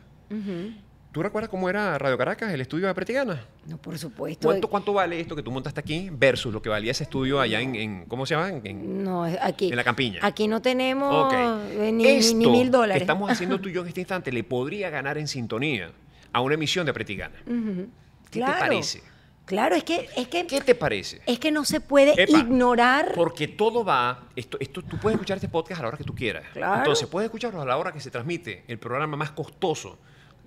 ¿Tú 1.17 1.23
recuerdas 1.23 1.49
cómo 1.49 1.71
era 1.71 1.97
Radio 1.97 2.19
Caracas, 2.19 2.53
el 2.53 2.61
estudio 2.61 2.89
de 2.89 2.95
Pretigana? 2.95 3.43
No, 3.65 3.79
por 3.79 3.97
supuesto. 3.99 4.49
¿Cuánto, 4.49 4.69
¿Cuánto 4.69 4.93
vale 4.93 5.19
esto 5.19 5.35
que 5.35 5.43
tú 5.43 5.51
montaste 5.51 5.81
aquí 5.81 6.11
versus 6.13 6.53
lo 6.53 6.61
que 6.61 6.69
valía 6.69 6.91
ese 6.91 7.05
estudio 7.05 7.41
allá 7.41 7.59
en, 7.59 7.75
en- 7.75 8.05
¿cómo 8.05 8.27
se 8.27 8.35
llama? 8.35 8.51
En- 8.51 8.61
en- 8.67 9.03
No, 9.03 9.25
aquí. 9.25 9.71
En 9.71 9.77
la 9.77 9.83
campiña. 9.83 10.19
Aquí 10.21 10.47
no 10.47 10.61
tenemos 10.61 11.33
eh, 11.33 11.91
ni, 11.91 12.03
ni- 12.03 12.07
Esto 12.07 12.37
ni 12.37 12.47
mil 12.51 12.65
que 12.67 12.71
dólares. 12.71 13.01
estamos 13.01 13.31
haciendo 13.31 13.59
tú 13.63 13.71
y 13.71 13.73
yo 13.73 13.81
en 13.81 13.89
este 13.89 14.01
instante 14.01 14.31
le 14.31 14.45
podría 14.45 14.91
ganar 14.91 15.17
en 15.17 15.27
sintonía 15.27 15.91
a 16.35 16.43
una 16.43 16.53
emisión 16.53 16.85
de 16.85 16.93
Pretigana. 16.93 17.37
¿Qué 17.47 17.87
Claro. 18.33 18.53
te 18.53 18.59
parece? 18.59 19.03
Claro, 19.47 19.75
es 19.75 19.85
que, 19.85 20.11
es 20.19 20.29
que, 20.29 20.47
¿Qué 20.47 20.61
te 20.61 20.75
parece? 20.75 21.23
es 21.25 21.39
que 21.39 21.51
no 21.51 21.65
se 21.65 21.81
puede 21.81 22.13
Epa, 22.23 22.41
ignorar. 22.41 23.13
Porque 23.15 23.49
todo 23.49 23.87
va, 23.87 24.25
esto, 24.37 24.59
esto, 24.61 24.83
tú 24.83 24.99
puedes 24.99 25.15
escuchar 25.15 25.39
este 25.39 25.49
podcast 25.49 25.79
a 25.79 25.83
la 25.85 25.89
hora 25.89 25.97
que 25.97 26.05
tú 26.05 26.15
quieras. 26.15 26.45
Claro. 26.53 26.77
Entonces, 26.77 27.09
puedes 27.09 27.29
escucharlo 27.29 27.63
a 27.63 27.65
la 27.65 27.79
hora 27.79 27.91
que 27.91 28.01
se 28.01 28.11
transmite 28.11 28.65
el 28.69 28.79
programa 28.79 29.17
más 29.17 29.31
costoso, 29.31 29.99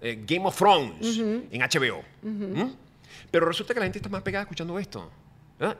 eh, 0.01 0.23
Game 0.27 0.45
of 0.45 0.55
Thrones, 0.57 1.17
en 1.51 1.59
HBO. 1.61 2.03
¿Mm? 2.21 2.71
Pero 3.31 3.45
resulta 3.45 3.73
que 3.73 3.79
la 3.79 3.85
gente 3.85 3.99
está 3.99 4.09
más 4.09 4.21
pegada 4.21 4.43
escuchando 4.43 4.77
esto. 4.79 5.09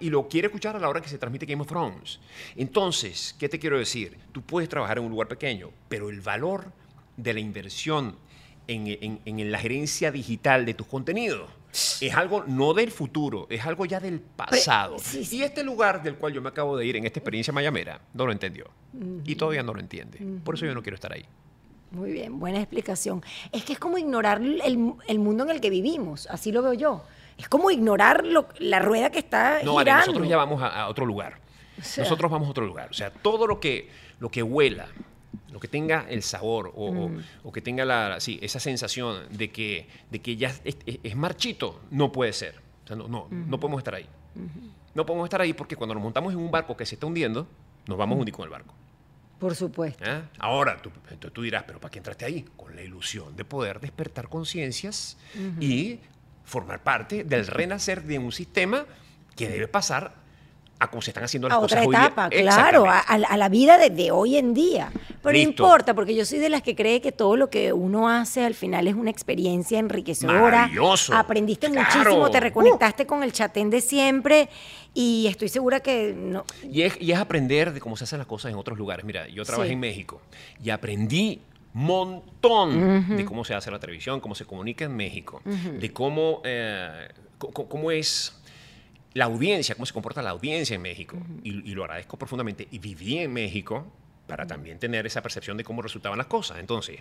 Y 0.02 0.10
lo 0.10 0.28
quiere 0.28 0.48
escuchar 0.48 0.76
a 0.76 0.80
la 0.80 0.90
hora 0.90 1.00
que 1.02 1.08
se 1.08 1.18
transmite 1.18 1.46
Game 1.46 1.62
of 1.62 1.68
Thrones. 1.68 2.20
Entonces, 2.58 3.34
¿qué 3.40 3.48
te 3.48 3.58
quiero 3.60 3.78
decir? 3.80 4.18
Tú 4.34 4.42
puedes 4.42 4.68
trabajar 4.70 4.98
en 4.98 5.06
un 5.06 5.10
lugar 5.12 5.28
pequeño, 5.30 5.70
pero 5.88 6.10
el 6.10 6.20
valor 6.20 6.72
de 7.16 7.34
la 7.34 7.40
inversión 7.40 8.16
en, 8.68 8.88
en- 8.88 9.20
en 9.26 9.52
la 9.52 9.58
gerencia 9.58 10.12
digital 10.12 10.66
de 10.66 10.74
tus 10.74 10.86
contenidos 10.86 11.50
es 12.02 12.14
algo 12.14 12.44
no 12.46 12.74
del 12.74 12.92
futuro, 12.92 13.48
es 13.50 13.66
algo 13.66 13.86
ya 13.86 14.00
del 14.00 14.20
pasado. 14.20 14.98
sí, 15.00 15.24
sí. 15.24 15.38
Y 15.38 15.44
este 15.44 15.64
lugar 15.64 16.04
del 16.04 16.16
cual 16.16 16.34
yo 16.34 16.42
me 16.42 16.50
acabo 16.50 16.76
de 16.76 16.86
ir 16.86 16.96
en 16.98 17.06
esta 17.06 17.20
experiencia 17.20 17.54
mayamera 17.54 18.02
no 18.14 18.26
lo 18.26 18.32
entendió. 18.34 18.66
Y 19.24 19.36
todavía 19.36 19.64
no 19.64 19.74
lo 19.74 19.80
entiende. 19.80 20.20
Por 20.44 20.56
eso 20.56 20.66
yo 20.66 20.74
no 20.74 20.82
quiero 20.84 20.96
estar 20.96 21.14
ahí. 21.14 21.26
Muy 21.92 22.12
bien, 22.12 22.40
buena 22.40 22.60
explicación. 22.60 23.24
Es 23.52 23.64
que 23.64 23.74
es 23.74 23.80
como 23.80 23.98
ignorar 23.98 24.42
el, 24.42 24.94
el 25.08 25.20
mundo 25.20 25.44
en 25.44 25.50
el 25.50 25.60
que 25.62 25.70
vivimos, 25.70 26.28
así 26.28 26.52
lo 26.52 26.62
veo 26.62 26.74
yo. 26.74 27.04
Es 27.38 27.48
como 27.50 27.72
ignorar 27.72 28.26
lo- 28.26 28.48
la 28.60 28.80
rueda 28.80 29.10
que 29.10 29.20
está 29.20 29.62
No, 29.64 29.78
girando. 29.78 30.08
nosotros 30.08 30.28
ya 30.30 30.38
vamos 30.38 30.62
a, 30.62 30.68
a 30.84 30.90
otro 30.90 31.06
lugar. 31.06 31.40
sea. 31.82 32.04
nosotros 32.04 32.30
vamos 32.32 32.48
a 32.48 32.52
otro 32.52 32.66
lugar. 32.66 32.90
O 32.92 32.94
sea, 32.94 33.10
todo 33.12 33.48
lo 33.48 33.60
que, 33.60 33.90
lo 34.20 34.30
que 34.30 34.44
huela, 34.44 34.88
lo 35.52 35.60
que 35.60 35.68
tenga 35.68 36.06
el 36.10 36.22
sabor 36.22 36.72
o, 36.76 36.88
o- 36.90 37.10
Mm. 37.10 37.24
o 37.44 37.52
que 37.52 37.62
tenga 37.62 37.86
la, 37.86 38.20
sí, 38.20 38.38
esa 38.42 38.60
sensación 38.60 39.24
de 39.32 39.50
que, 39.52 39.88
de 40.12 40.20
que 40.20 40.36
ya 40.36 40.50
es, 40.64 40.78
es- 40.86 41.00
es 41.02 41.16
marchito, 41.16 41.80
no 41.92 42.12
puede 42.12 42.34
ser. 42.34 42.56
O 42.84 42.88
sea, 42.88 42.96
no, 42.98 43.08
no, 43.08 43.28
no 43.32 43.60
podemos 43.60 43.80
estar 43.80 43.96
ahí. 43.96 44.06
No 44.94 45.06
podemos 45.06 45.26
estar 45.26 45.42
ahí 45.42 45.54
porque 45.54 45.76
cuando 45.76 45.94
nos 45.96 46.04
montamos 46.04 46.34
en 46.34 46.40
un 46.40 46.52
barco 46.52 46.76
que 46.78 46.86
se 46.86 46.96
está 46.96 47.08
hundiendo, 47.08 47.48
nos 47.88 47.98
vamos 47.98 48.16
a 48.18 48.20
hundir 48.20 48.34
con 48.36 48.44
el 48.44 48.50
barco. 48.50 48.74
Por 49.40 49.56
supuesto. 49.56 50.04
¿Ah? 50.06 50.24
Ahora, 50.40 50.78
tú, 50.82 50.92
entonces 51.10 51.32
tú 51.34 51.42
dirás, 51.42 51.64
pero 51.66 51.80
¿para 51.80 51.92
qué 51.92 52.00
entraste 52.00 52.26
ahí? 52.26 52.46
Con 52.58 52.76
la 52.76 52.82
ilusión 52.82 53.36
de 53.36 53.46
poder 53.46 53.80
despertar 53.80 54.28
conciencias 54.30 55.18
y 55.60 56.00
formar 56.46 56.82
parte 56.84 57.24
del 57.24 57.48
renacer 57.48 58.04
de 58.04 58.20
un 58.20 58.32
sistema 58.32 58.86
que 59.36 59.48
debe 59.48 59.68
pasar 59.68 60.14
a 60.82 60.90
cómo 60.90 61.02
se 61.02 61.10
están 61.12 61.26
haciendo 61.26 61.50
las 61.50 61.58
a 61.58 61.62
cosas 61.62 61.80
otra 61.86 61.88
hoy 61.90 61.96
día. 61.96 62.06
etapa, 62.06 62.30
claro, 62.30 62.86
a, 62.90 63.18
la- 63.38 63.50
vida 63.50 63.78
de, 63.78 63.90
de 63.90 64.12
hoy 64.12 64.38
en 64.38 64.54
día. 64.54 64.90
Pero 65.22 65.34
no 65.34 65.38
importa, 65.44 65.94
porque 65.94 66.16
yo 66.16 66.24
soy 66.26 66.40
de 66.40 66.48
las 66.48 66.62
que 66.62 66.74
cree 66.74 67.02
que 67.02 67.12
todo 67.12 67.36
lo 67.36 67.50
que 67.50 67.74
uno 67.74 68.08
hace 68.08 68.46
al 68.46 68.54
final 68.56 68.88
es 68.88 68.96
una 68.96 69.10
experiencia 69.12 69.78
enriquecedora. 69.78 70.40
Maravilloso. 70.40 71.14
Aprendiste 71.14 71.70
Claro. 71.70 71.86
muchísimo, 71.94 72.32
te 72.32 72.38
Uh. 72.38 72.42
reconectaste 72.42 73.06
con 73.06 73.24
el 73.24 73.34
chatén 73.34 73.70
de 73.70 73.82
siempre 73.82 74.48
y 74.94 75.28
estoy 75.28 75.50
segura 75.50 75.80
que 75.80 76.14
no. 76.16 76.46
Y 76.70 76.82
es, 76.84 77.00
y 77.02 77.12
es 77.12 77.18
aprender 77.20 77.74
de 77.74 77.80
cómo 77.80 77.96
se 77.98 78.04
hacen 78.06 78.18
las 78.20 78.28
cosas 78.28 78.52
en 78.52 78.58
otros 78.58 78.78
lugares. 78.78 79.06
Mira, 79.06 79.28
yo 79.28 79.44
trabajé 79.46 79.70
Sí. 79.70 79.74
en 79.74 79.80
México 79.80 80.22
y 80.64 80.70
aprendí 80.70 81.42
montón 81.74 83.16
de 83.18 83.26
cómo 83.26 83.46
se 83.46 83.54
hace 83.54 83.70
la 83.72 83.80
televisión, 83.80 84.20
cómo 84.20 84.36
se 84.36 84.46
comunica 84.46 84.86
en 84.86 84.96
México, 84.96 85.42
de 85.46 85.94
cómo, 85.94 86.42
eh, 86.44 87.10
cómo 87.38 87.92
es 87.92 88.36
la 89.14 89.26
audiencia, 89.26 89.76
cómo 89.76 89.86
se 89.86 89.94
comporta 89.94 90.22
la 90.22 90.32
audiencia 90.32 90.76
en 90.76 90.82
México. 90.82 91.18
y, 91.44 91.70
y 91.70 91.74
lo 91.76 91.84
agradezco 91.84 92.18
profundamente. 92.18 92.68
Y 92.72 92.80
viví 92.80 93.18
en 93.20 93.32
México 93.34 93.86
para 94.28 94.46
también 94.46 94.78
tener 94.80 95.06
esa 95.06 95.22
percepción 95.22 95.58
de 95.58 95.64
cómo 95.64 95.82
resultaban 95.82 96.18
las 96.18 96.28
cosas. 96.28 96.60
Entonces, 96.60 97.00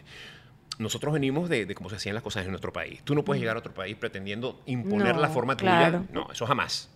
nosotros 0.78 1.12
venimos 1.12 1.48
de, 1.48 1.66
de 1.66 1.74
cómo 1.74 1.90
se 1.90 1.96
hacían 1.96 2.14
las 2.14 2.22
cosas 2.24 2.44
en 2.44 2.50
nuestro 2.50 2.72
país. 2.72 3.00
Tú 3.04 3.14
no 3.14 3.24
puedes 3.24 3.40
llegar 3.40 3.56
a 3.56 3.58
otro 3.60 3.74
país 3.74 3.96
pretendiendo 3.96 4.60
imponer 4.66 5.14
No, 5.16 5.20
la 5.20 5.28
forma 5.28 5.56
claro. 5.56 6.00
tuya. 6.00 6.10
No, 6.12 6.32
eso 6.32 6.46
jamás. 6.46 6.88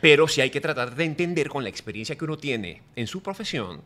Pero 0.00 0.28
sí 0.28 0.40
hay 0.40 0.50
que 0.50 0.60
tratar 0.60 0.94
de 0.94 1.04
entender 1.04 1.48
con 1.48 1.62
la 1.62 1.68
experiencia 1.70 2.16
que 2.16 2.24
uno 2.24 2.36
tiene 2.38 2.82
en 2.96 3.06
su 3.06 3.22
profesión 3.22 3.82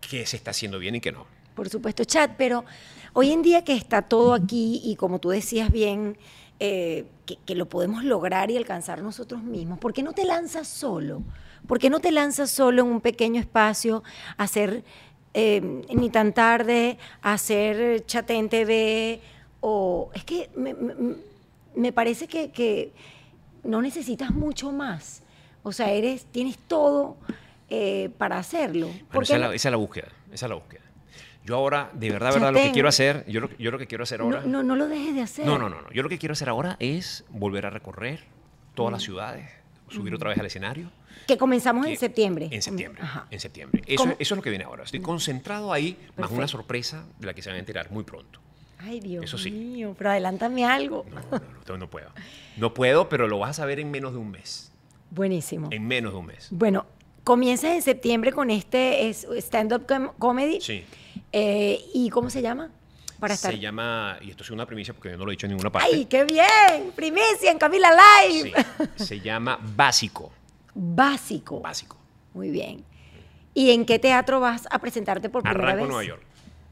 qué 0.00 0.26
se 0.26 0.36
está 0.36 0.50
haciendo 0.52 0.78
bien 0.78 0.94
y 0.96 1.00
qué 1.00 1.12
no. 1.12 1.26
Por 1.54 1.68
supuesto, 1.68 2.04
chat, 2.04 2.32
pero 2.38 2.64
hoy 3.12 3.32
en 3.32 3.42
día 3.42 3.64
que 3.64 3.74
está 3.74 4.02
todo 4.02 4.34
aquí 4.34 4.80
y 4.84 4.96
como 4.96 5.18
tú 5.18 5.30
decías 5.30 5.70
bien, 5.70 6.16
eh, 6.58 7.06
que, 7.26 7.36
que 7.44 7.54
lo 7.54 7.68
podemos 7.68 8.04
lograr 8.04 8.50
y 8.50 8.56
alcanzar 8.56 9.02
nosotros 9.02 9.42
mismos, 9.42 9.78
¿por 9.78 9.92
qué 9.92 10.02
no 10.02 10.12
te 10.12 10.24
lanzas 10.24 10.68
solo? 10.68 11.22
¿Por 11.66 11.78
qué 11.78 11.90
no 11.90 12.00
te 12.00 12.12
lanzas 12.12 12.50
solo 12.50 12.82
en 12.82 12.88
un 12.88 13.00
pequeño 13.00 13.40
espacio 13.40 14.02
a 14.36 14.44
hacer 14.44 14.82
eh, 15.34 15.60
ni 15.94 16.10
tan 16.10 16.32
tarde, 16.32 16.98
a 17.22 17.34
hacer 17.34 18.04
chatén 18.06 18.48
TV? 18.48 19.20
O 19.60 20.10
es 20.14 20.24
que 20.24 20.48
me, 20.56 20.72
me- 20.74 20.94
me 21.76 21.92
parece 21.92 22.26
que, 22.26 22.50
que 22.50 22.92
no 23.64 23.82
necesitas 23.82 24.30
mucho 24.30 24.72
más. 24.72 25.22
O 25.62 25.72
sea, 25.72 25.90
eres, 25.90 26.24
tienes 26.26 26.58
todo 26.58 27.16
eh, 27.68 28.10
para 28.18 28.38
hacerlo. 28.38 28.86
Bueno, 28.88 29.06
¿Por 29.12 29.22
esa, 29.24 29.38
no? 29.38 29.48
la, 29.48 29.54
esa 29.54 29.68
es 29.68 29.72
la 29.72 29.76
búsqueda. 29.76 30.08
Esa 30.32 30.46
es 30.46 30.50
la 30.50 30.54
búsqueda. 30.56 30.80
Yo 31.44 31.56
ahora, 31.56 31.90
de 31.94 32.10
verdad, 32.10 32.32
verdad, 32.32 32.52
lo 32.52 32.58
que 32.60 32.70
quiero 32.72 32.88
hacer, 32.88 33.24
yo 33.26 33.40
lo, 33.40 33.50
yo 33.58 33.70
lo 33.70 33.78
que 33.78 33.86
quiero 33.86 34.04
hacer 34.04 34.20
ahora. 34.20 34.42
No, 34.42 34.48
no, 34.48 34.62
no 34.62 34.76
lo 34.76 34.88
dejes 34.88 35.14
de 35.14 35.22
hacer. 35.22 35.46
No, 35.46 35.58
no, 35.58 35.68
no, 35.68 35.80
no. 35.82 35.90
Yo 35.92 36.02
lo 36.02 36.08
que 36.08 36.18
quiero 36.18 36.32
hacer 36.34 36.48
ahora 36.48 36.76
es 36.78 37.24
volver 37.30 37.66
a 37.66 37.70
recorrer 37.70 38.24
todas 38.74 38.90
Mm. 38.90 38.94
las 38.94 39.02
ciudades, 39.02 39.50
subir 39.88 40.14
otra 40.14 40.30
vez 40.30 40.38
al 40.38 40.46
escenario. 40.46 40.90
Que 41.26 41.36
comenzamos 41.36 41.86
en 41.86 41.96
septiembre. 41.96 42.48
En 42.50 42.62
septiembre. 42.62 43.02
Ajá. 43.02 43.26
En 43.30 43.40
septiembre. 43.40 43.82
Eso, 43.86 44.04
eso 44.04 44.16
es 44.18 44.30
lo 44.36 44.42
que 44.42 44.50
viene 44.50 44.64
ahora. 44.64 44.84
Estoy 44.84 45.00
concentrado 45.00 45.72
ahí, 45.72 45.96
más 46.16 46.30
una 46.30 46.46
sorpresa 46.48 47.04
de 47.18 47.26
la 47.26 47.34
que 47.34 47.42
se 47.42 47.48
van 47.50 47.56
a 47.56 47.60
enterar 47.60 47.90
muy 47.90 48.04
pronto. 48.04 48.40
Ay, 48.82 49.00
Dios 49.00 49.24
Eso 49.24 49.36
sí. 49.38 49.50
mío, 49.50 49.94
pero 49.98 50.10
adelántame 50.10 50.64
algo. 50.64 51.04
No, 51.10 51.20
no, 51.38 51.42
no, 51.68 51.76
no 51.78 51.90
puedo. 51.90 52.10
No 52.56 52.74
puedo, 52.74 53.08
pero 53.08 53.26
lo 53.28 53.38
vas 53.38 53.50
a 53.50 53.54
saber 53.54 53.80
en 53.80 53.90
menos 53.90 54.12
de 54.12 54.18
un 54.18 54.30
mes. 54.30 54.70
Buenísimo. 55.10 55.68
En 55.70 55.86
menos 55.86 56.12
de 56.12 56.18
un 56.18 56.26
mes. 56.26 56.48
Bueno, 56.50 56.84
comienzas 57.24 57.70
en 57.72 57.80
septiembre 57.82 58.32
con 58.32 58.50
este 58.50 59.08
es- 59.08 59.26
stand-up 59.38 59.86
com- 59.86 60.12
comedy. 60.18 60.60
Sí. 60.60 60.84
Eh, 61.32 61.80
¿Y 61.94 62.10
cómo 62.10 62.28
se 62.28 62.42
llama? 62.42 62.70
Para 63.18 63.34
estar. 63.34 63.52
Se 63.52 63.58
llama, 63.58 64.18
y 64.20 64.30
esto 64.30 64.42
es 64.42 64.50
una 64.50 64.66
primicia 64.66 64.92
porque 64.94 65.10
yo 65.10 65.16
no 65.16 65.24
lo 65.24 65.30
he 65.30 65.34
dicho 65.34 65.46
en 65.46 65.52
ninguna 65.52 65.70
parte. 65.70 65.88
¡Ay, 65.92 66.04
qué 66.06 66.24
bien! 66.24 66.90
Primicia 66.94 67.50
en 67.50 67.58
Camila 67.58 67.90
Live. 67.92 68.52
Sí, 68.96 69.04
se 69.04 69.20
llama 69.20 69.58
Básico. 69.76 70.32
Básico. 70.74 71.60
Básico. 71.60 71.96
Muy 72.34 72.50
bien. 72.50 72.84
¿Y 73.54 73.70
en 73.70 73.84
qué 73.86 73.98
teatro 73.98 74.40
vas 74.40 74.66
a 74.70 74.78
presentarte 74.80 75.28
por 75.30 75.42
primera 75.42 75.62
Arranco 75.62 75.76
vez? 75.76 75.84
en 75.84 75.88
Nueva 75.88 76.04
York. 76.04 76.22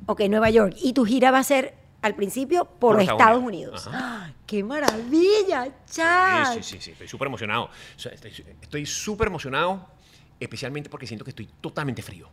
Ok, 0.07 0.21
Nueva 0.29 0.51
York. 0.51 0.75
¿Y 0.83 0.93
tu 0.93 1.05
gira 1.05 1.31
va 1.31 1.39
a 1.39 1.45
ser 1.45 1.75
al 2.03 2.15
principio 2.15 2.65
por, 2.65 2.95
Por 2.95 3.01
Estados, 3.01 3.21
Estados 3.21 3.43
Unidos. 3.43 3.87
Unidos. 3.87 4.03
¡Ah! 4.03 4.31
¡Qué 4.47 4.63
maravilla, 4.65 5.69
Chad! 5.91 6.55
Sí, 6.55 6.63
sí, 6.63 6.77
sí, 6.77 6.81
sí, 6.81 6.91
estoy 6.93 7.09
súper 7.09 7.27
emocionado. 7.27 7.71
Estoy 8.63 8.87
súper 8.87 9.27
emocionado, 9.29 9.89
especialmente 10.39 10.89
porque 10.89 11.07
siento 11.07 11.25
que 11.25 11.31
estoy 11.31 11.49
totalmente 11.61 12.03
frío. 12.03 12.29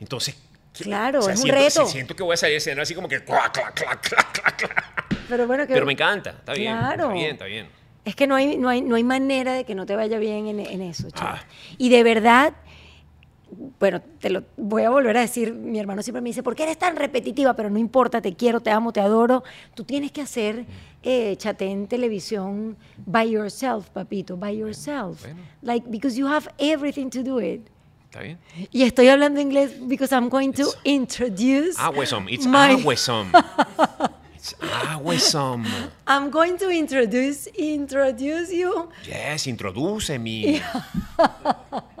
Entonces, 0.00 0.36
Claro, 0.78 1.20
o 1.20 1.22
sea, 1.22 1.32
es 1.32 1.40
un 1.40 1.44
siento, 1.44 1.62
reto. 1.62 1.86
siento 1.86 2.14
que 2.14 2.22
voy 2.22 2.34
a 2.34 2.36
salir 2.36 2.56
escena 2.58 2.82
así 2.82 2.94
como 2.94 3.08
que 3.08 3.24
clac, 3.24 3.50
clac, 3.74 4.00
clac. 4.02 5.26
Pero 5.26 5.46
bueno, 5.46 5.66
que 5.66 5.72
Pero 5.72 5.86
me 5.86 5.92
encanta, 5.92 6.30
está 6.30 6.52
bien, 6.52 6.76
Claro. 6.76 7.04
está 7.04 7.14
bien, 7.14 7.30
está 7.30 7.44
bien. 7.46 7.68
Es 8.04 8.14
que 8.14 8.26
no 8.26 8.34
hay, 8.36 8.58
no 8.58 8.68
hay, 8.68 8.82
no 8.82 8.94
hay 8.96 9.02
manera 9.02 9.54
de 9.54 9.64
que 9.64 9.74
no 9.74 9.86
te 9.86 9.96
vaya 9.96 10.18
bien 10.18 10.46
en, 10.48 10.60
en 10.60 10.82
eso. 10.82 11.08
Ah. 11.16 11.40
Y 11.78 11.88
de 11.88 12.02
verdad, 12.02 12.52
bueno, 13.78 14.00
te 14.20 14.30
lo 14.30 14.42
voy 14.56 14.82
a 14.82 14.90
volver 14.90 15.16
a 15.16 15.20
decir, 15.20 15.52
mi 15.52 15.78
hermano 15.78 16.02
siempre 16.02 16.20
me 16.20 16.30
dice, 16.30 16.42
¿por 16.42 16.56
qué 16.56 16.64
eres 16.64 16.78
tan 16.78 16.96
repetitiva? 16.96 17.54
Pero 17.54 17.70
no 17.70 17.78
importa, 17.78 18.20
te 18.20 18.34
quiero, 18.34 18.60
te 18.60 18.70
amo, 18.70 18.92
te 18.92 19.00
adoro. 19.00 19.44
Tú 19.74 19.84
tienes 19.84 20.10
que 20.12 20.22
hacer 20.22 20.64
eh, 21.02 21.36
en 21.60 21.86
televisión 21.86 22.76
by 23.06 23.30
yourself, 23.30 23.88
papito, 23.90 24.36
by 24.36 24.56
yourself. 24.56 25.22
bueno. 25.22 25.40
Like, 25.62 25.86
because 25.88 26.16
you 26.18 26.26
have 26.26 26.48
everything 26.58 27.08
to 27.10 27.22
do 27.22 27.40
it. 27.40 27.60
¿Está 28.10 28.20
bien? 28.20 28.38
Y 28.72 28.82
estoy 28.82 29.08
hablando 29.08 29.40
inglés 29.40 29.72
because 29.86 30.12
I'm 30.14 30.28
going 30.28 30.52
to 30.52 30.62
It's- 30.62 30.78
introduce 30.84 31.76
Awesome, 31.78 32.28
it's 32.28 32.46
my- 32.46 32.82
awesome. 32.86 33.30
It's 34.34 34.54
awesome. 34.62 35.64
I'm 36.06 36.30
going 36.30 36.56
to 36.58 36.70
introduce 36.70 37.48
introduce 37.58 38.52
you 38.52 38.88
Yes, 39.06 39.46
introduce 39.48 40.16
me. 40.18 40.60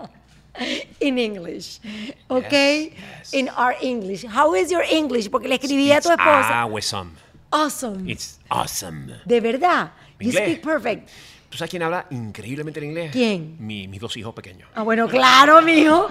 in 1.00 1.18
English, 1.18 1.80
okay? 2.28 2.92
yes. 2.96 3.32
In 3.34 3.48
our 3.50 3.74
English. 3.82 4.24
How 4.24 4.54
is 4.54 4.70
your 4.70 4.84
English? 4.90 5.28
Porque 5.30 5.48
le 5.48 5.56
escribí 5.56 5.90
a 5.92 5.96
It's 5.98 6.06
tu 6.06 6.12
esposa. 6.12 6.62
awesome. 6.64 7.10
Awesome. 7.50 8.10
It's 8.10 8.38
awesome. 8.48 9.12
De 9.24 9.40
verdad. 9.40 9.92
You 10.18 10.28
Inglés. 10.28 10.42
speak 10.44 10.62
perfect. 10.62 11.08
¿Tú 11.48 11.56
sabes 11.58 11.70
quién 11.70 11.82
habla 11.82 12.06
increíblemente 12.10 12.80
el 12.80 12.86
inglés? 12.86 13.10
¿Quién? 13.12 13.56
Mi- 13.60 13.86
mis 13.86 14.00
dos 14.00 14.16
hijos 14.16 14.34
pequeños. 14.34 14.68
Ah, 14.74 14.82
bueno, 14.82 15.08
claro, 15.08 15.62
mijo. 15.62 16.08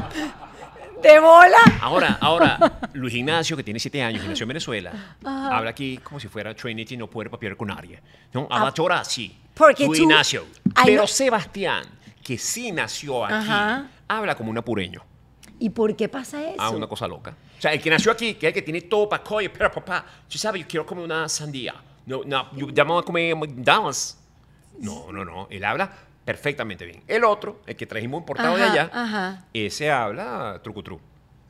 ¿De 1.04 1.20
bola? 1.20 1.58
Ahora, 1.82 2.18
ahora, 2.22 2.80
Luis 2.94 3.14
Ignacio, 3.14 3.56
que 3.58 3.64
tiene 3.64 3.80
siete 3.80 4.02
años 4.02 4.24
y 4.24 4.28
nació 4.28 4.46
en 4.46 4.48
Venezuela, 4.50 5.18
habla 5.24 5.70
aquí 5.72 5.98
como 5.98 6.20
si 6.20 6.28
fuera 6.30 6.56
Trinity 6.56 6.96
no 6.98 7.08
puede 7.08 7.30
papiar 7.30 7.56
con 7.58 7.68
nadie. 7.68 8.00
¿no? 8.34 8.48
Habla 8.50 8.74
ahora 8.78 9.02
así. 9.02 9.36
porque 9.54 9.86
Luis 9.86 10.00
tú- 10.00 10.04
Ignacio. 10.06 10.46
Pero 10.86 11.02
no. 11.02 11.08
Sebastián, 11.08 11.84
que 12.24 12.38
sí 12.38 12.72
nació 12.72 13.26
aquí, 13.26 13.34
Ajá. 13.36 13.88
Habla 14.08 14.36
como 14.36 14.52
un 14.52 14.58
apureño. 14.58 15.02
¿Y 15.60 15.70
por 15.70 15.96
qué 15.96 16.10
pasa 16.10 16.42
eso? 16.50 16.58
Ah, 16.60 16.70
una 16.70 16.88
cosa 16.88 17.08
loca. 17.08 17.36
O 17.58 17.62
sea, 17.62 17.72
el 17.74 17.82
que 17.82 17.90
nació 17.90 18.12
aquí, 18.12 18.34
que 18.36 18.48
es 18.48 18.52
el 18.52 18.54
que 18.54 18.62
tiene 18.62 18.82
todo 18.82 19.08
para 19.08 19.24
coger, 19.24 19.52
pero 19.54 19.72
papá, 19.72 20.06
tú 20.28 20.38
sabes, 20.38 20.62
yo 20.62 20.68
quiero 20.68 20.86
comer 20.86 21.06
una 21.06 21.30
sandía. 21.30 21.76
No, 22.06 22.22
no, 22.26 22.52
yo 22.56 22.68
llamo 22.68 23.00
a 23.00 23.04
comer 23.04 23.36
McDonald's. 23.36 24.20
No, 24.80 25.12
no, 25.12 25.24
no. 25.24 25.48
Él 25.50 25.64
habla 25.64 25.90
perfectamente 26.26 26.86
bien. 26.86 27.02
El 27.08 27.24
otro, 27.24 27.62
el 27.66 27.76
que 27.76 27.86
trajimos 27.86 28.20
importado 28.22 28.58
de 28.58 28.64
Ajá, 28.64 28.72
allá, 28.74 28.90
ajá. 28.94 29.46
ese 29.54 29.90
habla 29.92 30.60
trucutru. 30.64 31.00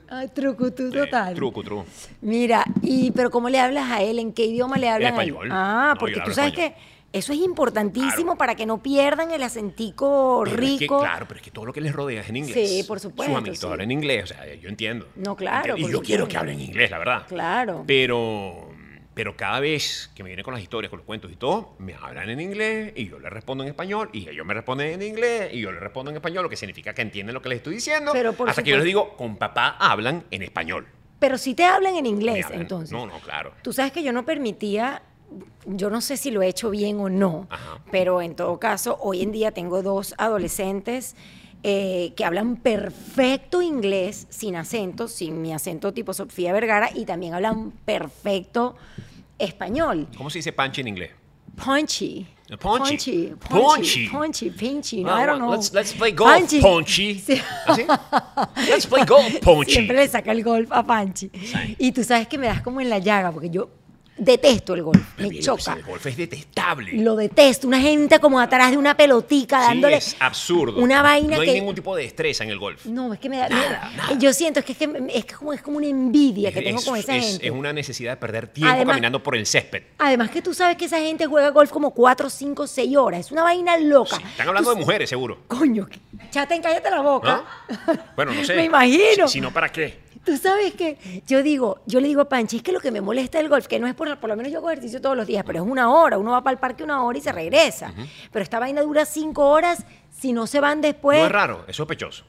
Ay, 0.08 0.28
trucutú 0.28 0.92
Sí, 0.92 0.98
total. 1.00 1.34
Trucutru. 1.34 1.84
Mira, 2.22 2.64
y 2.84 3.10
pero 3.12 3.32
¿cómo 3.32 3.50
le 3.50 3.60
hablas 3.60 3.90
a 3.92 4.04
él? 4.04 4.20
¿En 4.20 4.34
qué 4.34 4.46
idioma 4.46 4.78
le 4.78 4.88
hablas 4.90 5.14
a 5.14 5.16
él? 5.24 5.30
español. 5.30 5.50
Ah, 5.52 5.94
No, 5.96 6.00
porque 6.00 6.22
tú 6.24 6.32
sabes 6.32 6.52
español. 6.54 6.74
que 6.76 6.95
eso 7.18 7.34
es 7.34 7.40
importantísimo 7.40 8.24
Claro. 8.24 8.38
para 8.38 8.56
que 8.56 8.66
no 8.66 8.82
pierdan 8.84 9.32
el 9.32 9.42
acentico 9.44 10.42
Pero 10.46 10.56
es 10.56 10.62
que, 10.72 10.80
rico. 10.80 11.00
claro, 11.00 11.26
pero 11.28 11.40
es 11.40 11.44
que 11.44 11.52
todo 11.52 11.66
lo 11.66 11.74
que 11.74 11.82
les 11.82 11.94
rodea 11.94 12.22
es 12.22 12.30
en 12.30 12.38
inglés. 12.38 12.70
Sí, 12.70 12.84
por 12.84 13.00
supuesto, 13.00 13.32
Sus 13.34 13.38
amiguitos 13.40 13.68
sí. 13.68 13.72
hablan 13.72 13.92
inglés, 13.92 14.24
o 14.26 14.28
sea, 14.28 14.54
yo 14.56 14.70
entiendo. 14.70 15.08
No, 15.16 15.36
claro, 15.36 15.76
Entiendo. 15.76 15.80
Y 15.80 15.82
por 15.84 15.92
yo 15.92 16.02
quiero 16.02 16.24
supuesto. 16.26 16.32
que 16.32 16.38
hablen 16.38 16.62
inglés, 16.62 16.92
la 16.92 16.98
verdad. 17.00 17.26
Claro. 17.28 17.84
Pero, 17.88 18.70
pero 19.14 19.38
cada 19.38 19.60
vez 19.60 20.12
que 20.14 20.24
me 20.24 20.28
vienen 20.30 20.44
con 20.44 20.54
las 20.54 20.62
historias, 20.62 20.90
con 20.90 20.98
los 20.98 21.06
cuentos 21.06 21.32
y 21.32 21.36
todo, 21.38 21.76
me 21.80 21.94
hablan 21.94 22.30
en 22.30 22.42
inglés 22.42 22.94
y 22.96 23.08
yo 23.10 23.18
les 23.20 23.32
respondo 23.32 23.64
en 23.64 23.70
español 23.70 24.10
y 24.14 24.28
ellos 24.28 24.46
me 24.46 24.54
responden 24.54 24.94
en 24.94 25.02
inglés 25.02 25.50
y 25.54 25.62
yo 25.62 25.72
les 25.72 25.80
respondo 25.82 26.12
en 26.12 26.18
español, 26.18 26.44
lo 26.44 26.50
que 26.50 26.58
significa 26.58 26.94
que 26.94 27.02
entienden 27.02 27.34
lo 27.34 27.42
que 27.42 27.50
les 27.50 27.58
estoy 27.58 27.76
diciendo. 27.76 28.12
Pero 28.14 28.34
por 28.34 28.50
hasta 28.50 28.62
que 28.64 28.72
yo 28.72 28.76
les 28.78 28.86
supuesto. 28.86 29.06
digo, 29.12 29.18
con 29.18 29.38
papá 29.38 29.78
hablan 29.80 30.26
en 30.32 30.42
español. 30.42 30.88
Pero 31.18 31.38
si 31.38 31.56
te 31.56 31.64
hablan 31.64 31.96
en 31.96 32.06
inglés, 32.06 32.46
hablan- 32.46 32.62
entonces. 32.62 32.92
No, 32.92 33.06
no, 33.08 33.20
claro. 33.22 33.54
Tú 33.64 33.72
sabes 33.72 33.94
que 33.94 34.04
yo 34.04 34.12
no 34.12 34.26
permitía, 34.26 35.02
yo 35.66 35.90
no 35.90 36.02
sé 36.02 36.18
si 36.18 36.32
lo 36.32 36.42
he 36.42 36.48
hecho 36.48 36.70
bien 36.70 37.00
o 37.00 37.10
no, 37.10 37.48
Ajá. 37.50 37.80
pero 37.92 38.22
en 38.22 38.36
todo 38.36 38.60
caso, 38.60 38.98
hoy 39.02 39.22
en 39.22 39.32
día 39.32 39.52
tengo 39.52 39.82
dos 39.82 40.14
adolescentes 40.18 41.16
eh, 41.64 42.14
que 42.16 42.24
hablan 42.24 42.58
perfecto 42.58 43.62
inglés, 43.62 44.28
sin 44.30 44.56
acento, 44.56 45.08
sin 45.08 45.42
mi 45.42 45.54
acento 45.54 45.94
tipo 45.94 46.14
Sofía 46.14 46.54
Vergara, 46.54 46.90
y 46.94 47.06
también 47.06 47.34
hablan 47.34 47.72
perfecto 47.86 48.76
español. 49.40 50.08
¿Cómo 50.18 50.30
se 50.30 50.40
dice 50.40 50.54
panchi 50.54 50.82
en 50.82 50.88
inglés? 50.90 51.12
Punchy. 51.56 52.28
Punchy. 52.60 52.88
Punchy. 52.88 53.34
Punchy. 53.50 54.08
Punchy. 54.10 54.50
Pinchy. 54.52 55.04
No, 55.04 55.10
Ah, 55.16 55.24
I 55.24 55.26
don't 55.26 55.40
know. 55.40 55.52
Let's, 55.52 55.74
let's 55.74 55.94
play 55.94 56.12
golf, 56.12 56.52
Punchy. 56.62 57.16
Sí. 57.26 57.42
¿Así? 57.66 57.84
Let's 58.70 58.86
play 58.86 59.04
golf, 59.06 59.40
Ponchi. 59.40 59.72
Siempre 59.74 59.96
le 59.98 60.08
saca 60.08 60.32
el 60.32 60.44
golf 60.44 60.72
a 60.72 60.86
Panchi. 60.86 61.32
Sí. 61.34 61.76
Y 61.80 61.92
tú 61.92 62.04
sabes 62.04 62.28
que 62.28 62.38
me 62.38 62.46
das 62.48 62.62
como 62.62 62.82
en 62.82 62.90
la 62.90 63.00
llaga, 63.00 63.32
porque 63.32 63.50
yo 63.50 63.70
detesto 64.18 64.74
el 64.74 64.84
golf. 64.84 65.00
Me 65.18 65.30
Mira, 65.30 65.52
pues, 65.54 65.64
choca. 65.66 65.78
El 65.78 65.84
golf 65.84 66.06
es 66.06 66.18
detestable. 66.18 66.94
Lo 66.94 67.16
detesto. 67.16 67.68
Una 67.68 67.80
gente 67.82 68.20
como 68.20 68.40
atrás 68.40 68.72
de 68.72 68.78
una 68.78 68.96
pelotica 68.96 69.62
Sí, 69.62 69.68
dándole. 69.68 69.98
es 69.98 70.16
absurdo. 70.20 70.82
Una 70.82 71.02
vaina 71.02 71.36
No 71.36 71.42
hay 71.42 71.48
que. 71.48 71.54
ningún 71.56 71.76
tipo 71.76 71.96
de 71.96 72.04
destreza 72.04 72.44
en 72.44 72.50
el 72.50 72.60
golf. 72.60 72.86
No, 72.86 73.14
es 73.14 73.20
que 73.20 73.30
me 73.30 73.38
da. 73.38 73.50
Nada, 73.50 73.90
me- 73.92 73.98
nada. 73.98 74.18
Yo 74.18 74.32
siento 74.34 74.60
es 74.60 74.66
que 74.66 74.72
es, 74.74 74.78
que 74.78 74.88
es 75.14 75.26
como, 75.38 75.54
es 75.54 75.62
como 75.62 75.78
una 75.78 75.88
envidia 75.88 76.52
que 76.52 76.62
tengo 76.62 76.82
con 76.82 76.98
esa 76.98 77.16
es- 77.16 77.26
gente. 77.32 77.46
es 77.48 77.52
una 77.52 77.74
necesidad 77.74 78.12
de 78.14 78.18
perder 78.18 78.48
tiempo 78.48 78.74
Además- 78.74 78.94
caminando 78.94 79.22
por 79.24 79.36
el 79.36 79.46
césped. 79.46 79.84
Además 79.98 80.30
que 80.30 80.42
tú 80.42 80.54
sabes 80.54 80.78
que 80.78 80.86
esa 80.86 81.00
gente 81.00 81.26
juega 81.26 81.50
golf 81.50 81.72
como 81.72 81.92
4, 81.92 82.30
5, 82.30 82.68
6 82.68 82.96
horas. 82.98 83.20
Es 83.22 83.32
una 83.32 83.44
vaina 83.44 83.78
loca. 83.78 84.16
Sí, 84.18 84.24
están 84.24 84.48
hablando 84.48 84.70
Tú- 84.72 84.76
de 84.78 84.82
mujeres, 84.82 85.10
seguro. 85.10 85.40
Coño, 85.48 85.88
chaten, 86.32 86.62
cállate 86.62 86.90
la 86.90 87.02
boca. 87.02 87.44
Bueno, 88.16 88.34
no 88.34 88.44
sé. 88.46 88.56
Me 88.56 88.66
imagino. 88.66 89.28
Si, 89.28 89.34
si 89.34 89.42
no, 89.42 89.52
¿para 89.52 89.70
qué? 89.72 90.05
Tú 90.26 90.38
sabes 90.38 90.74
que 90.74 91.22
yo 91.28 91.44
digo, 91.44 91.80
yo 91.86 92.00
le 92.00 92.08
digo 92.08 92.22
a 92.22 92.30
Panchi, 92.30 92.58
es 92.58 92.64
que 92.64 92.72
lo 92.72 92.80
que 92.80 92.92
me 92.92 93.00
molesta 93.00 93.38
del 93.38 93.48
golf, 93.48 93.68
que 93.68 93.80
no 93.80 93.88
es 93.88 93.94
por, 93.94 94.18
por 94.18 94.30
lo 94.30 94.36
menos 94.36 94.52
yo 94.52 94.58
hago 94.58 94.72
ejercicio 94.72 95.00
todos 95.00 95.16
los 95.16 95.28
días, 95.28 95.44
pero 95.46 95.64
es 95.64 95.70
una 95.70 95.92
hora, 95.94 96.18
uno 96.18 96.32
va 96.32 96.44
para 96.44 96.54
el 96.54 96.60
parque 96.60 96.84
una 96.84 97.04
hora 97.04 97.18
y 97.18 97.22
se 97.22 97.32
regresa. 97.32 97.94
Pero 98.32 98.44
esta 98.44 98.60
vaina 98.60 98.82
dura 98.82 99.06
cinco 99.06 99.48
horas, 99.48 99.86
si 100.10 100.34
no 100.34 100.48
se 100.48 100.60
van 100.60 100.82
después. 100.82 101.20
No 101.20 101.26
es 101.28 101.32
raro, 101.32 101.66
es 101.68 101.76
sospechoso. 101.76 102.26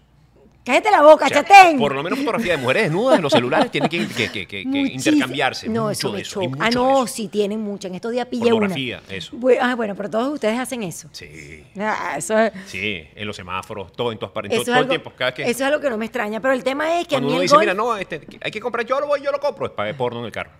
Cállate 0.67 0.91
la 0.91 1.01
boca, 1.03 1.27
O 1.27 1.29
sea, 1.29 1.45
chatén. 1.45 1.79
por 1.79 1.95
lo 1.95 2.03
menos 2.03 2.19
fotografía 2.19 2.57
de 2.57 2.59
mujeres 2.63 2.83
desnudas 2.83 3.17
en 3.19 3.23
los 3.23 3.33
celulares 3.33 3.71
tienen 3.71 3.89
que, 3.89 4.31
que- 4.33 4.47
que- 4.49 4.61
intercambiarse. 4.63 5.69
No, 5.69 5.83
mucho 5.85 5.93
eso 5.93 6.11
me 6.11 6.17
de 6.17 6.23
eso. 6.23 6.41
mucho 6.41 6.57
Ah, 6.61 6.71
no, 6.71 7.05
eso. 7.05 7.15
sí 7.15 7.29
tienen 7.29 7.61
mucho. 7.61 7.87
En 7.87 7.95
estos 7.95 8.11
días 8.11 8.27
pillé 8.27 8.43
Pornografía, 8.51 9.01
una. 9.07 9.17
eso. 9.17 9.37
Bu- 9.37 9.57
Ah, 9.61 9.77
bueno, 9.77 9.95
pero 9.95 10.11
todos 10.11 10.33
ustedes 10.35 10.59
hacen 10.59 10.83
eso. 10.83 11.09
Sí, 11.13 11.65
Ah, 11.79 12.15
eso 12.19 12.37
es, 12.37 12.53
sí, 12.67 13.07
en 13.15 13.27
los 13.29 13.37
semáforos, 13.37 13.93
todo 13.93 14.11
en 14.11 14.19
todas 14.19 14.33
partes, 14.33 14.65
todo, 14.65 14.77
el 14.77 14.89
tiempo. 14.89 15.13
Cada 15.17 15.33
que, 15.33 15.43
eso 15.43 15.51
es 15.51 15.61
algo 15.63 15.81
que 15.81 15.89
no 15.89 15.97
me 15.97 16.07
extraña. 16.07 16.41
Pero 16.41 16.53
el 16.53 16.65
tema 16.65 16.99
es 17.01 17.07
que 17.07 17.15
a 17.15 17.21
mí 17.21 17.27
uno 17.29 17.37
el 17.37 17.43
dice, 17.43 17.55
golf- 17.55 17.61
mira, 17.61 17.75
no, 17.75 17.97
este, 17.97 18.27
hay 18.43 18.51
que 18.51 18.61
comprar, 18.61 18.85
yo 18.85 18.99
lo 18.99 19.07
voy, 19.07 19.23
yo 19.23 19.31
lo 19.31 19.39
compro, 19.39 19.67
es 19.67 19.73
para 19.73 19.97
porno 19.97 20.19
en 20.19 20.27
el 20.27 20.33
carro. 20.33 20.51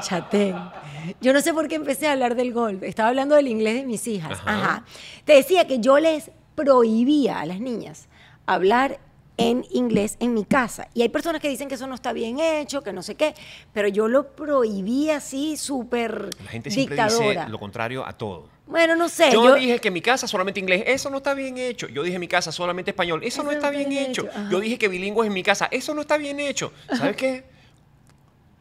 Chatén. 0.00 0.56
Yo 1.20 1.32
no 1.32 1.40
sé 1.40 1.52
por 1.52 1.68
qué 1.68 1.74
empecé 1.74 2.08
a 2.08 2.12
hablar 2.12 2.34
del 2.36 2.52
golf. 2.52 2.82
Estaba 2.82 3.10
hablando 3.10 3.34
del 3.34 3.48
inglés 3.48 3.74
de 3.74 3.84
mis 3.84 4.06
hijas. 4.06 4.32
Ajá. 4.32 4.50
Ajá. 4.54 4.84
Te 5.24 5.34
decía 5.34 5.66
que 5.66 5.78
yo 5.80 5.98
les 5.98 6.30
prohibía 6.54 7.40
a 7.40 7.46
las 7.46 7.60
niñas 7.60 8.08
hablar 8.46 9.00
en 9.36 9.64
inglés 9.72 10.16
en 10.20 10.32
mi 10.32 10.44
casa. 10.44 10.86
Y 10.94 11.02
hay 11.02 11.08
personas 11.08 11.40
que 11.40 11.48
dicen 11.48 11.68
que 11.68 11.74
eso 11.74 11.86
no 11.88 11.94
está 11.96 12.12
bien 12.12 12.38
hecho, 12.38 12.82
que 12.82 12.92
no 12.92 13.02
sé 13.02 13.16
qué, 13.16 13.34
pero 13.72 13.88
yo 13.88 14.06
lo 14.06 14.28
prohibía 14.36 15.16
así 15.16 15.56
súper 15.56 16.30
La 16.44 16.50
gente 16.50 16.70
siempre 16.70 16.94
dictadora. 16.96 17.40
dice 17.40 17.50
lo 17.50 17.58
contrario 17.58 18.06
a 18.06 18.12
todo. 18.12 18.48
Bueno, 18.66 18.94
no 18.96 19.08
sé. 19.08 19.30
Yo, 19.32 19.44
yo- 19.44 19.54
dije 19.56 19.78
que 19.80 19.90
mi 19.90 20.00
casa 20.00 20.26
solamente 20.28 20.60
inglés, 20.60 20.84
eso 20.86 21.10
no 21.10 21.16
está 21.18 21.34
bien 21.34 21.58
hecho. 21.58 21.88
Yo 21.88 22.02
dije 22.04 22.18
mi 22.18 22.28
casa 22.28 22.52
solamente 22.52 22.92
español, 22.92 23.22
eso, 23.24 23.42
no 23.42 23.50
está 23.50 23.70
bien, 23.70 23.90
hecho. 23.92 24.28
Yo 24.50 24.60
dije 24.60 24.78
que 24.78 24.88
bilingües 24.88 25.26
en 25.26 25.34
mi 25.34 25.42
casa, 25.42 25.68
eso 25.70 25.94
no 25.94 26.00
está 26.02 26.16
bien 26.16 26.38
hecho. 26.40 26.72
¿Sabes 26.96 27.16
qué? 27.16 27.44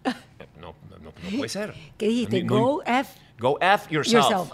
No, 0.59 0.73
no, 0.89 0.97
no, 0.99 1.11
puede 1.37 1.49
ser. 1.49 1.73
¿Qué 1.97 2.07
dijiste? 2.07 2.43
No- 2.43 2.57
Go 2.57 2.83
F 2.85 3.11
Go 3.39 3.57
F 3.59 3.89
yourself. 3.91 4.29
yourself. 4.29 4.51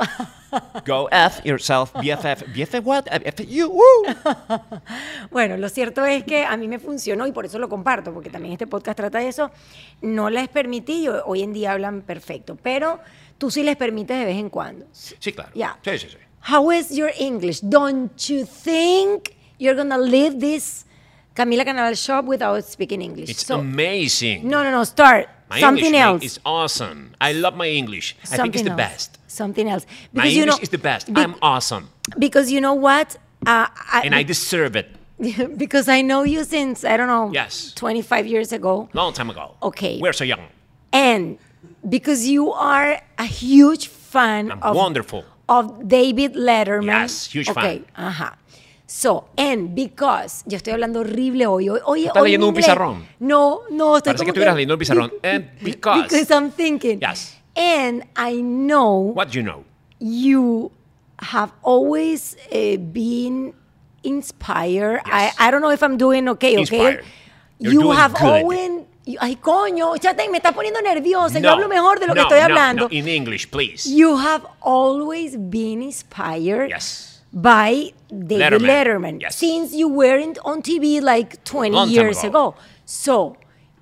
Go 0.86 1.08
F 1.12 1.42
yourself. 1.46 1.94
BFF. 1.94 2.44
BFF 2.54 2.84
what? 2.84 3.04
F 3.12 3.44
you. 3.46 3.70
Woo. 3.70 3.82
Bueno, 5.32 5.58
lo 5.58 5.70
cierto 5.70 6.06
es 6.06 6.24
que 6.24 6.44
a 6.44 6.58
mí 6.58 6.68
me 6.68 6.80
funcionó 6.80 7.28
y 7.28 7.32
por 7.32 7.46
eso 7.46 7.60
lo 7.60 7.70
comparto, 7.70 8.12
porque 8.14 8.30
también 8.32 8.54
este 8.54 8.66
podcast 8.66 8.98
trata 8.98 9.20
de 9.20 9.28
eso. 9.28 9.52
No 10.02 10.30
les 10.30 10.48
permití, 10.50 11.08
hoy 11.08 11.44
en 11.44 11.54
día 11.54 11.74
hablan 11.74 12.02
perfecto, 12.02 12.58
pero 12.62 13.00
tú 13.38 13.52
sí 13.52 13.62
les 13.64 13.76
permites 13.76 14.18
de 14.18 14.26
vez 14.26 14.38
en 14.38 14.50
cuando. 14.50 14.86
Sí, 14.92 15.32
claro. 15.34 15.52
Ya. 15.54 15.78
Sí, 15.84 15.98
sí, 16.00 16.08
sí. 16.10 16.18
How 16.52 16.72
is 16.72 16.90
your 16.90 17.12
English? 17.20 17.60
Don't 17.62 18.12
you 18.28 18.46
think 18.46 19.30
you're 19.60 19.76
gonna 19.78 19.98
leave 20.00 20.40
this 20.40 20.86
Camila 21.36 21.64
Canaval 21.64 21.96
shop 21.96 22.26
without 22.26 22.64
speaking 22.66 23.02
English? 23.02 23.30
It's 23.30 23.46
So- 23.46 23.60
amazing. 23.60 24.48
no, 24.48 24.64
no, 24.64 24.72
no. 24.72 24.84
Start 24.84 25.28
My 25.50 25.60
something 25.60 25.86
English 25.86 26.02
else. 26.02 26.24
is 26.24 26.40
awesome. 26.46 27.12
I 27.20 27.34
love 27.34 27.56
my 27.56 27.68
English. 27.68 28.16
I 28.32 28.38
think 28.38 28.56
it's 28.56 28.64
the 28.64 28.72
else. 28.72 28.78
best. 28.78 29.18
Something 29.28 29.68
else. 29.70 29.86
My 30.14 30.24
Because 30.24 30.36
you 30.36 30.42
English 30.44 30.58
know- 30.58 30.64
is 30.64 30.70
the 30.70 30.78
best. 30.78 31.14
be- 31.14 31.22
I'm 31.22 31.36
awesome. 31.42 31.90
because 32.18 32.52
you 32.52 32.60
know 32.62 32.74
what? 32.74 33.18
Uh, 33.46 33.68
I, 33.94 34.02
And 34.06 34.14
I 34.16 34.24
deserve 34.24 34.76
it. 34.76 34.88
because 35.58 35.88
I 35.90 36.02
know 36.02 36.24
you 36.24 36.44
since 36.44 36.84
I 36.86 36.96
don't 36.98 37.08
know, 37.08 37.32
Yes. 37.34 37.74
25 37.76 38.26
years 38.28 38.52
ago. 38.54 38.90
Long 38.94 39.12
time 39.14 39.30
ago. 39.30 39.56
Okay. 39.62 40.00
We're 40.02 40.14
so 40.14 40.24
young. 40.24 40.48
And 40.94 41.38
because 41.88 42.28
you 42.28 42.52
are 42.54 43.02
a 43.18 43.26
huge 43.26 43.88
fan 43.88 44.52
I'm 44.52 44.62
of, 44.64 44.76
wonderful. 44.76 45.24
of 45.48 45.88
David 45.88 46.34
Letterman. 46.36 46.86
Yes, 46.86 47.26
huge 47.32 47.50
okay. 47.50 47.84
fan. 47.96 48.12
Ajá. 48.12 48.34
So, 48.92 49.30
and 49.38 49.76
because, 49.76 50.44
yo 50.48 50.58
estoy 50.58 50.74
hablando 50.74 51.02
horrible 51.02 51.46
hoy. 51.46 51.70
Hoy, 51.70 51.80
hoy 51.86 52.06
¿Estás 52.08 52.22
hoy 52.24 52.30
leyendo 52.30 52.48
un 52.48 52.56
inglés- 52.56 52.66
pizarrón? 52.66 53.08
No, 53.20 53.60
no, 53.70 53.98
estoy 53.98 54.14
Parece 54.14 54.24
como 54.24 54.26
que 54.26 54.30
estuvieras 54.32 54.56
leyendo 54.56 54.74
un 54.74 54.80
pizarrón. 54.80 55.14
And 55.24 55.46
because. 55.62 56.04
Because 56.10 56.32
I'm 56.34 56.50
thinking. 56.52 57.00
Yes. 57.00 57.38
And 57.56 58.04
I 58.18 58.42
know 58.42 59.14
What 59.14 59.28
you 59.36 59.44
know? 59.44 59.64
you 60.00 60.72
have 61.20 61.52
always 61.62 62.36
uh, 62.52 62.78
been 62.92 63.54
inspired. 64.02 65.02
Yes. 65.06 65.36
I, 65.38 65.48
I 65.48 65.52
don't 65.52 65.62
know 65.62 65.72
if 65.72 65.84
I'm 65.84 65.96
doing 65.98 66.28
okay, 66.30 66.54
okay? 66.54 66.60
Inspired. 66.62 67.04
You're 67.60 67.74
you 67.74 67.92
have 67.92 68.14
good. 68.16 68.24
always. 68.44 68.72
Ay, 69.20 69.36
coño, 69.42 69.98
chate, 69.98 70.30
me 70.30 70.38
está 70.40 70.52
poniendo 70.52 70.82
nerviosa. 70.82 71.36
Yo 71.40 71.42
No, 71.42 71.52
hablo 71.52 71.68
mejor 71.68 72.00
de 72.00 72.08
lo 72.08 72.14
que 72.14 72.22
no, 72.22 72.28
estoy 72.28 72.40
no, 72.40 72.46
hablando. 72.46 72.84
no. 72.90 72.96
In 72.96 73.08
English, 73.08 73.50
please. 73.52 73.88
You 73.88 74.18
have 74.18 74.46
always 74.62 75.36
been 75.38 75.82
inspired 75.84 76.70
Yes. 76.70 77.09
By 77.34 77.92
David 78.10 78.62
Letterman. 78.62 78.68
Letterman, 78.68 79.22
Yes. 79.22 79.36
since 79.38 79.74
you 79.74 79.88
weren't 79.88 80.38
on 80.44 80.62
TV 80.62 81.02
like 81.02 81.44
20 81.44 81.76
Long 81.76 81.90
years 81.90 82.24
ago. 82.24 82.50
ago. 82.50 82.56
So 82.86 83.38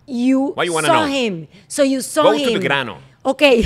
you 0.05 0.53
you 0.57 0.81
saw 0.81 1.05
him. 1.05 1.47
So 1.67 1.83
you 1.83 2.01
saw 2.01 2.23
Go 2.23 2.31
to 2.33 2.37
him. 2.39 2.53
the 2.53 2.67
grano. 2.67 2.97
Okay. 3.25 3.63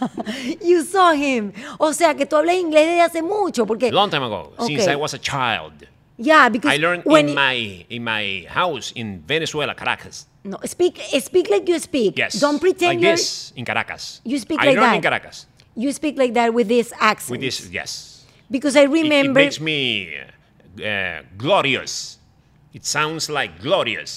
you 0.60 0.82
saw 0.82 1.12
him. 1.12 1.52
O 1.78 1.92
sea, 1.92 2.14
que 2.14 2.26
tú 2.26 2.36
hablas 2.36 2.56
inglés 2.56 2.86
desde 2.86 3.00
hace 3.02 3.22
mucho 3.22 3.66
porque 3.66 3.90
Long 3.92 4.10
time 4.10 4.24
ago, 4.24 4.52
since 4.66 4.86
I 4.88 4.96
was 4.96 5.14
a 5.14 5.18
child. 5.18 5.86
Yeah, 6.18 6.48
because 6.50 6.72
I 6.72 6.76
learned 6.78 7.04
when 7.04 7.28
in 7.30 7.34
my 7.34 7.86
in 7.88 8.04
my 8.04 8.46
house 8.48 8.92
in 8.94 9.22
Venezuela, 9.26 9.74
Caracas. 9.74 10.26
no, 10.44 10.58
speak 10.64 10.98
speak 11.20 11.48
like 11.50 11.68
you 11.68 11.78
speak. 11.78 12.18
Yes. 12.18 12.38
Don't 12.40 12.60
pretend 12.60 12.98
like 12.98 13.02
you're 13.02 13.16
this 13.16 13.52
in 13.56 13.64
Caracas. 13.64 14.20
You 14.24 14.38
speak 14.38 14.60
I 14.60 14.66
like 14.66 14.76
learned 14.76 14.92
that. 14.92 14.96
in 14.96 15.02
Caracas 15.02 15.46
you 15.74 15.90
speak 15.92 16.18
like 16.18 16.34
that 16.34 16.52
with 16.52 16.68
this 16.68 16.92
accent. 17.00 17.30
with 17.30 17.40
this. 17.40 17.66
Yes. 17.70 18.11
Because 18.52 18.76
I 18.76 18.82
It- 18.84 18.90
It, 18.90 19.02
remember 19.02 19.40
makes 19.40 19.58
me 19.60 19.80
uh, 20.78 21.22
glorious. 21.36 22.18
It 22.76 22.84
sounds 22.86 23.28
like 23.28 23.52
glorious. 23.66 24.12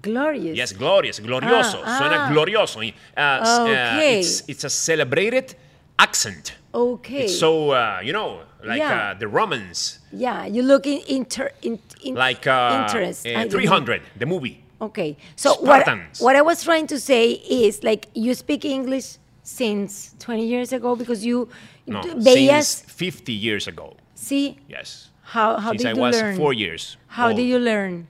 glorious. 0.00 0.56
Yes, 0.56 0.72
glorious, 0.72 1.20
glorioso. 1.20 1.78
Ah, 1.84 1.98
Suena 1.98 2.18
ah. 2.20 2.30
glorioso. 2.32 2.78
Uh, 2.80 3.20
s- 3.42 3.58
uh, 3.58 4.00
it's, 4.02 4.42
it's 4.48 4.64
a 4.64 4.70
celebrated 4.70 5.54
accent. 5.98 6.54
Okay. 6.74 7.24
It's 7.24 7.38
so, 7.38 7.50
uh, 7.72 8.00
you 8.06 8.12
know, 8.18 8.40
like 8.64 8.78
Yeah. 8.78 9.12
uh, 9.12 9.18
the 9.22 9.28
Romans, 9.28 9.98
yeah, 10.24 10.46
you 10.54 10.62
look 10.62 10.86
in, 10.86 11.00
inter, 11.08 11.50
in, 11.60 11.78
in 12.02 12.14
like 12.14 12.46
uh, 12.46 12.78
interest. 12.88 13.26
uh, 13.26 13.30
I 13.30 13.44
don't 13.44 13.52
know. 13.52 13.58
300, 13.58 14.02
the 14.18 14.26
movie. 14.26 14.56
Okay. 14.80 15.16
So 15.36 15.48
what, 15.60 15.86
what 16.20 16.34
I 16.36 16.42
was 16.42 16.64
trying 16.64 16.86
to 16.88 16.98
say 16.98 17.32
is 17.64 17.82
like 17.84 18.08
you 18.14 18.32
speak 18.34 18.64
English 18.64 19.18
since 19.44 20.14
20 20.20 20.46
years 20.46 20.72
ago 20.72 20.96
because 20.96 21.20
you 21.26 21.48
No, 21.86 22.02
d- 22.02 22.22
since 22.22 22.80
50 22.82 23.32
years 23.32 23.66
ago. 23.68 23.96
see, 24.14 24.56
Yes. 24.68 25.10
how, 25.22 25.56
how 25.58 25.70
since 25.70 25.82
did 25.82 25.88
I 25.88 25.94
you 25.94 26.00
was 26.00 26.16
learn? 26.20 26.36
four 26.36 26.52
years. 26.52 26.96
How 27.08 27.28
old. 27.28 27.36
did 27.36 27.44
you 27.46 27.58
learn? 27.58 28.06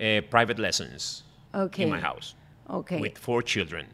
Uh, 0.00 0.20
private 0.30 0.58
lessons 0.58 1.24
Okay. 1.54 1.82
in 1.82 1.90
my 1.90 1.98
house 2.00 2.34
Okay. 2.70 3.00
with 3.00 3.18
four 3.18 3.42
children, 3.42 3.86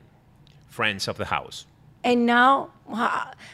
friends 0.68 1.09
of 1.09 1.16
the 1.16 1.24
house. 1.26 1.66
And 2.02 2.26
now, 2.26 2.68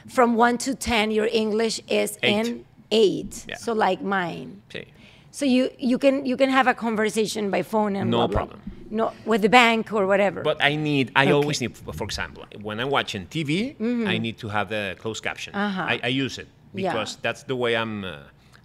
from 0.09 0.35
1 0.35 0.59
to 0.59 0.75
10, 0.75 1.13
your 1.13 1.29
English 1.31 1.81
is 1.89 2.19
Eight. 2.25 2.47
in 2.49 2.65
8. 2.91 3.45
Yeah. 3.49 3.57
So 3.57 3.73
like 3.73 4.03
mine. 4.03 4.63
Sí. 4.71 4.87
So 5.31 5.45
you, 5.45 5.71
you 5.79 5.99
can 5.99 6.27
you 6.27 6.37
can 6.37 6.51
have 6.51 6.67
a 6.67 6.75
conversation 6.75 7.51
by 7.51 7.63
phone 7.63 7.95
and 7.95 8.11
No 8.11 8.17
blah, 8.17 8.27
blah. 8.27 8.37
problem. 8.39 8.61
No, 8.91 9.13
with 9.25 9.43
the 9.43 9.49
bank 9.49 9.93
or 9.93 10.07
whatever. 10.07 10.43
But 10.43 10.59
I 10.63 10.75
need, 10.77 11.13
I 11.15 11.23
Okay. 11.25 11.33
always 11.33 11.61
need, 11.61 11.77
for 11.77 12.05
example, 12.05 12.45
when 12.61 12.81
I'm 12.81 12.91
watching 12.91 13.27
TV, 13.27 13.77
I 14.09 14.19
need 14.19 14.37
to 14.39 14.49
have 14.49 14.69
the 14.69 14.97
closed 14.99 15.23
caption. 15.23 15.53
Mm-hmm. 15.55 15.81
Uh-huh. 15.81 15.93
I, 15.93 16.01
I 16.03 16.09
use 16.09 16.39
it 16.39 16.49
Yeah. 16.75 16.91
because 16.93 17.17
that's 17.23 17.43
the 17.45 17.55
way 17.55 17.77
I'm, 17.77 18.05
uh, 18.05 18.17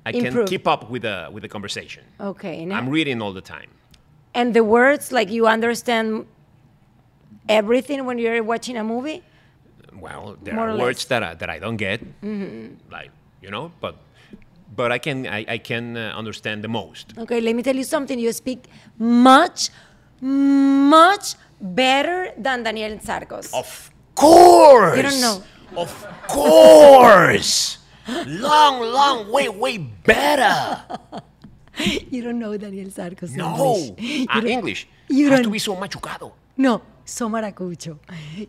I 0.05 0.11
can 0.11 0.45
keep 0.45 0.67
up 0.67 0.89
with 0.89 1.03
the, 1.03 1.29
with 1.31 1.43
the 1.43 1.49
conversation. 1.49 2.03
okay. 2.19 2.63
And, 2.63 2.73
I'm 2.73 2.89
reading 2.89 3.21
all 3.21 3.33
the 3.33 3.41
time. 3.57 3.69
and 4.33 4.53
the 4.53 4.63
words, 4.63 5.11
like 5.11 5.29
you 5.37 5.47
understand 5.47 6.25
everything 7.47 8.05
when 8.05 8.17
you're 8.17 8.43
watching 8.43 8.77
a 8.77 8.83
movie? 8.83 9.21
Well, 10.05 10.37
there 10.43 10.55
More 10.55 10.67
are. 10.69 10.71
Mm-hmm. 10.71 10.81
words 10.81 11.05
that 11.05 11.21
I, 11.23 11.33
that 11.35 11.49
I 11.49 11.59
don't 11.59 11.77
get, 11.77 12.01
like, 12.91 13.11
you 13.41 13.49
know, 13.51 13.71
but, 13.79 13.95
but 14.75 14.91
I 14.91 14.97
can, 14.97 15.25
I, 15.27 15.45
I 15.47 15.57
can 15.59 15.95
uh, 15.95 16.13
understand 16.21 16.63
the 16.63 16.67
most. 16.67 17.13
Okay, 17.17 17.39
let 17.41 17.55
me 17.55 17.63
tell 17.63 17.75
you 17.75 17.83
something. 17.85 18.17
You 18.19 18.33
speak 18.33 18.67
much, 18.99 19.69
much 20.21 21.35
better 21.61 22.31
than 22.37 22.63
Daniel 22.63 22.97
Sarcos. 22.97 23.53
Of 23.53 23.91
course! 24.15 24.97
You 24.97 25.03
don't 25.03 25.21
know. 25.21 25.43
Of 25.77 25.91
course! 26.27 27.77
long, 28.27 28.81
long, 28.81 29.31
way, 29.31 29.49
way 29.49 29.77
better! 29.77 30.81
You 32.09 32.21
don't 32.21 32.39
know 32.39 32.55
Daniel 32.55 32.87
Sarcos 32.89 33.35
No! 33.35 33.75
English. 33.75 34.27
Ah, 34.29 34.39
You 34.41 34.47
English. 34.47 34.87
you 35.09 35.25
Has 35.29 35.39
don't- 35.39 35.43
to 35.43 35.49
be 35.49 35.59
so 35.59 35.75
machucado. 35.75 36.31
No, 36.55 36.81
so 37.03 37.27
maracucho. 37.27 37.97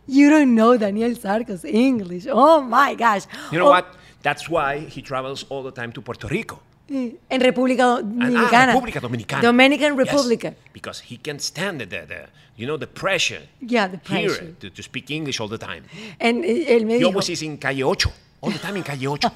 You 0.07 0.29
don't 0.29 0.55
know 0.55 0.77
Daniel 0.77 1.11
Sarcos 1.11 1.65
English. 1.65 2.25
Oh 2.31 2.61
my 2.61 2.95
gosh. 2.95 3.23
You 3.51 3.59
know 3.59 3.65
Oh, 3.67 3.71
what? 3.71 3.95
That's 4.21 4.47
why 4.49 4.79
he 4.79 5.01
travels 5.01 5.43
all 5.49 5.61
the 5.61 5.71
time 5.71 5.91
to 5.91 6.01
Puerto 6.01 6.27
Rico. 6.29 6.61
En 6.89 7.41
República 7.41 7.95
ah, 7.95 8.01
Dominicana. 8.01 8.73
República 8.73 8.99
Dominicana. 8.99 9.41
Dominican 9.41 9.97
Yes, 9.97 10.05
Republic. 10.05 10.53
because 10.73 11.03
he 11.09 11.17
can 11.17 11.39
stand 11.39 11.81
the, 11.81 11.85
the, 11.85 12.29
you 12.55 12.65
know, 12.65 12.77
the 12.77 12.87
pressure. 12.87 13.41
Yeah, 13.59 13.89
the 13.89 13.99
Here 14.07 14.27
pressure. 14.27 14.53
to, 14.59 14.69
to 14.69 14.83
speak 14.83 15.11
English 15.11 15.39
all 15.41 15.49
the 15.49 15.57
time. 15.57 15.83
And 16.19 16.43
él 16.45 16.85
me 16.85 16.95
He 16.95 16.99
dijo, 16.99 17.09
always 17.09 17.29
is 17.29 17.41
in 17.41 17.57
calle 17.57 17.83
8. 17.83 18.09
All 18.41 18.51
the 18.51 18.59
time 18.59 18.77
in 18.77 18.83
calle 18.83 19.07
8. 19.07 19.31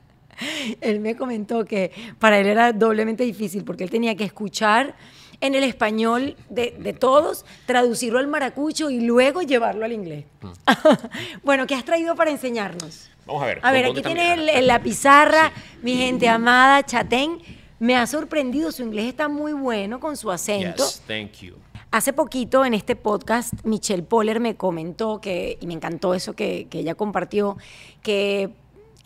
él 0.80 1.00
me 1.00 1.16
comentó 1.16 1.64
que 1.64 1.90
para 2.18 2.38
él 2.38 2.46
era 2.46 2.72
doblemente 2.72 3.24
difícil 3.24 3.64
porque 3.64 3.84
él 3.84 3.90
tenía 3.90 4.14
que 4.14 4.24
escuchar 4.24 4.94
en 5.40 5.54
el 5.54 5.64
español 5.64 6.36
de, 6.50 6.76
de 6.78 6.92
todos, 6.92 7.46
traducirlo 7.66 8.18
al 8.18 8.26
maracucho 8.26 8.90
y 8.90 9.00
luego 9.00 9.40
llevarlo 9.42 9.84
al 9.84 9.92
inglés. 9.92 10.26
Mm. 10.42 10.48
bueno, 11.44 11.66
¿qué 11.66 11.74
has 11.74 11.84
traído 11.84 12.14
para 12.14 12.30
enseñarnos? 12.30 13.08
Vamos 13.30 13.44
a 13.44 13.46
ver. 13.46 13.60
A 13.62 13.70
ver, 13.70 13.86
¿dónde 13.86 14.00
aquí 14.00 14.18
el- 14.58 14.66
la 14.66 14.82
pizarra, 14.82 15.52
mi 15.82 15.96
gente 15.96 16.28
amada, 16.28 16.84
Chatén. 16.84 17.38
Me 17.78 17.94
ha 17.96 18.04
sorprendido, 18.08 18.72
su 18.72 18.82
inglés 18.82 19.06
está 19.06 19.28
muy 19.28 19.52
bueno 19.52 20.00
con 20.00 20.16
su 20.16 20.32
acento. 20.32 20.84
Yes, 20.84 21.00
thank 21.06 21.32
you. 21.42 21.54
Hace 21.92 22.12
poquito 22.12 22.64
en 22.64 22.74
este 22.74 22.96
podcast, 22.96 23.54
Michelle 23.62 24.02
Poller 24.02 24.40
me 24.40 24.56
comentó 24.56 25.20
que, 25.20 25.58
y 25.60 25.66
me 25.68 25.74
encantó 25.74 26.12
eso 26.14 26.34
que, 26.34 26.66
que 26.68 26.80
ella 26.80 26.96
compartió, 26.96 27.56
que 28.02 28.50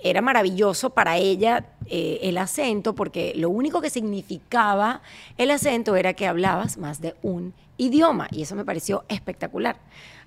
era 0.03 0.23
maravilloso 0.23 0.91
para 0.91 1.19
ella 1.19 1.67
eh, 1.87 2.21
el 2.23 2.39
acento, 2.39 2.95
porque 2.95 3.33
lo 3.37 3.51
único 3.51 3.83
que 3.83 3.91
significaba 3.91 5.03
el 5.37 5.51
acento 5.51 5.97
era 5.97 6.15
que 6.15 6.27
hablabas 6.27 6.79
más 6.79 7.01
de 7.03 7.15
un 7.23 7.53
idioma, 7.77 8.29
y 8.31 8.43
eso 8.43 8.55
me 8.55 8.65
pareció 8.65 9.05
espectacular. 9.09 9.77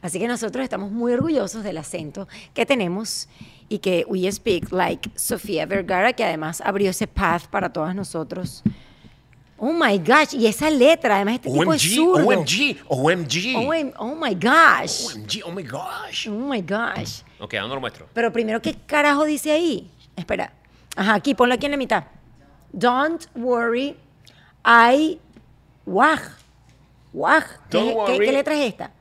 Así 0.02 0.19
que 0.19 0.28
nosotros 0.28 0.64
estamos 0.64 0.91
muy 0.91 1.14
orgullosos 1.14 1.64
del 1.64 1.78
acento 1.78 2.28
que 2.53 2.65
tenemos 2.65 3.28
y 3.69 3.80
que 3.80 4.06
we 4.07 4.31
speak 4.31 4.72
like 4.72 5.10
Sofía 5.15 5.65
Vergara, 5.65 6.14
que 6.14 6.23
además 6.23 6.61
abrió 6.61 6.89
ese 6.89 7.07
path 7.07 7.48
para 7.48 7.72
todas 7.72 7.94
nosotros. 7.95 8.64
Oh 9.60 9.73
my 9.73 9.98
gosh, 9.98 10.34
y 10.34 10.45
esa 10.45 10.69
letra, 10.69 11.15
además 11.15 11.35
este 11.35 11.49
tipo 11.49 11.73
es 11.73 11.84
OMG, 11.84 11.95
zurdo. 11.95 12.27
OMG, 12.27 12.77
OMG. 12.88 13.56
OM 13.57 13.94
oh 13.98 14.15
my 14.15 14.35
gosh. 14.35 15.15
OMG, 15.15 15.41
oh 15.45 15.52
my 15.52 15.64
gosh. 15.64 16.27
Oh 16.27 16.31
my 16.31 16.61
gosh. 16.61 17.22
Ok, 17.39 17.56
¿a 17.56 17.61
dónde 17.61 17.76
lo 17.76 17.81
muestro? 17.81 18.07
Pero 18.14 18.31
primero, 18.31 18.61
¿qué 18.61 18.76
carajo 18.85 19.26
dice 19.26 19.52
ahí? 19.52 19.89
Espera. 20.15 20.53
Ajá, 20.95 21.15
aquí, 21.15 21.34
ponlo 21.34 21.56
aquí 21.56 21.65
en 21.65 21.72
la 21.72 21.77
mitad. 21.77 22.03
Don't 22.72 23.26
worry, 23.35 23.95
I... 24.64 25.19
Wag. 25.85 26.22
Wag. 27.14 27.45
¿Qué, 27.69 27.95
qué- 28.06 28.19
qué 28.19 28.31
letra 28.31 28.53
es 28.56 28.68
esta? 28.73 28.91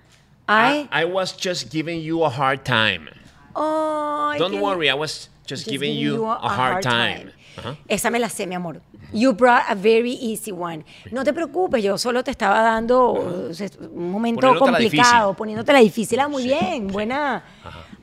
I... 0.48 0.88
I, 0.90 1.02
I 1.02 1.04
was 1.04 1.36
just 1.36 1.70
giving 1.70 2.00
you 2.00 2.24
a 2.24 2.30
hard 2.30 2.64
time. 2.64 3.10
Ay, 3.56 4.38
Don't 4.38 4.60
worry, 4.60 4.90
I 4.90 4.94
was 4.94 5.30
just, 5.46 5.64
Just 5.64 5.70
giving 5.70 5.94
you 5.96 6.24
a, 6.26 6.48
hard, 6.48 6.82
time. 6.82 7.32
Ajá. 7.56 7.76
Esa 7.88 8.10
me 8.10 8.18
la 8.18 8.28
sé, 8.28 8.46
mi 8.46 8.54
amor. 8.54 8.82
You 9.12 9.32
brought 9.34 9.64
a 9.68 9.74
very 9.74 10.12
easy 10.20 10.50
one. 10.52 10.84
No 11.10 11.22
te 11.24 11.32
preocupes, 11.32 11.82
yo 11.82 11.96
solo 11.98 12.22
te 12.24 12.30
estaba 12.32 12.60
dando 12.62 13.12
un 13.12 14.10
momento 14.10 14.40
Poniéndotela 14.40 14.78
complicado, 14.78 15.34
poniéndote 15.34 15.72
la 15.72 15.78
difícil. 15.80 16.18
Ah, 16.20 16.28
muy 16.28 16.44
bien, 16.44 16.88
buena. 16.88 17.44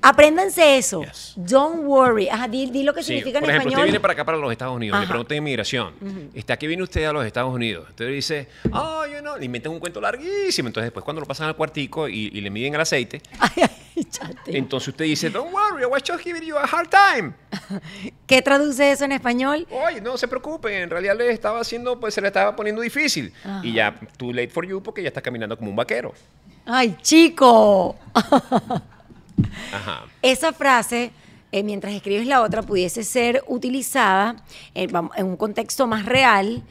Apréndanse 0.01 0.77
eso. 0.77 1.01
Yes. 1.01 1.34
Don't 1.38 1.84
worry. 1.85 2.27
Ajá, 2.27 2.47
di, 2.47 2.65
di 2.69 2.84
lo 2.84 2.93
que 2.93 3.01
Sí, 3.03 3.07
significa 3.13 3.39
por 3.39 3.49
en 3.49 3.55
ejemplo, 3.55 3.69
usted 3.69 3.77
español. 3.80 3.85
viene 3.85 3.99
para 4.01 4.13
acá, 4.13 4.25
para 4.25 4.38
los 4.38 4.51
Estados 4.51 4.75
Unidos, 4.75 4.97
le 4.99 5.03
Ajá. 5.03 5.09
pregunta 5.11 5.34
de 5.34 5.38
inmigración. 5.38 5.93
¿Está 6.34 6.57
que 6.57 6.67
viene 6.67 6.84
usted 6.84 7.05
a 7.05 7.13
los 7.13 7.25
Estados 7.25 7.53
Unidos? 7.53 7.85
Entonces 7.89 8.13
dice, 8.13 8.47
oh, 8.71 9.05
you 9.05 9.19
know, 9.19 9.38
le 9.38 9.45
inventan 9.45 9.71
un 9.71 9.80
cuento 9.80 10.01
larguísimo. 10.01 10.67
Entonces 10.67 10.88
después 10.88 11.03
cuando 11.05 11.21
lo 11.21 11.25
pasan 11.25 11.47
al 11.47 11.55
cuartico 11.55 12.07
y, 12.09 12.30
y 12.34 12.41
le 12.41 12.49
miden 12.49 12.75
el 12.75 12.81
aceite, 12.81 13.21
Ay, 13.39 13.49
ay, 13.95 14.03
chate. 14.05 14.57
entonces 14.57 14.89
usted 14.89 15.05
dice, 15.05 15.30
don't 15.30 15.53
worry, 15.53 15.84
I 15.84 15.85
was 15.85 16.03
just 16.05 16.21
giving 16.23 16.43
you 16.43 16.57
a 16.57 16.63
hard 16.65 16.89
time. 16.89 17.34
¿Qué 18.27 18.41
traduce 18.41 18.91
eso 18.91 19.05
en 19.05 19.13
español? 19.13 19.65
Oye, 19.69 20.01
no 20.01 20.17
se 20.17 20.27
preocupe, 20.27 20.75
en 20.81 20.89
realidad 20.94 21.18
le 21.18 21.30
estaba 21.32 21.60
haciendo, 21.60 21.99
pues 21.99 22.14
se 22.14 22.22
le 22.22 22.28
estaba 22.28 22.56
poniendo 22.56 22.82
difícil. 22.82 23.34
Y 23.61 23.74
ya, 23.74 23.95
too 24.18 24.32
late 24.34 24.49
for 24.49 24.65
you 24.65 24.82
porque 24.82 25.02
ya 25.02 25.10
está 25.10 25.22
caminando 25.22 25.57
como 25.57 25.70
un 25.70 25.76
vaquero. 25.76 26.14
Ay, 26.65 26.95
chico. 27.02 27.95
Ajá. 29.74 30.03
Esa 30.22 30.53
frase, 30.53 31.11
eh, 31.52 31.64
mientras 31.64 31.94
escribes 31.94 32.28
la 32.28 32.41
otra, 32.41 32.61
pudiese 32.61 33.03
ser 33.03 33.44
utilizada 33.48 34.36
en, 34.74 34.90
vam- 34.91 35.11
en 35.15 35.26
un 35.26 35.38
contexto 35.38 35.88
más 35.88 36.06
real. 36.06 36.64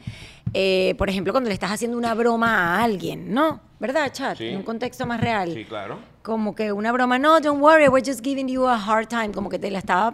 eh, 0.53 0.95
por 0.97 1.09
ejemplo, 1.09 1.33
cuando 1.33 1.49
le 1.49 1.53
estás 1.53 1.71
haciendo 1.71 1.97
una 1.97 2.13
broma 2.13 2.77
a 2.77 2.83
alguien, 2.83 3.33
¿no? 3.33 3.59
¿Verdad, 3.79 4.11
Chat? 4.13 4.37
Sí. 4.37 4.47
En 4.47 4.57
un 4.57 4.63
contexto 4.63 5.05
más 5.05 5.19
real. 5.19 5.51
Sí, 5.53 5.65
claro. 5.65 5.99
Como 6.21 6.55
que 6.55 6.71
una 6.71 6.91
broma, 6.91 7.19
no, 7.19 7.39
don't 7.41 7.61
worry, 7.61 7.87
we're 7.89 8.05
just 8.05 8.23
giving 8.23 8.47
you 8.47 8.65
a 8.67 8.77
hard 8.77 9.07
time. 9.07 9.31
Como 9.33 9.49
que 9.49 9.59
te 9.59 9.69
la 9.69 9.79
estaba, 9.79 10.13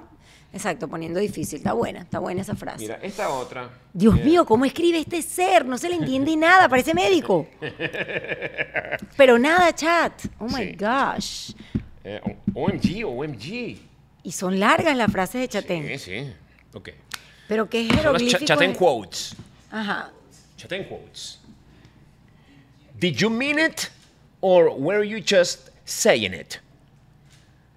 exacto, 0.54 0.88
poniendo 0.88 1.20
difícil. 1.20 1.58
Está 1.58 1.74
buena, 1.74 2.02
está 2.02 2.20
buena 2.20 2.42
esa 2.42 2.56
frase. 2.56 2.80
Mira, 2.84 3.00
esta 3.02 3.30
otra. 3.30 3.70
Dios 3.94 4.16
mío, 4.24 4.46
¿cómo 4.46 4.66
escribe 4.66 5.00
este 5.00 5.22
ser? 5.22 5.66
No 5.66 5.78
se 5.78 5.90
le 5.90 5.96
entiende 5.96 6.36
nada, 6.36 6.68
parece 6.70 6.94
médico. 6.94 7.48
Pero 9.18 9.38
nada, 9.40 9.74
chat. 9.74 10.14
Oh 10.40 10.46
my 10.48 10.66
Sí. 10.66 10.76
gosh. 10.78 11.52
eh, 12.04 12.22
OMG, 12.54 13.06
OMG. 13.06 13.78
Y 14.24 14.32
son 14.32 14.60
largas 14.60 14.96
las 14.96 15.12
frases 15.12 15.42
de 15.42 15.48
Chatén. 15.48 15.88
Sí, 15.88 15.98
sí. 16.00 16.34
Ok. 16.74 16.90
Pero 17.48 17.70
qué 17.70 17.86
jeroglífico. 17.86 18.40
cha- 18.40 18.46
Chatén 18.46 18.72
es- 18.72 18.78
quotes. 18.78 19.36
Ajá. 19.72 20.12
Chatén 20.58 20.84
quotes. 20.86 21.40
Did 23.00 23.16
you 23.16 23.30
mean 23.30 23.58
it 23.60 23.90
or 24.42 24.70
were 24.78 25.04
you 25.08 25.20
just 25.20 25.70
saying 25.86 26.34
it? 26.34 26.60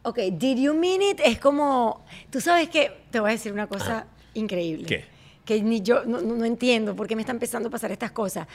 Ok, 0.05 0.19
did 0.33 0.59
you 0.59 0.75
mean 0.75 1.01
it? 1.03 1.21
Es 1.25 1.39
como, 1.39 2.05
tú 2.31 2.41
sabes 2.41 2.69
que, 2.69 2.91
te 3.11 3.21
voy 3.21 3.31
a 3.31 3.33
decir 3.33 3.53
una 3.53 3.67
cosa 3.69 4.07
increíble. 4.35 4.87
¿Qué? 4.87 5.05
Que 5.45 5.63
ni 5.63 5.81
yo, 5.81 6.05
no, 6.05 6.21
no- 6.21 6.35
no 6.35 6.45
entiendo 6.45 6.95
por 6.97 7.07
qué 7.07 7.15
me 7.17 7.23
están 7.23 7.37
empezando 7.37 7.69
a 7.69 7.71
pasar 7.71 7.93
estas 7.93 8.11
cosas. 8.11 8.47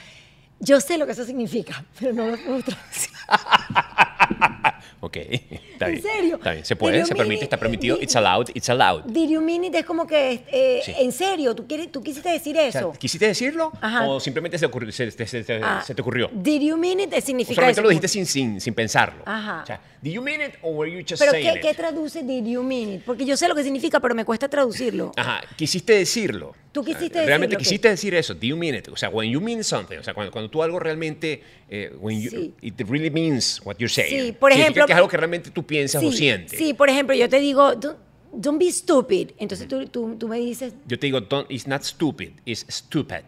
Yo 0.60 0.80
sé 0.80 0.98
lo 0.98 1.06
que 1.06 1.12
eso 1.12 1.24
significa, 1.24 1.84
pero 1.98 2.12
no 2.12 2.26
lo 2.28 2.36
puedo 2.36 2.62
traducir. 2.62 3.10
Ok, 5.00 5.16
está 5.16 5.86
¿En 5.86 5.92
bien. 5.92 6.02
serio? 6.02 6.36
Está 6.36 6.52
bien, 6.52 6.64
se 6.64 6.74
Did 6.74 6.78
puede, 6.80 7.06
se 7.06 7.14
permite, 7.14 7.36
it? 7.36 7.42
está 7.44 7.56
permitido. 7.56 7.96
Di- 7.98 8.02
It's 8.02 8.16
allowed, 8.16 8.48
it's 8.52 8.68
allowed. 8.68 9.04
Did 9.04 9.28
you 9.30 9.40
mean 9.40 9.62
it? 9.64 9.74
Es 9.76 9.84
como 9.84 10.06
que, 10.08 10.42
eh, 10.50 10.80
Sí. 10.84 10.92
en 10.98 11.12
serio, 11.12 11.54
¿tú, 11.54 11.68
quieres, 11.68 11.92
tú 11.92 12.02
quisiste 12.02 12.28
decir 12.30 12.56
O 12.56 12.58
sea, 12.58 12.80
eso. 12.80 12.92
¿Quisiste 12.98 13.26
decirlo 13.26 13.70
Ajá. 13.80 14.08
o 14.08 14.18
simplemente 14.18 14.58
se, 14.58 14.66
ocurrió- 14.66 14.90
se- 14.90 15.10
se- 15.12 15.26
se- 15.44 15.60
Ah, 15.62 15.84
te 15.86 16.02
ocurrió? 16.02 16.28
Did 16.32 16.62
you 16.62 16.76
mean 16.76 16.98
it? 16.98 17.12
O 17.16 17.20
Significa 17.20 17.54
solamente 17.54 17.80
eso. 17.80 17.82
lo 17.82 17.88
dijiste 17.90 18.08
sin, 18.08 18.26
sin, 18.26 18.60
sin 18.60 18.74
pensarlo. 18.74 19.22
Ajá. 19.24 19.60
O 19.62 19.66
sea, 19.66 19.80
did 20.02 20.12
you 20.12 20.22
mean 20.22 20.40
it 20.40 20.54
or 20.62 20.74
were 20.74 20.90
you 20.90 20.98
just 21.08 21.20
Pero 21.20 21.30
saying 21.30 21.46
¿qué, 21.52 21.56
it? 21.58 21.62
¿qué 21.62 21.74
traduce 21.74 22.22
did 22.24 22.44
you 22.44 22.62
mean 22.64 22.94
it? 22.94 23.02
Porque 23.04 23.24
yo 23.24 23.36
sé 23.36 23.46
lo 23.46 23.54
que 23.54 23.62
significa, 23.62 24.00
pero 24.00 24.16
me 24.16 24.24
cuesta 24.24 24.48
traducirlo. 24.48 25.12
Ajá, 25.16 25.42
quisiste 25.56 25.92
decirlo. 25.92 26.54
Tú 26.72 26.84
quisiste 26.84 27.24
Realmente 27.24 27.56
quisiste 27.56 27.88
decir 27.88 28.14
eso. 28.14 28.34
Do 28.34 28.46
you 28.46 28.56
mean 28.56 28.74
it? 28.74 28.88
O 28.88 28.96
sea, 28.96 29.08
when 29.08 29.30
you 29.30 29.40
mean 29.40 29.64
something, 29.64 29.96
o 29.98 30.02
sea, 30.02 30.12
cuando, 30.12 30.30
cuando 30.30 30.50
tú 30.50 30.62
algo 30.62 30.78
realmente, 30.78 31.42
eh, 31.70 31.90
when 31.98 32.20
you, 32.20 32.30
Sí. 32.30 32.54
it 32.62 32.74
really 32.88 33.10
means 33.10 33.60
what 33.64 33.76
you're 33.78 33.92
saying. 33.92 34.07
Sí, 34.08 34.32
por 34.32 34.52
Significa 34.52 34.66
ejemplo- 34.82 34.86
que 34.86 34.92
es 34.92 34.96
algo 34.96 35.08
que 35.08 35.16
realmente 35.16 35.50
tú 35.50 35.62
piensas 35.64 36.02
o 36.02 36.10
sí, 36.10 36.16
sientes. 36.16 36.58
sí, 36.58 36.74
por 36.74 36.88
ejemplo, 36.90 37.14
yo 37.14 37.28
te 37.28 37.38
digo, 37.40 37.74
don't, 37.74 37.98
don't 38.32 38.58
be 38.58 38.70
stupid. 38.72 39.30
Entonces 39.38 39.68
tú, 39.68 39.86
tú, 39.86 40.16
tú 40.16 40.28
me 40.28 40.38
dices, 40.38 40.74
Yo 40.86 40.98
te 40.98 41.06
digo, 41.06 41.20
don't, 41.20 41.50
it's 41.50 41.66
not 41.66 41.82
stupid, 41.82 42.30
it's 42.44 42.64
stupid. 42.68 43.24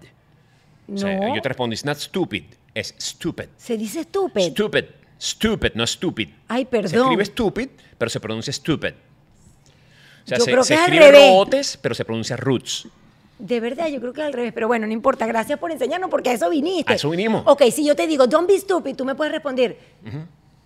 O 0.89 0.93
no, 0.93 0.99
sea, 0.99 1.35
yo 1.35 1.41
te 1.43 1.49
respondo, 1.49 1.75
it's 1.75 1.85
not 1.85 1.97
stupid, 1.99 2.45
es 2.75 2.95
stupid. 2.99 3.47
se 3.57 3.77
dice 3.77 4.03
stupid. 4.05 4.51
Stupid, 4.53 4.85
stupid, 5.19 5.71
no 5.75 5.87
stupid. 5.87 6.29
Ay, 6.49 6.63
Se 6.65 6.67
perdón. 6.71 7.03
escribe 7.03 7.25
stupid, 7.25 7.69
pero 7.97 8.11
se 8.11 8.19
pronuncia 8.21 8.53
stupid. 8.53 8.93
O 10.25 10.29
sea, 10.31 10.39
Yo 10.39 10.45
se, 10.45 10.51
creo 10.51 10.65
se 10.65 10.69
que 10.69 10.75
es 10.75 10.81
al 10.81 10.87
escribe 10.93 11.13
revés. 11.13 11.31
roots, 11.33 11.79
pero 11.81 11.95
se 11.95 12.05
pronuncia 12.05 12.37
roots. 12.37 12.89
De 13.39 13.59
verdad, 13.59 13.89
yo 13.89 14.01
creo 14.01 14.13
que 14.13 14.21
es 14.21 14.27
al 14.27 14.33
revés, 14.35 14.53
pero 14.53 14.69
bueno, 14.69 14.87
no 14.87 14.93
importa. 14.93 15.27
Gracias 15.27 15.59
por 15.59 15.71
enseñarnos 15.73 16.11
porque 16.11 16.29
a 16.29 16.35
eso 16.35 16.51
viniste. 16.51 16.93
A 16.93 16.97
eso 16.97 17.09
vinimos. 17.09 17.43
Ok, 17.47 17.63
si 17.73 17.87
yo 17.87 17.97
te 17.97 18.07
digo, 18.07 18.27
don't 18.27 18.47
be 18.47 18.59
stupid, 18.59 18.95
tú 18.97 19.05
me 19.07 19.15
puedes 19.15 19.33
responder, 19.33 19.79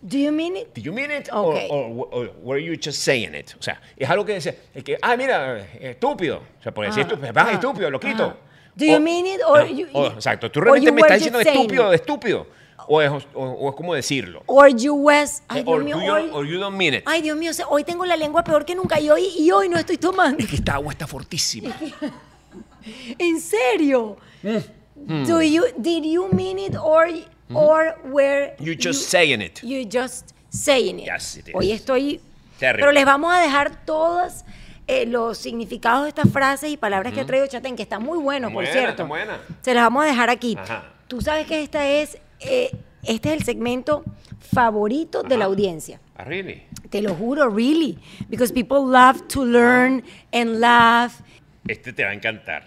do 0.07 0.19
you 0.19 0.31
mean 0.31 0.57
it? 0.57 0.75
Do 0.75 0.81
you 0.83 0.93
mean 0.93 1.11
it 1.11 1.29
Ok. 1.33 1.67
or, 1.71 1.85
or- 1.89 2.09
or 2.13 2.31
were 2.43 2.61
you 2.63 2.75
just 2.77 2.99
saying 3.03 3.35
it? 3.35 3.55
O 3.59 3.63
sea, 3.63 3.81
es 3.97 4.09
algo 4.09 4.25
que 4.25 4.35
dice, 4.35 4.59
es 4.75 4.85
que, 4.85 4.99
ah, 5.01 5.17
mira, 5.17 5.67
estúpido. 5.81 6.43
O 6.61 6.63
sea, 6.63 6.73
por 6.73 6.85
decir 6.85 7.03
Ajá, 7.05 7.09
estúpido, 7.15 7.33
vas 7.33 7.45
ajá, 7.47 7.53
estúpido, 7.55 7.91
loquito. 7.91 8.25
ajá. 8.25 8.37
Do 8.77 8.85
you 8.85 9.01
mean 9.01 9.27
it 9.27 9.41
or 9.47 9.67
you- 9.67 9.87
o- 9.93 10.09
exacto, 10.09 10.51
tú 10.51 10.61
realmente 10.61 10.93
me 10.93 11.01
estás 11.03 11.19
diciendo 11.19 11.41
estúpido, 11.41 11.91
de 11.91 11.97
estúpido. 11.97 12.47
O 12.87 13.01
es, 13.01 13.11
o, 13.11 13.43
o 13.43 13.71
es 13.71 13.77
como 13.77 13.95
decirlo. 13.95 14.43
Or 14.47 14.69
you 14.69 14.95
was, 14.95 15.43
ay 15.49 15.63
Dios 15.63 15.75
or, 15.77 15.85
mío, 15.85 15.97
you, 16.05 16.13
hoy- 16.13 16.31
or 16.35 16.45
you 16.45 16.59
don't 16.59 16.77
mean 16.77 16.93
it. 16.95 17.03
ay 17.07 17.23
Dios 17.23 17.37
mío, 17.39 17.53
hoy 17.71 17.83
tengo 17.85 18.05
la 18.05 18.17
lengua 18.17 18.45
peor 18.45 18.65
que 18.67 18.75
nunca 18.75 19.01
y 19.01 19.09
hoy, 19.09 19.27
y 19.39 19.51
hoy 19.53 19.69
no 19.71 19.79
estoy 19.79 19.97
tomando. 19.97 20.39
Es 20.43 20.51
que 20.51 20.57
esta 20.57 20.75
agua 20.75 20.93
está 20.93 21.07
fortísima. 21.07 21.75
¿En 23.19 23.41
serio? 23.41 24.17
Mm. 24.43 25.25
Do 25.27 25.41
you, 25.41 25.65
did 25.79 26.05
you 26.05 26.29
mean 26.33 26.59
it 26.59 26.75
or, 26.77 27.09
or 27.53 27.97
were 28.05 28.55
You're 28.59 28.77
just 28.79 29.09
saying 29.11 29.41
it. 29.43 29.61
You 29.63 29.85
just 29.85 30.33
saying 30.51 31.01
it. 31.01 31.07
Yes, 31.07 31.37
it 31.37 31.49
is. 31.49 31.55
Hoy 31.55 31.73
estoy... 31.73 32.21
Terrible. 32.59 32.81
Pero 32.83 32.93
les 32.93 33.05
vamos 33.05 33.35
a 33.35 33.41
dejar 33.41 33.85
todos 33.85 34.45
eh, 34.87 35.07
los 35.07 35.39
significados 35.39 36.05
de 36.05 36.09
estas 36.11 36.31
frases 36.31 36.71
y 36.71 36.77
palabras 36.77 37.13
que 37.13 37.21
ha 37.21 37.27
traído 37.27 37.47
Chatén, 37.49 37.75
que 37.75 37.83
está 37.83 37.99
muy 37.99 38.19
bueno, 38.19 38.47
por 38.49 38.65
Buena, 38.65 38.73
cierto. 38.73 39.07
buena. 39.07 39.41
Se 39.61 39.75
las 39.75 39.83
vamos 39.85 40.05
a 40.05 40.07
dejar 40.07 40.31
aquí. 40.31 40.57
Ajá. 40.59 40.85
Tú 41.09 41.21
sabes 41.21 41.47
que 41.47 41.63
esta 41.63 41.87
es, 41.89 42.17
eh, 42.41 42.71
este 43.03 43.31
es 43.31 43.35
el 43.39 43.43
segmento 43.45 44.05
favorito 44.53 45.23
de 45.23 45.37
la 45.37 45.45
Ajá. 45.47 45.53
audiencia. 45.53 46.01
Ah, 46.17 46.25
really? 46.25 46.63
Te 46.91 47.03
lo 47.03 47.15
juro, 47.15 47.51
really. 47.51 47.99
Because 48.29 48.53
people 48.53 48.79
love 48.87 49.27
to 49.29 49.45
learn 49.45 50.05
and 50.33 50.61
laugh. 50.61 51.21
Este 51.67 51.93
te 51.93 52.05
va 52.05 52.11
a 52.11 52.15
encantar. 52.15 52.63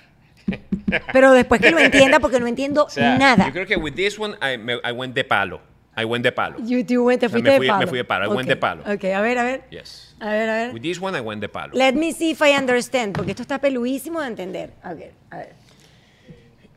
Pero 1.11 1.33
después 1.33 1.59
que 1.61 1.71
lo 1.71 1.79
entienda, 1.79 2.19
porque 2.19 2.39
no 2.39 2.47
entiendo 2.47 2.85
O 2.85 2.89
sea, 2.89 3.17
nada. 3.17 3.45
yo 3.47 3.51
creo 3.51 3.65
que 3.67 3.75
with 3.75 3.93
this 3.95 4.17
one, 4.17 4.35
I, 4.41 4.57
me- 4.57 4.79
I 4.83 4.91
went 4.93 5.13
de 5.13 5.23
palo. 5.23 5.59
I 5.99 6.05
went 6.05 6.23
de 6.23 6.31
palo. 6.31 6.57
You, 6.59 6.79
you 6.87 7.03
went, 7.03 7.19
te 7.19 7.25
O 7.25 7.29
sea, 7.29 7.39
me 7.41 7.49
de 7.49 7.57
fui- 7.57 7.65
me 7.67 7.73
palo. 7.73 7.87
fui 7.87 7.97
de 7.97 8.03
palo, 8.05 8.25
I 8.25 8.27
went 8.27 8.41
Ok, 8.41 8.47
de 8.47 8.55
palo. 8.55 8.81
Ok, 8.83 9.03
a 9.05 9.21
ver, 9.21 9.37
a 9.37 9.43
ver. 9.43 9.63
Yes. 9.71 10.15
A 10.19 10.29
ver, 10.29 10.49
a 10.49 10.53
ver. 10.53 10.73
With 10.73 10.81
this 10.83 11.01
one, 11.01 11.15
I 11.17 11.21
went 11.21 11.41
de 11.41 11.49
palo. 11.49 11.73
Let 11.73 11.93
me 11.95 12.11
see 12.13 12.31
if 12.31 12.41
I 12.41 12.55
understand, 12.55 13.13
porque 13.15 13.31
esto 13.31 13.41
está 13.43 13.59
peluísimo 13.59 14.21
de 14.21 14.27
entender. 14.27 14.71
Ver, 14.95 15.11
a 15.31 15.37
ver. 15.37 15.53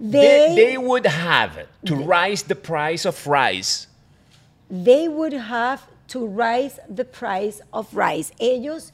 They, 0.01 0.11
They, 0.11 0.55
they 0.57 0.79
would 0.79 1.07
have 1.07 1.67
to 1.85 1.95
raise 1.97 2.43
the 2.43 2.55
price 2.57 3.05
of 3.07 3.27
rice. 3.27 3.87
they 4.71 5.07
would 5.09 5.35
have 5.35 5.83
to 6.09 6.27
raise 6.27 6.81
the 6.89 7.05
price 7.05 7.61
of 7.73 7.87
rice. 7.95 8.33
Ellos 8.41 8.93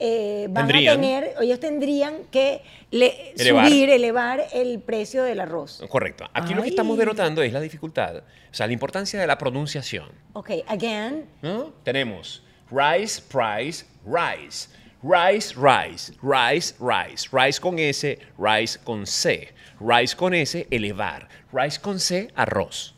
eh, 0.00 0.46
van 0.50 0.66
Tendrían. 0.68 0.92
a 0.98 1.00
tener, 1.00 1.34
ellos 1.40 1.58
tendrían 1.60 2.24
que 2.30 2.62
le- 2.90 3.32
Elevar. 3.36 3.66
subir, 3.68 3.90
elevar 3.90 4.44
el 4.52 4.78
precio 4.80 5.24
del 5.24 5.40
arroz. 5.40 5.82
Correcto. 5.88 6.28
Aquí 6.34 6.54
lo 6.54 6.62
que 6.62 6.68
estamos 6.68 6.96
denotando 6.98 7.42
es 7.42 7.52
la 7.52 7.60
dificultad, 7.60 8.18
o 8.18 8.22
sea, 8.54 8.66
la 8.66 8.72
importancia 8.72 9.20
de 9.20 9.26
la 9.26 9.36
pronunciación. 9.38 10.08
Ok, 10.34 10.50
again. 10.68 11.26
¿no? 11.42 11.72
Tenemos 11.82 12.42
rice, 12.70 13.22
price, 13.28 13.84
rice. 14.06 14.68
Rice, 15.00 15.54
rice, 15.54 16.12
rice, 16.22 16.74
rice. 16.80 17.28
Rice 17.30 17.60
con 17.60 17.78
S, 17.78 18.18
rice 18.36 18.78
con 18.82 19.06
C. 19.06 19.54
Rice 19.78 20.16
con 20.16 20.34
S, 20.34 20.66
elevar. 20.72 21.28
Rice 21.52 21.80
con 21.80 22.00
C, 22.00 22.28
arroz. 22.34 22.96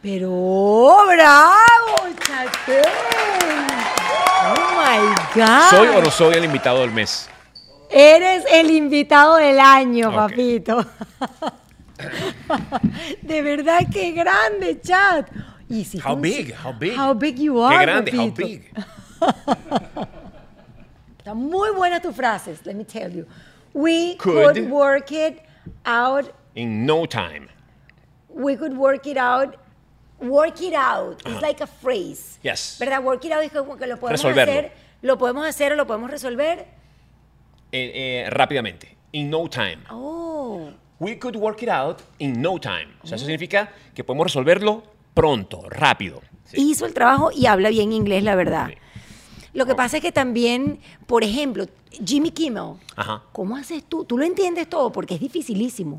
Pero, 0.00 0.28
bravo, 1.08 2.08
Chatén. 2.24 3.31
Oh 4.44 4.54
my 4.76 5.14
God. 5.34 5.70
¿Soy 5.70 5.88
o 5.88 6.02
no 6.02 6.10
soy 6.10 6.34
el 6.34 6.44
invitado 6.44 6.80
del 6.80 6.90
mes? 6.90 7.28
Eres 7.90 8.44
el 8.50 8.70
invitado 8.70 9.36
del 9.36 9.60
año, 9.60 10.10
papito. 10.12 10.84
De 13.22 13.42
verdad 13.42 13.82
que 13.92 14.12
grande, 14.12 14.80
chat. 14.80 15.30
Y 15.68 15.84
si 15.84 15.98
How 16.00 16.16
big? 16.16 16.52
How 16.54 16.72
big? 16.72 16.96
How 16.98 17.14
big 17.14 17.38
you 17.38 17.54
Qué 17.54 17.74
are, 17.76 17.86
grande, 17.86 18.10
how 18.10 18.30
papito. 18.30 18.46
big. 18.46 18.72
Están 21.18 21.36
muy 21.36 21.70
buenas 21.70 22.02
tus 22.02 22.16
frases, 22.16 22.66
let 22.66 22.74
me 22.74 22.84
tell 22.84 23.10
you. 23.12 23.26
We 23.72 24.16
Could. 24.16 24.56
could 24.56 24.70
work 24.70 25.12
it 25.12 25.40
out. 25.86 26.32
In 26.56 26.84
no 26.84 27.06
time. 27.06 27.48
We 28.28 28.56
could 28.56 28.76
work 28.76 29.06
it 29.06 29.16
out. 29.16 29.56
Work 30.22 30.60
it 30.62 30.74
out. 30.74 31.20
It's 31.26 31.40
like 31.42 31.62
a 31.62 31.66
phrase. 31.66 32.38
Yes. 32.42 32.76
¿Verdad? 32.78 33.02
Work 33.02 33.24
it 33.24 33.32
out 33.32 33.42
es 33.42 33.52
como 33.52 33.76
que 33.76 33.86
lo 33.86 33.98
podemos 33.98 34.22
Resolverlo. 34.22 34.52
hacer. 34.52 34.72
Lo 35.02 35.18
podemos 35.18 35.46
hacer 35.46 35.72
o 35.72 35.76
lo 35.76 35.86
podemos 35.86 36.10
resolver. 36.10 36.60
Eh, 37.72 38.24
eh, 38.26 38.30
rápidamente. 38.30 38.96
In 39.12 39.30
no 39.30 39.48
time. 39.48 39.78
Oh. 39.90 40.70
We 40.98 41.18
could 41.18 41.36
work 41.36 41.62
it 41.62 41.68
out 41.68 42.00
in 42.18 42.40
no 42.40 42.58
time. 42.60 42.88
O 43.02 43.06
sea, 43.06 43.16
eso 43.16 43.24
significa 43.26 43.72
que 43.94 44.04
podemos 44.04 44.26
resolverlo 44.26 44.84
pronto, 45.14 45.68
rápido. 45.68 46.22
Sí. 46.44 46.70
hizo 46.70 46.84
el 46.86 46.92
trabajo 46.94 47.30
y 47.32 47.46
habla 47.46 47.70
bien 47.70 47.92
inglés, 47.92 48.22
la 48.22 48.34
verdad. 48.34 48.68
Sí. 48.68 48.74
Lo 49.54 49.66
que 49.66 49.74
pasa 49.74 49.96
es 49.96 50.02
que 50.02 50.12
también, 50.12 50.80
por 51.06 51.24
ejemplo, 51.24 51.66
Jimmy 51.90 52.30
Kimmel, 52.30 52.74
Ajá. 52.96 53.22
¿cómo 53.32 53.56
haces 53.56 53.84
tú? 53.84 54.04
Tú 54.04 54.16
lo 54.18 54.24
entiendes 54.24 54.68
todo 54.68 54.92
porque 54.92 55.14
es 55.14 55.20
dificilísimo. 55.20 55.98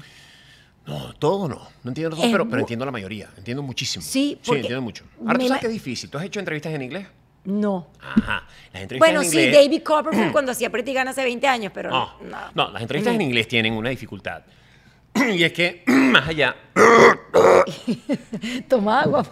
No, 0.85 1.13
todo 1.13 1.47
no. 1.47 1.61
No 1.83 1.89
entiendo 1.89 2.15
todo, 2.15 2.29
pero, 2.31 2.47
pero 2.47 2.59
entiendo 2.61 2.85
la 2.85 2.91
mayoría. 2.91 3.29
Entiendo 3.37 3.63
muchísimo. 3.63 4.03
Sí, 4.03 4.09
sí 4.09 4.39
porque 4.45 4.61
entiendo 4.61 4.81
mucho. 4.81 5.05
Ahora, 5.21 5.33
me 5.33 5.39
¿tú 5.39 5.47
sabes 5.47 5.61
qué 5.61 5.67
es 5.67 5.73
difícil? 5.73 6.09
¿Tú 6.09 6.17
has 6.17 6.25
hecho 6.25 6.39
entrevistas 6.39 6.73
en 6.73 6.81
inglés? 6.81 7.07
No. 7.45 7.87
Ajá. 8.01 8.45
Las 8.73 8.81
entrevistas 8.83 8.99
Bueno, 8.99 9.21
en 9.21 9.29
sí, 9.29 9.37
inglés... 9.39 9.63
David 9.63 9.83
Copperfield 9.83 10.31
cuando 10.33 10.51
hacía 10.51 10.69
Pretty 10.69 10.93
Gun 10.93 11.07
hace 11.07 11.23
20 11.23 11.47
años, 11.47 11.71
pero 11.73 11.89
No, 11.89 12.13
no. 12.21 12.37
no, 12.53 12.71
las 12.71 12.81
entrevistas 12.81 13.13
en 13.15 13.21
inglés 13.21 13.47
tienen 13.47 13.73
una 13.73 13.89
dificultad. 13.89 14.43
y 15.33 15.43
es 15.43 15.53
que, 15.53 15.83
más 15.87 16.27
allá... 16.27 16.55
Toma 18.67 19.01
agua. 19.01 19.25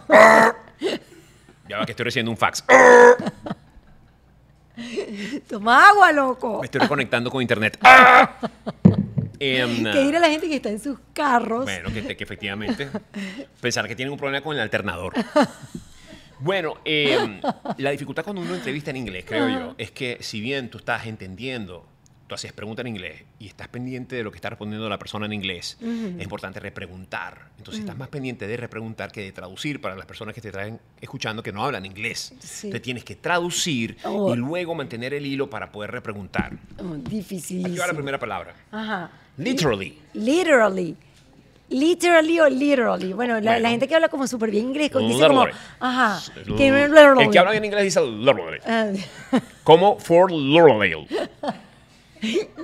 Ya 1.67 1.77
va 1.77 1.85
que 1.85 1.91
estoy 1.91 2.05
recibiendo 2.05 2.31
un 2.31 2.37
fax. 2.37 2.63
Toma 5.49 5.89
agua, 5.89 6.11
loco. 6.11 6.59
Me 6.59 6.65
estoy 6.65 6.81
reconectando 6.81 7.29
con 7.29 7.41
internet. 7.41 7.77
Em, 9.43 9.83
Que 9.83 10.03
dirá 10.05 10.19
la 10.19 10.29
gente 10.29 10.47
que 10.47 10.55
está 10.57 10.69
en 10.69 10.79
sus 10.79 10.99
carros. 11.13 11.63
Bueno, 11.65 11.91
que, 11.91 12.15
que 12.15 12.23
efectivamente. 12.23 12.87
Pensar 13.61 13.87
que 13.87 13.95
tienen 13.95 14.11
un 14.11 14.17
problema 14.19 14.43
con 14.43 14.55
el 14.55 14.61
alternador. 14.61 15.13
Bueno, 16.43 16.73
em, 16.85 17.39
la 17.77 17.91
dificultad 17.91 18.23
cuando 18.23 18.41
uno 18.41 18.55
entrevista 18.55 18.89
en 18.89 18.97
inglés, 18.97 19.25
creo 19.27 19.47
yo, 19.47 19.75
es 19.77 19.91
que 19.91 20.17
si 20.21 20.41
bien 20.41 20.71
tú 20.71 20.79
estás 20.79 21.05
entendiendo, 21.05 21.85
tú 22.25 22.33
haces 22.33 22.51
preguntas 22.51 22.83
en 22.83 22.87
inglés 22.95 23.21
y 23.37 23.45
estás 23.45 23.67
pendiente 23.67 24.15
de 24.15 24.23
lo 24.23 24.31
que 24.31 24.37
está 24.37 24.49
respondiendo 24.49 24.89
la 24.89 24.97
persona 24.97 25.27
en 25.27 25.33
inglés, 25.33 25.77
es 25.79 26.23
importante 26.23 26.59
repreguntar. 26.59 27.49
Entonces 27.59 27.81
estás 27.81 27.95
más 27.95 28.07
pendiente 28.07 28.47
de 28.47 28.57
repreguntar 28.57 29.11
que 29.11 29.21
de 29.21 29.31
traducir 29.33 29.79
para 29.81 29.95
las 29.95 30.07
personas 30.07 30.33
que 30.33 30.41
te 30.41 30.51
traen 30.51 30.79
escuchando 30.99 31.43
que 31.43 31.51
no 31.51 31.63
hablan 31.63 31.85
inglés. 31.85 32.33
Sí. 32.39 32.67
Entonces 32.67 32.81
tienes 32.81 33.03
que 33.03 33.15
traducir 33.17 33.97
Oh. 34.03 34.33
y 34.33 34.37
luego 34.37 34.73
mantener 34.73 35.13
el 35.13 35.27
hilo 35.27 35.47
para 35.47 35.71
poder 35.71 35.91
repreguntar. 35.91 36.53
Oh, 36.79 36.95
Aquí 36.95 37.17
dificilísimo. 37.17 37.77
va 37.79 37.85
la 37.85 37.93
primera 37.93 38.17
palabra. 38.17 38.55
Ajá. 38.71 39.11
Literally. 39.43 39.97
Literally. 40.13 40.95
Literally 41.69 42.39
o 42.41 42.49
literally. 42.49 43.13
Bueno, 43.13 43.35
la, 43.39 43.51
Bueno. 43.51 43.59
la 43.59 43.69
gente 43.69 43.87
que 43.87 43.95
habla 43.95 44.09
como 44.09 44.27
súper 44.27 44.51
bien 44.51 44.65
inglés 44.67 44.91
con- 44.91 45.07
dice 45.07 45.25
como, 45.27 45.45
Literally. 45.45 45.59
ajá, 45.79 46.21
que 46.57 46.67
El 46.67 47.29
que 47.31 47.39
habla 47.39 47.51
bien 47.51 47.63
inglés 47.65 47.83
dice 47.85 48.01
literally. 48.01 48.59
Ah, 48.65 48.91
Como 49.63 49.97
Fort 49.99 50.31
Lauderdale. 50.31 51.07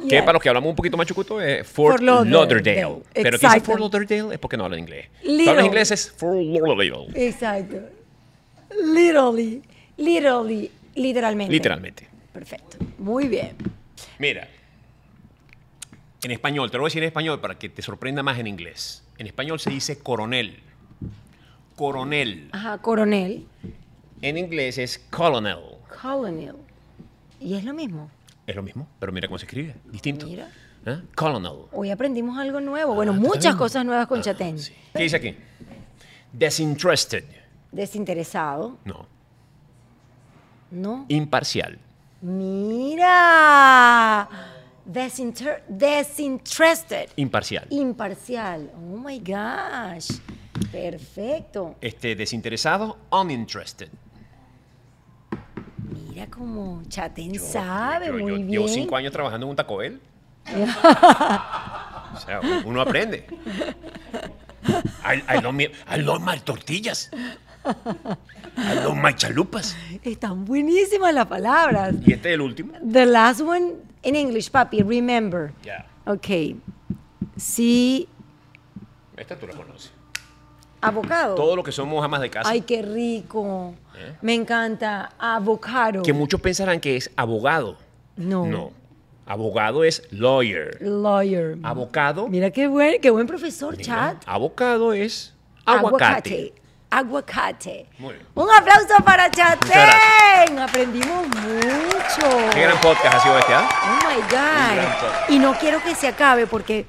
Que 0.08 0.20
para 0.22 0.34
los 0.34 0.42
que 0.44 0.50
hablamos 0.50 0.70
un 0.70 0.76
poquito 0.76 0.98
más 0.98 1.08
chucuto 1.08 1.42
es 1.42 1.66
Fort, 1.66 1.94
Fort 1.94 2.04
Lauderdale. 2.04 2.32
Lauderdale. 2.32 3.02
Pero 3.12 3.40
que 3.40 3.48
dice. 3.48 3.60
Fort 3.62 3.80
Lauderdale 3.80 4.34
es 4.34 4.40
porque 4.40 4.56
no 4.56 4.66
habla 4.66 4.78
inglés. 4.78 5.08
Little. 5.24 5.44
Si 5.46 5.50
hablas 5.50 5.66
inglés 5.66 5.92
es 5.92 6.12
Fort 6.12 6.36
Lauderdale. 6.40 7.08
Exacto. 7.16 7.78
Literally. 8.84 9.64
Literally. 9.98 10.70
Literalmente. 10.96 11.52
Literalmente. 11.52 12.08
Perfecto. 12.34 12.78
Muy 13.00 13.28
bien. 13.28 13.56
Mira. 14.20 14.48
En 16.28 16.32
español, 16.32 16.70
te 16.70 16.76
lo 16.76 16.82
voy 16.82 16.88
a 16.88 16.90
decir 16.90 17.04
en 17.04 17.08
español 17.08 17.40
para 17.40 17.58
que 17.58 17.70
te 17.70 17.82
sorprenda 17.82 18.22
más 18.22 18.38
en 18.38 18.48
inglés. 18.48 19.02
En 19.18 19.28
español 19.28 19.62
se 19.62 19.70
dice 19.70 19.98
coronel. 20.00 20.60
Coronel. 21.78 22.50
Ajá, 22.52 22.80
coronel. 22.80 23.48
En 24.22 24.38
inglés 24.38 24.78
es 24.78 25.00
colonel. 25.10 25.58
Colonel. 26.02 26.58
Y 27.40 27.54
es 27.56 27.64
lo 27.64 27.74
mismo. 27.74 28.12
Es 28.46 28.58
lo 28.58 28.62
mismo, 28.62 28.90
pero 29.00 29.14
mira 29.14 29.30
cómo 29.30 29.38
se 29.38 29.46
escribe. 29.46 29.74
Distinto. 29.86 30.26
Mira. 30.28 30.50
¿Eh? 30.86 31.02
Colonel. 31.16 31.60
Hoy 31.72 31.92
aprendimos 31.92 32.38
algo 32.38 32.60
nuevo. 32.60 32.94
Bueno, 32.94 33.14
Ah, 33.14 33.16
muchas 33.16 33.44
también. 33.44 33.58
cosas 33.58 33.86
nuevas 33.86 34.08
con 34.08 34.22
Chatén. 34.22 34.60
Sí. 34.60 34.74
¿Qué 34.92 35.04
dice 35.04 35.16
aquí? 35.16 35.34
Disinterested. 36.34 37.24
Desinteresado. 37.72 38.78
No. 38.84 39.08
¿No? 40.72 41.06
Imparcial. 41.08 41.80
Mira. 42.22 43.08
Desinter- 44.88 45.64
desinterested. 45.68 47.10
Imparcial. 47.18 47.66
Imparcial. 47.70 48.72
Oh 48.76 48.98
my 48.98 49.20
gosh. 49.20 50.20
Perfecto. 50.72 51.76
Este, 51.82 52.16
desinteresado, 52.16 52.98
uninterested. 53.12 53.90
Mira 56.10 56.28
cómo 56.28 56.82
Chatén 56.88 57.34
Yo- 57.34 57.42
sabe 57.42 58.08
yo- 58.08 58.18
yo 58.18 58.24
muy 58.24 58.32
bien. 58.38 58.48
Llevo 58.50 58.68
cinco 58.68 58.96
años 58.96 59.12
trabajando 59.12 59.46
en 59.46 59.50
un 59.52 59.56
Taco 59.56 59.78
Bell. 59.78 60.00
o 60.48 62.20
sea, 62.26 62.40
uno 62.66 62.82
aprende. 62.82 63.28
I, 65.04 65.38
I 65.38 65.42
love, 65.42 65.54
me- 65.54 65.72
I 65.90 66.02
love 66.02 66.22
my 66.22 66.40
tortillas. 66.40 67.10
I 67.66 68.76
love 68.84 68.96
my 68.96 69.14
chalupas. 69.14 69.76
Están 70.04 70.46
buenísimas 70.46 71.14
las 71.14 71.28
palabras. 71.28 71.94
Y 72.06 72.14
este 72.14 72.30
es 72.30 72.36
el 72.36 72.42
último. 72.42 72.74
The 72.90 73.06
last 73.06 73.42
one 73.42 73.74
in 74.04 74.16
English, 74.16 74.50
papi, 74.50 74.82
remember. 74.84 75.52
Ya. 75.64 75.86
Ok. 76.06 76.56
Sí, 77.36 78.08
Esta 79.16 79.36
tú 79.38 79.48
la 79.48 79.54
conoces. 79.54 79.92
avocado. 80.82 81.36
Todo 81.36 81.56
lo 81.56 81.64
que 81.64 81.72
somos 81.72 82.04
amas 82.04 82.22
de 82.22 82.30
casa. 82.30 82.50
Ay, 82.50 82.62
qué 82.62 82.82
rico. 82.82 83.74
¿Eh? 83.96 84.16
Me 84.22 84.34
encanta. 84.34 85.12
Avocado. 85.20 86.02
Que 86.04 86.14
muchos 86.14 86.40
pensarán 86.42 86.80
que 86.80 86.96
es 86.98 87.12
abogado. 87.16 87.78
No. 88.16 88.46
No. 88.46 88.72
Abogado 89.26 89.84
es 89.84 90.08
lawyer. 90.12 90.78
Lawyer. 90.82 91.58
Abocado. 91.62 92.30
Mira 92.30 92.50
qué 92.50 92.68
buen, 92.68 93.02
qué 93.02 93.10
buen 93.10 93.28
profesor, 93.28 93.76
mira, 93.76 93.84
chat. 93.84 94.24
Abocado 94.26 94.94
es 94.94 95.34
aguacate. 95.66 96.06
Aguacate. 96.06 96.54
Muy 98.00 98.14
bien. 98.14 98.26
Un 98.36 98.48
aplauso 98.50 99.04
para 99.04 99.30
Chatén. 99.30 100.58
Aprendimos 100.58 101.28
mucho. 101.28 102.50
Qué 102.54 102.62
gran 102.62 102.80
podcast 102.80 103.16
ha 103.16 103.20
sido 103.20 103.38
este, 103.40 103.54
¿ah? 103.54 103.70
Oh 103.84 104.08
my 104.08 104.22
God. 104.22 105.36
Y 105.36 105.40
no 105.40 105.54
quiero 105.56 105.82
que 105.84 105.96
se 105.96 106.08
acabe 106.08 106.48
porque 106.48 106.86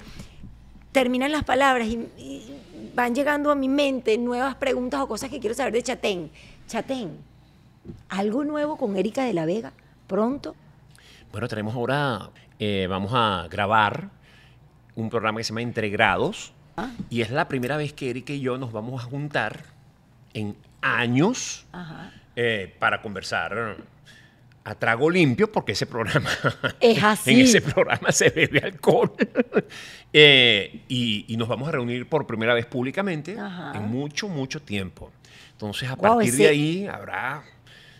terminan 0.93 1.33
las 1.33 1.45
palabras 1.45 1.89
y, 1.89 2.09
y 2.17 2.93
van 2.95 3.15
llegando 3.15 3.51
a 3.51 3.55
mi 3.55 3.69
mente 3.69 4.17
nuevas 4.19 4.55
preguntas 4.55 5.01
o 5.01 5.09
cosas 5.09 5.31
que 5.31 5.41
quiero 5.41 5.55
saber 5.55 5.73
de 5.73 5.83
Chatén. 5.83 6.31
Chatén, 6.67 7.19
¿algo 8.09 8.45
nuevo 8.45 8.77
con 8.77 8.97
Erika 8.97 9.25
de 9.25 9.35
la 9.35 9.47
Vega? 9.47 9.73
¿Pronto? 10.07 10.55
Bueno, 11.33 11.49
tenemos 11.49 11.75
ahora, 11.75 12.31
eh, 12.59 12.87
vamos 12.89 13.13
a 13.15 13.47
grabar 13.51 14.11
un 14.95 15.11
programa 15.11 15.39
que 15.39 15.45
se 15.45 15.49
llama 15.49 15.63
Entre 15.63 15.91
Grados. 15.91 16.53
Ah. 16.77 16.91
Y 17.11 17.23
es 17.23 17.31
la 17.31 17.49
primera 17.49 17.77
vez 17.77 17.93
que 17.93 18.11
Erika 18.11 18.33
y 18.33 18.41
yo 18.41 18.59
nos 18.59 18.73
vamos 18.73 19.03
a 19.03 19.05
juntar 19.05 19.78
en 20.35 20.57
años 20.81 21.67
eh, 22.37 22.75
para 22.79 23.01
conversar 23.03 23.77
a 24.65 24.75
trago 24.75 25.09
limpio, 25.09 25.51
porque 25.51 25.73
ese 25.73 25.87
programa. 25.87 26.29
Es 26.81 27.03
así. 27.03 27.33
en 27.33 27.41
ese 27.41 27.61
programa 27.63 28.13
se 28.13 28.31
bebe 28.31 28.61
alcohol. 28.61 29.13
Eh, 30.13 30.85
y, 30.89 31.27
y 31.29 31.37
nos 31.37 31.49
vamos 31.49 31.69
a 31.69 31.73
reunir 31.73 32.09
por 32.09 32.27
primera 32.27 32.55
vez 32.55 32.65
públicamente 32.65 33.39
Ajá. 33.39 33.73
en 33.77 33.89
mucho, 33.89 34.27
mucho 34.27 34.63
tiempo. 34.63 35.13
Entonces, 35.53 35.87
a 35.91 35.97
Guau, 35.97 36.15
partir 36.17 36.33
ese- 36.33 36.43
de 36.45 36.49
ahí 36.49 36.87
habrá. 36.87 37.43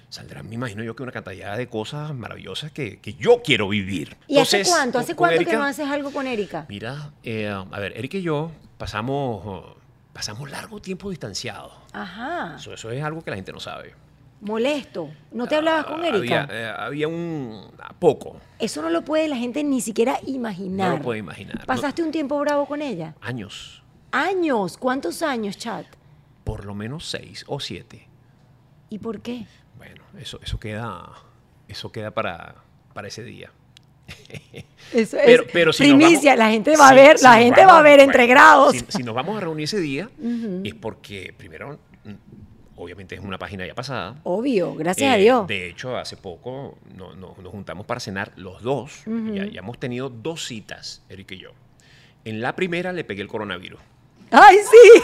Saldrán, 0.09 0.49
me 0.49 0.55
imagino 0.55 0.83
yo, 0.83 0.97
que 0.97 1.03
una 1.03 1.13
cantidad 1.13 1.55
de 1.59 1.67
cosas 1.69 2.15
maravillosas 2.15 2.73
que, 2.73 2.99
que 2.99 3.13
yo 3.13 3.43
quiero 3.45 3.69
vivir. 3.69 4.17
¿Y 4.27 4.39
hace 4.39 4.57
Entonces, 4.57 4.69
cuánto? 4.75 4.93
con- 4.95 5.03
¿Hace 5.03 5.15
cuánto 5.17 5.37
que 5.37 5.43
Erika, 5.43 5.59
no 5.59 5.65
haces 5.65 5.87
algo 5.87 6.11
con 6.11 6.27
Erika? 6.27 6.65
Mira, 6.71 7.11
eh, 7.25 7.47
a 7.49 7.79
ver, 7.79 7.93
Erika 7.95 8.17
y 8.17 8.23
yo 8.23 8.51
pasamos, 8.79 9.77
pasamos 10.19 10.51
largo 10.51 10.83
tiempo 10.83 11.11
distanciados. 11.11 11.73
Ajá. 11.93 12.57
Eso, 12.57 12.75
eso 12.75 12.91
es 12.91 13.05
algo 13.05 13.23
que 13.23 13.31
la 13.31 13.37
gente 13.37 13.53
no 13.53 13.61
sabe. 13.61 13.95
Molesto. 14.41 15.11
¿No 15.31 15.47
te 15.47 15.55
hablabas 15.55 15.85
con 15.85 16.03
Ah, 16.03 16.09
Erika? 16.09 16.43
Había, 16.43 16.59
eh, 16.61 16.75
había 16.77 17.07
un 17.07 17.71
poco. 18.01 18.41
Eso 18.59 18.83
no 18.83 18.91
lo 18.91 19.03
puede 19.05 19.29
la 19.29 19.37
gente 19.37 19.63
ni 19.63 19.81
siquiera 19.81 20.19
imaginar. 20.27 20.91
No 20.91 20.97
lo 20.97 21.03
puede 21.05 21.21
imaginar. 21.21 21.65
¿Pasaste 21.67 22.03
un 22.03 22.11
tiempo 22.11 22.37
bravo 22.41 22.67
con 22.67 22.83
ella? 22.83 23.15
Años. 23.21 23.85
Años. 24.11 24.77
¿Cuántos 24.77 25.23
años, 25.23 25.57
chat? 25.57 25.87
Por 26.43 26.65
lo 26.65 26.75
menos 26.75 27.09
seis 27.09 27.45
o 27.47 27.61
siete. 27.61 28.09
¿Y 28.91 28.99
por 28.99 29.21
qué? 29.21 29.47
Bueno, 29.77 30.03
eso, 30.19 30.41
eso 30.43 30.59
queda, 30.59 31.13
eso 31.69 31.93
queda 31.93 32.11
para, 32.11 32.57
para 32.93 33.07
ese 33.07 33.23
día. 33.23 33.53
Eso 34.93 35.19
es 35.19 35.43
pero 35.53 35.73
si 35.73 35.83
primicia. 35.85 36.31
vamos- 36.33 36.39
la 36.39 36.51
gente 36.51 36.77
va 36.77 36.89
a 36.89 36.95
ver, 36.95 37.19
si 37.19 37.25
la 37.25 37.35
gente 37.37 37.61
vamos- 37.61 37.75
va 37.75 37.79
a 37.79 37.83
ver 37.83 38.01
entre 38.01 38.23
bueno, 38.25 38.31
grados. 38.35 38.77
Si, 38.89 39.03
nos 39.03 39.15
vamos 39.15 39.37
a 39.37 39.41
reunir 39.41 39.65
ese 39.65 39.81
día, 39.81 40.09
es 40.65 40.75
porque 40.75 41.35
primero, 41.37 41.79
mm, 42.05 42.13
obviamente 42.77 43.15
es 43.15 43.21
una 43.21 43.39
página 43.39 43.67
ya 43.67 43.75
pasada. 43.75 44.17
Obvio, 44.25 44.75
gracias 44.75 45.13
a 45.13 45.19
Eh, 45.19 45.23
Dios. 45.23 45.47
De 45.47 45.69
hecho, 45.69 45.97
hace 45.97 46.17
poco 46.17 46.79
no- 46.97 47.15
no- 47.15 47.37
nos 47.43 47.53
juntamos 47.53 47.85
para 47.87 48.01
cenar 48.01 48.33
los 48.37 48.63
dos. 48.63 49.03
ya, 49.07 49.45
ya 49.47 49.59
hemos 49.61 49.79
tenido 49.79 50.09
dos 50.09 50.47
citas, 50.47 51.03
Eric 51.11 51.33
y 51.33 51.39
yo. 51.39 51.51
En 52.25 52.41
la 52.41 52.57
primera 52.57 52.93
le 52.93 53.05
pegué 53.05 53.21
el 53.23 53.29
coronavirus. 53.29 53.81
¡Ay, 54.31 54.57
sí! 54.71 55.03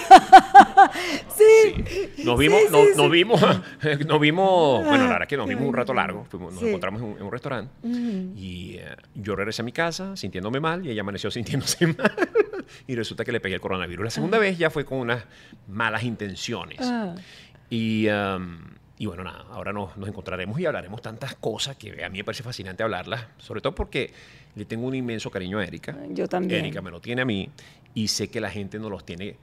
sí. 1.37 2.25
Nos 2.25 2.39
vimos, 2.39 2.61
Sí, 2.61 2.67
nos, 2.71 2.83
sí, 2.83 2.89
nos 2.97 3.07
sí. 3.07 3.13
vimos, 3.13 3.41
nos 4.07 4.21
vimos, 4.21 4.85
bueno, 4.85 5.05
la 5.05 5.05
Ah, 5.05 5.09
verdad 5.09 5.23
es 5.23 5.29
que 5.29 5.37
nos 5.37 5.49
vimos 5.49 5.65
un 5.67 5.75
rato 5.75 5.95
largo, 5.95 6.27
fuimos- 6.31 6.53
nos 6.55 6.63
encontramos 6.63 7.01
en 7.03 7.09
un, 7.09 7.17
en 7.19 7.23
un 7.23 7.33
restaurante 7.33 7.73
y 8.37 8.77
eh, 8.79 8.97
yo 9.15 9.37
regresé 9.37 9.63
a 9.63 9.65
mi 9.65 9.73
casa 9.73 10.17
sintiéndome 10.17 10.61
mal 10.61 10.85
y 10.87 10.91
ella 10.91 11.03
amaneció 11.03 11.31
sintiéndose 11.35 11.87
mal 11.87 12.13
y 12.87 12.95
resulta 12.95 13.25
que 13.25 13.33
le 13.33 13.41
pegué 13.41 13.55
el 13.57 13.61
coronavirus. 13.61 14.05
La 14.05 14.11
segunda 14.11 14.39
vez 14.39 14.59
ya 14.59 14.71
fue 14.71 14.85
con 14.85 14.99
unas 14.99 15.25
malas 15.69 16.03
intenciones 16.03 16.79
Ah. 16.83 17.15
y, 17.71 18.09
um, 18.09 18.59
y 18.97 19.07
bueno, 19.07 19.25
nada, 19.25 19.45
ahora 19.51 19.73
nos, 19.73 19.97
nos 19.97 20.09
encontraremos 20.09 20.59
y 20.61 20.67
hablaremos 20.67 21.03
tantas 21.03 21.35
cosas 21.35 21.77
que 21.77 22.05
a 22.05 22.09
mí 22.09 22.19
me 22.19 22.25
parece 22.25 22.43
fascinante 22.43 22.83
hablarlas, 22.83 23.27
sobre 23.39 23.61
todo 23.61 23.75
porque 23.75 24.13
le 24.55 24.65
tengo 24.65 24.87
un 24.87 24.95
inmenso 24.95 25.31
cariño 25.31 25.59
a 25.59 25.65
Erika. 25.65 25.97
Yo 26.11 26.29
también. 26.29 26.61
Erika 26.65 26.81
me 26.81 26.91
lo 26.91 27.01
tiene 27.01 27.23
a 27.23 27.25
mí 27.25 27.51
y 27.93 28.09
sé 28.09 28.29
que 28.31 28.41
la 28.41 28.51
gente 28.51 28.79
nos 28.79 28.91
los 28.91 29.05
tiene 29.05 29.37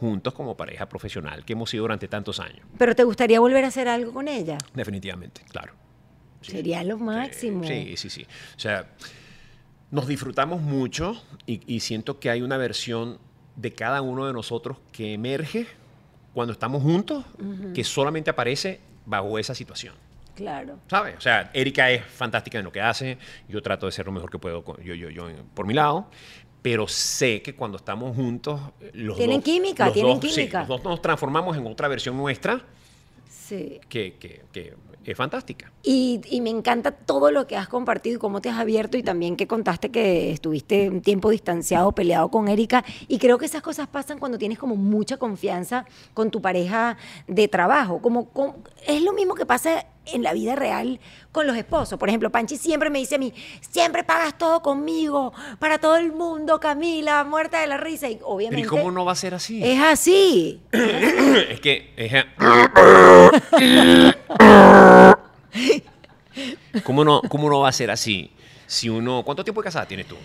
juntos 0.00 0.34
como 0.34 0.56
pareja 0.56 0.88
profesional 0.88 1.44
que 1.44 1.52
hemos 1.52 1.70
sido 1.70 1.82
durante 1.82 2.08
tantos 2.08 2.40
años. 2.40 2.66
¿Pero 2.76 2.94
te 2.96 3.04
gustaría 3.04 3.38
volver 3.38 3.64
a 3.64 3.68
hacer 3.68 3.88
algo 3.88 4.12
con 4.12 4.26
ella? 4.26 4.58
Definitivamente, 4.74 5.42
claro. 5.50 5.74
Sí. 6.40 6.52
Sería 6.52 6.82
lo 6.82 6.98
máximo. 6.98 7.64
Sí, 7.64 7.96
sí, 7.96 8.10
sí. 8.10 8.26
O 8.56 8.58
sea, 8.58 8.88
nos 9.90 10.06
disfrutamos 10.08 10.60
mucho 10.60 11.22
y, 11.46 11.62
y 11.72 11.80
siento 11.80 12.18
que 12.18 12.28
hay 12.28 12.42
una 12.42 12.56
versión 12.56 13.18
de 13.54 13.72
cada 13.72 14.02
uno 14.02 14.26
de 14.26 14.32
nosotros 14.32 14.78
que 14.92 15.14
emerge 15.14 15.66
cuando 16.34 16.52
estamos 16.52 16.82
juntos, 16.82 17.24
que 17.74 17.82
solamente 17.82 18.28
aparece 18.28 18.80
bajo 19.06 19.38
esa 19.38 19.54
situación. 19.54 19.94
Claro. 20.34 20.78
¿Sabes? 20.88 21.16
O 21.16 21.20
sea, 21.20 21.50
Erika 21.54 21.90
es 21.90 22.04
fantástica 22.04 22.58
en 22.58 22.64
lo 22.64 22.72
que 22.72 22.82
hace. 22.82 23.16
Yo 23.48 23.62
trato 23.62 23.86
de 23.86 23.92
ser 23.92 24.04
lo 24.04 24.12
mejor 24.12 24.30
que 24.30 24.38
puedo 24.38 24.62
yo, 24.82 24.94
yo, 24.94 25.08
yo 25.08 25.28
por 25.54 25.66
mi 25.66 25.72
lado. 25.72 26.10
Pero 26.60 26.86
sé 26.88 27.40
que 27.42 27.54
cuando 27.54 27.76
estamos 27.78 28.14
juntos, 28.16 28.60
los 28.92 29.16
Tienen 29.16 29.36
dos- 29.36 29.44
química, 29.44 29.84
los 29.86 29.94
tienen 29.94 30.20
dos- 30.20 30.30
sí, 30.30 30.40
química. 30.40 30.58
los 30.60 30.68
dos 30.68 30.82
nos 30.84 31.00
transformamos 31.00 31.56
en 31.56 31.66
otra 31.66 31.86
versión 31.88 32.16
nuestra 32.16 32.60
Sí. 33.28 33.80
que, 33.88 34.14
que- 34.14 34.42
que 34.52 34.74
es 35.12 35.16
fantástica. 35.16 35.72
Y, 35.82 36.20
y 36.30 36.40
me 36.40 36.50
encanta 36.50 36.90
todo 36.92 37.30
lo 37.30 37.46
que 37.46 37.56
has 37.56 37.68
compartido 37.68 38.16
y 38.16 38.18
cómo 38.18 38.40
te 38.40 38.48
has 38.50 38.58
abierto 38.58 38.96
y 38.96 39.02
también 39.02 39.36
que 39.36 39.46
contaste 39.46 39.90
que 39.90 40.30
estuviste 40.32 40.88
un 40.90 41.00
tiempo 41.02 41.30
distanciado, 41.30 41.92
peleado 41.92 42.30
con 42.30 42.48
Erika. 42.48 42.84
Y 43.08 43.18
creo 43.18 43.38
que 43.38 43.46
esas 43.46 43.62
cosas 43.62 43.86
pasan 43.88 44.18
cuando 44.18 44.38
tienes 44.38 44.58
como 44.58 44.76
mucha 44.76 45.16
confianza 45.16 45.86
con 46.14 46.30
tu 46.30 46.40
pareja 46.42 46.96
de 47.26 47.48
trabajo. 47.48 48.00
Como, 48.02 48.30
con- 48.30 48.54
es 48.86 49.02
lo 49.02 49.12
mismo 49.12 49.34
que 49.34 49.46
pasa 49.46 49.86
en 50.06 50.22
la 50.22 50.32
vida 50.32 50.54
real 50.54 51.00
con 51.32 51.46
los 51.46 51.56
esposos. 51.56 51.98
Por 51.98 52.08
ejemplo, 52.08 52.30
Panchi 52.30 52.56
siempre 52.56 52.90
me 52.90 52.98
dice 52.98 53.16
a 53.16 53.18
mí, 53.18 53.32
siempre 53.60 54.04
pagas 54.04 54.38
todo 54.38 54.62
conmigo, 54.62 55.32
para 55.58 55.78
todo 55.78 55.96
el 55.96 56.12
mundo, 56.12 56.58
Camila, 56.60 57.24
muerta 57.24 57.60
de 57.60 57.66
la 57.66 57.76
risa. 57.76 58.08
Y 58.08 58.16
Pero 58.16 58.26
obviamente 58.28 58.66
¿y 58.66 58.68
cómo 58.68 58.90
no 58.90 59.04
va 59.04 59.12
a 59.12 59.16
ser 59.16 59.34
así? 59.34 59.62
es 59.64 59.80
así. 59.82 60.60
es 60.72 61.60
que... 61.60 61.92
es- 61.96 62.24
¿Cómo, 66.84 67.04
no, 67.04 67.22
¿Cómo 67.28 67.48
no 67.48 67.60
va 67.60 67.68
a 67.70 67.72
ser 67.72 67.90
así? 67.90 68.30
Si 68.66 68.88
uno... 68.88 69.22
¿Cuánto 69.24 69.42
tiempo 69.44 69.60
de 69.62 69.64
casada 69.64 69.86
tienes 69.86 70.06
tú? 70.06 70.16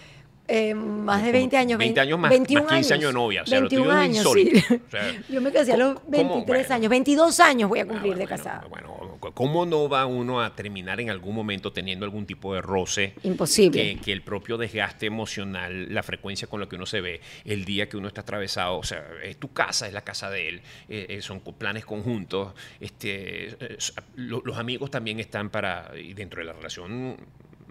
Eh, 0.48 0.74
más 0.74 1.24
de 1.24 1.32
20 1.32 1.56
años. 1.56 1.80
20 1.80 2.00
años 2.02 2.20
más, 2.20 2.30
21 2.30 2.66
más 2.66 2.74
15 2.74 2.94
años 2.96 3.08
de 3.08 3.14
novia. 3.14 3.44
O 3.44 3.46
sea, 3.46 3.60
lo 3.62 3.70
21 3.70 3.86
tuyo 3.86 3.98
es 3.98 4.04
años, 4.04 4.34
sí. 4.34 4.76
O 4.76 4.92
sea, 4.92 5.12
Yo 5.30 5.40
me 5.42 5.52
casé 5.52 5.74
a 5.74 5.78
los 5.78 5.94
¿cómo? 6.00 6.10
23 6.10 6.46
Bueno. 6.48 6.76
años. 6.76 6.90
22 6.90 7.40
años 7.40 7.70
voy 7.70 7.80
a 7.80 7.84
Ah, 7.84 7.86
cumplir 7.86 8.16
de 8.16 8.26
bueno, 8.26 8.30
casada. 8.38 8.66
Bueno, 8.70 8.98
¿cómo 9.34 9.66
no 9.66 9.88
va 9.88 10.06
uno 10.06 10.42
a 10.42 10.56
terminar 10.56 11.00
en 11.00 11.10
algún 11.10 11.36
momento 11.36 11.72
teniendo 11.72 12.06
algún 12.06 12.26
tipo 12.26 12.54
de 12.54 12.62
roce? 12.62 13.14
Imposible. 13.24 13.96
Que, 13.96 14.02
que 14.02 14.12
el 14.12 14.22
propio 14.22 14.58
desgaste 14.58 15.06
emocional, 15.06 15.94
la 15.94 16.04
frecuencia 16.04 16.48
con 16.48 16.60
la 16.60 16.68
que 16.68 16.76
uno 16.76 16.86
se 16.86 17.02
ve, 17.02 17.22
el 17.46 17.66
día 17.66 17.88
que 17.88 17.98
uno 17.98 18.08
está 18.08 18.22
atravesado, 18.22 18.78
o 18.78 18.84
sea, 18.84 19.06
es 19.24 19.38
tu 19.38 19.54
casa, 19.54 19.88
es 19.88 19.94
la 19.94 20.04
casa 20.04 20.30
de 20.30 20.50
él, 20.50 20.62
eh, 20.90 21.06
eh, 21.10 21.22
son 21.22 21.42
planes 21.42 21.86
conjuntos, 21.86 22.54
este, 22.80 23.50
eh, 23.60 23.78
los 24.16 24.58
amigos 24.58 24.90
también 24.92 25.20
están 25.20 25.50
para, 25.50 25.92
y 25.98 26.14
dentro 26.14 26.40
de 26.40 26.46
la 26.46 26.54
relación 26.54 27.18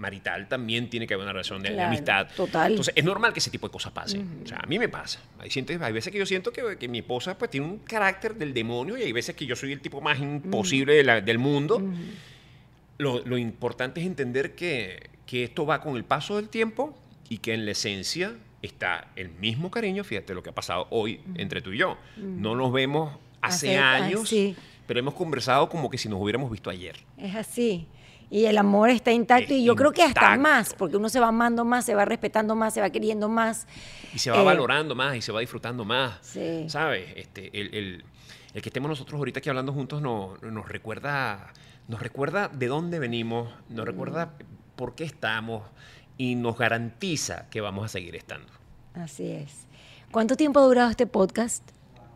marital 0.00 0.48
también 0.48 0.90
tiene 0.90 1.06
que 1.06 1.14
haber 1.14 1.24
una 1.24 1.32
relación 1.32 1.62
de, 1.62 1.68
de 1.68 1.74
Claro, 1.76 1.88
amistad. 1.88 2.28
total. 2.34 2.72
Entonces, 2.72 2.92
es 2.96 3.04
normal 3.04 3.32
que 3.32 3.38
ese 3.38 3.50
tipo 3.50 3.68
de 3.68 3.72
cosas 3.72 3.92
pasen. 3.92 4.40
O 4.44 4.46
sea, 4.48 4.58
a 4.62 4.66
mí 4.66 4.78
me 4.78 4.88
pasa. 4.88 5.20
Hay, 5.38 5.50
sientes- 5.50 5.80
hay 5.80 5.92
veces 5.92 6.12
que 6.12 6.18
yo 6.18 6.26
siento 6.26 6.52
que, 6.52 6.76
que 6.78 6.88
mi 6.88 6.98
esposa 6.98 7.38
pues, 7.38 7.50
tiene 7.50 7.66
un 7.66 7.78
carácter 7.78 8.34
del 8.34 8.52
demonio 8.54 8.96
y 8.98 9.02
hay 9.02 9.12
veces 9.12 9.36
que 9.36 9.46
yo 9.46 9.54
soy 9.54 9.72
el 9.72 9.80
tipo 9.80 10.00
más 10.00 10.18
imposible 10.18 10.94
de 10.94 11.04
la- 11.04 11.20
del 11.20 11.38
mundo. 11.38 11.80
Lo, 12.98 13.24
lo 13.24 13.38
importante 13.38 14.00
es 14.00 14.06
entender 14.06 14.54
que, 14.54 15.08
que 15.26 15.44
esto 15.44 15.64
va 15.64 15.80
con 15.80 15.96
el 15.96 16.04
paso 16.04 16.36
del 16.36 16.48
tiempo 16.48 16.96
y 17.28 17.38
que 17.38 17.54
en 17.54 17.64
la 17.64 17.70
esencia 17.72 18.34
está 18.62 19.08
el 19.16 19.30
mismo 19.30 19.70
cariño, 19.70 20.04
fíjate 20.04 20.34
lo 20.34 20.42
que 20.42 20.50
ha 20.50 20.54
pasado 20.54 20.86
hoy 20.90 21.20
entre 21.36 21.62
tú 21.62 21.72
y 21.72 21.78
yo. 21.78 21.96
No 22.16 22.54
nos 22.56 22.72
vemos 22.72 23.16
hace, 23.40 23.68
Hace- 23.70 23.78
ah, 23.78 23.94
años, 24.04 24.30
pero 24.86 25.00
hemos 25.00 25.14
conversado 25.14 25.68
como 25.70 25.88
que 25.88 25.96
si 25.96 26.08
nos 26.10 26.20
hubiéramos 26.20 26.50
visto 26.50 26.68
ayer. 26.68 26.96
Es 27.16 27.34
así. 27.36 27.86
Y 28.30 28.44
el 28.46 28.58
amor 28.58 28.90
está 28.90 29.10
intacto 29.10 29.52
Es 29.52 29.58
y 29.60 29.64
yo 29.64 29.74
creo 29.74 29.90
que 29.92 30.04
hasta 30.04 30.36
más, 30.36 30.72
porque 30.74 30.96
uno 30.96 31.08
se 31.08 31.18
va 31.18 31.28
amando 31.28 31.64
más, 31.64 31.84
se 31.84 31.94
va 31.96 32.04
respetando 32.04 32.54
más, 32.54 32.72
se 32.72 32.80
va 32.80 32.88
queriendo 32.90 33.28
más. 33.28 33.66
Y 34.14 34.18
se 34.20 34.30
va 34.30 34.40
Eh, 34.40 34.44
valorando 34.44 34.94
más 34.94 35.16
y 35.16 35.20
se 35.22 35.32
va 35.32 35.40
disfrutando 35.40 35.84
más. 35.84 36.18
Sí. 36.22 36.64
¿Sabes? 36.68 37.12
Este, 37.16 37.50
el, 37.60 37.74
el- 37.74 38.04
el 38.54 38.62
que 38.62 38.68
estemos 38.68 38.88
nosotros 38.88 39.18
ahorita 39.18 39.38
aquí 39.40 39.48
hablando 39.48 39.72
juntos 39.72 40.00
no- 40.02 40.36
nos, 40.42 40.68
recuerda, 40.68 41.52
nos 41.88 42.00
recuerda 42.00 42.48
de 42.48 42.66
dónde 42.68 42.98
venimos, 43.00 43.48
nos 43.68 43.84
recuerda 43.86 44.34
por 44.76 44.94
qué 44.94 45.04
estamos 45.04 45.62
y 46.16 46.34
nos 46.36 46.56
garantiza 46.58 47.48
que 47.50 47.60
vamos 47.60 47.84
a 47.84 47.88
seguir 47.88 48.14
estando. 48.16 48.52
Así 48.94 49.28
es. 49.30 49.66
¿Cuánto 50.12 50.36
tiempo 50.36 50.58
ha 50.60 50.64
durado 50.64 50.90
este 50.90 51.06
podcast? 51.06 51.68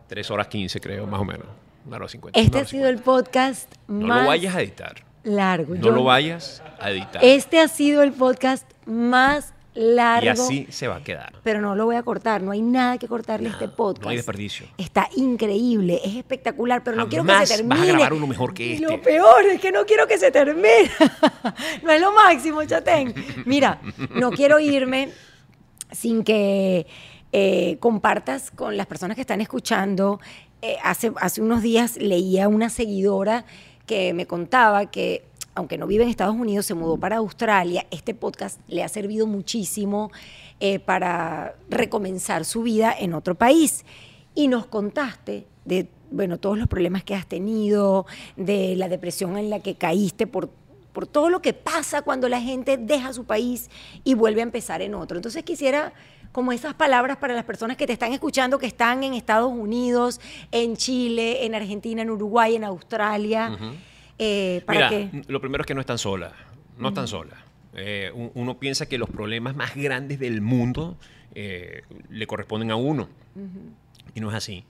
Tres 0.09 0.31
horas 0.31 0.49
quince, 0.49 0.81
creo, 0.81 1.07
más 1.07 1.21
o 1.21 1.25
menos. 1.25 1.47
Una 1.87 1.97
hora 1.97 2.09
cincuenta. 2.09 2.39
Este 2.39 2.59
ha 2.59 2.65
sido 2.65 2.89
el 2.89 2.99
podcast 2.99 3.73
No 3.89 4.07
más 4.07 4.23
lo 4.23 4.29
vayas 4.29 4.55
a 4.55 4.63
editar. 4.63 5.05
Largo. 5.25 5.75
No 5.75 5.81
Yo- 5.83 5.91
lo 5.91 6.05
vayas 6.05 6.63
a 6.81 6.91
editar. 6.91 7.25
Este 7.25 7.59
ha 7.61 7.69
sido 7.69 8.03
el 8.03 8.13
podcast 8.13 8.69
más 8.87 9.53
largo. 9.75 10.27
y 10.27 10.29
así 10.29 10.67
se 10.71 10.87
va 10.87 10.97
a 10.97 11.03
quedar. 11.03 11.33
Pero 11.43 11.61
no 11.61 11.75
lo 11.75 11.85
voy 11.87 11.97
a 11.97 12.03
cortar, 12.05 12.43
no 12.43 12.53
hay 12.53 12.63
nada 12.63 12.97
que 12.99 13.09
cortarle 13.09 13.49
a 13.49 13.53
este 13.53 13.67
podcast. 13.69 14.05
no 14.05 14.11
hay 14.11 14.17
desperdicio. 14.17 14.67
Está 14.79 15.09
increíble, 15.17 16.01
es 16.05 16.15
espectacular, 16.15 16.85
pero 16.85 16.97
no 16.97 17.09
quiero 17.09 17.25
que 17.25 17.31
se 17.33 17.35
vas 17.39 17.51
a 17.51 17.57
termine. 17.57 17.87
grabar 17.89 18.13
uno 18.13 18.27
mejor 18.29 18.55
que 18.55 18.75
este. 18.75 18.87
Lo 18.87 19.03
peor 19.03 19.45
es 19.47 19.61
que 19.61 19.73
no 19.73 19.85
quiero 19.85 20.07
que 20.07 20.17
se 20.19 20.31
termine. 20.31 20.91
no 21.83 21.91
es 21.91 22.01
lo 22.01 22.13
máximo, 22.13 22.65
chatén. 22.65 23.13
Mira, 23.47 23.81
no 24.15 24.31
quiero 24.31 24.61
irme 24.61 25.11
sin 25.91 26.23
que 26.23 26.87
eh, 27.33 27.77
compartas 27.81 28.51
con 28.53 28.77
las 28.77 28.87
personas 28.87 29.17
que 29.17 29.23
están 29.23 29.41
escuchando. 29.41 30.21
Eh, 30.63 30.77
hace, 30.85 31.13
hace 31.21 31.43
unos 31.43 31.63
días 31.63 31.97
leía 31.97 32.47
una 32.49 32.71
seguidora 32.71 33.45
que 33.87 34.15
me 34.15 34.27
contaba 34.27 34.87
que, 34.87 35.25
aunque 35.55 35.79
no 35.79 35.87
vive 35.87 36.05
en 36.05 36.11
Estados 36.11 36.35
Unidos, 36.35 36.67
se 36.67 36.75
mudó 36.75 36.97
para 36.97 37.17
Australia. 37.17 37.87
Este 37.91 38.15
podcast 38.15 38.61
le 38.69 38.83
ha 38.83 38.89
servido 38.89 39.27
muchísimo 39.27 40.11
eh, 40.61 40.79
para 40.79 41.57
recomenzar 41.69 42.45
su 42.45 42.63
vida 42.63 42.95
en 42.99 43.15
otro 43.15 43.35
país. 43.35 43.85
Y 44.35 44.49
nos 44.49 44.67
contaste 44.67 45.47
de 45.65 45.89
bueno, 46.11 46.39
todos 46.39 46.57
los 46.57 46.69
problemas 46.69 47.03
que 47.03 47.15
has 47.15 47.27
tenido, 47.27 48.07
de 48.37 48.77
la 48.77 48.89
depresión 48.89 49.37
en 49.37 49.51
la 49.51 49.61
que 49.61 49.75
caíste 49.75 50.27
por 50.27 50.51
por 50.95 51.09
todo 51.09 51.29
lo 51.29 51.43
que 51.43 51.53
pasa 51.53 52.01
cuando 52.03 52.29
la 52.31 52.41
gente 52.41 52.79
deja 52.79 53.13
su 53.13 53.25
país 53.25 53.69
y 54.05 54.15
vuelve 54.15 54.41
a 54.41 54.45
empezar 54.45 54.81
en 54.81 54.95
otro. 54.95 55.19
Entonces 55.19 55.43
quisiera 55.43 55.93
como 56.35 56.51
esas 56.51 56.75
palabras 56.75 57.17
para 57.17 57.33
las 57.33 57.45
personas 57.45 57.77
que 57.77 57.87
te 57.87 57.93
están 57.93 58.13
escuchando, 58.13 58.59
que 58.59 58.67
están 58.67 59.05
en 59.05 59.15
Estados 59.15 59.53
Unidos, 59.53 60.21
en 60.51 60.77
Chile, 60.77 61.47
en 61.47 61.55
Argentina, 61.55 62.03
en 62.03 62.11
Uruguay, 62.11 62.57
en 62.57 62.65
Australia, 62.65 63.57
eh, 64.19 64.61
para 64.67 64.91
Mira, 64.91 65.11
que... 65.11 65.23
lo 65.29 65.41
primero 65.41 65.63
es 65.63 65.67
que 65.69 65.75
no 65.75 65.81
están 65.81 65.97
solas. 65.99 66.33
No 66.77 66.89
están 66.89 67.07
solas. 67.07 67.39
Eh, 67.75 68.11
un- 68.13 68.33
uno 68.35 68.59
piensa 68.59 68.87
que 68.87 68.99
los 68.99 69.09
problemas 69.09 69.55
más 69.55 69.77
grandes 69.77 70.19
del 70.19 70.41
mundo 70.41 70.97
eh, 71.37 71.83
le 72.11 72.27
corresponden 72.27 72.73
a 72.73 72.77
uno. 72.77 73.09
Y 74.15 74.21
no 74.21 74.29
es 74.31 74.35
así. 74.35 74.65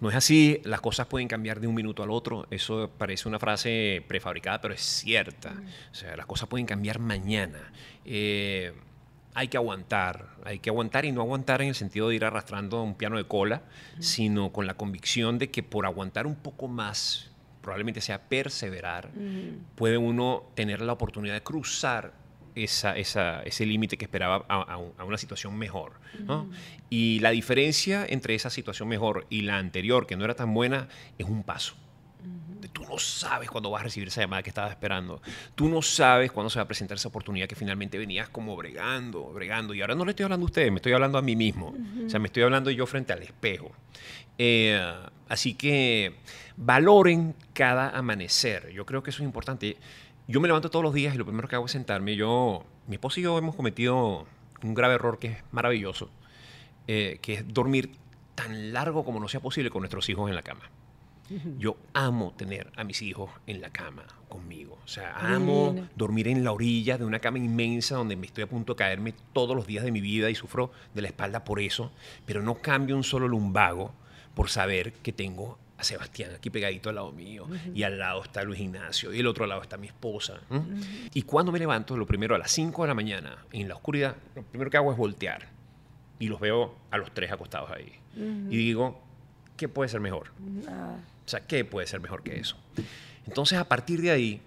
No 0.00 0.08
es 0.08 0.14
así, 0.16 0.60
las 0.64 0.80
cosas 0.80 1.06
pueden 1.08 1.26
cambiar 1.26 1.58
de 1.60 1.66
un 1.66 1.74
minuto 1.74 2.02
al 2.04 2.10
otro. 2.10 2.46
Eso 2.50 2.90
parece 2.96 3.28
una 3.28 3.40
frase 3.40 4.04
prefabricada, 4.06 4.60
pero 4.60 4.72
es 4.74 4.80
cierta. 4.82 5.52
O 5.90 5.94
sea, 5.94 6.16
las 6.16 6.26
cosas 6.26 6.48
pueden 6.48 6.66
cambiar 6.66 6.98
mañana. 7.00 7.72
Eh, 8.04 8.72
hay 9.34 9.48
que 9.48 9.56
aguantar, 9.56 10.28
hay 10.44 10.58
que 10.58 10.70
aguantar 10.70 11.04
y 11.04 11.12
no 11.12 11.20
aguantar 11.22 11.62
en 11.62 11.68
el 11.68 11.74
sentido 11.74 12.08
de 12.08 12.16
ir 12.16 12.24
arrastrando 12.24 12.82
un 12.82 12.94
piano 12.94 13.16
de 13.16 13.24
cola, 13.24 13.62
sino 13.98 14.52
con 14.52 14.66
la 14.66 14.74
convicción 14.74 15.38
de 15.38 15.50
que 15.50 15.62
por 15.62 15.86
aguantar 15.86 16.26
un 16.26 16.36
poco 16.36 16.68
más, 16.68 17.30
probablemente 17.62 18.00
sea 18.00 18.20
perseverar, 18.28 19.10
puede 19.76 19.96
uno 19.98 20.44
tener 20.54 20.82
la 20.82 20.92
oportunidad 20.92 21.34
de 21.34 21.42
cruzar 21.42 22.12
esa, 22.54 22.96
esa- 22.98 23.42
ese 23.44 23.64
límite 23.64 23.96
que 23.96 24.04
esperaba 24.04 24.44
a, 24.48 24.60
a 24.60 24.76
un- 24.76 24.92
a 24.98 25.04
una 25.04 25.16
situación 25.16 25.56
mejor. 25.56 25.92
¿no? 26.26 26.50
Y 26.90 27.20
la 27.20 27.30
diferencia 27.30 28.04
entre 28.06 28.34
esa 28.34 28.50
situación 28.50 28.88
mejor 28.88 29.26
y 29.30 29.42
la 29.42 29.56
anterior, 29.58 30.06
que 30.06 30.16
no 30.16 30.24
era 30.24 30.34
tan 30.34 30.52
buena, 30.52 30.88
es 31.18 31.26
un 31.26 31.42
paso. 31.44 31.74
Tú 32.68 32.84
no 32.84 32.98
sabes 32.98 33.50
cuándo 33.50 33.70
vas 33.70 33.80
a 33.80 33.84
recibir 33.84 34.08
esa 34.08 34.20
llamada 34.20 34.42
que 34.42 34.50
estabas 34.50 34.70
esperando. 34.70 35.20
Tú 35.54 35.68
no 35.68 35.82
sabes 35.82 36.32
cuándo 36.32 36.50
se 36.50 36.58
va 36.58 36.64
a 36.64 36.66
presentar 36.66 36.96
esa 36.96 37.08
oportunidad 37.08 37.46
que 37.46 37.56
finalmente 37.56 37.98
venías 37.98 38.28
como 38.28 38.56
bregando, 38.56 39.32
bregando. 39.32 39.74
Y 39.74 39.80
ahora 39.80 39.94
no 39.94 40.04
le 40.04 40.10
estoy 40.10 40.24
hablando 40.24 40.44
a 40.44 40.48
ustedes, 40.48 40.70
me 40.70 40.76
estoy 40.76 40.92
hablando 40.92 41.18
a 41.18 41.22
mí 41.22 41.36
mismo. 41.36 41.74
O 42.06 42.10
sea, 42.10 42.20
me 42.20 42.26
estoy 42.26 42.42
hablando 42.42 42.70
yo 42.70 42.86
frente 42.86 43.12
al 43.12 43.22
espejo. 43.22 43.72
Eh, 44.38 44.80
así 45.28 45.54
que 45.54 46.16
valoren 46.56 47.34
cada 47.52 47.90
amanecer. 47.90 48.70
Yo 48.72 48.86
creo 48.86 49.02
que 49.02 49.10
eso 49.10 49.22
es 49.22 49.26
importante. 49.26 49.76
Yo 50.28 50.40
me 50.40 50.48
levanto 50.48 50.70
todos 50.70 50.82
los 50.82 50.94
días 50.94 51.14
y 51.14 51.18
lo 51.18 51.24
primero 51.24 51.48
que 51.48 51.56
hago 51.56 51.66
es 51.66 51.72
sentarme. 51.72 52.16
Yo, 52.16 52.64
mi 52.86 52.94
esposo 52.96 53.20
y 53.20 53.24
yo 53.24 53.38
hemos 53.38 53.54
cometido 53.54 54.26
un 54.62 54.74
grave 54.74 54.94
error 54.94 55.18
que 55.18 55.28
es 55.28 55.38
maravilloso, 55.50 56.10
eh, 56.86 57.18
que 57.20 57.34
es 57.34 57.52
dormir 57.52 57.92
tan 58.34 58.72
largo 58.72 59.04
como 59.04 59.20
no 59.20 59.28
sea 59.28 59.40
posible 59.40 59.70
con 59.70 59.82
nuestros 59.82 60.08
hijos 60.08 60.28
en 60.28 60.36
la 60.36 60.42
cama. 60.42 60.70
Yo 61.58 61.76
amo 61.94 62.34
tener 62.36 62.70
a 62.76 62.84
mis 62.84 63.00
hijos 63.02 63.30
en 63.46 63.60
la 63.60 63.70
cama 63.70 64.04
conmigo. 64.28 64.78
O 64.84 64.88
sea, 64.88 65.14
amo 65.16 65.70
Divino. 65.70 65.88
dormir 65.96 66.28
en 66.28 66.44
la 66.44 66.52
orilla 66.52 66.98
de 66.98 67.04
una 67.04 67.20
cama 67.20 67.38
inmensa 67.38 67.96
donde 67.96 68.16
me 68.16 68.26
estoy 68.26 68.44
a 68.44 68.48
punto 68.48 68.74
de 68.74 68.78
caerme 68.78 69.14
todos 69.32 69.56
los 69.56 69.66
días 69.66 69.84
de 69.84 69.92
mi 69.92 70.00
vida 70.00 70.28
y 70.30 70.34
sufro 70.34 70.72
de 70.94 71.02
la 71.02 71.08
espalda 71.08 71.44
por 71.44 71.60
eso, 71.60 71.92
pero 72.26 72.42
no 72.42 72.56
cambio 72.56 72.96
un 72.96 73.04
solo 73.04 73.28
lumbago 73.28 73.94
por 74.34 74.50
saber 74.50 74.92
que 74.94 75.12
tengo 75.12 75.58
a 75.78 75.84
Sebastián 75.84 76.32
aquí 76.34 76.48
pegadito 76.50 76.90
al 76.90 76.94
lado 76.96 77.12
mío 77.12 77.46
y 77.74 77.82
al 77.82 77.98
lado 77.98 78.22
está 78.22 78.42
Luis 78.44 78.60
Ignacio 78.60 79.12
y 79.12 79.20
el 79.20 79.26
otro 79.26 79.46
lado 79.46 79.62
está 79.62 79.76
mi 79.76 79.88
esposa. 79.88 80.40
¿m? 80.50 80.64
Y 81.12 81.22
cuando 81.22 81.50
me 81.50 81.58
levanto, 81.58 81.96
lo 81.96 82.06
primero 82.06 82.34
a 82.34 82.38
las 82.38 82.50
5 82.52 82.82
de 82.82 82.88
la 82.88 82.94
mañana, 82.94 83.38
en 83.52 83.68
la 83.68 83.74
oscuridad, 83.74 84.16
lo 84.34 84.42
primero 84.42 84.70
que 84.70 84.76
hago 84.76 84.92
es 84.92 84.98
voltear 84.98 85.48
y 86.18 86.28
los 86.28 86.38
veo 86.40 86.76
a 86.90 86.98
los 86.98 87.12
tres 87.12 87.32
acostados 87.32 87.70
ahí. 87.70 87.92
Y 88.16 88.56
digo, 88.56 89.00
¿qué 89.56 89.68
puede 89.68 89.88
ser 89.88 90.00
mejor? 90.00 90.30
Ah, 90.68 90.96
O 91.24 91.28
sea, 91.28 91.40
¿qué 91.40 91.64
puede 91.64 91.86
ser 91.86 92.00
mejor 92.00 92.22
que 92.22 92.38
eso? 92.38 92.56
Entonces, 93.26 93.58
a 93.58 93.64
partir 93.68 94.00
de 94.00 94.10
ahí, 94.10 94.42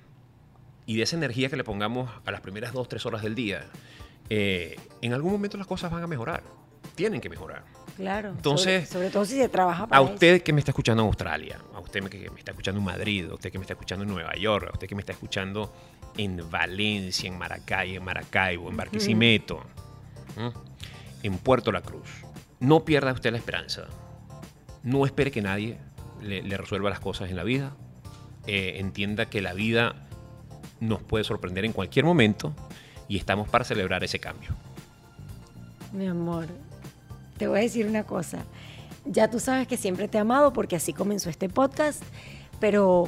y 0.85 0.97
de 0.97 1.03
esa 1.03 1.15
energía 1.15 1.49
que 1.49 1.55
le 1.55 1.63
pongamos 1.63 2.11
a 2.25 2.31
las 2.31 2.41
primeras 2.41 2.73
dos, 2.73 2.87
tres 2.89 3.05
horas 3.05 3.21
del 3.23 3.33
día, 3.35 3.65
eh, 4.29 4.77
en 5.01 5.13
algún 5.13 5.31
momento 5.31 5.57
las 5.57 5.67
cosas 5.67 5.91
van 5.91 6.03
a 6.03 6.07
mejorar. 6.07 6.43
Tienen 6.95 7.19
que 7.21 7.29
mejorar. 7.29 7.63
Claro. 7.97 8.29
Entonces, 8.29 8.87
sobre, 8.87 8.93
sobre 8.93 9.09
todo 9.09 9.25
si 9.25 9.37
se 9.37 9.49
trabaja 9.49 9.87
para 9.87 10.01
A 10.01 10.03
eso. 10.03 10.13
usted 10.13 10.41
que 10.43 10.53
me 10.53 10.59
está 10.59 10.71
escuchando 10.71 11.01
en 11.03 11.07
Australia, 11.07 11.59
a 11.73 11.79
usted 11.79 12.03
que 12.09 12.29
me 12.29 12.39
está 12.39 12.51
escuchando 12.51 12.79
en 12.79 12.85
Madrid, 12.85 13.29
a 13.29 13.33
usted 13.33 13.51
que 13.51 13.57
me 13.57 13.63
está 13.63 13.73
escuchando 13.73 14.03
en 14.03 14.11
Nueva 14.11 14.35
York, 14.35 14.67
a 14.69 14.73
usted 14.73 14.87
que 14.87 14.95
me 14.95 15.01
está 15.01 15.13
escuchando 15.13 15.73
en 16.17 16.49
Valencia, 16.49 17.27
en 17.27 17.37
Maracay, 17.37 17.95
en 17.95 18.03
Maracaibo, 18.03 18.69
en 18.69 18.77
Barquisimeto, 18.77 19.61
en 21.23 21.37
Puerto 21.37 21.71
La 21.71 21.81
Cruz. 21.81 22.09
No 22.59 22.85
pierda 22.85 23.11
usted 23.13 23.31
la 23.31 23.37
esperanza. 23.37 23.85
No 24.83 25.05
espere 25.05 25.31
que 25.31 25.41
nadie 25.41 25.77
le, 26.21 26.57
resuelva 26.57 26.89
las 26.89 26.99
cosas 26.99 27.29
en 27.29 27.35
la 27.35 27.43
vida. 27.43 27.75
Eh, 28.47 28.75
entienda 28.79 29.27
que 29.27 29.41
la 29.41 29.53
vida 29.53 30.07
nos 30.79 31.01
puede 31.01 31.23
sorprender 31.23 31.65
en 31.65 31.73
cualquier 31.73 32.05
momento 32.05 32.53
y 33.07 33.17
estamos 33.17 33.49
para 33.49 33.63
celebrar 33.63 34.03
ese 34.03 34.19
cambio. 34.19 34.49
Mi 35.93 36.07
amor, 36.07 36.47
te 37.37 37.47
voy 37.47 37.59
a 37.59 37.61
decir 37.61 37.87
una 37.87 38.03
cosa. 38.03 38.45
Ya 39.05 39.29
tú 39.29 39.39
sabes 39.39 39.67
que 39.67 39.77
siempre 39.77 40.07
te 40.07 40.17
he 40.17 40.21
amado 40.21 40.53
porque 40.53 40.75
así 40.75 40.93
comenzó 40.93 41.29
este 41.29 41.47
podcast, 41.47 42.03
pero 42.59 43.07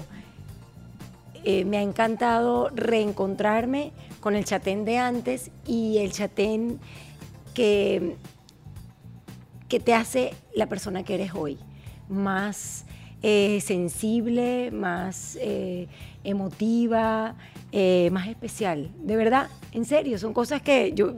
eh, 1.44 1.66
me 1.66 1.78
ha 1.78 1.82
encantado 1.82 2.70
reencontrarme 2.70 3.92
con 4.20 4.36
el 4.36 4.46
chatén 4.46 4.86
de 4.86 4.98
antes 4.98 5.52
y 5.66 5.98
el 6.00 6.12
chatén 6.12 6.80
que, 7.54 8.16
que 9.68 9.80
te 9.80 9.94
hace 9.94 10.34
la 10.56 10.68
persona 10.68 11.04
que 11.04 11.16
eres 11.16 11.34
hoy. 11.34 11.58
Más 12.10 12.86
eh, 13.24 13.60
sensible, 13.62 14.70
más 14.72 15.38
eh, 15.42 15.88
emotiva, 16.24 17.36
eh, 17.72 18.10
más 18.12 18.28
especial. 18.28 18.90
De 19.00 19.16
verdad, 19.16 19.50
en 19.72 19.86
serio, 19.86 20.18
son 20.20 20.34
cosas 20.34 20.62
que 20.62 20.94
yo, 20.94 21.16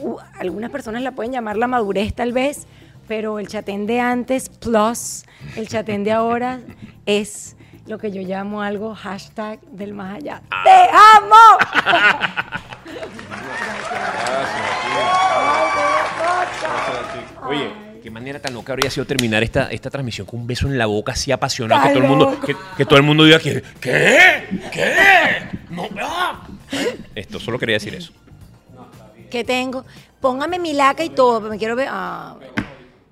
uh, 0.00 0.16
algunas 0.38 0.70
personas 0.70 1.02
la 1.02 1.12
pueden 1.12 1.32
llamar 1.32 1.56
la 1.56 1.66
madurez 1.66 2.14
tal 2.14 2.32
vez, 2.32 2.66
pero 3.06 3.38
el 3.38 3.48
chatén 3.48 3.86
de 3.86 4.00
antes 4.00 4.48
plus 4.48 5.24
el 5.56 5.68
chatén 5.68 6.04
de 6.04 6.12
ahora 6.12 6.60
es 7.06 7.56
lo 7.86 7.98
que 7.98 8.10
yo 8.10 8.22
llamo 8.22 8.62
algo 8.62 8.94
hashtag 8.94 9.60
del 9.60 9.92
más 9.92 10.16
allá. 10.16 10.40
¡Te 10.64 10.88
amo! 11.16 11.58
Oye, 17.46 17.83
qué 18.04 18.10
manera 18.10 18.38
tan 18.38 18.52
loca 18.52 18.74
habría 18.74 18.90
sido 18.90 19.06
terminar 19.06 19.42
esta, 19.42 19.70
esta 19.72 19.88
transmisión 19.88 20.26
con 20.26 20.40
un 20.40 20.46
beso 20.46 20.66
en 20.66 20.76
la 20.76 20.84
boca 20.84 21.12
así 21.12 21.32
apasionado 21.32 21.84
que 21.84 21.88
todo 21.88 22.02
el 22.02 22.08
mundo 22.10 22.40
que, 22.44 22.54
que 22.76 22.84
todo 22.84 22.98
el 22.98 23.02
mundo 23.02 23.24
diga 23.24 23.38
que 23.38 23.62
¿qué? 23.80 24.60
¿Qué? 24.70 25.48
No, 25.70 25.88
ah. 26.02 26.46
Esto 27.14 27.40
solo 27.40 27.58
quería 27.58 27.76
decir 27.76 27.94
eso. 27.94 28.12
que 29.30 29.42
tengo. 29.42 29.86
Póngame 30.20 30.58
mi 30.58 30.74
laca 30.74 31.02
y 31.02 31.08
todo, 31.08 31.38
pero 31.40 31.50
me 31.50 31.58
quiero 31.58 31.76
ver. 31.76 31.88
Ah, 31.90 32.36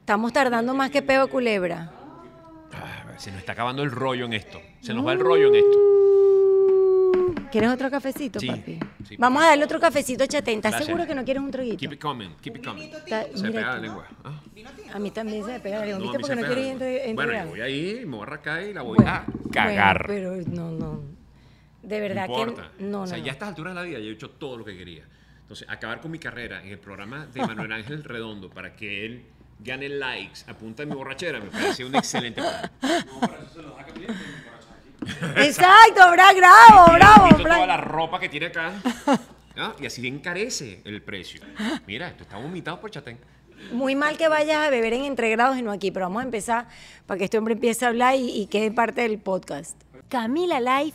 estamos 0.00 0.30
tardando 0.30 0.74
más 0.74 0.90
que 0.90 1.00
peo 1.00 1.24
de 1.24 1.32
culebra. 1.32 1.90
Ah, 2.74 3.14
se 3.16 3.30
nos 3.30 3.40
está 3.40 3.52
acabando 3.52 3.82
el 3.82 3.90
rollo 3.90 4.26
en 4.26 4.34
esto. 4.34 4.60
Se 4.82 4.92
nos 4.92 5.06
va 5.06 5.14
el 5.14 5.20
rollo 5.20 5.48
en 5.48 5.54
esto. 5.54 6.11
¿Quieres 7.52 7.70
otro 7.70 7.90
cafecito, 7.90 8.40
Sí, 8.40 8.46
papi? 8.48 8.80
sí, 9.06 9.16
Vamos 9.18 9.42
a 9.42 9.48
darle 9.48 9.64
otro 9.64 9.78
cafecito, 9.78 10.24
chatén. 10.26 10.56
¿Estás 10.56 10.72
Gracias. 10.72 10.86
seguro 10.86 11.06
que 11.06 11.14
no 11.14 11.22
quieres 11.24 11.42
un 11.42 11.50
traguito? 11.50 11.76
Keep 11.76 11.92
it 11.92 12.00
coming, 12.00 12.30
keep 12.40 12.56
it 12.56 12.64
coming. 12.64 12.88
Está- 12.90 13.24
Se 13.34 13.42
me 13.42 13.48
mira 13.50 13.52
pega 13.60 13.66
la 13.70 13.76
tú. 13.76 13.82
lengua. 13.82 14.06
Ah, 14.24 14.40
A 14.94 14.98
mí 14.98 15.10
también 15.10 15.44
se 15.44 15.52
me 15.52 15.60
pega 15.60 15.78
la 15.80 15.84
lengua. 15.86 16.04
no, 16.04 16.10
a 16.10 16.12
¿Viste? 16.12 16.18
mí 16.18 16.22
Porque 16.22 16.34
se 16.34 16.34
no 16.34 16.48
pega. 16.48 16.70
entre- 16.72 17.14
Bueno, 17.14 17.32
yo 17.32 17.38
entregar. 17.38 17.46
voy 17.48 17.60
ahí, 17.60 17.94
me 18.06 18.10
voy 18.16 18.20
a 18.20 18.22
arrancar 18.22 18.62
y 18.62 18.72
la 18.72 18.82
voy 18.82 18.96
Bueno, 18.96 19.10
a 19.12 19.24
bueno, 19.26 19.50
cagar. 19.52 20.04
pero 20.06 20.36
no, 20.46 20.70
no. 20.70 21.02
De 21.82 22.00
verdad 22.00 22.26
no 22.28 22.38
importa. 22.40 22.70
que. 22.78 22.84
No, 22.84 23.02
o 23.02 23.06
sea, 23.06 23.18
no. 23.18 23.24
ya 23.24 23.32
a 23.32 23.34
estas 23.34 23.48
alturas 23.50 23.74
de 23.74 23.80
la 23.80 23.86
vida 23.86 23.98
yo 23.98 24.06
he 24.08 24.12
hecho 24.12 24.30
todo 24.30 24.56
lo 24.56 24.64
que 24.64 24.76
quería. 24.76 25.04
Entonces, 25.42 25.68
acabar 25.68 26.00
con 26.00 26.10
mi 26.10 26.18
carrera 26.18 26.62
en 26.62 26.68
el 26.70 26.78
programa 26.78 27.26
de 27.26 27.40
Manuel 27.46 27.72
Ángel 27.72 28.02
Redondo 28.04 28.48
para 28.48 28.74
que 28.74 29.04
él 29.04 29.26
gane 29.60 29.88
likes 29.90 30.40
a 30.48 30.54
punta 30.56 30.82
de 30.82 30.86
mi 30.86 30.94
borrachera 30.96 31.38
me 31.38 31.50
parece 31.50 31.84
un 31.84 31.94
excelente 31.94 32.40
plan. 32.40 32.70
Exacto, 35.36 36.10
bra, 36.12 36.32
bravo, 36.32 36.92
bravo, 36.92 37.28
bravo. 37.28 37.42
toda 37.42 37.66
la 37.66 37.76
ropa 37.76 38.18
que 38.20 38.28
tiene 38.28 38.46
acá. 38.46 38.72
¿no? 39.56 39.74
Y 39.80 39.86
así 39.86 40.06
encarece 40.06 40.80
el 40.84 41.02
precio. 41.02 41.40
Mira, 41.86 42.08
esto 42.08 42.22
está 42.22 42.38
vomitado 42.38 42.80
por 42.80 42.90
chatén. 42.90 43.18
Muy 43.72 43.94
mal 43.94 44.16
que 44.16 44.28
vayas 44.28 44.66
a 44.66 44.70
beber 44.70 44.92
en 44.92 45.04
entregrados 45.04 45.56
y 45.56 45.62
no 45.62 45.70
aquí, 45.70 45.90
pero 45.90 46.06
vamos 46.06 46.22
a 46.22 46.24
empezar 46.24 46.68
para 47.06 47.18
que 47.18 47.24
este 47.24 47.38
hombre 47.38 47.54
empiece 47.54 47.84
a 47.84 47.88
hablar 47.88 48.16
y, 48.16 48.30
y 48.30 48.46
quede 48.46 48.72
parte 48.72 49.02
del 49.02 49.18
podcast. 49.18 49.80
Camila 50.08 50.60
Live 50.60 50.94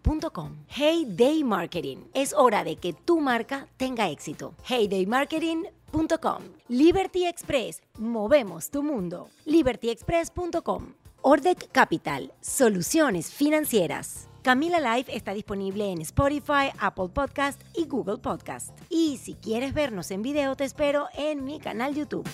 Hey 0.67 1.05
Day 1.07 1.43
Marketing. 1.43 1.97
Es 2.13 2.33
hora 2.33 2.63
de 2.63 2.75
que 2.75 2.93
tu 2.93 3.19
marca 3.19 3.67
tenga 3.77 4.09
éxito. 4.09 4.53
Heydaymarketing.com. 4.67 6.43
Liberty 6.67 7.25
Express. 7.25 7.81
Movemos 7.97 8.69
tu 8.69 8.83
mundo. 8.83 9.29
LibertyExpress.com. 9.45 10.93
Ordec 11.21 11.71
Capital. 11.71 12.33
Soluciones 12.41 13.31
financieras. 13.31 14.27
Camila 14.41 14.79
Live 14.79 15.15
está 15.15 15.33
disponible 15.33 15.91
en 15.91 16.01
Spotify, 16.01 16.71
Apple 16.79 17.09
Podcast 17.13 17.61
y 17.75 17.85
Google 17.85 18.17
Podcast. 18.17 18.71
Y 18.89 19.17
si 19.17 19.35
quieres 19.35 19.73
vernos 19.75 20.09
en 20.09 20.23
video, 20.23 20.55
te 20.55 20.63
espero 20.63 21.09
en 21.15 21.45
mi 21.45 21.59
canal 21.59 21.93
YouTube. 21.93 22.27